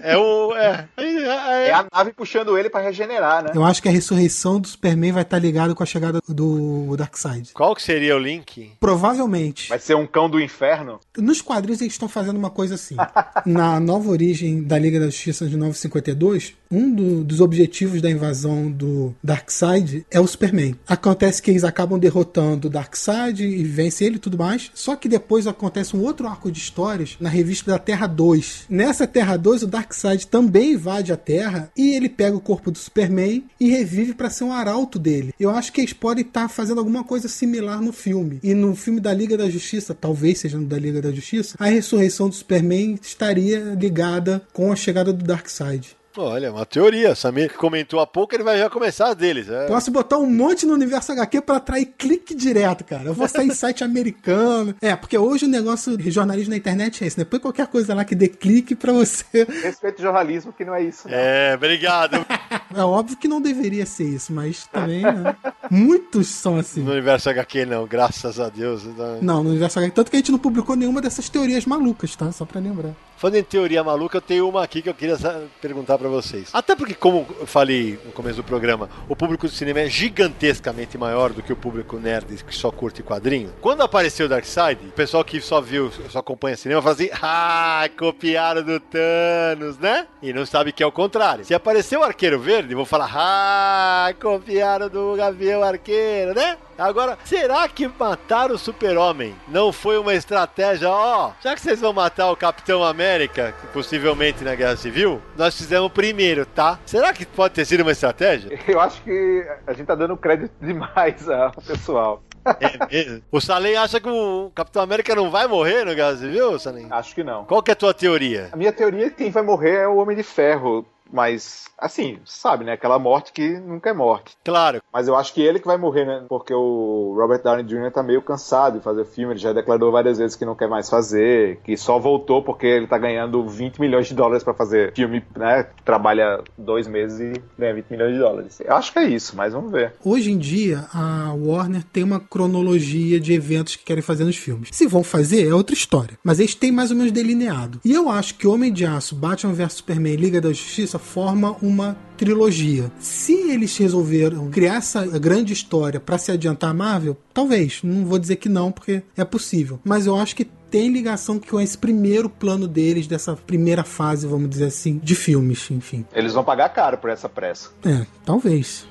É 0.02 0.16
o. 0.16 0.54
É, 0.54 0.88
é, 0.96 1.68
É 1.68 1.72
a 1.72 1.86
nave 1.92 2.12
puxando 2.12 2.56
ele 2.58 2.68
pra 2.68 2.80
regenerar, 2.80 3.44
né? 3.44 3.52
Eu 3.54 3.64
acho 3.64 3.82
que 3.82 3.88
a 3.88 3.92
ressurreição 3.92 4.60
do 4.60 4.68
Superman 4.68 5.12
vai 5.12 5.22
estar 5.22 5.38
ligado 5.38 5.74
com 5.74 5.82
a 5.82 5.86
chegada 5.86 6.20
do 6.28 6.96
Darkseid. 6.96 7.52
Qual 7.52 7.74
que 7.74 7.82
seria 7.82 8.16
o 8.16 8.18
link? 8.18 8.72
Provavelmente. 8.80 9.68
Vai 9.68 9.78
ser 9.78 9.94
um 9.94 10.06
cão 10.06 10.28
do 10.28 10.40
inferno? 10.40 11.00
Nos 11.16 11.40
quadrinhos 11.40 11.80
eles 11.80 11.94
estão 11.94 12.08
fazendo 12.08 12.36
uma 12.36 12.50
coisa 12.50 12.74
assim. 12.74 12.96
Na 13.46 13.80
nova 13.80 14.10
origem 14.10 14.62
da 14.62 14.78
Liga 14.78 14.98
da 14.98 15.06
Justiça 15.06 15.46
de 15.46 15.56
952, 15.56 16.54
um 16.72 16.92
do- 16.94 17.22
dos 17.24 17.40
objetivos 17.40 18.00
da 18.00 18.10
invasão 18.10 18.70
do 18.70 19.14
Darkseid 19.22 20.06
é 20.10 20.18
o 20.18 20.26
Superman. 20.26 20.74
Acontece 20.88 21.42
que 21.42 21.50
eles 21.50 21.64
acabam 21.64 21.98
derrotando 21.98 22.68
o 22.68 22.70
Darkseid 22.70 23.44
e 23.44 23.62
vencem 23.64 24.06
ele 24.06 24.16
e 24.16 24.18
tudo 24.18 24.38
mais. 24.38 24.70
Só 24.74 24.96
que 24.96 25.08
depois 25.08 25.46
acontece 25.46 25.94
um 25.96 26.02
outro 26.02 26.26
arco 26.26 26.50
de 26.50 26.58
histórias 26.58 27.16
na 27.20 27.28
revista 27.28 27.70
da 27.70 27.78
Terra 27.78 28.06
2. 28.06 28.64
Nessa 28.70 29.06
Terra 29.06 29.36
2, 29.36 29.62
o 29.64 29.66
Darkseid 29.66 30.26
também 30.26 30.72
invade 30.72 31.12
a 31.12 31.16
Terra 31.16 31.70
e 31.76 31.94
ele 31.94 32.08
pega 32.08 32.36
o 32.36 32.40
corpo 32.40 32.70
do 32.70 32.78
Superman 32.78 33.44
e 33.60 33.68
revive 33.70 34.14
para 34.14 34.30
ser 34.30 34.44
um 34.44 34.52
arauto 34.52 34.98
dele. 34.98 35.34
Eu 35.38 35.50
acho 35.50 35.72
que 35.72 35.80
eles 35.80 35.92
podem 35.92 36.24
estar 36.24 36.48
fazendo 36.48 36.78
alguma 36.78 37.04
coisa 37.04 37.28
similar 37.28 37.80
no 37.82 37.92
filme. 37.92 38.40
E 38.42 38.54
no 38.54 38.74
filme 38.74 39.00
da 39.00 39.12
Liga 39.12 39.36
da 39.36 39.50
Justiça, 39.50 39.94
talvez 39.94 40.38
seja 40.38 40.56
no 40.58 40.66
da 40.66 40.78
Liga 40.78 41.02
da 41.02 41.12
Justiça, 41.12 41.56
a 41.58 41.66
ressurreição 41.66 42.28
do 42.28 42.34
Superman 42.34 42.98
estaria 43.02 43.76
ligada 43.78 44.42
com 44.52 44.72
a 44.72 44.76
chegada 44.76 45.12
do 45.12 45.24
Darkseid. 45.24 45.96
Olha, 46.16 46.52
uma 46.52 46.66
teoria. 46.66 47.14
Samir 47.14 47.54
comentou 47.54 48.00
há 48.00 48.06
pouco, 48.06 48.34
ele 48.34 48.44
vai 48.44 48.58
já 48.58 48.68
começar 48.68 49.08
as 49.08 49.16
deles. 49.16 49.48
É. 49.48 49.66
Posso 49.66 49.90
botar 49.90 50.18
um 50.18 50.26
monte 50.30 50.66
no 50.66 50.74
universo 50.74 51.12
HQ 51.12 51.40
pra 51.42 51.56
atrair 51.56 51.86
clique 51.96 52.34
direto, 52.34 52.84
cara. 52.84 53.04
Eu 53.04 53.14
vou 53.14 53.26
sair 53.28 53.48
em 53.48 53.54
site 53.54 53.82
americano. 53.82 54.74
É, 54.80 54.94
porque 54.94 55.16
hoje 55.16 55.46
o 55.46 55.48
negócio 55.48 55.96
de 55.96 56.10
jornalismo 56.10 56.50
na 56.50 56.56
internet 56.56 57.02
é 57.02 57.06
esse, 57.06 57.18
né? 57.18 57.24
Põe 57.24 57.40
qualquer 57.40 57.66
coisa 57.66 57.94
lá 57.94 58.04
que 58.04 58.14
dê 58.14 58.28
clique 58.28 58.74
pra 58.74 58.92
você. 58.92 59.44
Respeito 59.62 59.98
o 60.00 60.02
jornalismo, 60.02 60.52
que 60.52 60.64
não 60.64 60.74
é 60.74 60.82
isso. 60.82 61.08
Não. 61.08 61.14
É, 61.14 61.54
obrigado. 61.54 62.24
É 62.74 62.82
óbvio 62.82 63.18
que 63.18 63.28
não 63.28 63.38
deveria 63.40 63.84
ser 63.84 64.04
isso, 64.04 64.32
mas 64.32 64.66
também, 64.66 65.02
né? 65.02 65.36
Muitos 65.70 66.28
são 66.28 66.56
assim. 66.58 66.82
No 66.82 66.92
universo 66.92 67.28
HQ 67.28 67.66
não, 67.66 67.86
graças 67.86 68.40
a 68.40 68.48
Deus. 68.48 68.84
Não. 68.84 69.20
Não, 69.20 69.44
no 69.44 69.50
universo 69.50 69.78
HQ. 69.78 69.94
Tanto 69.94 70.10
que 70.10 70.16
a 70.16 70.20
gente 70.20 70.32
não 70.32 70.38
publicou 70.38 70.74
nenhuma 70.74 71.02
dessas 71.02 71.28
teorias 71.28 71.66
malucas, 71.66 72.16
tá? 72.16 72.32
Só 72.32 72.46
pra 72.46 72.60
lembrar. 72.60 72.92
Falando 73.22 73.36
em 73.36 73.44
teoria 73.44 73.84
maluca, 73.84 74.16
eu 74.16 74.20
tenho 74.20 74.48
uma 74.48 74.64
aqui 74.64 74.82
que 74.82 74.88
eu 74.88 74.94
queria 74.94 75.16
perguntar 75.60 75.96
pra 75.96 76.08
vocês. 76.08 76.48
Até 76.52 76.74
porque, 76.74 76.92
como 76.92 77.24
eu 77.38 77.46
falei 77.46 77.96
no 78.04 78.10
começo 78.10 78.38
do 78.38 78.42
programa, 78.42 78.90
o 79.08 79.14
público 79.14 79.46
do 79.46 79.52
cinema 79.52 79.78
é 79.78 79.88
gigantescamente 79.88 80.98
maior 80.98 81.32
do 81.32 81.40
que 81.40 81.52
o 81.52 81.56
público 81.56 82.00
nerd 82.00 82.42
que 82.42 82.52
só 82.52 82.72
curte 82.72 83.00
quadrinho. 83.00 83.52
Quando 83.60 83.80
apareceu 83.82 84.26
o 84.26 84.28
Darkseid, 84.28 84.88
o 84.88 84.90
pessoal 84.90 85.24
que 85.24 85.40
só 85.40 85.60
viu, 85.60 85.92
só 86.10 86.18
acompanha 86.18 86.56
cinema, 86.56 86.82
fala 86.82 86.96
assim: 86.96 87.10
ah, 87.22 87.88
copiaram 87.96 88.60
do 88.60 88.80
Thanos, 88.80 89.78
né? 89.78 90.08
E 90.20 90.32
não 90.32 90.44
sabe 90.44 90.72
que 90.72 90.82
é 90.82 90.86
o 90.86 90.90
contrário. 90.90 91.44
Se 91.44 91.54
apareceu 91.54 92.00
o 92.00 92.02
Arqueiro 92.02 92.40
Verde, 92.40 92.74
vão 92.74 92.84
falar: 92.84 93.08
ah, 93.14 94.12
copiaram 94.20 94.88
do 94.88 95.14
Gavião 95.14 95.62
Arqueiro, 95.62 96.34
né? 96.34 96.58
Agora, 96.78 97.18
será 97.24 97.68
que 97.68 97.88
matar 97.98 98.50
o 98.50 98.58
Super-Homem 98.58 99.34
não 99.48 99.72
foi 99.72 99.98
uma 99.98 100.14
estratégia? 100.14 100.88
Ó, 100.88 101.32
já 101.42 101.54
que 101.54 101.60
vocês 101.60 101.80
vão 101.80 101.92
matar 101.92 102.30
o 102.30 102.36
Capitão 102.36 102.82
América, 102.82 103.54
possivelmente 103.72 104.42
na 104.42 104.54
Guerra 104.54 104.76
Civil, 104.76 105.20
nós 105.36 105.56
fizemos 105.56 105.90
primeiro, 105.92 106.46
tá? 106.46 106.78
Será 106.86 107.12
que 107.12 107.26
pode 107.26 107.54
ter 107.54 107.64
sido 107.64 107.82
uma 107.82 107.92
estratégia? 107.92 108.58
Eu 108.66 108.80
acho 108.80 109.02
que 109.02 109.46
a 109.66 109.72
gente 109.72 109.86
tá 109.86 109.94
dando 109.94 110.16
crédito 110.16 110.52
demais 110.60 111.28
ao 111.28 111.52
pessoal. 111.52 112.22
É 112.44 112.86
mesmo? 112.90 113.22
O 113.30 113.40
Salem 113.40 113.76
acha 113.76 114.00
que 114.00 114.08
o 114.08 114.50
Capitão 114.54 114.82
América 114.82 115.14
não 115.14 115.30
vai 115.30 115.46
morrer 115.46 115.84
no 115.84 115.94
Guerra 115.94 116.16
Civil, 116.16 116.58
Salem? 116.58 116.88
Acho 116.90 117.14
que 117.14 117.22
não. 117.22 117.44
Qual 117.44 117.62
que 117.62 117.70
é 117.70 117.74
a 117.74 117.76
tua 117.76 117.94
teoria? 117.94 118.48
A 118.52 118.56
minha 118.56 118.72
teoria 118.72 119.06
é 119.06 119.10
que 119.10 119.16
quem 119.16 119.30
vai 119.30 119.42
morrer 119.42 119.82
é 119.82 119.88
o 119.88 119.96
Homem 119.96 120.16
de 120.16 120.22
Ferro. 120.24 120.84
Mas, 121.12 121.66
assim, 121.78 122.18
sabe, 122.24 122.64
né? 122.64 122.72
Aquela 122.72 122.98
morte 122.98 123.32
que 123.32 123.60
nunca 123.60 123.90
é 123.90 123.92
morte. 123.92 124.36
Claro. 124.44 124.80
Mas 124.92 125.08
eu 125.08 125.14
acho 125.14 125.34
que 125.34 125.42
ele 125.42 125.60
que 125.60 125.66
vai 125.66 125.76
morrer, 125.76 126.06
né? 126.06 126.24
Porque 126.28 126.54
o 126.54 127.14
Robert 127.16 127.42
Downey 127.42 127.64
Jr. 127.64 127.92
tá 127.92 128.02
meio 128.02 128.22
cansado 128.22 128.78
de 128.78 128.84
fazer 128.84 129.04
filme. 129.04 129.34
Ele 129.34 129.40
já 129.40 129.52
declarou 129.52 129.92
várias 129.92 130.18
vezes 130.18 130.36
que 130.36 130.44
não 130.44 130.54
quer 130.54 130.68
mais 130.68 130.88
fazer. 130.88 131.60
Que 131.64 131.76
só 131.76 131.98
voltou 131.98 132.42
porque 132.42 132.66
ele 132.66 132.86
tá 132.86 132.98
ganhando 132.98 133.46
20 133.46 133.80
milhões 133.80 134.06
de 134.06 134.14
dólares 134.14 134.42
pra 134.42 134.54
fazer 134.54 134.92
filme, 134.94 135.22
né? 135.36 135.68
Trabalha 135.84 136.42
dois 136.56 136.86
meses 136.86 137.20
e 137.20 137.42
ganha 137.58 137.74
20 137.74 137.90
milhões 137.90 138.14
de 138.14 138.18
dólares. 138.18 138.60
Eu 138.60 138.74
acho 138.74 138.92
que 138.92 138.98
é 138.98 139.04
isso, 139.04 139.36
mas 139.36 139.52
vamos 139.52 139.70
ver. 139.70 139.94
Hoje 140.04 140.30
em 140.30 140.38
dia, 140.38 140.86
a 140.94 141.34
Warner 141.34 141.84
tem 141.92 142.02
uma 142.02 142.20
cronologia 142.20 143.20
de 143.20 143.34
eventos 143.34 143.76
que 143.76 143.84
querem 143.84 144.02
fazer 144.02 144.24
nos 144.24 144.36
filmes. 144.36 144.70
Se 144.72 144.86
vão 144.86 145.04
fazer, 145.04 145.48
é 145.48 145.54
outra 145.54 145.74
história. 145.74 146.18
Mas 146.24 146.40
eles 146.40 146.54
têm 146.54 146.72
mais 146.72 146.90
ou 146.90 146.96
menos 146.96 147.12
delineado. 147.12 147.80
E 147.84 147.92
eu 147.92 148.08
acho 148.08 148.36
que 148.36 148.46
Homem 148.46 148.72
de 148.72 148.86
Aço, 148.86 149.14
Batman 149.14 149.52
vs 149.52 149.74
Superman 149.74 150.14
e 150.14 150.16
Liga 150.16 150.40
da 150.40 150.48
Justiça 150.48 150.98
forma 151.02 151.56
uma 151.60 151.96
trilogia. 152.16 152.90
Se 152.98 153.34
eles 153.50 153.76
resolveram 153.76 154.48
criar 154.50 154.76
essa 154.76 155.04
grande 155.18 155.52
história 155.52 156.00
para 156.00 156.16
se 156.16 156.32
adiantar 156.32 156.70
a 156.70 156.74
Marvel, 156.74 157.16
talvez. 157.34 157.80
Não 157.82 158.06
vou 158.06 158.18
dizer 158.18 158.36
que 158.36 158.48
não, 158.48 158.72
porque 158.72 159.02
é 159.16 159.24
possível. 159.24 159.78
Mas 159.84 160.06
eu 160.06 160.16
acho 160.16 160.34
que 160.34 160.44
tem 160.44 160.90
ligação 160.90 161.38
com 161.38 161.60
esse 161.60 161.76
primeiro 161.76 162.30
plano 162.30 162.66
deles, 162.66 163.06
dessa 163.06 163.36
primeira 163.36 163.84
fase, 163.84 164.26
vamos 164.26 164.48
dizer 164.48 164.66
assim, 164.66 164.98
de 165.02 165.14
filmes, 165.14 165.70
enfim. 165.70 166.06
Eles 166.14 166.32
vão 166.32 166.42
pagar 166.42 166.70
caro 166.70 166.96
por 166.96 167.10
essa 167.10 167.28
pressa. 167.28 167.68
É, 167.84 168.06
talvez. 168.24 168.86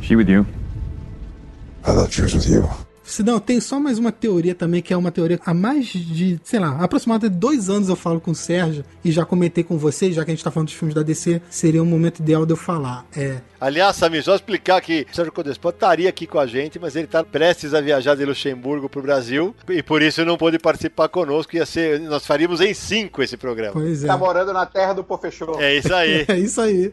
She 0.00 0.16
with 0.16 0.28
you? 0.28 0.44
I 1.84 1.92
thought 1.92 2.12
she 2.12 2.22
was 2.22 2.34
with 2.34 2.52
you. 2.52 2.85
Se 3.06 3.22
não, 3.22 3.38
tem 3.38 3.60
só 3.60 3.78
mais 3.78 3.98
uma 3.98 4.10
teoria 4.12 4.54
também, 4.54 4.82
que 4.82 4.92
é 4.92 4.96
uma 4.96 5.10
teoria 5.10 5.38
há 5.44 5.54
mais 5.54 5.86
de, 5.86 6.40
sei 6.42 6.58
lá, 6.58 6.76
aproximadamente 6.80 7.38
dois 7.38 7.70
anos 7.70 7.88
eu 7.88 7.96
falo 7.96 8.20
com 8.20 8.32
o 8.32 8.34
Sérgio 8.34 8.84
e 9.04 9.10
já 9.10 9.24
comentei 9.24 9.62
com 9.62 9.78
vocês, 9.78 10.14
já 10.14 10.24
que 10.24 10.30
a 10.30 10.34
gente 10.34 10.44
tá 10.44 10.50
falando 10.50 10.68
dos 10.68 10.76
filmes 10.76 10.94
da 10.94 11.02
DC, 11.02 11.40
seria 11.48 11.82
um 11.82 11.86
momento 11.86 12.18
ideal 12.18 12.44
de 12.44 12.52
eu 12.52 12.56
falar. 12.56 13.06
É, 13.16 13.40
Aliás, 13.60 13.96
Samir, 13.96 14.22
só 14.22 14.34
explicar 14.34 14.80
que 14.80 15.06
o 15.10 15.14
Sérgio 15.14 15.32
Codespot 15.32 15.74
estaria 15.74 16.08
aqui 16.08 16.26
com 16.26 16.38
a 16.38 16.46
gente, 16.46 16.78
mas 16.78 16.94
ele 16.94 17.06
está 17.06 17.24
prestes 17.24 17.72
a 17.72 17.80
viajar 17.80 18.14
de 18.14 18.24
Luxemburgo 18.24 18.88
para 18.88 19.00
o 19.00 19.02
Brasil 19.02 19.54
e 19.68 19.82
por 19.82 20.02
isso 20.02 20.24
não 20.24 20.36
pôde 20.36 20.58
participar 20.58 21.08
conosco. 21.08 21.56
Ia 21.56 21.64
ser, 21.64 22.00
nós 22.00 22.26
faríamos 22.26 22.60
em 22.60 22.74
cinco 22.74 23.22
esse 23.22 23.36
programa. 23.36 23.72
pois 23.72 24.04
é. 24.04 24.06
Tá 24.06 24.16
morando 24.16 24.52
na 24.52 24.66
terra 24.66 24.92
do 24.92 25.02
Pofechou. 25.02 25.60
É 25.60 25.76
isso 25.76 25.94
aí. 25.94 26.26
É 26.36 26.38
isso 26.38 26.60
aí. 26.60 26.92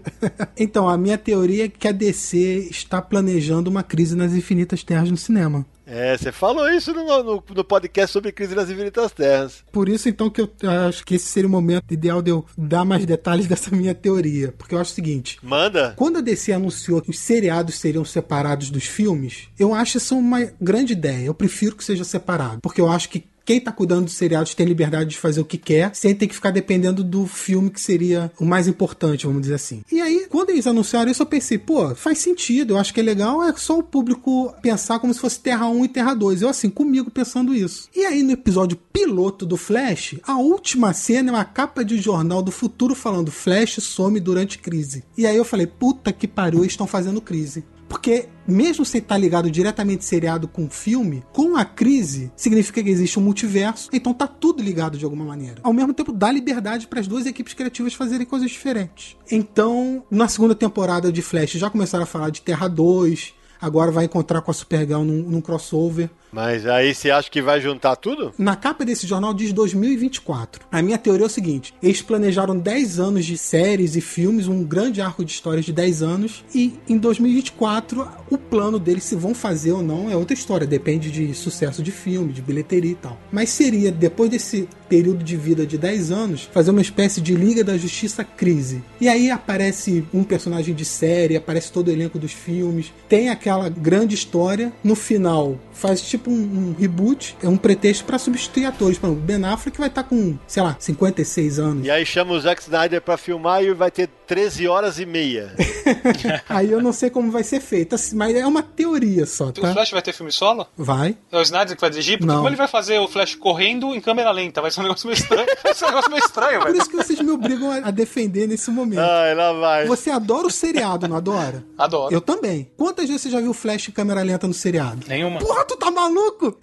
então, 0.58 0.88
a 0.88 0.98
minha 0.98 1.18
teoria 1.18 1.66
é 1.66 1.68
que 1.68 1.88
a 1.88 1.92
DC 1.92 2.68
está 2.70 3.02
planejando 3.02 3.70
uma 3.70 3.82
crise 3.82 4.16
nas 4.16 4.34
infinitas 4.34 4.84
terras 4.84 5.10
no 5.10 5.18
cinema. 5.18 5.66
É, 5.86 6.18
você 6.18 6.32
falou 6.32 6.70
isso 6.70 6.94
no, 6.94 7.24
no, 7.24 7.44
no 7.56 7.64
podcast 7.64 8.14
sobre 8.14 8.32
crise 8.32 8.56
nas 8.56 8.70
infinitas 8.70 9.12
terras. 9.12 9.64
Por 9.72 9.90
isso, 9.90 10.08
então, 10.08 10.30
que 10.30 10.42
eu 10.42 10.50
acho 10.88 11.06
que 11.06 11.16
esse 11.16 11.26
seria 11.26 11.48
o 11.48 11.52
momento 11.52 11.92
ideal 11.92 12.22
de 12.22 12.32
eu 12.32 12.46
dar 12.58 12.86
mais 12.86 13.06
detalhes 13.06 13.48
dessa 13.48 13.76
minha 13.76 13.94
teoria. 13.94 14.54
Porque 14.58 14.76
eu 14.76 14.80
acho 14.80 14.92
o 14.92 14.96
seguinte: 14.96 15.38
Manda. 15.42 15.94
quando 15.98 16.18
a 16.18 16.22
DC 16.22 16.52
anunciou 16.54 17.02
que 17.02 17.10
os 17.10 17.20
seriados 17.20 17.76
seriam 17.76 18.06
separados 18.06 18.70
dos 18.70 18.86
filmes, 18.86 19.50
eu 19.60 19.74
acho 19.74 19.98
isso 19.98 20.18
uma 20.18 20.50
grande 20.60 20.94
ideia. 20.94 21.26
Eu 21.26 21.34
prefiro 21.34 21.76
que 21.76 21.84
seja 21.84 22.04
separado. 22.04 22.62
Porque 22.62 22.82
eu 22.82 22.90
acho 22.90 23.10
que 23.10 23.26
quem 23.46 23.60
tá 23.60 23.72
cuidando 23.72 24.06
dos 24.06 24.14
seriados 24.14 24.56
tem 24.56 24.66
liberdade 24.66 25.10
de 25.10 25.18
fazer 25.18 25.42
o 25.42 25.46
que 25.46 25.58
quer, 25.58 25.94
sem 25.94 26.16
ter 26.16 26.28
que 26.28 26.36
ficar 26.36 26.52
dependendo 26.52 27.04
do 27.04 27.28
filme 27.28 27.70
que 27.70 27.82
seria 27.82 28.32
o 28.40 28.46
mais 28.46 28.68
importante, 28.68 29.26
vamos 29.26 29.42
dizer 29.42 29.56
assim. 29.56 29.84
E 29.92 30.02
aí, 30.02 30.13
quando 30.34 30.50
eles 30.50 30.66
anunciaram 30.66 31.12
isso, 31.12 31.22
eu 31.22 31.28
pensei, 31.28 31.60
pô, 31.60 31.94
faz 31.94 32.18
sentido, 32.18 32.74
eu 32.74 32.80
acho 32.80 32.92
que 32.92 33.00
é 33.00 33.04
legal, 33.04 33.44
é 33.44 33.54
só 33.56 33.78
o 33.78 33.84
público 33.84 34.52
pensar 34.64 34.98
como 34.98 35.14
se 35.14 35.20
fosse 35.20 35.40
Terra 35.40 35.70
1 35.70 35.86
e 35.86 35.88
Terra 35.88 36.16
2. 36.16 36.42
Eu, 36.42 36.50
assim, 36.50 36.72
comigo 36.72 37.12
pensando 37.12 37.54
isso. 37.54 37.88
E 37.96 38.04
aí, 38.04 38.24
no 38.24 38.32
episódio 38.32 38.76
piloto 38.92 39.46
do 39.46 39.56
Flash, 39.56 40.16
a 40.24 40.40
última 40.40 40.92
cena 40.92 41.30
é 41.30 41.34
uma 41.34 41.46
capa 41.46 41.86
de 41.86 42.00
jornal 42.00 42.42
do 42.42 42.50
futuro 42.50 42.96
falando 42.96 43.30
Flash 43.30 43.76
some 43.76 44.20
durante 44.20 44.58
crise. 44.58 45.04
E 45.16 45.28
aí 45.28 45.38
eu 45.38 45.46
falei, 45.46 45.68
puta 45.68 46.12
que 46.12 46.28
pariu, 46.28 46.62
eles 46.62 46.74
estão 46.74 46.88
fazendo 46.88 47.22
crise. 47.22 47.64
Porque, 47.94 48.28
mesmo 48.48 48.84
sem 48.84 48.98
estar 48.98 49.20
ligado 49.20 49.52
diretamente 49.52 50.04
seriado 50.04 50.48
com 50.48 50.68
filme, 50.68 51.24
com 51.32 51.56
a 51.56 51.64
crise, 51.64 52.32
significa 52.36 52.82
que 52.82 52.90
existe 52.90 53.20
um 53.20 53.22
multiverso, 53.22 53.88
então 53.94 54.16
tá 54.16 54.26
tudo 54.26 54.64
ligado 54.64 54.98
de 54.98 55.06
alguma 55.06 55.24
maneira. 55.24 55.58
Ao 55.62 55.72
mesmo 55.72 55.94
tempo, 55.94 56.12
dá 56.12 56.32
liberdade 56.32 56.88
para 56.88 57.00
as 57.00 57.08
duas 57.08 57.28
equipes 57.28 57.54
criativas 57.54 57.94
fazerem 57.94 58.26
coisas 58.26 58.50
diferentes. 58.50 59.16
Então, 59.30 60.04
na 60.10 60.28
segunda 60.28 60.56
temporada 60.56 61.12
de 61.12 61.22
Flash, 61.22 61.52
já 61.52 61.70
começaram 61.70 62.04
a 62.04 62.08
falar 62.08 62.32
de 62.32 62.42
Terra 62.42 62.68
2, 62.68 63.36
agora 63.62 63.92
vai 63.92 64.06
encontrar 64.06 64.42
com 64.42 64.50
a 64.50 64.56
Supergirl 64.56 65.04
num, 65.04 65.22
num 65.30 65.40
crossover. 65.40 66.10
Mas 66.34 66.66
aí 66.66 66.96
você 66.96 67.12
acha 67.12 67.30
que 67.30 67.42
vai 67.42 67.62
juntar 67.62 67.96
tudo? 67.96 68.34
Na 68.40 68.56
capa 68.56 68.84
desse 68.84 69.06
jornal 69.06 69.34
diz 69.36 69.54
2024. 69.54 70.66
A 70.72 70.82
minha 70.82 70.98
teoria 70.98 71.26
é 71.26 71.28
o 71.28 71.30
seguinte: 71.30 71.76
eles 71.82 72.02
planejaram 72.02 72.58
10 72.58 73.00
anos 73.00 73.24
de 73.24 73.38
séries 73.38 73.96
e 73.96 74.02
filmes, 74.02 74.48
um 74.48 74.64
grande 74.64 75.00
arco 75.00 75.24
de 75.24 75.32
histórias 75.32 75.64
de 75.64 75.72
10 75.72 76.02
anos, 76.02 76.44
e 76.54 76.74
em 76.90 76.98
2024 76.98 78.10
o 78.32 78.38
plano 78.38 78.80
deles, 78.80 79.04
se 79.04 79.16
vão 79.16 79.36
fazer 79.36 79.74
ou 79.74 79.84
não, 79.84 80.10
é 80.10 80.16
outra 80.16 80.34
história, 80.34 80.66
depende 80.66 81.12
de 81.12 81.34
sucesso 81.36 81.84
de 81.84 81.92
filme, 81.92 82.34
de 82.34 82.42
bilheteria 82.42 82.92
e 82.92 82.96
tal. 82.96 83.20
Mas 83.32 83.50
seria, 83.50 83.92
depois 83.92 84.32
desse 84.32 84.68
período 84.90 85.24
de 85.24 85.38
vida 85.38 85.66
de 85.66 85.78
10 85.78 86.12
anos, 86.12 86.50
fazer 86.52 86.72
uma 86.72 86.82
espécie 86.82 87.22
de 87.22 87.36
Liga 87.36 87.64
da 87.64 87.78
Justiça 87.78 88.24
crise. 88.24 88.84
E 89.00 89.08
aí 89.08 89.30
aparece 89.30 90.06
um 90.14 90.24
personagem 90.24 90.74
de 90.74 90.86
série, 90.86 91.36
aparece 91.36 91.72
todo 91.72 91.88
o 91.88 91.92
elenco 91.92 92.18
dos 92.18 92.32
filmes, 92.32 92.92
tem 93.08 93.30
aquela 93.30 93.70
grande 93.70 94.16
história, 94.16 94.74
no 94.84 94.96
final 94.96 95.60
faz 95.74 96.02
tipo 96.02 96.23
um, 96.30 96.34
um 96.34 96.76
reboot, 96.80 97.36
é 97.42 97.48
um 97.48 97.58
pretexto 97.58 98.06
pra 98.06 98.18
substituir 98.18 98.66
atores. 98.66 98.98
Por 98.98 99.08
exemplo, 99.08 99.24
Ben 99.26 99.44
Affleck 99.46 99.78
vai 99.78 99.88
estar 99.88 100.04
com, 100.04 100.38
sei 100.48 100.64
lá, 100.64 100.76
56 100.80 101.60
anos. 101.60 101.86
E 101.86 101.92
aí 101.92 102.06
chama 102.06 102.34
o 102.34 102.40
Zack 102.40 102.62
Snyder 102.62 103.02
pra 103.02 103.18
filmar 103.18 103.64
e 103.64 103.74
vai 103.74 103.92
ter 103.92 104.10
13 104.28 104.68
horas 104.68 105.00
e 105.00 105.06
meia. 105.06 105.54
Aí 106.50 106.72
eu 106.72 106.82
não 106.82 106.94
sei 106.94 107.10
como 107.10 107.30
vai 107.32 107.44
ser 107.44 107.60
feito, 107.60 107.96
assim, 107.96 108.16
mas 108.16 108.36
é 108.36 108.46
uma 108.46 108.64
teoria 108.64 109.26
só, 109.26 109.48
O 109.48 109.52
tá? 109.52 109.74
Flash 109.74 109.92
vai 109.92 110.02
ter 110.02 110.14
filme 110.14 110.32
solo? 110.32 110.66
Vai. 110.78 111.18
É 111.32 111.38
o 111.38 111.42
Snyder 111.42 111.76
que 111.76 111.82
vai 111.82 111.90
dirigir? 111.90 112.18
Porque 112.18 112.28
Não. 112.28 112.38
como 112.38 112.50
ele 112.50 112.56
vai 112.56 112.68
fazer 112.68 113.00
o 113.00 113.08
Flash 113.08 113.36
correndo 113.36 113.94
em 113.94 114.00
câmera 114.02 114.32
lenta? 114.32 114.62
Vai 114.62 114.72
ser 114.72 114.80
um 114.80 114.84
negócio 114.84 115.08
meio 115.08 115.18
estranho. 115.18 115.46
Vai 115.64 115.74
ser 115.74 115.86
um 115.86 115.88
negócio 115.90 116.12
meio 116.12 116.24
estranho, 116.24 116.60
Por 116.60 116.66
velho. 116.68 116.78
isso 116.78 116.90
que 116.90 116.96
vocês 116.96 117.20
me 117.22 117.32
obrigam 117.32 117.72
a 117.72 117.88
a 117.88 117.92
defender 117.92 118.48
nesse 118.48 118.72
momento. 118.72 119.00
Ai, 119.00 119.36
lá 119.36 119.52
vai. 119.54 119.86
Você 119.88 120.10
adora 120.10 120.48
o 120.48 120.50
seriado, 120.52 121.08
não 121.08 121.18
adora? 121.18 121.64
Adoro. 121.78 122.14
Eu 122.14 122.22
também. 122.22 122.72
Quantas 122.78 123.08
vezes 123.08 123.22
você 123.24 123.30
já 123.30 123.40
viu 123.42 123.52
o 123.52 123.54
Flash 123.54 123.90
em 123.90 123.92
câmera 123.92 124.22
lenta 124.22 124.48
no 124.48 124.54
seriado? 124.54 125.06
Nenhuma. 125.08 125.40
Porra, 125.40 125.66
tu 125.66 125.76
tá 125.76 125.92
maluco? 125.92 126.13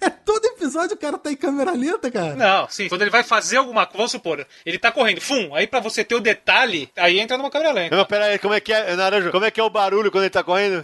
É 0.01 0.09
todo 0.09 0.45
episódio 0.45 0.95
o 0.95 0.99
cara 0.99 1.17
tá 1.17 1.31
em 1.31 1.35
câmera 1.35 1.71
lenta, 1.71 2.09
cara. 2.09 2.35
Não, 2.35 2.67
sim. 2.69 2.87
Quando 2.89 3.01
ele 3.01 3.11
vai 3.11 3.23
fazer 3.23 3.57
alguma 3.57 3.85
coisa, 3.85 3.97
vamos 3.97 4.11
supor, 4.11 4.45
ele 4.65 4.77
tá 4.77 4.91
correndo, 4.91 5.21
fum, 5.21 5.53
aí 5.55 5.67
pra 5.67 5.79
você 5.79 6.03
ter 6.03 6.15
o 6.15 6.19
detalhe, 6.19 6.89
aí 6.95 7.19
entra 7.19 7.37
numa 7.37 7.51
câmera 7.51 7.71
lenta. 7.71 7.95
Não, 7.95 8.05
pera 8.05 8.25
aí, 8.25 8.39
como 8.39 8.53
é 8.53 8.59
que 8.59 8.73
é, 8.73 8.95
Naranjo? 8.95 9.31
Como 9.31 9.45
é 9.45 9.51
que 9.51 9.59
é 9.59 9.63
o 9.63 9.69
barulho 9.69 10.11
quando 10.11 10.23
ele 10.23 10.31
tá 10.31 10.43
correndo? 10.43 10.83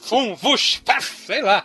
Fum, 0.00 0.34
vush, 0.34 0.80
paf, 0.84 1.26
sei 1.26 1.42
lá. 1.42 1.64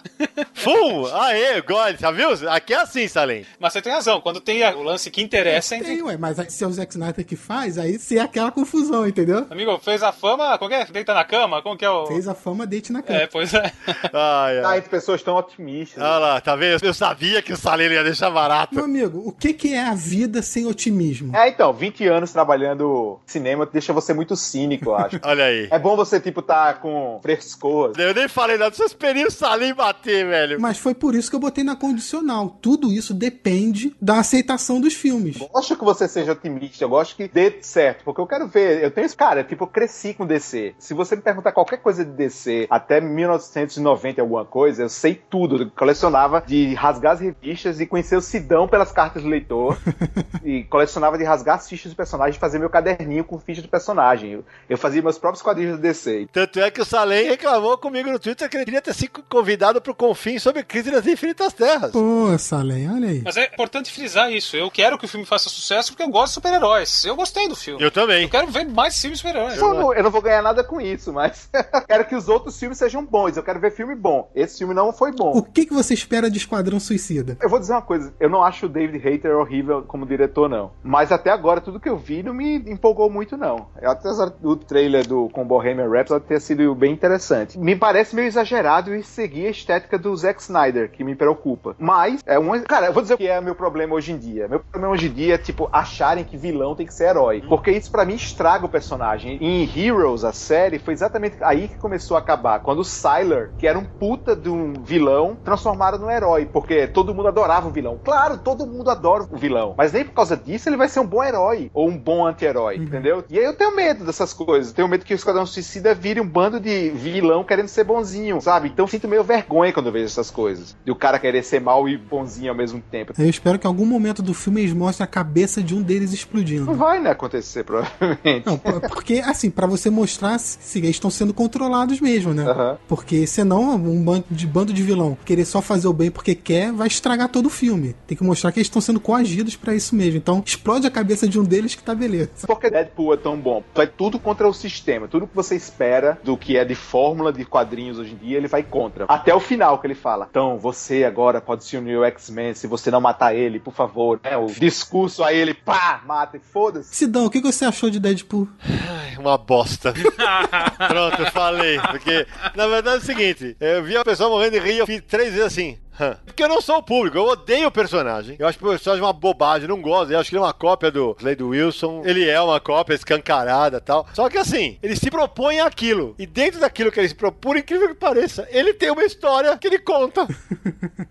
Fum! 0.53 1.05
Aê, 1.13 1.61
gole, 1.61 1.97
tá 1.97 2.11
viu? 2.11 2.29
Aqui 2.49 2.73
é 2.73 2.77
assim, 2.77 3.07
Salem. 3.07 3.45
Mas 3.59 3.73
você 3.73 3.81
tem 3.81 3.93
razão, 3.93 4.19
quando 4.21 4.39
tem 4.41 4.63
o 4.73 4.83
lance 4.83 5.09
que 5.09 5.21
interessa, 5.21 5.75
entre... 5.75 5.87
Tem, 5.95 6.01
ué, 6.03 6.17
mas 6.17 6.39
aí, 6.39 6.49
se 6.49 6.63
é 6.63 6.67
o 6.67 6.71
Zack 6.71 6.91
Snyder 6.91 7.25
que 7.25 7.35
faz, 7.35 7.77
aí 7.77 7.97
se 7.97 8.17
é 8.17 8.21
aquela 8.21 8.51
confusão, 8.51 9.07
entendeu? 9.07 9.45
Amigo, 9.49 9.77
fez 9.79 10.03
a 10.03 10.11
fama, 10.11 10.57
como 10.57 10.69
que 10.69 10.75
é? 10.75 10.85
Deita 10.85 11.13
na 11.13 11.23
cama? 11.23 11.61
Como 11.61 11.77
que 11.77 11.85
é 11.85 11.89
o... 11.89 12.05
Fez 12.07 12.27
a 12.27 12.33
fama, 12.35 12.65
deite 12.65 12.91
na 12.91 13.01
cama. 13.01 13.19
É, 13.19 13.27
pois 13.27 13.53
é. 13.53 13.71
Ai, 13.87 14.59
Ah, 14.59 14.69
ai. 14.69 14.79
as 14.79 14.87
pessoas 14.87 15.21
tão 15.21 15.35
otimistas. 15.35 16.01
Olha 16.03 16.17
lá, 16.17 16.41
tá 16.41 16.55
vendo? 16.55 16.83
Eu 16.83 16.93
sabia 16.93 17.41
que 17.41 17.53
o 17.53 17.57
Salem 17.57 17.91
ia 17.91 18.03
deixar 18.03 18.29
barato. 18.29 18.75
Meu 18.75 18.85
amigo, 18.85 19.21
o 19.25 19.31
que, 19.31 19.53
que 19.53 19.73
é 19.73 19.83
a 19.83 19.93
vida 19.93 20.41
sem 20.41 20.65
otimismo? 20.65 21.35
É, 21.35 21.47
então, 21.49 21.71
20 21.73 22.05
anos 22.07 22.31
trabalhando 22.31 23.19
cinema 23.25 23.65
deixa 23.71 23.93
você 23.93 24.13
muito 24.13 24.35
cínico, 24.35 24.89
eu 24.89 24.95
acho. 24.95 25.19
Olha 25.23 25.45
aí. 25.45 25.67
É 25.71 25.79
bom 25.79 25.95
você, 25.95 26.19
tipo, 26.19 26.41
tá 26.41 26.73
com 26.73 27.19
frescor. 27.21 27.92
Eu 27.97 28.13
nem 28.13 28.27
falei 28.27 28.57
nada, 28.57 28.75
só 28.75 28.85
esperei 28.85 29.25
o 29.25 29.31
Salim 29.31 29.73
bater, 29.73 30.25
velho. 30.25 30.59
Mas 30.59 30.77
foi 30.77 30.93
por 30.93 31.15
isso 31.15 31.29
que 31.29 31.35
eu 31.35 31.39
botei 31.39 31.63
na 31.63 31.75
condicional. 31.75 32.57
Tudo 32.61 32.91
isso 32.91 33.13
depende 33.13 33.95
da 34.01 34.19
aceitação 34.19 34.79
dos 34.79 34.93
filmes. 34.93 35.37
Gosto 35.37 35.75
que 35.75 35.83
você 35.83 36.07
seja 36.07 36.31
otimista, 36.31 36.83
eu 36.83 36.89
gosto 36.89 37.15
que 37.15 37.27
dê 37.27 37.57
certo, 37.61 38.03
porque 38.03 38.21
eu 38.21 38.27
quero 38.27 38.47
ver, 38.47 38.83
eu 38.83 38.91
tenho 38.91 39.05
esse 39.05 39.15
cara, 39.15 39.43
tipo, 39.43 39.63
eu 39.63 39.67
cresci 39.67 40.13
com 40.13 40.25
DC. 40.25 40.75
Se 40.77 40.93
você 40.93 41.15
me 41.15 41.21
perguntar 41.21 41.51
qualquer 41.51 41.77
coisa 41.77 42.03
de 42.03 42.11
DC 42.11 42.67
até 42.69 42.99
1990 42.99 44.19
e 44.19 44.21
alguma 44.21 44.45
coisa, 44.45 44.83
eu 44.83 44.89
sei 44.89 45.21
tudo. 45.29 45.63
Eu 45.63 45.71
colecionava 45.71 46.43
de 46.45 46.73
rasgar 46.73 47.13
as 47.13 47.19
revistas 47.19 47.79
e 47.79 47.85
conhecer 47.85 48.15
o 48.15 48.21
Sidão 48.21 48.67
pelas 48.67 48.91
cartas 48.91 49.23
do 49.23 49.29
leitor. 49.29 49.77
e 50.43 50.63
colecionava 50.65 51.17
de 51.17 51.23
rasgar 51.23 51.55
as 51.55 51.67
fichas 51.67 51.91
do 51.91 51.95
personagem 51.95 52.37
e 52.37 52.39
fazer 52.39 52.59
meu 52.59 52.69
caderninho 52.69 53.23
com 53.23 53.39
fichas 53.39 53.63
do 53.63 53.69
personagem. 53.69 54.31
Eu, 54.31 54.45
eu 54.69 54.77
fazia 54.77 55.01
meus 55.01 55.17
próprios 55.17 55.41
quadrinhos 55.41 55.77
da 55.77 55.81
DC. 55.81 56.27
Tanto 56.31 56.59
é 56.59 56.69
que 56.69 56.81
o 56.81 56.85
Salem 56.85 57.27
reclamou 57.27 57.77
comigo 57.83 58.09
no 58.09 58.17
Twitter 58.17 58.49
que 58.49 58.55
ele 58.55 58.63
queria 58.63 58.81
ter 58.81 58.93
sido 58.93 59.21
convidado 59.29 59.81
pro 59.81 59.93
Confim 59.93 60.39
sobre 60.39 60.63
crise 60.63 60.89
das 60.89 61.05
infinitas 61.05 61.51
terras. 61.51 61.91
Pô, 61.91 62.33
Salem, 62.37 62.89
olha 62.89 63.09
aí. 63.09 63.21
Mas 63.25 63.35
é 63.35 63.43
importante 63.43 63.91
frisar 63.91 64.31
isso. 64.31 64.55
Eu 64.55 64.71
quero 64.71 64.97
que 64.97 65.03
o 65.03 65.07
filme 65.07 65.25
faça 65.25 65.49
sucesso 65.49 65.91
porque 65.91 66.03
eu 66.03 66.09
gosto 66.09 66.27
de 66.27 66.33
super-heróis. 66.35 67.03
Eu 67.03 67.13
gostei 67.13 67.49
do 67.49 67.57
filme. 67.57 67.83
Eu 67.83 67.91
também. 67.91 68.23
Eu 68.23 68.29
quero 68.29 68.47
ver 68.47 68.65
mais 68.65 68.97
filmes 68.97 69.19
super-heróis. 69.19 69.57
Eu 69.57 69.73
não, 69.73 69.93
eu 69.93 70.01
não 70.01 70.09
vou 70.09 70.21
ganhar 70.21 70.41
nada 70.41 70.63
com 70.63 70.79
isso, 70.79 71.11
mas 71.11 71.49
quero 71.85 72.05
que 72.05 72.15
os 72.15 72.29
outros 72.29 72.57
filmes 72.57 72.77
sejam 72.77 73.05
bons. 73.05 73.35
Eu 73.35 73.43
quero 73.43 73.59
ver 73.59 73.71
filme 73.71 73.95
bom. 73.95 74.31
Esse 74.33 74.59
filme 74.59 74.73
não 74.73 74.93
foi 74.93 75.11
bom. 75.11 75.31
O 75.31 75.43
que, 75.43 75.65
que 75.65 75.73
você 75.73 75.93
espera 75.93 76.31
de 76.31 76.37
Esquadrão 76.37 76.79
Suicida? 76.79 77.37
Eu 77.41 77.49
vou 77.49 77.59
dizer 77.59 77.73
uma 77.73 77.81
coisa, 77.81 78.13
eu 78.17 78.29
não 78.29 78.41
acho 78.41 78.67
o 78.67 78.69
David 78.69 79.05
Hayter 79.05 79.35
horrível 79.35 79.83
como 79.83 80.05
diretor, 80.05 80.47
não. 80.47 80.71
Mas 80.81 81.11
até 81.11 81.31
agora, 81.31 81.59
tudo 81.59 81.81
que 81.81 81.89
eu 81.89 81.97
vi 81.97 82.23
não 82.23 82.33
me 82.33 82.55
empolgou 82.55 83.09
muito, 83.09 83.35
não. 83.35 83.67
Apesar 83.81 84.29
do 84.29 84.55
trailer 84.55 85.05
do 85.05 85.27
com 85.29 85.45
Bohemian 85.45 85.89
Rhapsody 85.89 86.25
ter 86.25 86.39
sido 86.39 86.73
bem 86.73 86.93
interessante. 86.93 87.59
Me 87.63 87.77
parece 87.77 88.13
meio 88.13 88.27
exagerado 88.27 88.93
e 88.93 89.01
seguir 89.01 89.47
a 89.47 89.51
estética 89.51 89.97
do 89.97 90.13
Zack 90.13 90.41
Snyder, 90.41 90.91
que 90.91 91.01
me 91.01 91.15
preocupa. 91.15 91.73
Mas, 91.79 92.21
é 92.25 92.37
um... 92.37 92.61
Cara, 92.63 92.87
eu 92.87 92.93
vou 92.93 93.01
dizer 93.01 93.13
o 93.13 93.17
que 93.17 93.25
é 93.25 93.39
meu 93.39 93.55
problema 93.55 93.95
hoje 93.95 94.11
em 94.11 94.17
dia. 94.17 94.49
Meu 94.49 94.59
problema 94.59 94.93
hoje 94.93 95.07
em 95.07 95.13
dia 95.13 95.35
é, 95.35 95.37
tipo, 95.37 95.69
acharem 95.71 96.25
que 96.25 96.35
vilão 96.35 96.75
tem 96.75 96.85
que 96.85 96.93
ser 96.93 97.05
herói. 97.05 97.41
Porque 97.47 97.71
isso, 97.71 97.89
pra 97.89 98.03
mim, 98.03 98.15
estraga 98.15 98.65
o 98.65 98.69
personagem. 98.69 99.37
Em 99.39 99.63
Heroes, 99.63 100.25
a 100.25 100.33
série, 100.33 100.77
foi 100.77 100.93
exatamente 100.93 101.37
aí 101.39 101.69
que 101.69 101.77
começou 101.77 102.17
a 102.17 102.19
acabar. 102.19 102.59
Quando 102.59 102.79
o 102.79 102.83
Sylar, 102.83 103.51
que 103.57 103.65
era 103.65 103.79
um 103.79 103.85
puta 103.85 104.35
de 104.35 104.49
um 104.49 104.73
vilão, 104.83 105.37
transformaram 105.41 105.97
no 105.97 106.11
herói. 106.11 106.45
Porque 106.45 106.85
todo 106.87 107.15
mundo 107.15 107.29
adorava 107.29 107.69
o 107.69 107.71
vilão. 107.71 107.97
Claro, 108.03 108.39
todo 108.39 108.67
mundo 108.67 108.89
adora 108.89 109.23
o 109.23 109.37
vilão. 109.37 109.73
Mas 109.77 109.93
nem 109.93 110.03
por 110.03 110.15
causa 110.15 110.35
disso 110.35 110.67
ele 110.67 110.75
vai 110.75 110.89
ser 110.89 110.99
um 110.99 111.07
bom 111.07 111.23
herói. 111.23 111.71
Ou 111.73 111.87
um 111.87 111.97
bom 111.97 112.27
anti-herói, 112.27 112.75
entendeu? 112.75 113.23
E 113.29 113.39
aí 113.39 113.45
eu 113.45 113.55
tenho 113.55 113.73
medo 113.73 114.03
dessas 114.03 114.33
coisas. 114.33 114.73
Tenho 114.73 114.89
medo 114.89 115.05
que 115.05 115.13
o 115.13 115.15
Esquadrão 115.15 115.45
Suicida 115.45 115.93
vire 115.93 116.19
um 116.19 116.27
bando 116.27 116.59
de 116.59 116.89
vilão 116.89 117.41
querendo 117.53 117.67
ser 117.67 117.83
bonzinho, 117.83 118.41
sabe? 118.41 118.69
Então 118.69 118.87
sinto 118.87 119.07
meio 119.07 119.23
vergonha 119.23 119.71
quando 119.71 119.87
eu 119.87 119.91
vejo 119.91 120.05
essas 120.05 120.29
coisas. 120.31 120.75
De 120.85 120.91
o 120.91 120.95
cara 120.95 121.19
querer 121.19 121.43
ser 121.43 121.61
mal 121.61 121.87
e 121.87 121.97
bonzinho 121.97 122.49
ao 122.51 122.55
mesmo 122.57 122.81
tempo. 122.91 123.13
Eu 123.17 123.29
espero 123.29 123.59
que 123.59 123.67
em 123.67 123.69
algum 123.69 123.85
momento 123.85 124.21
do 124.21 124.33
filme 124.33 124.61
eles 124.61 124.73
mostrem 124.73 125.03
a 125.03 125.07
cabeça 125.07 125.61
de 125.61 125.75
um 125.75 125.81
deles 125.81 126.09
Não 126.09 126.15
explodindo. 126.15 126.73
vai, 126.73 126.99
né, 126.99 127.11
acontecer, 127.11 127.63
provavelmente. 127.65 128.45
Não, 128.45 128.57
por- 128.57 128.81
porque, 128.81 129.21
assim, 129.25 129.49
pra 129.49 129.67
você 129.67 129.89
mostrar 129.89 130.37
se 130.39 130.79
eles 130.79 130.91
estão 130.91 131.09
sendo 131.09 131.33
controlados 131.33 131.99
mesmo, 132.01 132.33
né? 132.33 132.43
Aham. 132.49 132.77
Porque 132.87 133.25
senão 133.27 133.75
um 133.75 134.03
bando 134.03 134.25
de, 134.31 134.47
bando 134.47 134.73
de 134.73 134.81
vilão 134.83 135.17
querer 135.25 135.45
só 135.45 135.61
fazer 135.61 135.87
o 135.87 135.93
bem 135.93 136.09
porque 136.11 136.33
quer 136.35 136.71
vai 136.71 136.87
estragar 136.87 137.29
todo 137.29 137.45
o 137.45 137.49
filme. 137.49 137.95
Tem 138.07 138.17
que 138.17 138.23
mostrar 138.23 138.51
que 138.51 138.59
eles 138.59 138.67
estão 138.67 138.81
sendo 138.81 138.99
coagidos 138.99 139.55
pra 139.55 139.73
isso 139.75 139.95
mesmo. 139.95 140.17
Então 140.17 140.41
explode 140.45 140.87
a 140.87 140.91
cabeça 140.91 141.27
de 141.27 141.39
um 141.39 141.43
deles 141.43 141.75
que 141.75 141.83
tá 141.83 141.93
beleza. 141.93 142.31
Porque 142.47 142.69
Deadpool 142.69 143.13
é 143.13 143.17
tão 143.17 143.37
bom? 143.37 143.63
Vai 143.75 143.87
tudo 143.87 144.17
contra 144.19 144.47
o 144.47 144.53
sistema. 144.53 145.07
Tudo 145.07 145.27
que 145.27 145.35
você 145.35 145.55
espera 145.55 146.17
do 146.23 146.35
que 146.37 146.57
é 146.57 146.65
de 146.65 146.75
fórmula 146.75 147.31
de 147.31 147.42
quadrinhos 147.45 147.99
hoje 147.99 148.13
em 148.13 148.17
dia, 148.17 148.37
ele 148.37 148.47
vai 148.47 148.63
contra. 148.63 149.05
Até 149.07 149.33
o 149.33 149.39
final 149.39 149.79
que 149.79 149.87
ele 149.87 149.95
fala. 149.95 150.27
Então, 150.29 150.57
você 150.57 151.03
agora 151.03 151.41
pode 151.41 151.63
se 151.63 151.77
unir 151.77 151.97
ao 151.97 152.05
X-Men 152.05 152.53
se 152.53 152.67
você 152.67 152.89
não 152.91 153.01
matar 153.01 153.35
ele, 153.35 153.59
por 153.59 153.73
favor. 153.73 154.19
É 154.23 154.37
o 154.37 154.47
discurso 154.47 155.23
a 155.23 155.33
ele, 155.33 155.53
pá, 155.53 156.01
mata 156.05 156.37
e 156.37 156.39
foda-se. 156.39 156.95
Sidão, 156.95 157.25
o 157.25 157.29
que 157.29 157.41
você 157.41 157.65
achou 157.65 157.89
de 157.89 157.99
Deadpool? 157.99 158.47
Ai, 158.61 159.17
uma 159.17 159.37
bosta. 159.37 159.93
Pronto, 160.87 161.21
eu 161.21 161.31
falei. 161.31 161.79
Porque, 161.91 162.25
na 162.55 162.67
verdade, 162.67 162.97
é 162.97 162.99
o 162.99 163.05
seguinte: 163.05 163.55
eu 163.59 163.83
vi 163.83 163.97
a 163.97 164.03
pessoa 164.03 164.29
morrendo 164.29 164.51
de 164.53 164.59
rir 164.59 164.75
e 164.75 164.79
eu 164.79 164.85
fiz 164.85 165.01
três 165.07 165.29
vezes 165.33 165.45
assim. 165.45 165.77
Porque 166.25 166.43
eu 166.43 166.49
não 166.49 166.61
sou 166.61 166.77
o 166.77 166.83
público, 166.83 167.17
eu 167.17 167.25
odeio 167.25 167.67
o 167.67 167.71
personagem. 167.71 168.35
Eu 168.39 168.47
acho 168.47 168.57
que 168.57 168.65
o 168.65 168.69
personagem 168.69 169.03
é 169.03 169.05
uma 169.05 169.13
bobagem, 169.13 169.67
não 169.67 169.81
gosto. 169.81 170.11
Eu 170.11 170.19
acho 170.19 170.29
que 170.29 170.35
ele 170.35 170.43
é 170.43 170.45
uma 170.45 170.53
cópia 170.53 170.91
do 170.91 171.15
Slade 171.19 171.43
Wilson. 171.43 172.01
Ele 172.05 172.27
é 172.27 172.39
uma 172.41 172.59
cópia 172.59 172.95
escancarada 172.95 173.77
e 173.77 173.81
tal. 173.81 174.07
Só 174.13 174.29
que 174.29 174.37
assim, 174.37 174.77
ele 174.81 174.95
se 174.95 175.09
propõe 175.09 175.59
aquilo. 175.59 176.15
E 176.17 176.25
dentro 176.25 176.59
daquilo 176.59 176.91
que 176.91 176.99
ele 176.99 177.09
se 177.09 177.15
propõe, 177.15 177.59
incrível 177.59 177.89
que 177.89 177.95
pareça, 177.95 178.47
ele 178.51 178.73
tem 178.73 178.89
uma 178.91 179.03
história 179.03 179.55
que 179.57 179.67
ele 179.67 179.79
conta. 179.79 180.27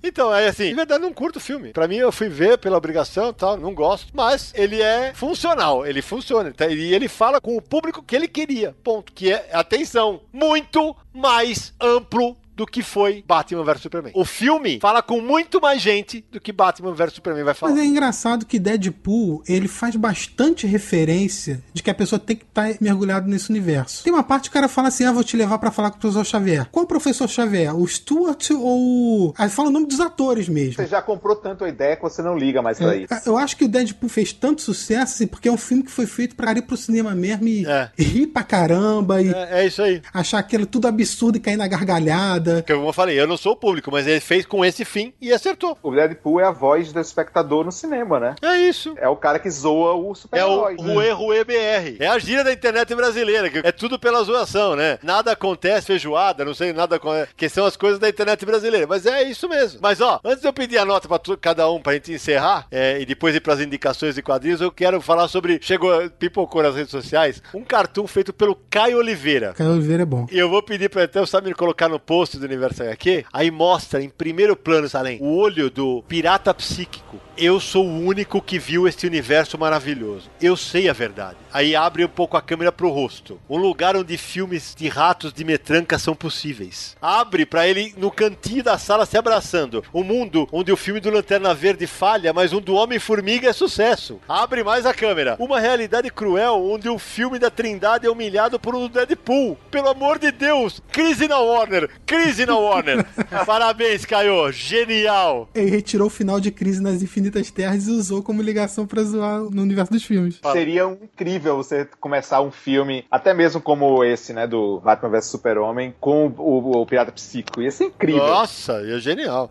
Então, 0.04 0.34
é 0.34 0.48
assim, 0.48 0.68
de 0.68 0.74
verdade, 0.74 1.00
não 1.00 1.12
curto 1.12 1.36
o 1.36 1.40
filme. 1.40 1.72
Pra 1.72 1.86
mim, 1.86 1.96
eu 1.96 2.10
fui 2.10 2.28
ver 2.28 2.58
pela 2.58 2.76
obrigação 2.76 3.30
e 3.30 3.32
tal, 3.32 3.56
não 3.56 3.72
gosto. 3.72 4.08
Mas 4.12 4.52
ele 4.54 4.82
é 4.82 5.12
funcional, 5.14 5.86
ele 5.86 6.02
funciona. 6.02 6.52
tá? 6.52 6.66
E 6.66 6.92
ele 6.92 7.06
fala 7.06 7.40
com 7.40 7.56
o 7.56 7.62
público 7.62 8.02
que 8.02 8.16
ele 8.16 8.26
queria. 8.26 8.74
Ponto. 8.82 9.12
Que 9.12 9.32
é, 9.32 9.50
atenção, 9.52 10.20
muito 10.32 10.96
mais 11.14 11.72
amplo 11.80 12.36
do 12.54 12.66
que 12.66 12.82
foi 12.82 13.24
Batman 13.26 13.64
vs 13.64 13.80
Superman. 13.82 14.12
O 14.14 14.24
filme 14.24 14.78
fala 14.80 15.02
com 15.02 15.20
muito 15.20 15.60
mais 15.60 15.80
gente 15.80 16.24
do 16.30 16.40
que 16.40 16.52
Batman 16.52 16.92
vs 16.94 17.14
Superman 17.14 17.44
vai 17.44 17.54
falar. 17.54 17.72
Mas 17.72 17.82
é 17.82 17.86
engraçado 17.86 18.44
que 18.46 18.58
Deadpool, 18.58 19.42
ele 19.48 19.68
faz 19.68 19.96
bastante 19.96 20.66
referência 20.66 21.62
de 21.72 21.82
que 21.82 21.90
a 21.90 21.94
pessoa 21.94 22.18
tem 22.18 22.36
que 22.36 22.44
estar 22.44 22.74
mergulhado 22.80 23.28
nesse 23.28 23.50
universo. 23.50 24.04
Tem 24.04 24.12
uma 24.12 24.22
parte 24.22 24.44
que 24.44 24.48
o 24.50 24.52
cara 24.52 24.68
fala 24.68 24.88
assim, 24.88 25.04
ah, 25.04 25.12
vou 25.12 25.24
te 25.24 25.36
levar 25.36 25.58
pra 25.58 25.70
falar 25.70 25.90
com 25.90 25.96
o 25.96 26.00
professor 26.00 26.24
Xavier. 26.24 26.66
Qual 26.70 26.84
o 26.84 26.88
professor 26.88 27.28
Xavier? 27.28 27.74
O 27.74 27.86
Stuart 27.86 28.50
ou... 28.50 29.28
o- 29.28 29.34
Aí 29.38 29.48
fala 29.48 29.68
o 29.68 29.72
nome 29.72 29.86
dos 29.86 30.00
atores 30.00 30.48
mesmo. 30.48 30.74
Você 30.74 30.86
já 30.86 31.00
comprou 31.02 31.34
tanto 31.36 31.64
a 31.64 31.68
ideia 31.68 31.96
que 31.96 32.02
você 32.02 32.22
não 32.22 32.36
liga 32.36 32.60
mais 32.62 32.78
pra 32.78 32.94
isso. 32.96 33.12
É, 33.14 33.22
Eu 33.26 33.36
acho 33.36 33.56
que 33.56 33.64
o 33.64 33.68
Deadpool 33.68 34.08
fez 34.08 34.32
tanto 34.32 34.60
sucesso 34.62 35.14
assim, 35.14 35.26
porque 35.26 35.48
é 35.48 35.52
um 35.52 35.56
filme 35.56 35.82
que 35.82 35.90
foi 35.90 36.06
feito 36.06 36.36
pra 36.36 36.52
ir 36.52 36.62
pro 36.62 36.76
cinema 36.76 37.14
mesmo 37.14 37.48
e 37.48 37.66
É. 37.66 37.90
rir 37.98 38.26
pra 38.26 38.42
caramba 38.42 39.22
e 39.22 39.28
É, 39.32 39.60
é 39.62 39.66
isso 39.66 39.82
aí. 39.82 40.02
achar 40.12 40.38
aquilo 40.38 40.66
tudo 40.66 40.86
absurdo 40.88 41.36
e 41.36 41.40
cair 41.40 41.56
na 41.56 41.66
gargalhada. 41.66 42.51
Que 42.60 42.74
como 42.74 42.88
eu 42.88 42.92
falei, 42.92 43.18
eu 43.18 43.26
não 43.26 43.36
sou 43.36 43.52
o 43.52 43.56
público, 43.56 43.90
mas 43.90 44.06
ele 44.06 44.20
fez 44.20 44.44
com 44.44 44.64
esse 44.64 44.84
fim 44.84 45.14
e 45.20 45.32
acertou. 45.32 45.78
O 45.82 45.90
Deadpool 45.92 46.40
é 46.40 46.44
a 46.44 46.50
voz 46.50 46.92
do 46.92 47.00
espectador 47.00 47.64
no 47.64 47.72
cinema, 47.72 48.18
né? 48.20 48.34
É 48.42 48.58
isso. 48.68 48.94
É 48.98 49.08
o 49.08 49.16
cara 49.16 49.38
que 49.38 49.48
zoa 49.50 49.94
o 49.94 50.08
É 50.08 50.10
o 50.10 50.14
super-herói. 50.14 50.76
Rue 50.78 51.10
Rue 51.10 51.44
BR. 51.44 51.96
É 52.00 52.06
a 52.08 52.18
gíria 52.18 52.44
da 52.44 52.52
internet 52.52 52.94
brasileira, 52.94 53.48
que 53.48 53.58
é 53.58 53.72
tudo 53.72 53.98
pela 53.98 54.22
zoação, 54.24 54.74
né? 54.76 54.98
Nada 55.02 55.32
acontece 55.32 55.86
feijoada, 55.86 56.44
não 56.44 56.54
sei 56.54 56.72
nada, 56.72 57.00
que 57.36 57.48
são 57.48 57.64
as 57.64 57.76
coisas 57.76 57.98
da 57.98 58.08
internet 58.08 58.44
brasileira. 58.44 58.86
Mas 58.86 59.06
é 59.06 59.22
isso 59.22 59.48
mesmo. 59.48 59.78
Mas 59.82 60.00
ó, 60.00 60.20
antes 60.24 60.42
de 60.42 60.48
eu 60.48 60.52
pedir 60.52 60.78
a 60.78 60.84
nota 60.84 61.06
pra 61.08 61.18
tu- 61.18 61.36
cada 61.38 61.70
um 61.70 61.80
pra 61.80 61.92
gente 61.94 62.12
encerrar 62.12 62.66
é, 62.70 63.00
e 63.00 63.06
depois 63.06 63.34
ir 63.34 63.40
pras 63.40 63.60
indicações 63.60 64.14
de 64.14 64.22
quadrinhos, 64.22 64.60
eu 64.60 64.72
quero 64.72 65.00
falar 65.00 65.28
sobre. 65.28 65.58
Chegou, 65.62 66.08
pipocou 66.18 66.62
nas 66.62 66.74
redes 66.74 66.90
sociais, 66.90 67.42
um 67.54 67.62
cartoon 67.62 68.06
feito 68.06 68.32
pelo 68.32 68.54
Caio 68.70 68.98
Oliveira. 68.98 69.52
Caio 69.54 69.72
Oliveira 69.72 70.02
é 70.02 70.06
bom. 70.06 70.26
E 70.30 70.38
eu 70.38 70.48
vou 70.48 70.62
pedir 70.62 70.88
pra 70.88 71.04
até 71.04 71.20
o 71.20 71.26
Samir 71.26 71.54
colocar 71.54 71.88
no 71.88 71.98
post 71.98 72.31
do 72.38 72.44
Universo 72.44 72.82
HQ. 72.82 73.24
Aí 73.32 73.50
mostra 73.50 74.02
em 74.02 74.08
primeiro 74.08 74.56
plano, 74.56 74.88
Salem, 74.88 75.18
o 75.20 75.36
olho 75.36 75.70
do 75.70 76.02
pirata 76.08 76.52
psíquico. 76.52 77.18
Eu 77.36 77.58
sou 77.60 77.86
o 77.86 78.00
único 78.04 78.40
que 78.40 78.58
viu 78.58 78.86
este 78.86 79.06
universo 79.06 79.58
maravilhoso. 79.58 80.30
Eu 80.40 80.56
sei 80.56 80.88
a 80.88 80.92
verdade. 80.92 81.36
Aí 81.52 81.76
abre 81.76 82.04
um 82.04 82.08
pouco 82.08 82.36
a 82.36 82.42
câmera 82.42 82.72
pro 82.72 82.88
rosto. 82.88 83.38
Um 83.48 83.58
lugar 83.58 83.94
onde 83.94 84.16
filmes 84.16 84.74
de 84.74 84.88
ratos 84.88 85.32
de 85.32 85.44
metranca 85.44 85.98
são 85.98 86.14
possíveis. 86.14 86.96
Abre 87.00 87.44
pra 87.44 87.68
ele 87.68 87.94
no 87.98 88.10
cantinho 88.10 88.64
da 88.64 88.78
sala 88.78 89.04
se 89.04 89.18
abraçando. 89.18 89.84
Um 89.92 90.02
mundo 90.02 90.48
onde 90.50 90.72
o 90.72 90.76
filme 90.76 90.98
do 90.98 91.10
Lanterna 91.10 91.52
Verde 91.52 91.86
falha, 91.86 92.32
mas 92.32 92.52
um 92.54 92.60
do 92.60 92.74
Homem-Formiga 92.74 93.50
é 93.50 93.52
sucesso. 93.52 94.18
Abre 94.26 94.64
mais 94.64 94.86
a 94.86 94.94
câmera. 94.94 95.36
Uma 95.38 95.60
realidade 95.60 96.10
cruel 96.10 96.64
onde 96.64 96.88
o 96.88 96.98
filme 96.98 97.38
da 97.38 97.50
Trindade 97.50 98.06
é 98.06 98.10
humilhado 98.10 98.58
por 98.58 98.74
um 98.74 98.88
Deadpool. 98.88 99.58
Pelo 99.70 99.88
amor 99.88 100.18
de 100.18 100.32
Deus! 100.32 100.80
Crise 100.90 101.28
na 101.28 101.38
Warner! 101.38 101.90
Crise 102.06 102.46
na 102.46 102.56
Warner! 102.56 103.04
Parabéns, 103.44 104.06
Caio! 104.06 104.50
Genial! 104.52 105.50
Ele 105.54 105.70
retirou 105.70 106.06
o 106.06 106.10
final 106.10 106.40
de 106.40 106.50
Crise 106.50 106.80
nas 106.82 107.02
Infinitas 107.02 107.50
Terras 107.50 107.86
e 107.86 107.90
usou 107.90 108.22
como 108.22 108.40
ligação 108.40 108.86
pra 108.86 109.02
zoar 109.02 109.40
no 109.40 109.62
universo 109.62 109.92
dos 109.92 110.02
filmes. 110.02 110.40
Seria 110.52 110.86
um 110.86 110.92
incrível 111.02 111.41
você 111.50 111.88
começar 112.00 112.40
um 112.40 112.50
filme, 112.50 113.04
até 113.10 113.34
mesmo 113.34 113.60
como 113.60 114.04
esse, 114.04 114.32
né, 114.32 114.46
do 114.46 114.80
Batman 114.80 115.10
vs 115.10 115.26
Super-Homem, 115.26 115.94
com 116.00 116.26
o, 116.38 116.80
o 116.80 116.86
Pirata 116.86 117.12
Psíquico. 117.12 117.60
Ia 117.60 117.70
ser 117.70 117.86
incrível. 117.86 118.26
Nossa, 118.26 118.74
é 118.84 118.98
genial. 118.98 119.50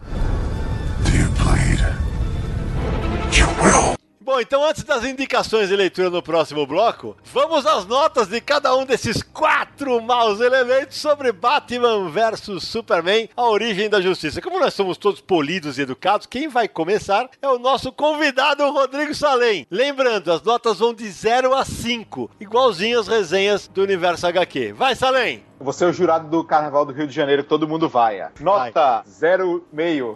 Bom, 4.32 4.40
então 4.40 4.64
antes 4.64 4.86
das 4.86 5.04
indicações 5.04 5.68
de 5.68 5.76
leitura 5.76 6.10
no 6.10 6.24
próximo 6.24 6.66
bloco, 6.66 7.18
vamos 7.34 7.66
às 7.66 7.86
notas 7.86 8.30
de 8.30 8.40
cada 8.40 8.74
um 8.74 8.86
desses 8.86 9.22
quatro 9.22 10.02
maus 10.02 10.40
elementos 10.40 11.00
sobre 11.00 11.34
Batman 11.34 12.10
versus 12.10 12.66
Superman, 12.66 13.28
a 13.36 13.44
origem 13.50 13.90
da 13.90 14.00
justiça. 14.00 14.42
Como 14.42 14.58
nós 14.58 14.74
somos 14.74 14.98
todos 14.98 15.20
polidos 15.20 15.78
e 15.78 15.82
educados, 15.82 16.28
quem 16.28 16.48
vai 16.48 16.70
começar 16.70 17.30
é 17.42 17.48
o 17.50 17.60
nosso 17.60 17.92
convidado 17.92 18.64
Rodrigo 18.72 19.14
Salem. 19.14 19.68
Lembrando, 19.70 20.32
as 20.32 20.42
notas 20.42 20.80
vão 20.80 20.94
de 20.94 21.10
0 21.12 21.54
a 21.54 21.66
5, 21.66 22.32
igualzinho 22.40 23.02
as 23.02 23.10
resenhas 23.10 23.68
do 23.68 23.84
Universo 23.84 24.28
HQ. 24.28 24.72
Vai, 24.72 24.96
Salem! 24.96 25.44
Você 25.64 25.86
é 25.86 25.88
o 25.90 25.94
jurado 25.94 26.28
do 26.28 26.44
Carnaval 26.44 26.86
do 26.86 26.92
Rio 26.92 27.06
de 27.06 27.14
Janeiro 27.14 27.44
todo 27.44 27.68
mundo 27.68 27.88
vai. 27.88 28.28
Nota 28.40 29.04
0,5. 29.08 30.16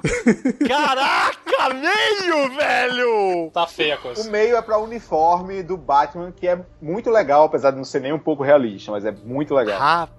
Caraca, 0.68 1.45
meio, 1.74 2.56
velho! 2.56 3.52
Tá 3.54 3.68
feia 3.68 3.96
a 3.96 3.98
O 3.98 4.02
coisa. 4.02 4.30
meio 4.30 4.56
é 4.56 4.62
pra 4.62 4.78
uniforme 4.78 5.64
do 5.64 5.78
Batman, 5.78 6.32
que 6.32 6.48
é 6.48 6.60
muito 6.82 7.10
legal, 7.10 7.46
apesar 7.46 7.72
de 7.72 7.78
não 7.78 7.84
ser 7.84 8.02
nem 8.02 8.14
um 8.14 8.20
pouco 8.20 8.44
realista, 8.44 8.92
mas 8.92 9.06
é 9.06 9.12
muito 9.12 9.54
legal. 9.54 9.80
Rapaz. 9.80 10.16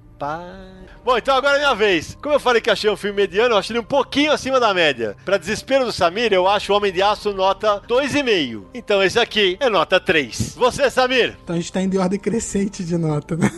Bom, 1.05 1.17
então 1.17 1.37
agora 1.37 1.57
é 1.57 1.59
minha 1.59 1.75
vez. 1.75 2.17
Como 2.21 2.35
eu 2.35 2.41
falei 2.41 2.61
que 2.61 2.69
achei 2.71 2.91
um 2.91 2.97
filme 2.97 3.15
mediano, 3.15 3.55
eu 3.55 3.59
achei 3.59 3.73
ele 3.75 3.81
um 3.81 3.85
pouquinho 3.87 4.33
acima 4.33 4.59
da 4.59 4.75
média. 4.75 5.15
Pra 5.25 5.37
desespero 5.37 5.85
do 5.85 5.93
Samir, 5.93 6.33
eu 6.33 6.49
acho 6.49 6.73
o 6.73 6.77
Homem 6.77 6.91
de 6.93 7.01
Aço 7.01 7.33
nota 7.33 7.81
2,5. 7.87 8.65
Então 8.75 9.01
esse 9.05 9.19
aqui 9.19 9.57
é 9.61 9.69
nota 9.71 10.01
3. 10.01 10.55
Você, 10.57 10.91
Samir? 10.91 11.37
Então 11.45 11.55
a 11.55 11.59
gente 11.61 11.73
tá 11.73 11.81
indo 11.81 11.95
em 11.95 11.99
ordem 11.99 12.19
crescente 12.19 12.83
de 12.83 12.97
nota, 12.99 13.37
né? 13.37 13.49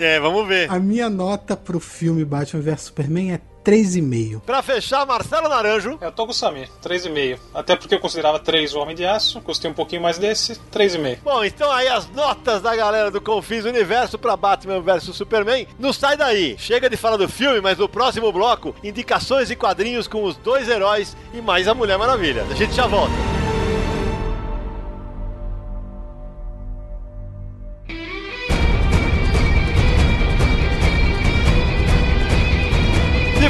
É, 0.00 0.18
vamos 0.18 0.46
ver. 0.48 0.70
A 0.72 0.78
minha 0.78 1.10
nota 1.10 1.54
pro 1.56 1.78
filme 1.78 2.24
Batman 2.24 2.62
vs 2.62 2.80
Superman 2.82 3.32
é 3.34 3.40
3,5. 3.66 4.40
Pra 4.42 4.62
fechar, 4.62 5.04
Marcelo 5.04 5.48
Naranjo. 5.48 5.98
Eu 6.00 6.12
tô 6.12 6.24
com 6.24 6.30
o 6.30 6.34
Samir, 6.34 6.68
3,5. 6.80 7.38
Até 7.52 7.74
porque 7.74 7.96
eu 7.96 7.98
considerava 7.98 8.38
3 8.38 8.72
o 8.74 8.78
Homem 8.78 8.94
de 8.94 9.04
Aço, 9.04 9.40
gostei 9.40 9.68
um 9.68 9.74
pouquinho 9.74 10.02
mais 10.02 10.18
desse, 10.18 10.54
3,5. 10.72 11.18
Bom, 11.24 11.44
então 11.44 11.72
aí 11.72 11.88
as 11.88 12.08
notas 12.10 12.62
da 12.62 12.76
galera 12.76 13.10
do 13.10 13.20
Confins 13.20 13.64
Universo 13.64 14.16
pra 14.18 14.36
Batman 14.36 14.80
vs 14.80 15.16
Superman. 15.16 15.66
Não 15.80 15.92
sai 15.92 16.16
daí. 16.16 16.54
Chega 16.56 16.88
de 16.88 16.96
falar 16.96 17.16
do 17.16 17.28
filme, 17.28 17.60
mas 17.60 17.76
no 17.76 17.88
próximo 17.88 18.30
bloco, 18.30 18.72
indicações 18.84 19.50
e 19.50 19.56
quadrinhos 19.56 20.06
com 20.06 20.22
os 20.22 20.36
dois 20.36 20.68
heróis 20.68 21.16
e 21.34 21.40
mais 21.40 21.66
a 21.66 21.74
Mulher 21.74 21.98
Maravilha. 21.98 22.46
A 22.48 22.54
gente 22.54 22.72
já 22.72 22.86
volta. 22.86 23.45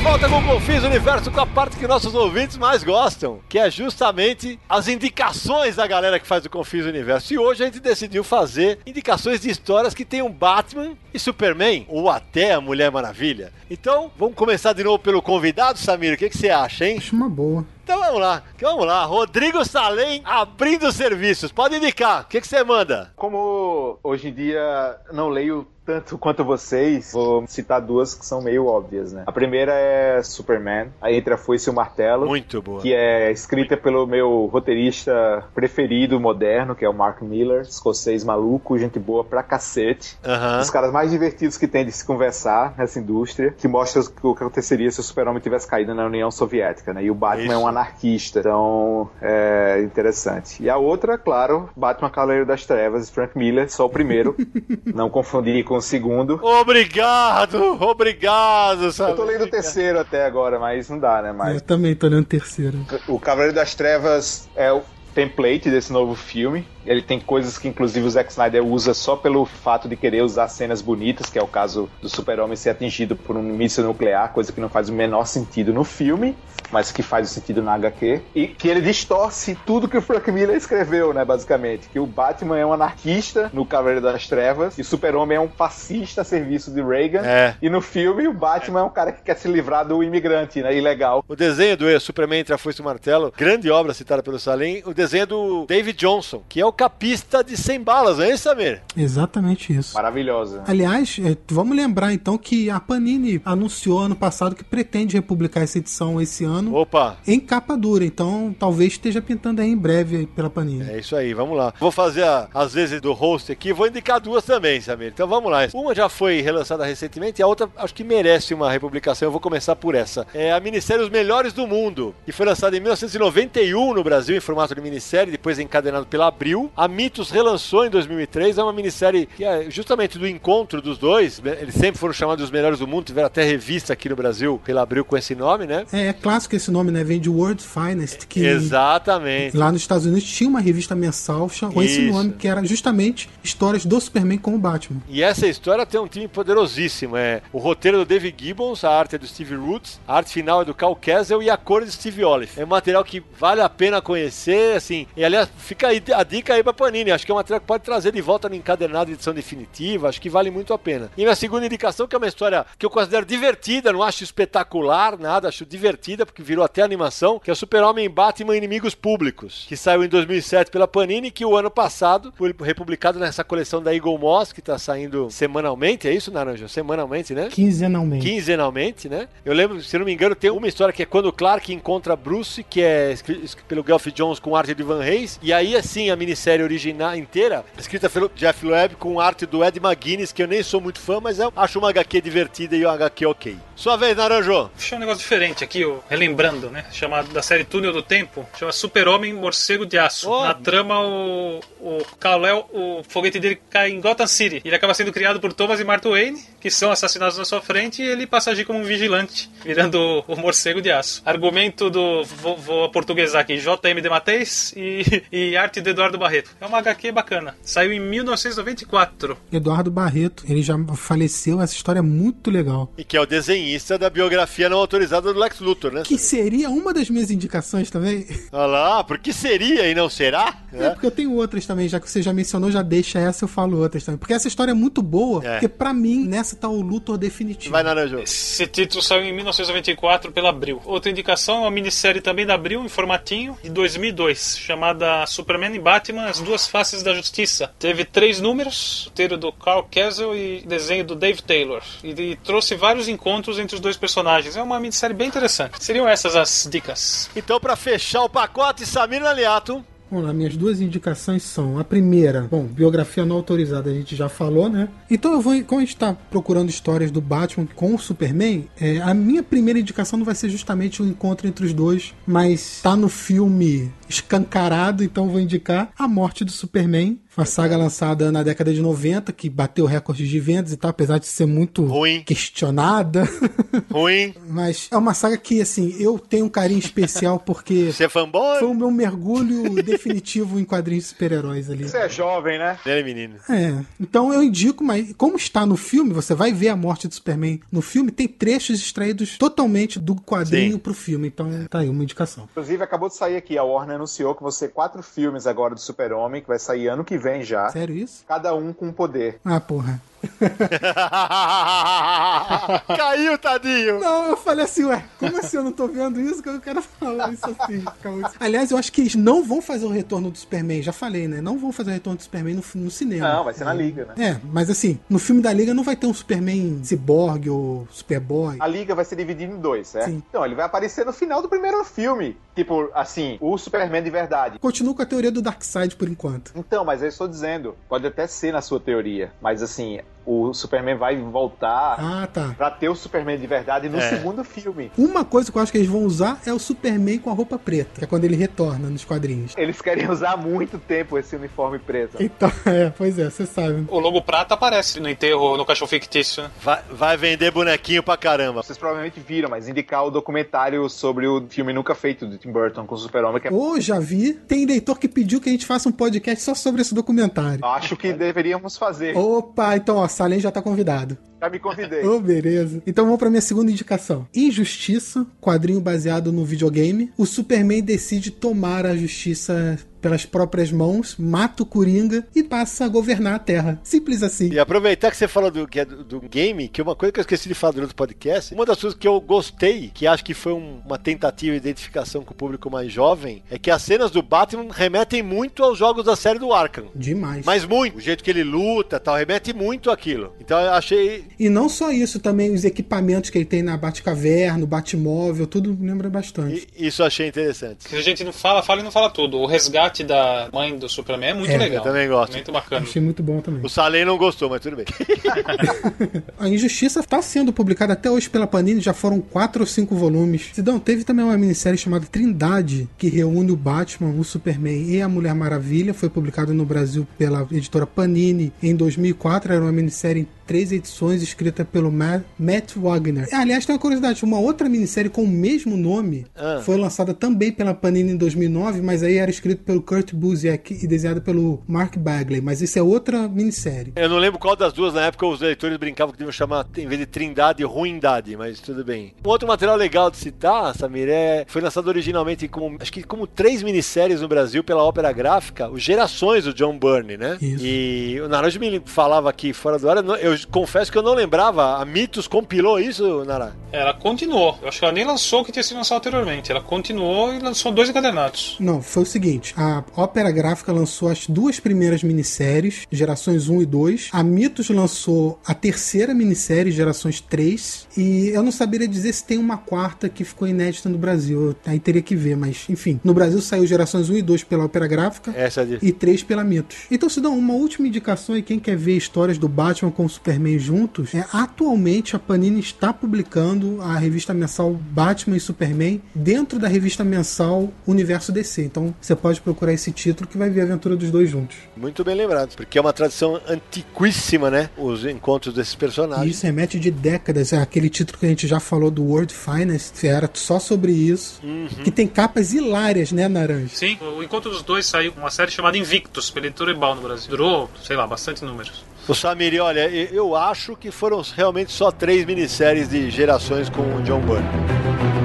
Volta 0.07 0.29
com 0.29 0.39
o 0.39 0.45
Confins 0.45 0.85
Universo 0.85 1.33
com 1.33 1.41
a 1.41 1.47
parte 1.47 1.77
que 1.77 1.87
nossos 1.87 2.15
ouvintes 2.15 2.57
mais 2.57 2.85
gostam, 2.85 3.41
que 3.49 3.59
é 3.59 3.69
justamente 3.69 4.57
as 4.69 4.87
indicações 4.87 5.75
da 5.75 5.85
galera 5.85 6.21
que 6.21 6.27
faz 6.27 6.45
o 6.45 6.51
Confins 6.51 6.87
Universo. 6.87 7.35
E 7.35 7.39
hoje 7.39 7.65
a 7.65 7.67
gente 7.67 7.81
decidiu 7.81 8.23
fazer 8.23 8.79
indicações 8.87 9.41
de 9.41 9.51
histórias 9.51 9.95
que 9.95 10.05
tem 10.05 10.23
um 10.23 10.31
Batman 10.31 10.93
e 11.13 11.19
Superman, 11.19 11.85
ou 11.89 12.09
até 12.09 12.53
a 12.53 12.61
Mulher 12.61 12.93
Maravilha. 12.93 13.53
Então, 13.69 14.09
vamos 14.17 14.37
começar 14.37 14.73
de 14.75 14.85
novo 14.85 15.01
pelo 15.01 15.21
convidado, 15.21 15.81
Samir. 15.81 16.15
O 16.15 16.17
que, 16.17 16.31
que 16.31 16.39
você 16.39 16.51
acha, 16.51 16.87
hein? 16.87 16.99
Acho 16.99 17.17
uma 17.17 17.29
boa. 17.29 17.67
Então 17.83 17.99
vamos 18.01 18.21
lá, 18.21 18.43
vamos 18.61 18.87
lá. 18.87 19.05
Rodrigo 19.05 19.65
Salem 19.65 20.21
abrindo 20.25 20.91
serviços. 20.91 21.51
Pode 21.51 21.77
indicar. 21.77 22.23
O 22.23 22.27
que, 22.27 22.41
que 22.41 22.49
você 22.49 22.63
manda? 22.63 23.13
Como 23.17 23.99
hoje 24.03 24.29
em 24.29 24.35
dia 24.35 24.99
não 25.13 25.29
leio 25.29 25.67
tanto 25.87 26.19
quanto 26.19 26.45
vocês, 26.45 27.13
vou 27.13 27.47
citar 27.47 27.81
duas 27.81 28.13
que 28.13 28.27
são 28.27 28.43
meio 28.43 28.67
óbvias, 28.67 29.13
né? 29.13 29.23
A 29.25 29.33
primeira 29.33 29.73
é 29.73 30.21
Superman, 30.23 30.89
a 31.01 31.13
Entre 31.13 31.33
a 31.33 31.39
Foice 31.39 31.71
e 31.71 31.73
o 31.73 31.75
Martelo. 31.75 32.27
Muito 32.27 32.61
boa. 32.61 32.81
Que 32.81 32.93
é 32.93 33.31
escrita 33.31 33.77
pelo 33.77 34.07
meu 34.07 34.47
roteirista 34.47 35.45
preferido 35.55 36.19
moderno, 36.19 36.75
que 36.75 36.85
é 36.85 36.89
o 36.89 36.93
Mark 36.93 37.23
Miller, 37.23 37.63
escocês 37.63 38.25
maluco, 38.25 38.77
gente 38.77 38.99
boa 38.99 39.23
pra 39.23 39.45
cacete. 39.45 40.19
Aham. 40.25 40.61
Os 40.61 40.71
caras 40.71 40.93
mais 40.93 41.11
divertidos 41.13 41.57
que 41.57 41.69
tem 41.69 41.87
de 41.87 41.93
se 41.93 42.05
conversar 42.05 42.75
nessa 42.77 42.99
indústria, 42.99 43.55
que 43.57 43.69
mostra 43.69 44.03
o 44.23 44.35
que 44.35 44.43
aconteceria 44.43 44.91
se 44.91 44.99
o 44.99 45.03
super-homem 45.05 45.41
tivesse 45.41 45.69
caído 45.69 45.95
na 45.95 46.05
União 46.07 46.31
Soviética, 46.33 46.93
né? 46.93 47.05
E 47.05 47.11
o 47.11 47.15
Batman 47.15 47.45
Isso. 47.45 47.53
é 47.53 47.59
um 47.59 47.69
anarquista, 47.69 48.41
então 48.41 49.09
é 49.23 49.83
interessante. 49.85 50.61
E 50.61 50.69
a 50.69 50.77
outra, 50.77 51.17
claro, 51.17 51.71
Batman 51.77 52.11
Cavaleiro 52.11 52.45
das 52.45 52.67
Trevas, 52.67 53.09
Frank 53.09 53.39
Miller, 53.39 53.71
só 53.71 53.87
o 53.87 53.91
primeiro, 53.91 54.35
não 54.93 55.09
confundir 55.09 55.65
com 55.65 55.76
o 55.77 55.83
segundo. 55.83 56.41
Obrigado, 56.43 57.83
obrigado, 57.83 58.93
Salem. 58.93 59.13
Eu 59.13 59.17
tô 59.17 59.25
lendo 59.25 59.45
o 59.45 59.51
terceiro 59.51 59.99
até 59.99 60.25
agora, 60.25 60.59
mas 60.59 60.89
não 60.89 60.99
dá, 60.99 61.23
né? 61.23 61.33
Mas 61.33 61.55
Eu 61.55 61.61
também 61.61 61.95
tô 61.95 62.07
lendo 62.09 62.25
terceiro. 62.25 62.79
o 63.09 63.19
Cavaleiro 63.19 63.55
das 63.55 63.75
Trevas 63.75 64.49
é 64.55 64.73
o 64.73 64.83
template 65.15 65.71
desse 65.71 65.93
novo 65.93 66.15
filme. 66.15 66.67
Ele 66.87 67.03
tem 67.03 67.21
coisas 67.21 67.59
que, 67.59 67.69
inclusive, 67.69 68.07
o 68.07 68.11
Zack 68.11 68.31
Snyder 68.31 68.65
usa 68.65 68.95
só 68.95 69.17
pelo 69.17 69.45
fato 69.45 69.89
de 69.89 69.97
querer 69.97 70.23
usar 70.23 70.49
cenas 70.49 70.81
bonitas, 70.81 71.29
que 71.29 71.39
é 71.39 71.43
o 71.43 71.47
caso 71.47 71.89
do 72.01 72.09
Super-Homem 72.09 72.57
ser 72.57 72.71
atingido 72.71 73.17
por 73.17 73.37
um 73.37 73.43
míssil 73.43 73.85
nuclear, 73.85 74.33
coisa 74.33 74.53
que 74.53 74.61
não 74.61 74.69
faz 74.69 74.89
o 74.89 74.93
menor 74.93 75.27
sentido 75.27 75.73
no 75.73 75.85
filme, 75.85 76.37
mas 76.71 76.91
que 76.91 77.03
faz 77.03 77.29
sentido 77.31 77.63
na 77.63 77.75
HQ. 77.75 78.23
E 78.35 78.49
que 78.49 78.69
ele 78.69 78.81
distorce 78.81 79.57
tudo 79.67 79.89
que 79.89 79.97
o 79.97 80.03
Frank 80.03 80.31
Miller 80.31 80.57
escreveu, 80.57 81.13
né, 81.13 81.25
basicamente. 81.25 81.89
Que 81.89 81.99
o 81.99 82.07
Batman 82.07 82.59
é 82.59 82.67
um 82.67 82.73
anarquista 82.73 83.51
no 83.53 83.65
Cavaleiro 83.65 84.01
das 84.01 84.27
Trevas, 84.27 84.79
e 84.79 84.81
o 84.81 84.85
Super-Homem 84.85 85.37
é 85.37 85.41
um 85.41 85.49
fascista 85.49 86.23
a 86.23 86.25
serviço 86.25 86.71
de 86.71 86.83
Reagan. 86.83 87.23
É. 87.25 87.55
E 87.61 87.69
no 87.69 87.81
filme, 87.81 88.29
o 88.29 88.33
Batman 88.33 88.81
é 88.81 88.83
um 88.83 88.91
cara 88.91 89.13
que 89.13 89.23
quer 89.23 89.37
se 89.37 89.49
livrar 89.49 89.87
do 89.87 90.03
imigrante, 90.03 90.63
né, 90.63 90.75
ilegal. 90.77 91.25
O 91.29 91.37
desenho 91.37 91.77
do 91.77 92.01
Superman 92.01 92.41
entre 92.41 92.55
a 92.55 92.59
Foice 92.59 92.81
e 92.81 92.83
o 92.83 92.85
Martelo, 92.85 93.33
grande 93.37 93.71
obra 93.71 93.95
citada 93.95 94.23
pelo 94.23 94.39
Salim, 94.39 94.83
o 94.85 94.95
desenho 94.95 95.23
é 95.23 95.27
do 95.27 95.67
David 95.67 95.99
Johnson, 95.99 96.43
que 96.49 96.61
é 96.61 96.67
o 96.67 96.73
capista 96.77 97.43
de 97.43 97.57
100 97.57 97.81
balas, 97.81 98.19
não 98.19 98.25
é 98.25 98.31
isso, 98.33 98.45
Samir? 98.45 98.83
Exatamente 98.97 99.73
isso. 99.77 99.95
Maravilhosa. 99.95 100.63
Aliás, 100.67 101.17
é, 101.25 101.37
vamos 101.51 101.77
lembrar 101.77 102.13
então 102.13 102.37
que 102.37 102.69
a 102.71 102.79
Panini 102.79 103.41
anunciou 103.45 103.99
ano 104.01 104.15
passado 104.15 104.55
que 104.55 104.63
pretende 104.65 105.17
republicar 105.17 105.63
essa 105.63 105.79
edição 105.79 106.21
esse 106.21 106.45
ano 106.45 106.75
Opa, 106.75 107.17
em 107.27 107.41
capa 107.41 107.77
dura, 107.77 108.05
então 108.05 108.55
talvez 108.59 108.93
esteja 108.93 109.23
pintando 109.23 109.61
aí 109.63 109.69
em 109.69 109.77
breve 109.77 110.27
pela 110.27 110.51
Panini. 110.51 110.89
é 110.91 110.99
isso 110.99 111.17
aí, 111.17 111.33
vamos 111.35 111.57
lá. 111.57 111.73
Vou 111.81 111.91
fazer 111.91 112.25
a- 112.25 112.49
às 112.53 112.75
vezes 112.75 113.01
do 113.01 113.13
host 113.13 113.51
aqui, 113.51 113.73
vou 113.73 113.87
indicar 113.87 114.21
duas 114.21 114.45
também, 114.45 114.81
Samir. 114.81 115.09
Então 115.15 115.27
vamos 115.27 115.51
lá. 115.51 115.67
Uma 115.75 115.95
já 115.95 116.09
foi 116.09 116.41
relançada 116.41 116.85
recentemente 116.85 117.41
e 117.41 117.43
a 117.43 117.47
outra 117.47 117.69
acho 117.77 117.95
que 117.95 118.05
merece 118.05 118.53
uma 118.55 118.71
republicação. 118.71 119.27
Eu 119.27 119.33
vou 119.33 119.41
começar 119.41 119.77
por 119.77 119.95
essa. 119.95 120.27
É 120.35 120.53
a 120.53 120.61
minissérie 120.61 121.03
Os 121.03 121.11
Melhores 121.11 121.53
do 121.53 121.67
Mundo, 121.67 122.15
que 122.25 122.33
foi 122.33 122.45
lançada 122.47 122.77
em 122.77 122.81
1991 122.81 123.95
no 123.95 124.03
Brasil 124.05 124.37
em 124.37 124.41
formato 124.41 124.75
de 124.75 124.81
minissérie, 124.81 125.31
depois 125.33 125.59
encadenado 125.59 126.07
pela 126.07 126.27
Abril. 126.27 126.66
A 126.77 126.89
Mitos 126.89 127.31
relançou 127.31 127.85
em 127.87 127.91
2003, 127.91 128.59
é 128.59 128.63
uma 128.63 128.73
minissérie 128.73 129.27
que 129.37 129.45
é 129.45 129.71
justamente 129.71 130.19
do 130.19 130.27
encontro 130.27 130.81
dos 130.81 130.99
dois. 130.99 131.41
né? 131.41 131.57
Eles 131.61 131.75
sempre 131.75 131.99
foram 131.99 132.13
chamados 132.13 132.45
os 132.45 132.51
melhores 132.51 132.79
do 132.79 132.87
mundo, 132.87 133.05
tiveram 133.07 133.27
até 133.27 133.45
revista 133.45 133.93
aqui 133.93 134.09
no 134.09 134.17
Brasil 134.17 134.61
pela 134.65 134.83
Abril 134.83 135.05
com 135.05 135.17
esse 135.17 135.35
nome, 135.35 135.67
né? 135.67 135.85
É, 135.93 136.09
é 136.09 136.13
clássico 136.13 136.57
esse 136.57 136.71
nome, 136.71 136.91
né? 136.91 137.05
Vem 137.05 137.21
de 137.21 137.29
World 137.29 137.63
Finest, 137.63 138.27
que 138.27 138.45
Exatamente. 138.45 139.57
lá 139.57 139.73
nos 139.73 139.81
Estados 139.81 140.07
Unidos 140.07 140.25
tinha 140.25 140.49
uma 140.49 140.61
revista 140.61 140.95
mensal 140.95 141.51
com 141.73 141.83
esse 141.83 142.03
Isso. 142.03 142.13
nome, 142.13 142.33
que 142.33 142.49
era 142.49 142.65
justamente 142.65 143.29
histórias 143.43 143.85
do 143.85 144.01
Superman 144.01 144.39
com 144.39 144.55
o 144.55 144.59
Batman. 144.59 145.01
E 145.09 145.23
essa 145.23 145.47
história 145.47 145.85
tem 145.85 146.01
um 146.01 146.07
time 146.07 146.29
poderosíssimo. 146.29 147.17
É 147.17 147.43
o 147.53 147.59
roteiro 147.59 147.99
do 147.99 148.05
David 148.05 148.37
Gibbons, 148.43 148.85
a 148.85 148.91
arte 148.91 149.17
é 149.17 149.19
do 149.19 149.27
Steve 149.27 149.55
Roots, 149.55 150.01
a 150.07 150.17
arte 150.17 150.33
final 150.33 150.63
é 150.63 150.65
do 150.65 150.75
Cal 150.75 150.95
Kessel 150.97 151.43
e 151.43 151.51
a 151.51 151.57
cor 151.57 151.83
é 151.83 151.85
do 151.87 151.91
Steve 151.91 152.25
Olive. 152.25 152.53
É 152.57 152.65
um 152.65 152.69
material 152.69 153.05
que 153.05 153.23
vale 153.39 153.61
a 153.61 153.69
pena 153.69 154.01
conhecer, 154.01 154.77
assim. 154.77 155.07
E 155.17 155.25
aliás, 155.25 155.49
fica 155.59 155.89
aí 155.89 156.03
a 156.15 156.23
dica 156.23 156.56
aí 156.57 156.63
pra 156.63 156.73
Panini. 156.73 157.11
Acho 157.11 157.25
que 157.25 157.31
é 157.31 157.35
um 157.35 157.39
material 157.39 157.61
que 157.61 157.67
pode 157.67 157.85
trazer 157.85 158.13
de 158.13 158.21
volta 158.21 158.49
no 158.49 158.55
encadernado 158.55 159.07
de 159.07 159.13
edição 159.13 159.33
definitiva. 159.33 160.09
Acho 160.09 160.21
que 160.21 160.29
vale 160.29 160.51
muito 160.51 160.73
a 160.73 160.79
pena. 160.79 161.11
E 161.17 161.23
minha 161.23 161.35
segunda 161.37 161.67
indicação, 161.67 162.07
que 162.07 162.15
é 162.15 162.19
uma 162.19 162.27
história 162.27 162.67
que 162.79 162.85
eu 162.85 162.91
considero 162.91 163.25
divertida, 163.25 163.93
não 163.93 164.03
acho 164.03 164.25
espetacular, 164.25 165.19
nada, 165.19 165.49
acho 165.49 165.65
divertida, 165.65 166.27
porque 166.27 166.43
virou 166.43 166.65
até 166.65 166.83
animação, 166.83 167.39
que 167.39 167.51
é 167.51 167.53
o 167.53 167.57
Super-Homem 167.57 168.09
Batman 168.11 168.57
Inimigos 168.57 168.95
Públicos, 168.95 169.65
que 169.69 169.77
saiu 169.77 170.05
em 170.05 170.09
2007 170.09 170.71
pela 170.71 170.89
Panini, 170.89 171.31
que 171.31 171.45
o 171.45 171.57
ano 171.57 171.71
passado 171.71 172.33
foi 172.37 172.55
republicado 172.61 173.19
nessa 173.19 173.45
coleção 173.45 173.83
da 173.83 173.95
Eagle 173.95 174.19
Moss, 174.19 174.53
que 174.53 174.63
tá 174.63 174.79
saindo 174.79 175.31
semanalmente, 175.31 176.09
é 176.09 176.13
isso, 176.13 176.31
Naranja? 176.33 176.69
Semanalmente, 176.69 177.35
né? 177.35 177.49
Quinzenalmente. 177.51 178.27
Quinzenalmente, 178.27 179.09
né? 179.09 179.29
Eu 179.45 179.55
lembro, 179.55 179.83
se 179.83 179.99
não 179.99 180.05
me 180.05 180.13
engano, 180.13 180.35
tem 180.35 180.51
uma 180.51 180.69
história 180.69 180.93
que 180.93 181.03
é 181.03 181.07
quando 181.07 181.27
o 181.27 181.33
Clark 181.33 181.73
encontra 181.73 182.17
Bruce, 182.17 182.63
que 182.63 182.83
é 182.83 183.13
escrito 183.13 183.45
escrito 183.45 183.67
pelo 183.67 183.85
Geoff 183.87 184.11
Jones 184.13 184.39
com 184.39 184.57
arte 184.57 184.75
de 184.75 184.83
Van 184.83 185.03
Reis, 185.03 185.39
e 185.43 185.53
aí, 185.53 185.77
assim, 185.77 186.11
a 186.11 186.17
minissérie 186.17 186.46
original 186.51 187.17
inteira, 187.17 187.65
escrita 187.79 188.09
pelo 188.09 188.31
Jeff 188.35 188.65
Loeb 188.65 188.97
com 188.97 189.21
arte 189.21 189.47
do 189.47 189.65
Ed 189.65 189.79
McGuinness, 189.79 190.33
que 190.33 190.43
eu 190.43 190.49
nem 190.49 190.63
sou 190.63 190.81
muito 190.81 191.01
fã, 191.01 191.21
mas 191.21 191.39
eu 191.39 191.53
acho 191.57 191.79
uma 191.79 191.91
HQ 191.91 192.21
divertida 192.21 192.77
e 192.77 192.85
uma 192.85 192.95
HQ 192.95 193.27
ok. 193.27 193.57
Sua 193.77 193.97
vez, 193.97 194.17
Naranjo. 194.17 194.71
Deixa 194.75 194.97
um 194.97 194.99
negócio 194.99 195.19
diferente 195.19 195.63
aqui, 195.63 195.85
ó, 195.85 195.99
relembrando, 196.09 196.71
né? 196.71 196.87
Chamado 196.91 197.29
da 197.33 197.43
série 197.43 197.63
Túnel 197.63 197.93
do 197.93 198.03
Tempo, 198.03 198.49
chama 198.59 198.73
Super-Homem 198.73 199.35
Morcego 199.35 199.85
de 199.85 199.99
Aço. 199.99 200.31
Oh. 200.31 200.45
Na 200.45 200.55
trama, 200.55 200.99
o, 201.03 201.61
o 201.81 201.99
Kal-El, 202.19 202.69
o 202.73 203.03
foguete 203.07 203.39
dele 203.39 203.61
cai 203.69 203.91
em 203.91 204.01
Gotham 204.01 204.27
City. 204.27 204.63
Ele 204.65 204.75
acaba 204.75 204.95
sendo 204.95 205.13
criado 205.13 205.41
por 205.41 205.53
Thomas 205.53 205.79
e 205.79 205.85
Martha 205.85 206.09
Wayne, 206.09 206.43
que 206.59 206.71
são 206.71 206.91
assassinados 206.91 207.37
na 207.37 207.45
sua 207.45 207.61
frente, 207.61 208.03
e 208.03 208.07
ele 208.07 208.27
passa 208.27 208.51
a 208.51 208.53
agir 208.53 208.65
como 208.65 208.79
um 208.79 208.85
vigilante, 208.85 209.51
virando 209.63 210.25
o, 210.27 210.37
Morcego 210.37 210.81
de 210.81 210.91
Aço. 210.91 211.23
Argumento 211.27 211.91
do, 211.91 212.25
vou, 212.25 212.57
vou 212.57 212.91
portuguesar 212.91 213.43
aqui, 213.43 213.59
J.M. 213.59 214.01
de 214.01 214.09
Mateis 214.09 214.73
e, 214.75 215.23
e 215.31 215.57
arte 215.57 215.83
do 215.83 215.91
Eduardo 215.91 216.19
Barreto. 216.27 216.51
É 216.61 216.67
uma 216.67 216.79
HQ 216.79 217.13
bacana. 217.13 217.55
Saiu 217.63 217.93
em 217.93 218.01
1994. 218.01 219.37
Eduardo 219.53 219.91
Barreto, 219.91 220.45
ele 220.49 220.63
já 220.63 220.77
faleceu, 220.97 221.61
essa 221.61 221.75
história 221.75 222.01
é 222.01 222.03
muito 222.03 222.51
legal. 222.51 222.93
E 222.99 223.05
que 223.05 223.17
é 223.17 223.21
o 223.21 223.27
desenhista 223.27 223.97
da 223.99 224.11
biografia 224.11 224.69
não 224.69 224.79
autorizada 224.79 225.33
do 225.33 225.39
Lex 225.39 225.61
Luthor, 225.61 225.93
né? 225.93 226.03
Que 226.05 226.19
seria 226.19 226.69
uma 226.69 226.93
das 226.93 227.09
minhas 227.09 227.31
indicações 227.31 227.91
também. 227.91 228.27
Olha 228.53 228.67
lá, 228.67 229.05
porque 229.05 229.33
seria 229.33 229.89
e 229.89 229.95
não 229.95 230.09
será? 230.11 230.57
É, 230.73 230.77
né? 230.79 230.91
porque 230.91 231.07
eu 231.07 231.11
tenho 231.11 231.33
outras 231.35 231.65
também, 231.65 231.89
já 231.89 232.01
que 232.01 232.11
você 232.11 232.21
já 232.23 232.33
mencionou, 232.33 232.71
já 232.71 232.83
deixa 232.83 233.19
essa, 233.19 233.45
eu 233.45 233.49
falo 233.49 233.79
outras 233.79 234.05
também. 234.05 234.19
Porque 234.19 234.35
essa 234.35 234.49
história 234.49 234.73
é 234.73 234.75
muito 234.75 235.01
boa, 235.03 235.45
É. 235.47 235.53
porque 235.53 235.69
pra 235.69 235.93
mim, 235.95 236.27
nessa 236.27 236.57
tá 236.57 236.69
o 236.69 236.81
Luthor 236.81 237.17
definitivo. 237.19 237.73
Vai, 237.73 237.83
Naranjo. 237.83 238.19
Esse 238.19 238.67
título 238.67 239.03
saiu 239.03 239.23
em 239.25 239.33
1994 239.35 240.33
pela 240.33 240.49
Abril. 240.51 240.81
Outra 240.85 241.11
indicação 241.11 241.57
é 241.57 241.61
uma 241.61 241.71
minissérie 241.71 242.21
também 242.21 242.45
da 242.47 242.55
Abril, 242.55 242.85
em 242.85 242.89
formatinho, 242.89 243.57
de 243.63 243.71
2002, 243.71 244.59
chamada 244.59 245.25
Superman 245.27 245.75
e 245.75 245.79
Batman, 245.79 246.16
As 246.21 246.41
Duas 246.41 246.67
Faces 246.67 247.03
da 247.03 247.15
Justiça. 247.15 247.71
Teve 247.79 248.05
três 248.05 248.41
números, 248.41 249.05
roteiro 249.07 249.37
do 249.37 249.53
Carl 249.53 249.83
Kessel 249.85 250.37
e 250.37 250.63
desenho 250.67 251.05
do 251.05 251.15
Dave 251.15 251.43
Taylor. 251.43 251.83
E, 252.03 252.11
e 252.11 252.37
trouxe 252.37 252.75
vários 252.75 253.09
encontros 253.09 253.59
entre 253.59 253.75
os 253.75 253.81
dois 253.81 253.97
personagens. 253.97 254.57
É 254.57 254.63
uma 254.63 254.81
minissérie 254.81 255.17
bem 255.17 255.29
interessante. 255.29 255.83
Seriam 255.83 256.09
essas 256.09 256.37
as 256.37 256.69
dicas. 256.71 257.31
Então, 257.37 257.61
pra 257.61 257.77
fechar 257.77 258.23
o 258.23 258.29
pacote, 258.29 258.87
Samir 258.87 259.25
Aliato. 259.25 259.85
Vamos 260.09 260.25
lá, 260.25 260.33
minhas 260.33 260.57
duas 260.57 260.81
indicações 260.81 261.43
são: 261.43 261.79
a 261.79 261.85
primeira, 261.85 262.43
bom, 262.43 262.65
biografia 262.65 263.25
não 263.25 263.37
autorizada, 263.37 263.91
a 263.91 263.95
gente 263.95 264.15
já 264.15 264.29
falou, 264.29 264.69
né? 264.69 264.89
Então 265.11 265.33
eu 265.33 265.41
vou, 265.41 265.61
como 265.65 265.81
a 265.81 265.85
gente 265.85 265.97
tá 265.97 266.17
procurando 266.31 266.71
histórias 266.71 267.11
do 267.11 267.21
Batman 267.21 267.67
com 267.75 267.95
o 267.95 267.99
Superman, 267.99 268.69
é, 268.81 269.01
a 269.01 269.13
minha 269.13 269.43
primeira 269.43 269.81
indicação 269.81 270.17
não 270.17 270.25
vai 270.25 270.35
ser 270.35 270.49
justamente 270.49 271.03
o 271.03 271.07
encontro 271.07 271.49
entre 271.49 271.67
os 271.67 271.73
dois, 271.73 272.15
mas 272.25 272.81
tá 272.83 272.95
no 272.95 273.09
filme 273.09 273.93
escancarado, 274.09 275.03
então 275.05 275.29
vou 275.29 275.41
indicar 275.41 275.91
A 275.99 276.07
Morte 276.09 276.45
do 276.45 276.51
Superman. 276.51 277.19
Uma 277.37 277.45
saga 277.45 277.77
lançada 277.77 278.33
na 278.33 278.43
década 278.43 278.73
de 278.73 278.81
90, 278.81 279.31
que 279.31 279.51
bateu 279.51 279.85
recordes 279.85 280.27
de 280.27 280.41
vendas 280.41 280.73
e 280.73 280.77
tal, 280.79 280.91
apesar 280.91 281.19
de 281.19 281.27
ser 281.27 281.45
muito 281.45 281.85
Ruim. 281.85 282.23
questionada. 282.25 283.29
Ruim. 283.93 284.33
Mas 284.49 284.89
é 284.91 284.97
uma 284.97 285.13
saga 285.13 285.37
que, 285.37 285.61
assim, 285.61 285.95
eu 286.01 286.19
tenho 286.19 286.47
um 286.47 286.49
carinho 286.49 286.79
especial 286.79 287.39
porque 287.39 287.93
Você 287.93 288.05
é 288.05 288.09
fanboy? 288.09 288.59
foi 288.59 288.69
o 288.69 288.73
meu 288.73 288.91
mergulho 288.91 289.83
definitivo 289.83 290.59
em 290.59 290.65
quadrinhos 290.65 291.05
de 291.05 291.11
super-heróis 291.11 291.69
ali. 291.69 291.87
Você 291.87 291.99
é 291.99 292.09
jovem, 292.09 292.59
né? 292.59 292.79
Né, 292.87 293.03
menino? 293.03 293.35
É, 293.51 293.85
então 294.01 294.33
eu 294.33 294.43
indico, 294.43 294.83
mas 294.83 295.13
como 295.19 295.37
está 295.37 295.67
no 295.67 295.77
filme, 295.77 296.15
você 296.15 296.35
vai 296.35 296.55
ver 296.55 296.69
a 296.69 296.77
morte 296.77 297.07
do 297.07 297.13
Superman 297.15 297.61
no 297.71 297.83
filme, 297.83 298.11
tem 298.11 298.27
trechos 298.27 298.81
extraídos 298.81 299.37
totalmente 299.37 299.99
do 299.99 300.15
quadrinho 300.17 300.73
Sim. 300.73 300.79
pro 300.79 300.95
filme, 300.95 301.29
então 301.29 301.51
tá 301.69 301.81
aí 301.81 301.89
uma 301.91 302.03
indicação. 302.03 302.49
Inclusive, 302.51 302.83
acabou 302.83 303.11
de 303.11 303.17
sair 303.17 303.37
aqui, 303.37 303.59
a 303.59 303.63
Warner 303.63 303.96
anunciou 303.97 304.35
que 304.35 304.43
vão 304.43 304.51
ser 304.51 304.69
quatro 304.69 305.03
filmes 305.03 305.47
agora 305.47 305.75
do 305.75 305.81
Super-Homem, 305.81 306.41
que 306.41 306.49
vai 306.49 306.59
sair 306.59 306.89
ano 306.89 307.05
que 307.05 307.19
vem 307.19 307.43
já. 307.43 307.69
Sério 307.71 307.95
isso? 307.95 308.25
Cada 308.27 308.55
um 308.55 308.73
com 308.73 308.87
um 308.87 308.93
poder. 308.93 309.41
Ah, 309.45 309.61
porra. 309.61 310.01
Caiu, 312.97 313.39
tadinho! 313.39 314.01
Não, 314.01 314.31
eu 314.31 314.37
falei 314.37 314.65
assim, 314.65 314.85
ué, 314.85 315.05
como 315.19 315.39
assim 315.39 315.57
eu 315.57 315.65
não 315.65 315.73
tô 315.73 315.89
vendo 315.89 316.21
isso? 316.21 316.43
Que 316.43 316.49
eu 316.49 316.61
quero 316.61 316.83
falar 316.83 317.33
isso 317.33 317.45
assim. 317.59 317.85
Aliás, 318.41 318.71
eu 318.71 318.79
acho 318.79 318.93
que 318.93 319.01
eles 319.01 319.15
não 319.15 319.43
vão 319.43 319.63
fazer 319.63 319.87
o 319.87 319.91
retorno 319.91 320.31
do 320.31 320.39
Superman, 320.39 320.83
já 320.83 320.93
falei, 320.93 321.29
né? 321.29 321.41
Não 321.41 321.59
vão 321.59 321.73
fazer 321.73 321.91
o 321.91 321.95
retorno 321.95 322.17
do 322.17 322.23
Superman 322.23 322.55
no, 322.55 322.63
no 322.75 322.91
cinema. 322.91 323.29
Não, 323.29 323.45
vai 323.45 323.55
ser 323.55 323.65
na 323.65 323.75
Liga, 323.75 324.07
né? 324.07 324.31
É, 324.31 324.41
mas 324.53 324.71
assim, 324.71 324.99
no 325.09 325.19
filme 325.19 325.43
da 325.43 325.53
Liga 325.53 325.75
não 325.75 325.83
vai 325.83 325.97
ter 325.97 326.07
um 326.07 326.15
Superman 326.15 326.81
cyborg 326.83 327.49
ou 327.49 327.87
Superboy. 327.91 328.57
A 328.61 328.67
Liga 328.67 328.95
vai 328.95 329.05
ser 329.05 329.17
dividida 329.17 329.53
em 329.53 329.61
dois, 329.61 329.89
certo? 329.89 330.07
Sim. 330.07 330.23
Então, 330.29 330.45
ele 330.45 330.55
vai 330.55 330.65
aparecer 330.65 331.05
no 331.05 331.13
final 331.13 331.43
do 331.43 331.49
primeiro 331.49 331.85
filme. 331.85 332.37
Tipo, 332.55 332.91
assim, 332.95 333.37
o 333.41 333.57
Superman 333.59 334.03
de 334.03 334.11
verdade. 334.11 334.59
Continuo 334.59 334.95
com 334.95 335.03
a 335.03 335.07
teoria 335.07 335.31
do 335.31 335.43
Darkseid 335.43 335.97
por 335.97 336.09
enquanto. 336.09 336.53
Então, 336.55 336.85
mas 336.85 337.03
eu 337.03 337.09
estou 337.09 337.29
dizendo, 337.29 337.77
pode 337.89 338.07
até 338.07 338.27
ser 338.27 338.53
na 338.53 338.63
sua 338.63 338.81
teoria, 338.81 339.33
mas 339.41 339.63
assim, 339.63 340.01
o 340.27 340.53
Superman 340.53 340.97
vai 340.97 341.17
voltar 341.17 341.97
Ah, 341.99 342.27
tá. 342.33 342.55
pra 342.57 342.71
ter 342.71 342.89
o 342.89 342.95
Superman 342.95 343.39
de 343.39 343.47
verdade 343.47 343.89
no 343.89 343.99
É. 343.99 344.11
segundo 344.11 344.43
filme. 344.45 344.91
Uma 344.99 345.25
coisa 345.25 345.51
que 345.53 345.57
eu 345.57 345.63
acho 345.63 345.71
que 345.73 345.79
eles 345.79 345.89
vão 345.89 346.03
usar 346.05 346.41
é 346.45 346.53
o 346.53 346.59
Superman 346.59 347.19
com 347.19 347.31
a 347.31 347.33
roupa 347.33 347.59
preta, 347.59 347.99
que 347.99 348.05
é 348.05 348.07
quando 348.07 348.25
ele 348.25 348.37
retorna 348.37 348.89
nos 348.89 349.05
quadrinhos. 349.05 349.55
Eles 349.57 349.81
querem 349.81 350.11
usar 350.11 350.33
há 350.33 350.37
muito 350.37 350.79
tempo 350.79 351.17
esse 351.19 351.37
uniforme 351.37 351.79
preto. 351.79 352.17
Então, 352.21 352.51
é, 352.67 352.91
pois 352.91 353.19
é, 353.19 353.31
você 353.31 353.47
sabe. 353.47 353.85
O 353.89 353.99
logo 354.01 354.21
prata 354.23 354.55
aparece 354.55 354.99
no 355.01 355.09
enterro, 355.09 355.57
no 355.57 355.65
cachorro 355.65 355.89
fictício. 355.89 356.43
né? 356.43 356.51
Vai, 356.63 356.83
vai 356.91 357.17
vender 357.17 357.51
bonequinho 357.51 358.03
pra 358.03 358.17
caramba. 358.17 358.63
Vocês 358.63 358.77
provavelmente 358.79 359.21
viram, 359.21 359.49
mas 359.49 359.69
indicar 359.69 360.05
o 360.05 360.11
documentário 360.11 360.89
sobre 360.89 361.27
o 361.27 361.47
filme 361.49 361.73
nunca 361.73 361.95
feito 361.95 362.27
do 362.27 362.37
Tim 362.39 362.51
Burton 362.51 362.85
com 362.87 362.95
o 362.95 362.99
Super-Homem, 362.99 363.41
que 363.41 363.49
é... 363.49 363.53
Ou 363.53 363.81
já 363.81 363.99
vi, 364.01 364.33
tem 364.35 364.67
leitor 364.67 364.99
que 364.99 365.09
pediu 365.09 365.41
que 365.41 365.49
a 365.49 365.53
gente 365.53 365.67
faça 365.67 365.89
um 365.89 365.93
podcast 365.93 366.43
só 366.43 366.55
sobre 366.55 366.83
esse 366.83 366.95
documentário. 366.95 367.65
acho 367.65 367.97
que 367.97 368.13
deveríamos 368.13 368.77
fazer. 368.77 369.17
Opa, 369.17 369.77
então 369.77 369.97
ó, 369.97 370.09
Salem 370.17 370.41
já 370.41 370.51
tá 370.51 370.63
convidado. 370.63 371.19
Já 371.41 371.51
me 371.51 371.59
convidei. 371.59 372.03
Ô, 372.09 372.19
beleza. 372.19 372.83
Então 372.87 373.05
vamos 373.05 373.19
pra 373.19 373.29
minha 373.29 373.43
segunda 373.43 373.71
indicação. 373.71 374.27
Injustiça, 374.35 375.27
quadrinho 375.41 375.81
baseado 375.81 376.33
no 376.33 376.43
videogame. 376.45 377.13
O 377.19 377.27
Superman 377.27 377.83
decide 377.83 378.31
tomar 378.31 378.87
a 378.87 378.97
justiça 378.97 379.79
pelas 380.01 380.25
próprias 380.27 380.71
mãos, 380.71 381.17
mata 381.19 381.63
o 381.63 381.67
Coringa 381.67 382.27
e 382.35 382.43
passa 382.43 382.85
a 382.85 382.89
governar 382.89 383.35
a 383.35 383.39
Terra. 383.39 383.81
Simples 383.83 384.23
assim. 384.23 384.51
E 384.53 384.59
aproveitar 384.59 385.11
que 385.11 385.17
você 385.17 385.29
falou 385.29 385.51
do, 385.51 385.67
que 385.67 385.81
é 385.81 385.85
do, 385.85 386.05
do 386.05 386.21
game, 386.21 386.69
que 386.69 386.81
uma 386.83 386.95
coisa 386.95 387.13
que 387.13 387.21
eu 387.21 387.23
esqueci 387.23 387.49
de 387.49 387.55
falar 387.55 387.73
durante 387.73 387.93
o 387.93 387.97
podcast, 387.97 388.55
uma 388.55 388.65
das 388.65 388.81
coisas 388.81 388.99
que 388.99 389.07
eu 389.07 389.21
gostei, 389.21 389.91
que 389.93 390.07
acho 390.07 390.25
que 390.25 390.35
foi 390.35 390.53
um- 390.53 390.81
uma 390.85 390.99
tentativa 390.99 391.53
de 391.53 391.59
identificação 391.59 392.23
com 392.25 392.33
o 392.33 392.37
público 392.37 392.71
mais 392.71 392.93
jovem, 392.93 393.43
é 393.51 393.59
que 393.59 393.71
as 393.71 393.83
cenas 393.83 394.11
do 394.11 394.23
Batman 394.23 394.67
remetem 394.71 395.23
muito 395.23 395.63
aos 395.63 395.79
jogos 395.79 396.05
da 396.05 396.17
série 396.17 396.39
do 396.39 396.53
Arkham. 396.53 396.87
Demais. 396.95 397.45
Mas 397.45 397.65
muito. 397.65 397.99
O 397.99 398.01
jeito 398.01 398.23
que 398.23 398.31
ele 398.31 398.45
luta 398.45 398.99
tal, 399.01 399.17
remete 399.17 399.53
muito 399.53 399.91
àquilo. 399.91 400.33
Então 400.41 400.59
eu 400.61 400.73
achei. 400.73 401.25
E 401.39 401.49
não 401.49 401.69
só 401.69 401.91
isso, 401.91 402.19
também 402.21 402.53
os 402.53 402.65
equipamentos 402.65 403.31
que 403.31 403.39
ele 403.39 403.45
tem 403.45 403.63
na 403.63 403.77
Batcaverna, 403.77 404.59
no 404.59 404.67
Batmóvel, 404.67 405.47
tudo 405.47 405.77
lembra 405.81 406.09
bastante. 406.11 406.67
Isso 406.77 407.03
eu 407.03 407.07
achei 407.07 407.27
interessante. 407.29 407.89
Que 407.89 407.97
a 407.97 408.03
gente 408.03 408.23
não 408.25 408.33
fala, 408.33 408.63
fala 408.63 408.81
e 408.81 408.85
não 408.85 408.91
fala 408.91 409.11
tudo. 409.11 409.39
O 409.39 409.47
resgate 409.47 409.86
da 410.05 410.49
mãe 410.53 410.77
do 410.79 410.89
Superman 410.89 411.31
é 411.31 411.35
muito 411.35 411.51
É, 411.51 411.57
legal. 411.57 411.79
eu 411.79 411.83
também 411.83 412.09
gosto. 412.09 412.33
Muito 412.33 412.53
bacana. 412.53 412.83
Achei 412.87 413.01
muito 413.03 413.23
bom 413.23 413.41
também. 413.41 413.61
O 413.65 413.69
Salem 413.69 414.05
não 414.05 414.17
gostou, 414.19 414.49
mas 414.51 414.61
tudo 414.61 414.77
bem. 414.77 414.85
A 416.39 416.49
Injustiça 416.49 417.01
está 417.01 417.21
sendo 417.23 417.53
publicada 417.53 417.93
até 417.93 418.11
hoje 418.11 418.29
pela 418.29 418.47
Panini, 418.47 418.81
já 418.81 418.93
foram 418.93 419.21
quatro 419.21 419.63
ou 419.63 419.67
cinco 419.67 419.95
volumes. 419.95 420.51
Sidão, 420.53 420.79
teve 420.79 421.05
também 421.05 421.25
uma 421.25 421.37
minissérie 421.39 421.79
chamada 421.79 422.07
Trindade, 422.07 422.89
que 422.99 423.09
reúne 423.09 423.51
o 423.53 423.57
Batman, 423.57 424.11
o 424.11 424.25
Superman 424.25 424.83
e 424.91 425.01
a 425.01 425.09
Mulher 425.09 425.35
Maravilha. 425.35 425.95
Foi 425.95 426.09
publicada 426.09 426.53
no 426.53 426.65
Brasil 426.65 427.07
pela 427.19 427.47
editora 427.51 427.87
Panini 427.87 428.53
em 428.63 428.75
2004. 428.75 429.53
Era 429.53 429.63
uma 429.63 429.73
minissérie 429.73 430.23
em 430.23 430.29
três 430.47 430.73
edições, 430.73 431.23
escrita 431.23 431.65
pelo 431.65 431.91
Ma- 431.91 432.23
Matt 432.39 432.75
Wagner. 432.77 433.29
Aliás, 433.33 433.67
tem 433.67 433.75
uma 433.75 433.81
curiosidade: 433.81 434.25
uma 434.25 434.39
outra 434.39 434.69
minissérie 434.69 435.11
com 435.11 435.23
o 435.25 435.29
mesmo 435.29 435.77
nome 435.77 436.27
Ah. 436.37 436.61
foi 436.63 436.77
lançada 436.77 437.13
também 437.15 437.51
pela 437.53 437.75
Panini 437.75 438.13
em 438.13 438.17
2009, 438.17 438.81
mas 438.83 439.03
aí 439.03 439.17
era 439.17 439.31
escrito 439.31 439.63
pelo 439.65 439.83
Kurt 439.83 440.13
Busiek 440.15 440.75
e 440.83 440.87
desenhada 440.87 441.21
pelo 441.21 441.63
Mark 441.67 441.97
Bagley. 441.99 442.41
Mas 442.41 442.61
isso 442.63 442.79
é 442.79 442.83
outra 442.83 443.29
minissérie. 443.29 443.93
Eu 443.97 444.09
não 444.09 444.19
lembro 444.19 444.39
qual 444.39 444.55
das 444.57 444.73
duas, 444.73 444.95
na 444.95 445.03
época 445.07 445.27
os 445.27 445.41
leitores 445.41 445.77
brincavam 445.77 446.13
que 446.13 446.19
deviam 446.19 446.33
chamar, 446.33 446.67
em 446.77 446.87
vez 446.87 447.01
de 447.01 447.07
Trindade, 447.07 447.65
Ruindade, 447.65 448.37
mas 448.37 448.61
tudo 448.61 448.85
bem. 448.85 449.13
Um 449.25 449.29
outro 449.29 449.47
material 449.49 449.77
legal 449.77 450.11
de 450.11 450.17
citar, 450.17 450.75
Samir, 450.77 451.09
é, 451.09 451.45
foi 451.49 451.61
lançado 451.63 451.89
originalmente 451.89 452.49
como, 452.49 452.77
acho 452.81 452.93
que 452.93 453.03
como 453.03 453.27
três 453.27 453.63
minisséries 453.63 454.21
no 454.21 454.29
Brasil 454.29 454.63
pela 454.65 454.83
ópera 454.83 455.13
gráfica, 455.13 455.69
o 455.71 455.79
Gerações 455.79 456.45
do 456.45 456.55
John 456.55 456.79
Byrne, 456.79 457.17
né? 457.17 457.37
Isso. 457.41 457.65
E 457.65 458.21
o 458.21 458.29
Naranjo 458.29 458.59
me 458.61 458.81
falava 458.85 459.29
aqui 459.31 459.53
fora 459.53 459.79
do 459.79 459.89
ar, 459.89 459.97
eu 460.21 460.36
eu 460.45 460.51
confesso 460.51 460.91
que 460.93 460.99
eu 460.99 461.03
não 461.03 461.15
lembrava, 461.15 461.77
a 461.81 461.85
Mitos 461.85 462.27
compilou 462.29 462.79
isso, 462.81 463.25
Nara? 463.25 463.55
Ela 463.73 463.93
continuou. 463.95 464.59
Eu 464.63 464.69
acho 464.69 464.79
que 464.79 464.85
ela 464.85 464.95
nem 464.95 465.05
lançou 465.05 465.41
o 465.41 465.45
que 465.45 465.53
tinha 465.53 465.63
sido 465.63 465.77
lançado 465.77 465.99
anteriormente. 465.99 466.51
Ela 466.51 466.61
continuou 466.61 467.35
e 467.35 467.39
lançou 467.39 467.73
dois 467.73 467.89
encadernados. 467.89 468.57
Não, 468.61 468.81
foi 468.81 469.03
o 469.03 469.07
seguinte: 469.07 469.55
a 469.57 469.83
Ópera 469.97 470.31
Gráfica 470.31 470.73
lançou 470.73 471.09
as 471.09 471.27
duas 471.27 471.61
primeiras 471.61 472.03
minisséries, 472.03 472.87
gerações 472.91 473.49
1 473.49 473.63
e 473.63 473.67
2. 473.67 474.09
A 474.13 474.23
Mitos 474.23 474.69
lançou 474.71 475.39
a 475.47 475.55
terceira 475.55 476.15
minissérie, 476.15 476.71
gerações 476.73 477.21
3. 477.21 477.87
E 477.97 478.29
eu 478.29 478.43
não 478.43 478.53
saberia 478.53 478.89
dizer 478.89 479.13
se 479.13 479.25
tem 479.25 479.39
uma 479.39 479.57
quarta 479.59 480.09
que 480.09 480.25
ficou 480.25 480.47
inédita 480.49 480.89
no 480.89 480.99
Brasil. 480.99 481.49
Eu- 481.49 481.57
Aí 481.67 481.79
teria 481.81 482.03
que 482.03 482.15
ver, 482.15 482.37
mas 482.37 482.65
enfim. 482.69 483.01
No 483.03 483.13
Brasil 483.13 483.41
saiu 483.41 483.67
gerações 483.67 484.09
1 484.09 484.17
e 484.17 484.23
2 484.23 484.45
pela 484.45 484.65
Ópera 484.65 484.87
Gráfica. 484.87 485.33
Essa 485.37 485.63
é 485.63 485.65
de... 485.65 485.79
E 485.83 485.93
3 485.93 486.23
pela 486.23 486.45
Mitos. 486.45 486.77
Então, 486.91 487.09
se 487.09 487.21
dá 487.21 487.29
uma 487.29 487.55
última 487.55 487.87
indicação 487.89 488.35
aí, 488.35 488.43
quem 488.43 488.59
quer 488.59 488.77
ver 488.77 488.97
histórias 488.97 489.37
do 489.39 489.49
Batman 489.49 489.91
com 489.91 490.05
o 490.05 490.09
Superman 490.27 490.59
juntos, 490.59 491.15
é 491.15 491.25
atualmente 491.33 492.17
a 492.17 492.19
Panini 492.19 492.59
está 492.59 492.93
publicando 492.93 493.81
a 493.81 493.97
revista 493.97 494.35
mensal 494.35 494.73
Batman 494.73 495.37
e 495.37 495.41
Superman 495.41 496.03
dentro 496.13 496.59
da 496.59 496.67
revista 496.67 497.05
mensal 497.05 497.73
Universo 497.87 498.33
DC. 498.33 498.65
Então, 498.65 498.93
você 499.01 499.15
pode 499.15 499.41
procurar 499.41 499.73
esse 499.73 499.93
título 499.93 500.29
que 500.29 500.37
vai 500.37 500.51
ver 500.51 500.63
a 500.63 500.65
aventura 500.65 500.97
dos 500.97 501.13
dois 501.13 501.31
juntos. 501.31 501.57
Muito 501.77 502.03
bem 502.03 502.17
lembrado, 502.17 502.57
porque 502.57 502.77
é 502.77 502.81
uma 502.81 502.93
tradição 502.93 503.41
antiquíssima, 503.49 504.51
né? 504.51 504.69
Os 504.77 505.05
encontros 505.05 505.55
desses 505.55 505.77
personagens. 505.77 506.37
isso 506.37 506.45
remete 506.45 506.81
de 506.81 506.91
décadas. 506.91 507.53
É 507.53 507.59
aquele 507.59 507.89
título 507.89 508.19
que 508.19 508.27
a 508.27 508.29
gente 508.29 508.49
já 508.49 508.59
falou 508.59 508.91
do 508.91 509.05
World 509.05 509.33
Finest, 509.33 510.01
que 510.01 510.09
era 510.09 510.29
só 510.35 510.59
sobre 510.59 510.91
isso. 510.91 511.41
Que 511.85 511.91
tem 511.93 512.09
capas 512.09 512.53
hilárias, 512.53 513.13
né, 513.13 513.29
Naranja? 513.29 513.77
Sim, 513.77 513.97
o 514.19 514.25
encontro 514.25 514.51
dos 514.51 514.63
dois 514.63 514.87
saiu 514.87 515.13
com 515.13 515.21
uma 515.21 515.31
série 515.31 515.53
chamada 515.53 515.79
Invictus, 515.79 516.31
pela 516.31 516.47
editora 516.47 516.73
Ebal 516.73 516.97
no 516.97 517.03
Brasil. 517.03 517.31
Durou, 517.31 517.71
sei 517.85 517.95
lá, 517.95 518.07
bastante 518.09 518.45
números. 518.45 518.85
O 519.09 519.15
Samir, 519.15 519.63
olha, 519.63 519.89
eu 519.89 520.35
acho 520.35 520.75
que 520.75 520.91
foram 520.91 521.23
realmente 521.37 521.71
só 521.71 521.93
três 521.93 522.25
minisséries 522.25 522.89
de 522.89 523.09
gerações 523.09 523.69
com 523.69 523.83
o 523.83 524.03
John 524.03 524.21
Byrne. 524.21 525.16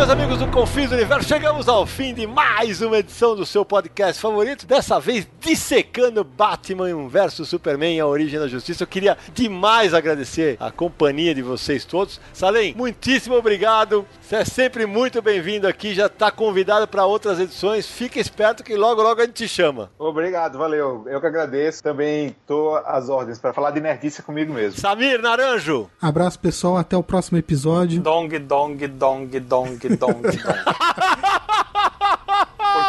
Meus 0.00 0.08
amigos 0.08 0.38
do 0.38 0.46
Confins 0.46 0.88
do 0.88 0.94
Universo, 0.94 1.28
chegamos 1.28 1.68
ao 1.68 1.84
fim 1.84 2.14
de 2.14 2.26
mais 2.26 2.80
uma 2.80 2.96
edição 2.96 3.36
do 3.36 3.44
seu 3.44 3.66
podcast 3.66 4.18
favorito. 4.18 4.66
Dessa 4.66 4.98
vez, 4.98 5.28
dissecando 5.38 6.24
Batman 6.24 7.06
vs 7.06 7.46
Superman, 7.46 8.00
a 8.00 8.06
origem 8.06 8.40
da 8.40 8.48
justiça. 8.48 8.84
Eu 8.84 8.86
queria 8.86 9.18
demais 9.34 9.92
agradecer 9.92 10.56
a 10.58 10.70
companhia 10.70 11.34
de 11.34 11.42
vocês 11.42 11.84
todos. 11.84 12.18
Salem, 12.32 12.74
muitíssimo 12.74 13.34
obrigado. 13.34 14.06
Você 14.22 14.36
é 14.36 14.44
sempre 14.46 14.86
muito 14.86 15.20
bem-vindo 15.20 15.68
aqui, 15.68 15.92
já 15.92 16.06
está 16.06 16.30
convidado 16.30 16.88
para 16.88 17.04
outras 17.04 17.38
edições. 17.38 17.86
Fica 17.86 18.18
esperto 18.18 18.64
que 18.64 18.74
logo, 18.76 19.02
logo 19.02 19.20
a 19.20 19.26
gente 19.26 19.34
te 19.34 19.48
chama. 19.48 19.90
Obrigado, 19.98 20.56
valeu. 20.56 21.04
Eu 21.08 21.20
que 21.20 21.26
agradeço. 21.26 21.82
Também 21.82 22.34
tô 22.46 22.74
às 22.86 23.10
ordens 23.10 23.38
para 23.38 23.52
falar 23.52 23.72
de 23.72 23.82
nerdice 23.82 24.22
comigo 24.22 24.54
mesmo. 24.54 24.80
Samir 24.80 25.20
Naranjo. 25.20 25.90
Abraço, 26.00 26.38
pessoal. 26.38 26.78
Até 26.78 26.96
o 26.96 27.02
próximo 27.02 27.36
episódio. 27.36 28.00
Dong, 28.00 28.38
dong, 28.38 28.86
dong, 28.86 29.38
dong, 29.40 29.89
dong, 29.96 30.22
dong. 30.22 30.38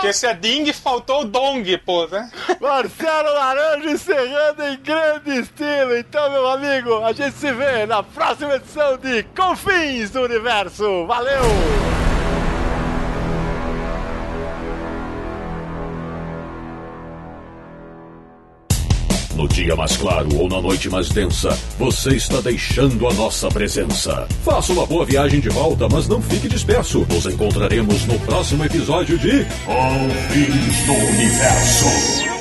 Porque 0.01 0.13
se 0.13 0.25
é 0.25 0.33
ding, 0.33 0.71
faltou 0.73 1.21
o 1.21 1.25
dong, 1.25 1.77
pô, 1.79 2.07
né? 2.07 2.29
Marcelo 2.59 3.33
Naranjo 3.33 3.89
encerrando 3.89 4.63
em 4.63 4.77
grande 4.79 5.39
estilo. 5.39 5.95
Então, 5.97 6.29
meu 6.31 6.47
amigo, 6.47 7.03
a 7.03 7.13
gente 7.13 7.35
se 7.37 7.51
vê 7.51 7.85
na 7.85 8.01
próxima 8.01 8.55
edição 8.55 8.97
de 8.97 9.23
Confins 9.35 10.09
do 10.11 10.21
Universo. 10.21 11.05
Valeu! 11.05 12.10
Dia 19.51 19.75
mais 19.75 19.97
claro 19.97 20.29
ou 20.37 20.47
na 20.47 20.61
noite 20.61 20.89
mais 20.89 21.09
densa, 21.09 21.49
você 21.77 22.15
está 22.15 22.39
deixando 22.39 23.07
a 23.07 23.13
nossa 23.13 23.49
presença. 23.49 24.27
Faça 24.43 24.71
uma 24.71 24.85
boa 24.85 25.05
viagem 25.05 25.39
de 25.39 25.49
volta, 25.49 25.87
mas 25.89 26.07
não 26.07 26.21
fique 26.21 26.47
disperso. 26.47 27.05
Nos 27.09 27.25
encontraremos 27.25 28.05
no 28.05 28.17
próximo 28.21 28.63
episódio 28.63 29.17
de 29.19 29.45
Confins 29.65 30.85
do 30.85 30.93
Universo. 30.93 32.31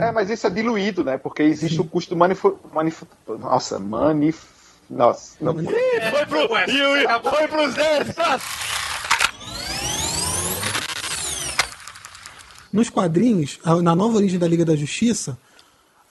É, 0.00 0.10
mas 0.10 0.30
isso 0.30 0.46
é 0.46 0.50
diluído, 0.50 1.04
né? 1.04 1.18
Porque 1.18 1.42
existe 1.42 1.80
o 1.80 1.84
custo 1.84 2.16
manif... 2.16 2.42
manif... 2.72 3.02
Nossa, 3.28 3.78
manif... 3.78 4.59
Nossa, 4.90 5.36
não. 5.40 5.54
Ih, 5.62 5.66
foi 6.10 6.26
pro, 6.26 6.56
e, 6.68 7.04
e, 7.04 7.30
foi 7.30 7.48
pros 7.48 7.78
extras! 7.78 8.42
Nos 12.72 12.90
quadrinhos, 12.90 13.58
na 13.82 13.94
nova 13.94 14.16
origem 14.16 14.38
da 14.38 14.48
Liga 14.48 14.64
da 14.64 14.74
Justiça, 14.74 15.38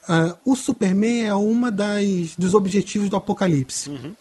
ah, 0.07 0.35
o 0.45 0.55
Superman 0.55 1.25
é 1.25 1.35
uma 1.35 1.71
das 1.71 2.35
dos 2.37 2.53
objetivos 2.53 3.09
do 3.09 3.15
Apocalipse. 3.15 4.15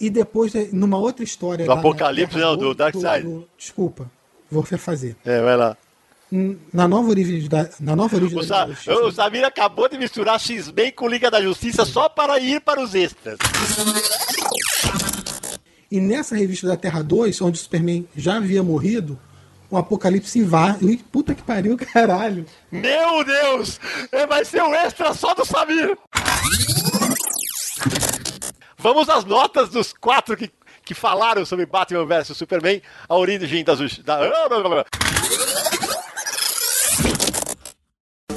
E 0.00 0.10
depois, 0.10 0.54
eh, 0.54 0.68
numa 0.72 0.98
outra 0.98 1.24
história. 1.24 1.64
Do 1.64 1.72
Apocalipse, 1.72 2.34
Terra 2.34 2.50
não, 2.50 2.56
do 2.56 2.74
Darkseid. 2.74 3.46
Desculpa, 3.56 4.10
vou 4.50 4.62
refazer. 4.62 5.16
É, 5.24 5.40
vai 5.40 5.56
lá. 5.56 5.76
Na 6.72 6.88
nova 6.88 7.10
origem 7.10 7.46
da, 7.46 7.68
na 7.78 7.94
nova 7.94 8.16
origem 8.16 8.38
O, 8.38 8.42
Sa 8.42 8.66
o 9.04 9.12
Samir 9.12 9.44
acabou 9.44 9.86
de 9.86 9.98
misturar 9.98 10.40
X-Men 10.40 10.90
com 10.92 11.06
Liga 11.06 11.30
da 11.30 11.42
Justiça 11.42 11.84
só 11.84 12.08
para 12.08 12.38
ir 12.40 12.58
para 12.62 12.80
os 12.80 12.94
extras. 12.94 13.36
E 15.90 16.00
nessa 16.00 16.34
revista 16.34 16.66
da 16.66 16.74
Terra 16.74 17.02
2, 17.02 17.38
onde 17.42 17.58
o 17.58 17.62
Superman 17.62 18.08
já 18.16 18.38
havia 18.38 18.62
morrido, 18.62 19.18
o 19.68 19.76
Apocalipse 19.76 20.38
invade. 20.38 20.96
Puta 21.12 21.34
que 21.34 21.42
pariu, 21.42 21.76
caralho. 21.92 22.46
Meu 22.70 23.22
Deus! 23.22 23.78
É, 24.10 24.26
Vai 24.26 24.42
ser 24.46 24.62
o 24.62 24.74
extra 24.74 25.12
só 25.12 25.34
do 25.34 25.44
Samir! 25.44 25.98
Vamos 28.78 29.10
às 29.10 29.26
notas 29.26 29.68
dos 29.68 29.92
quatro 29.92 30.34
que, 30.34 30.50
que 30.82 30.94
falaram 30.94 31.44
sobre 31.44 31.66
Batman 31.66 32.06
vs 32.06 32.34
Superman, 32.38 32.80
a 33.06 33.16
origem 33.16 33.62
das... 33.62 33.98
Da... 33.98 34.18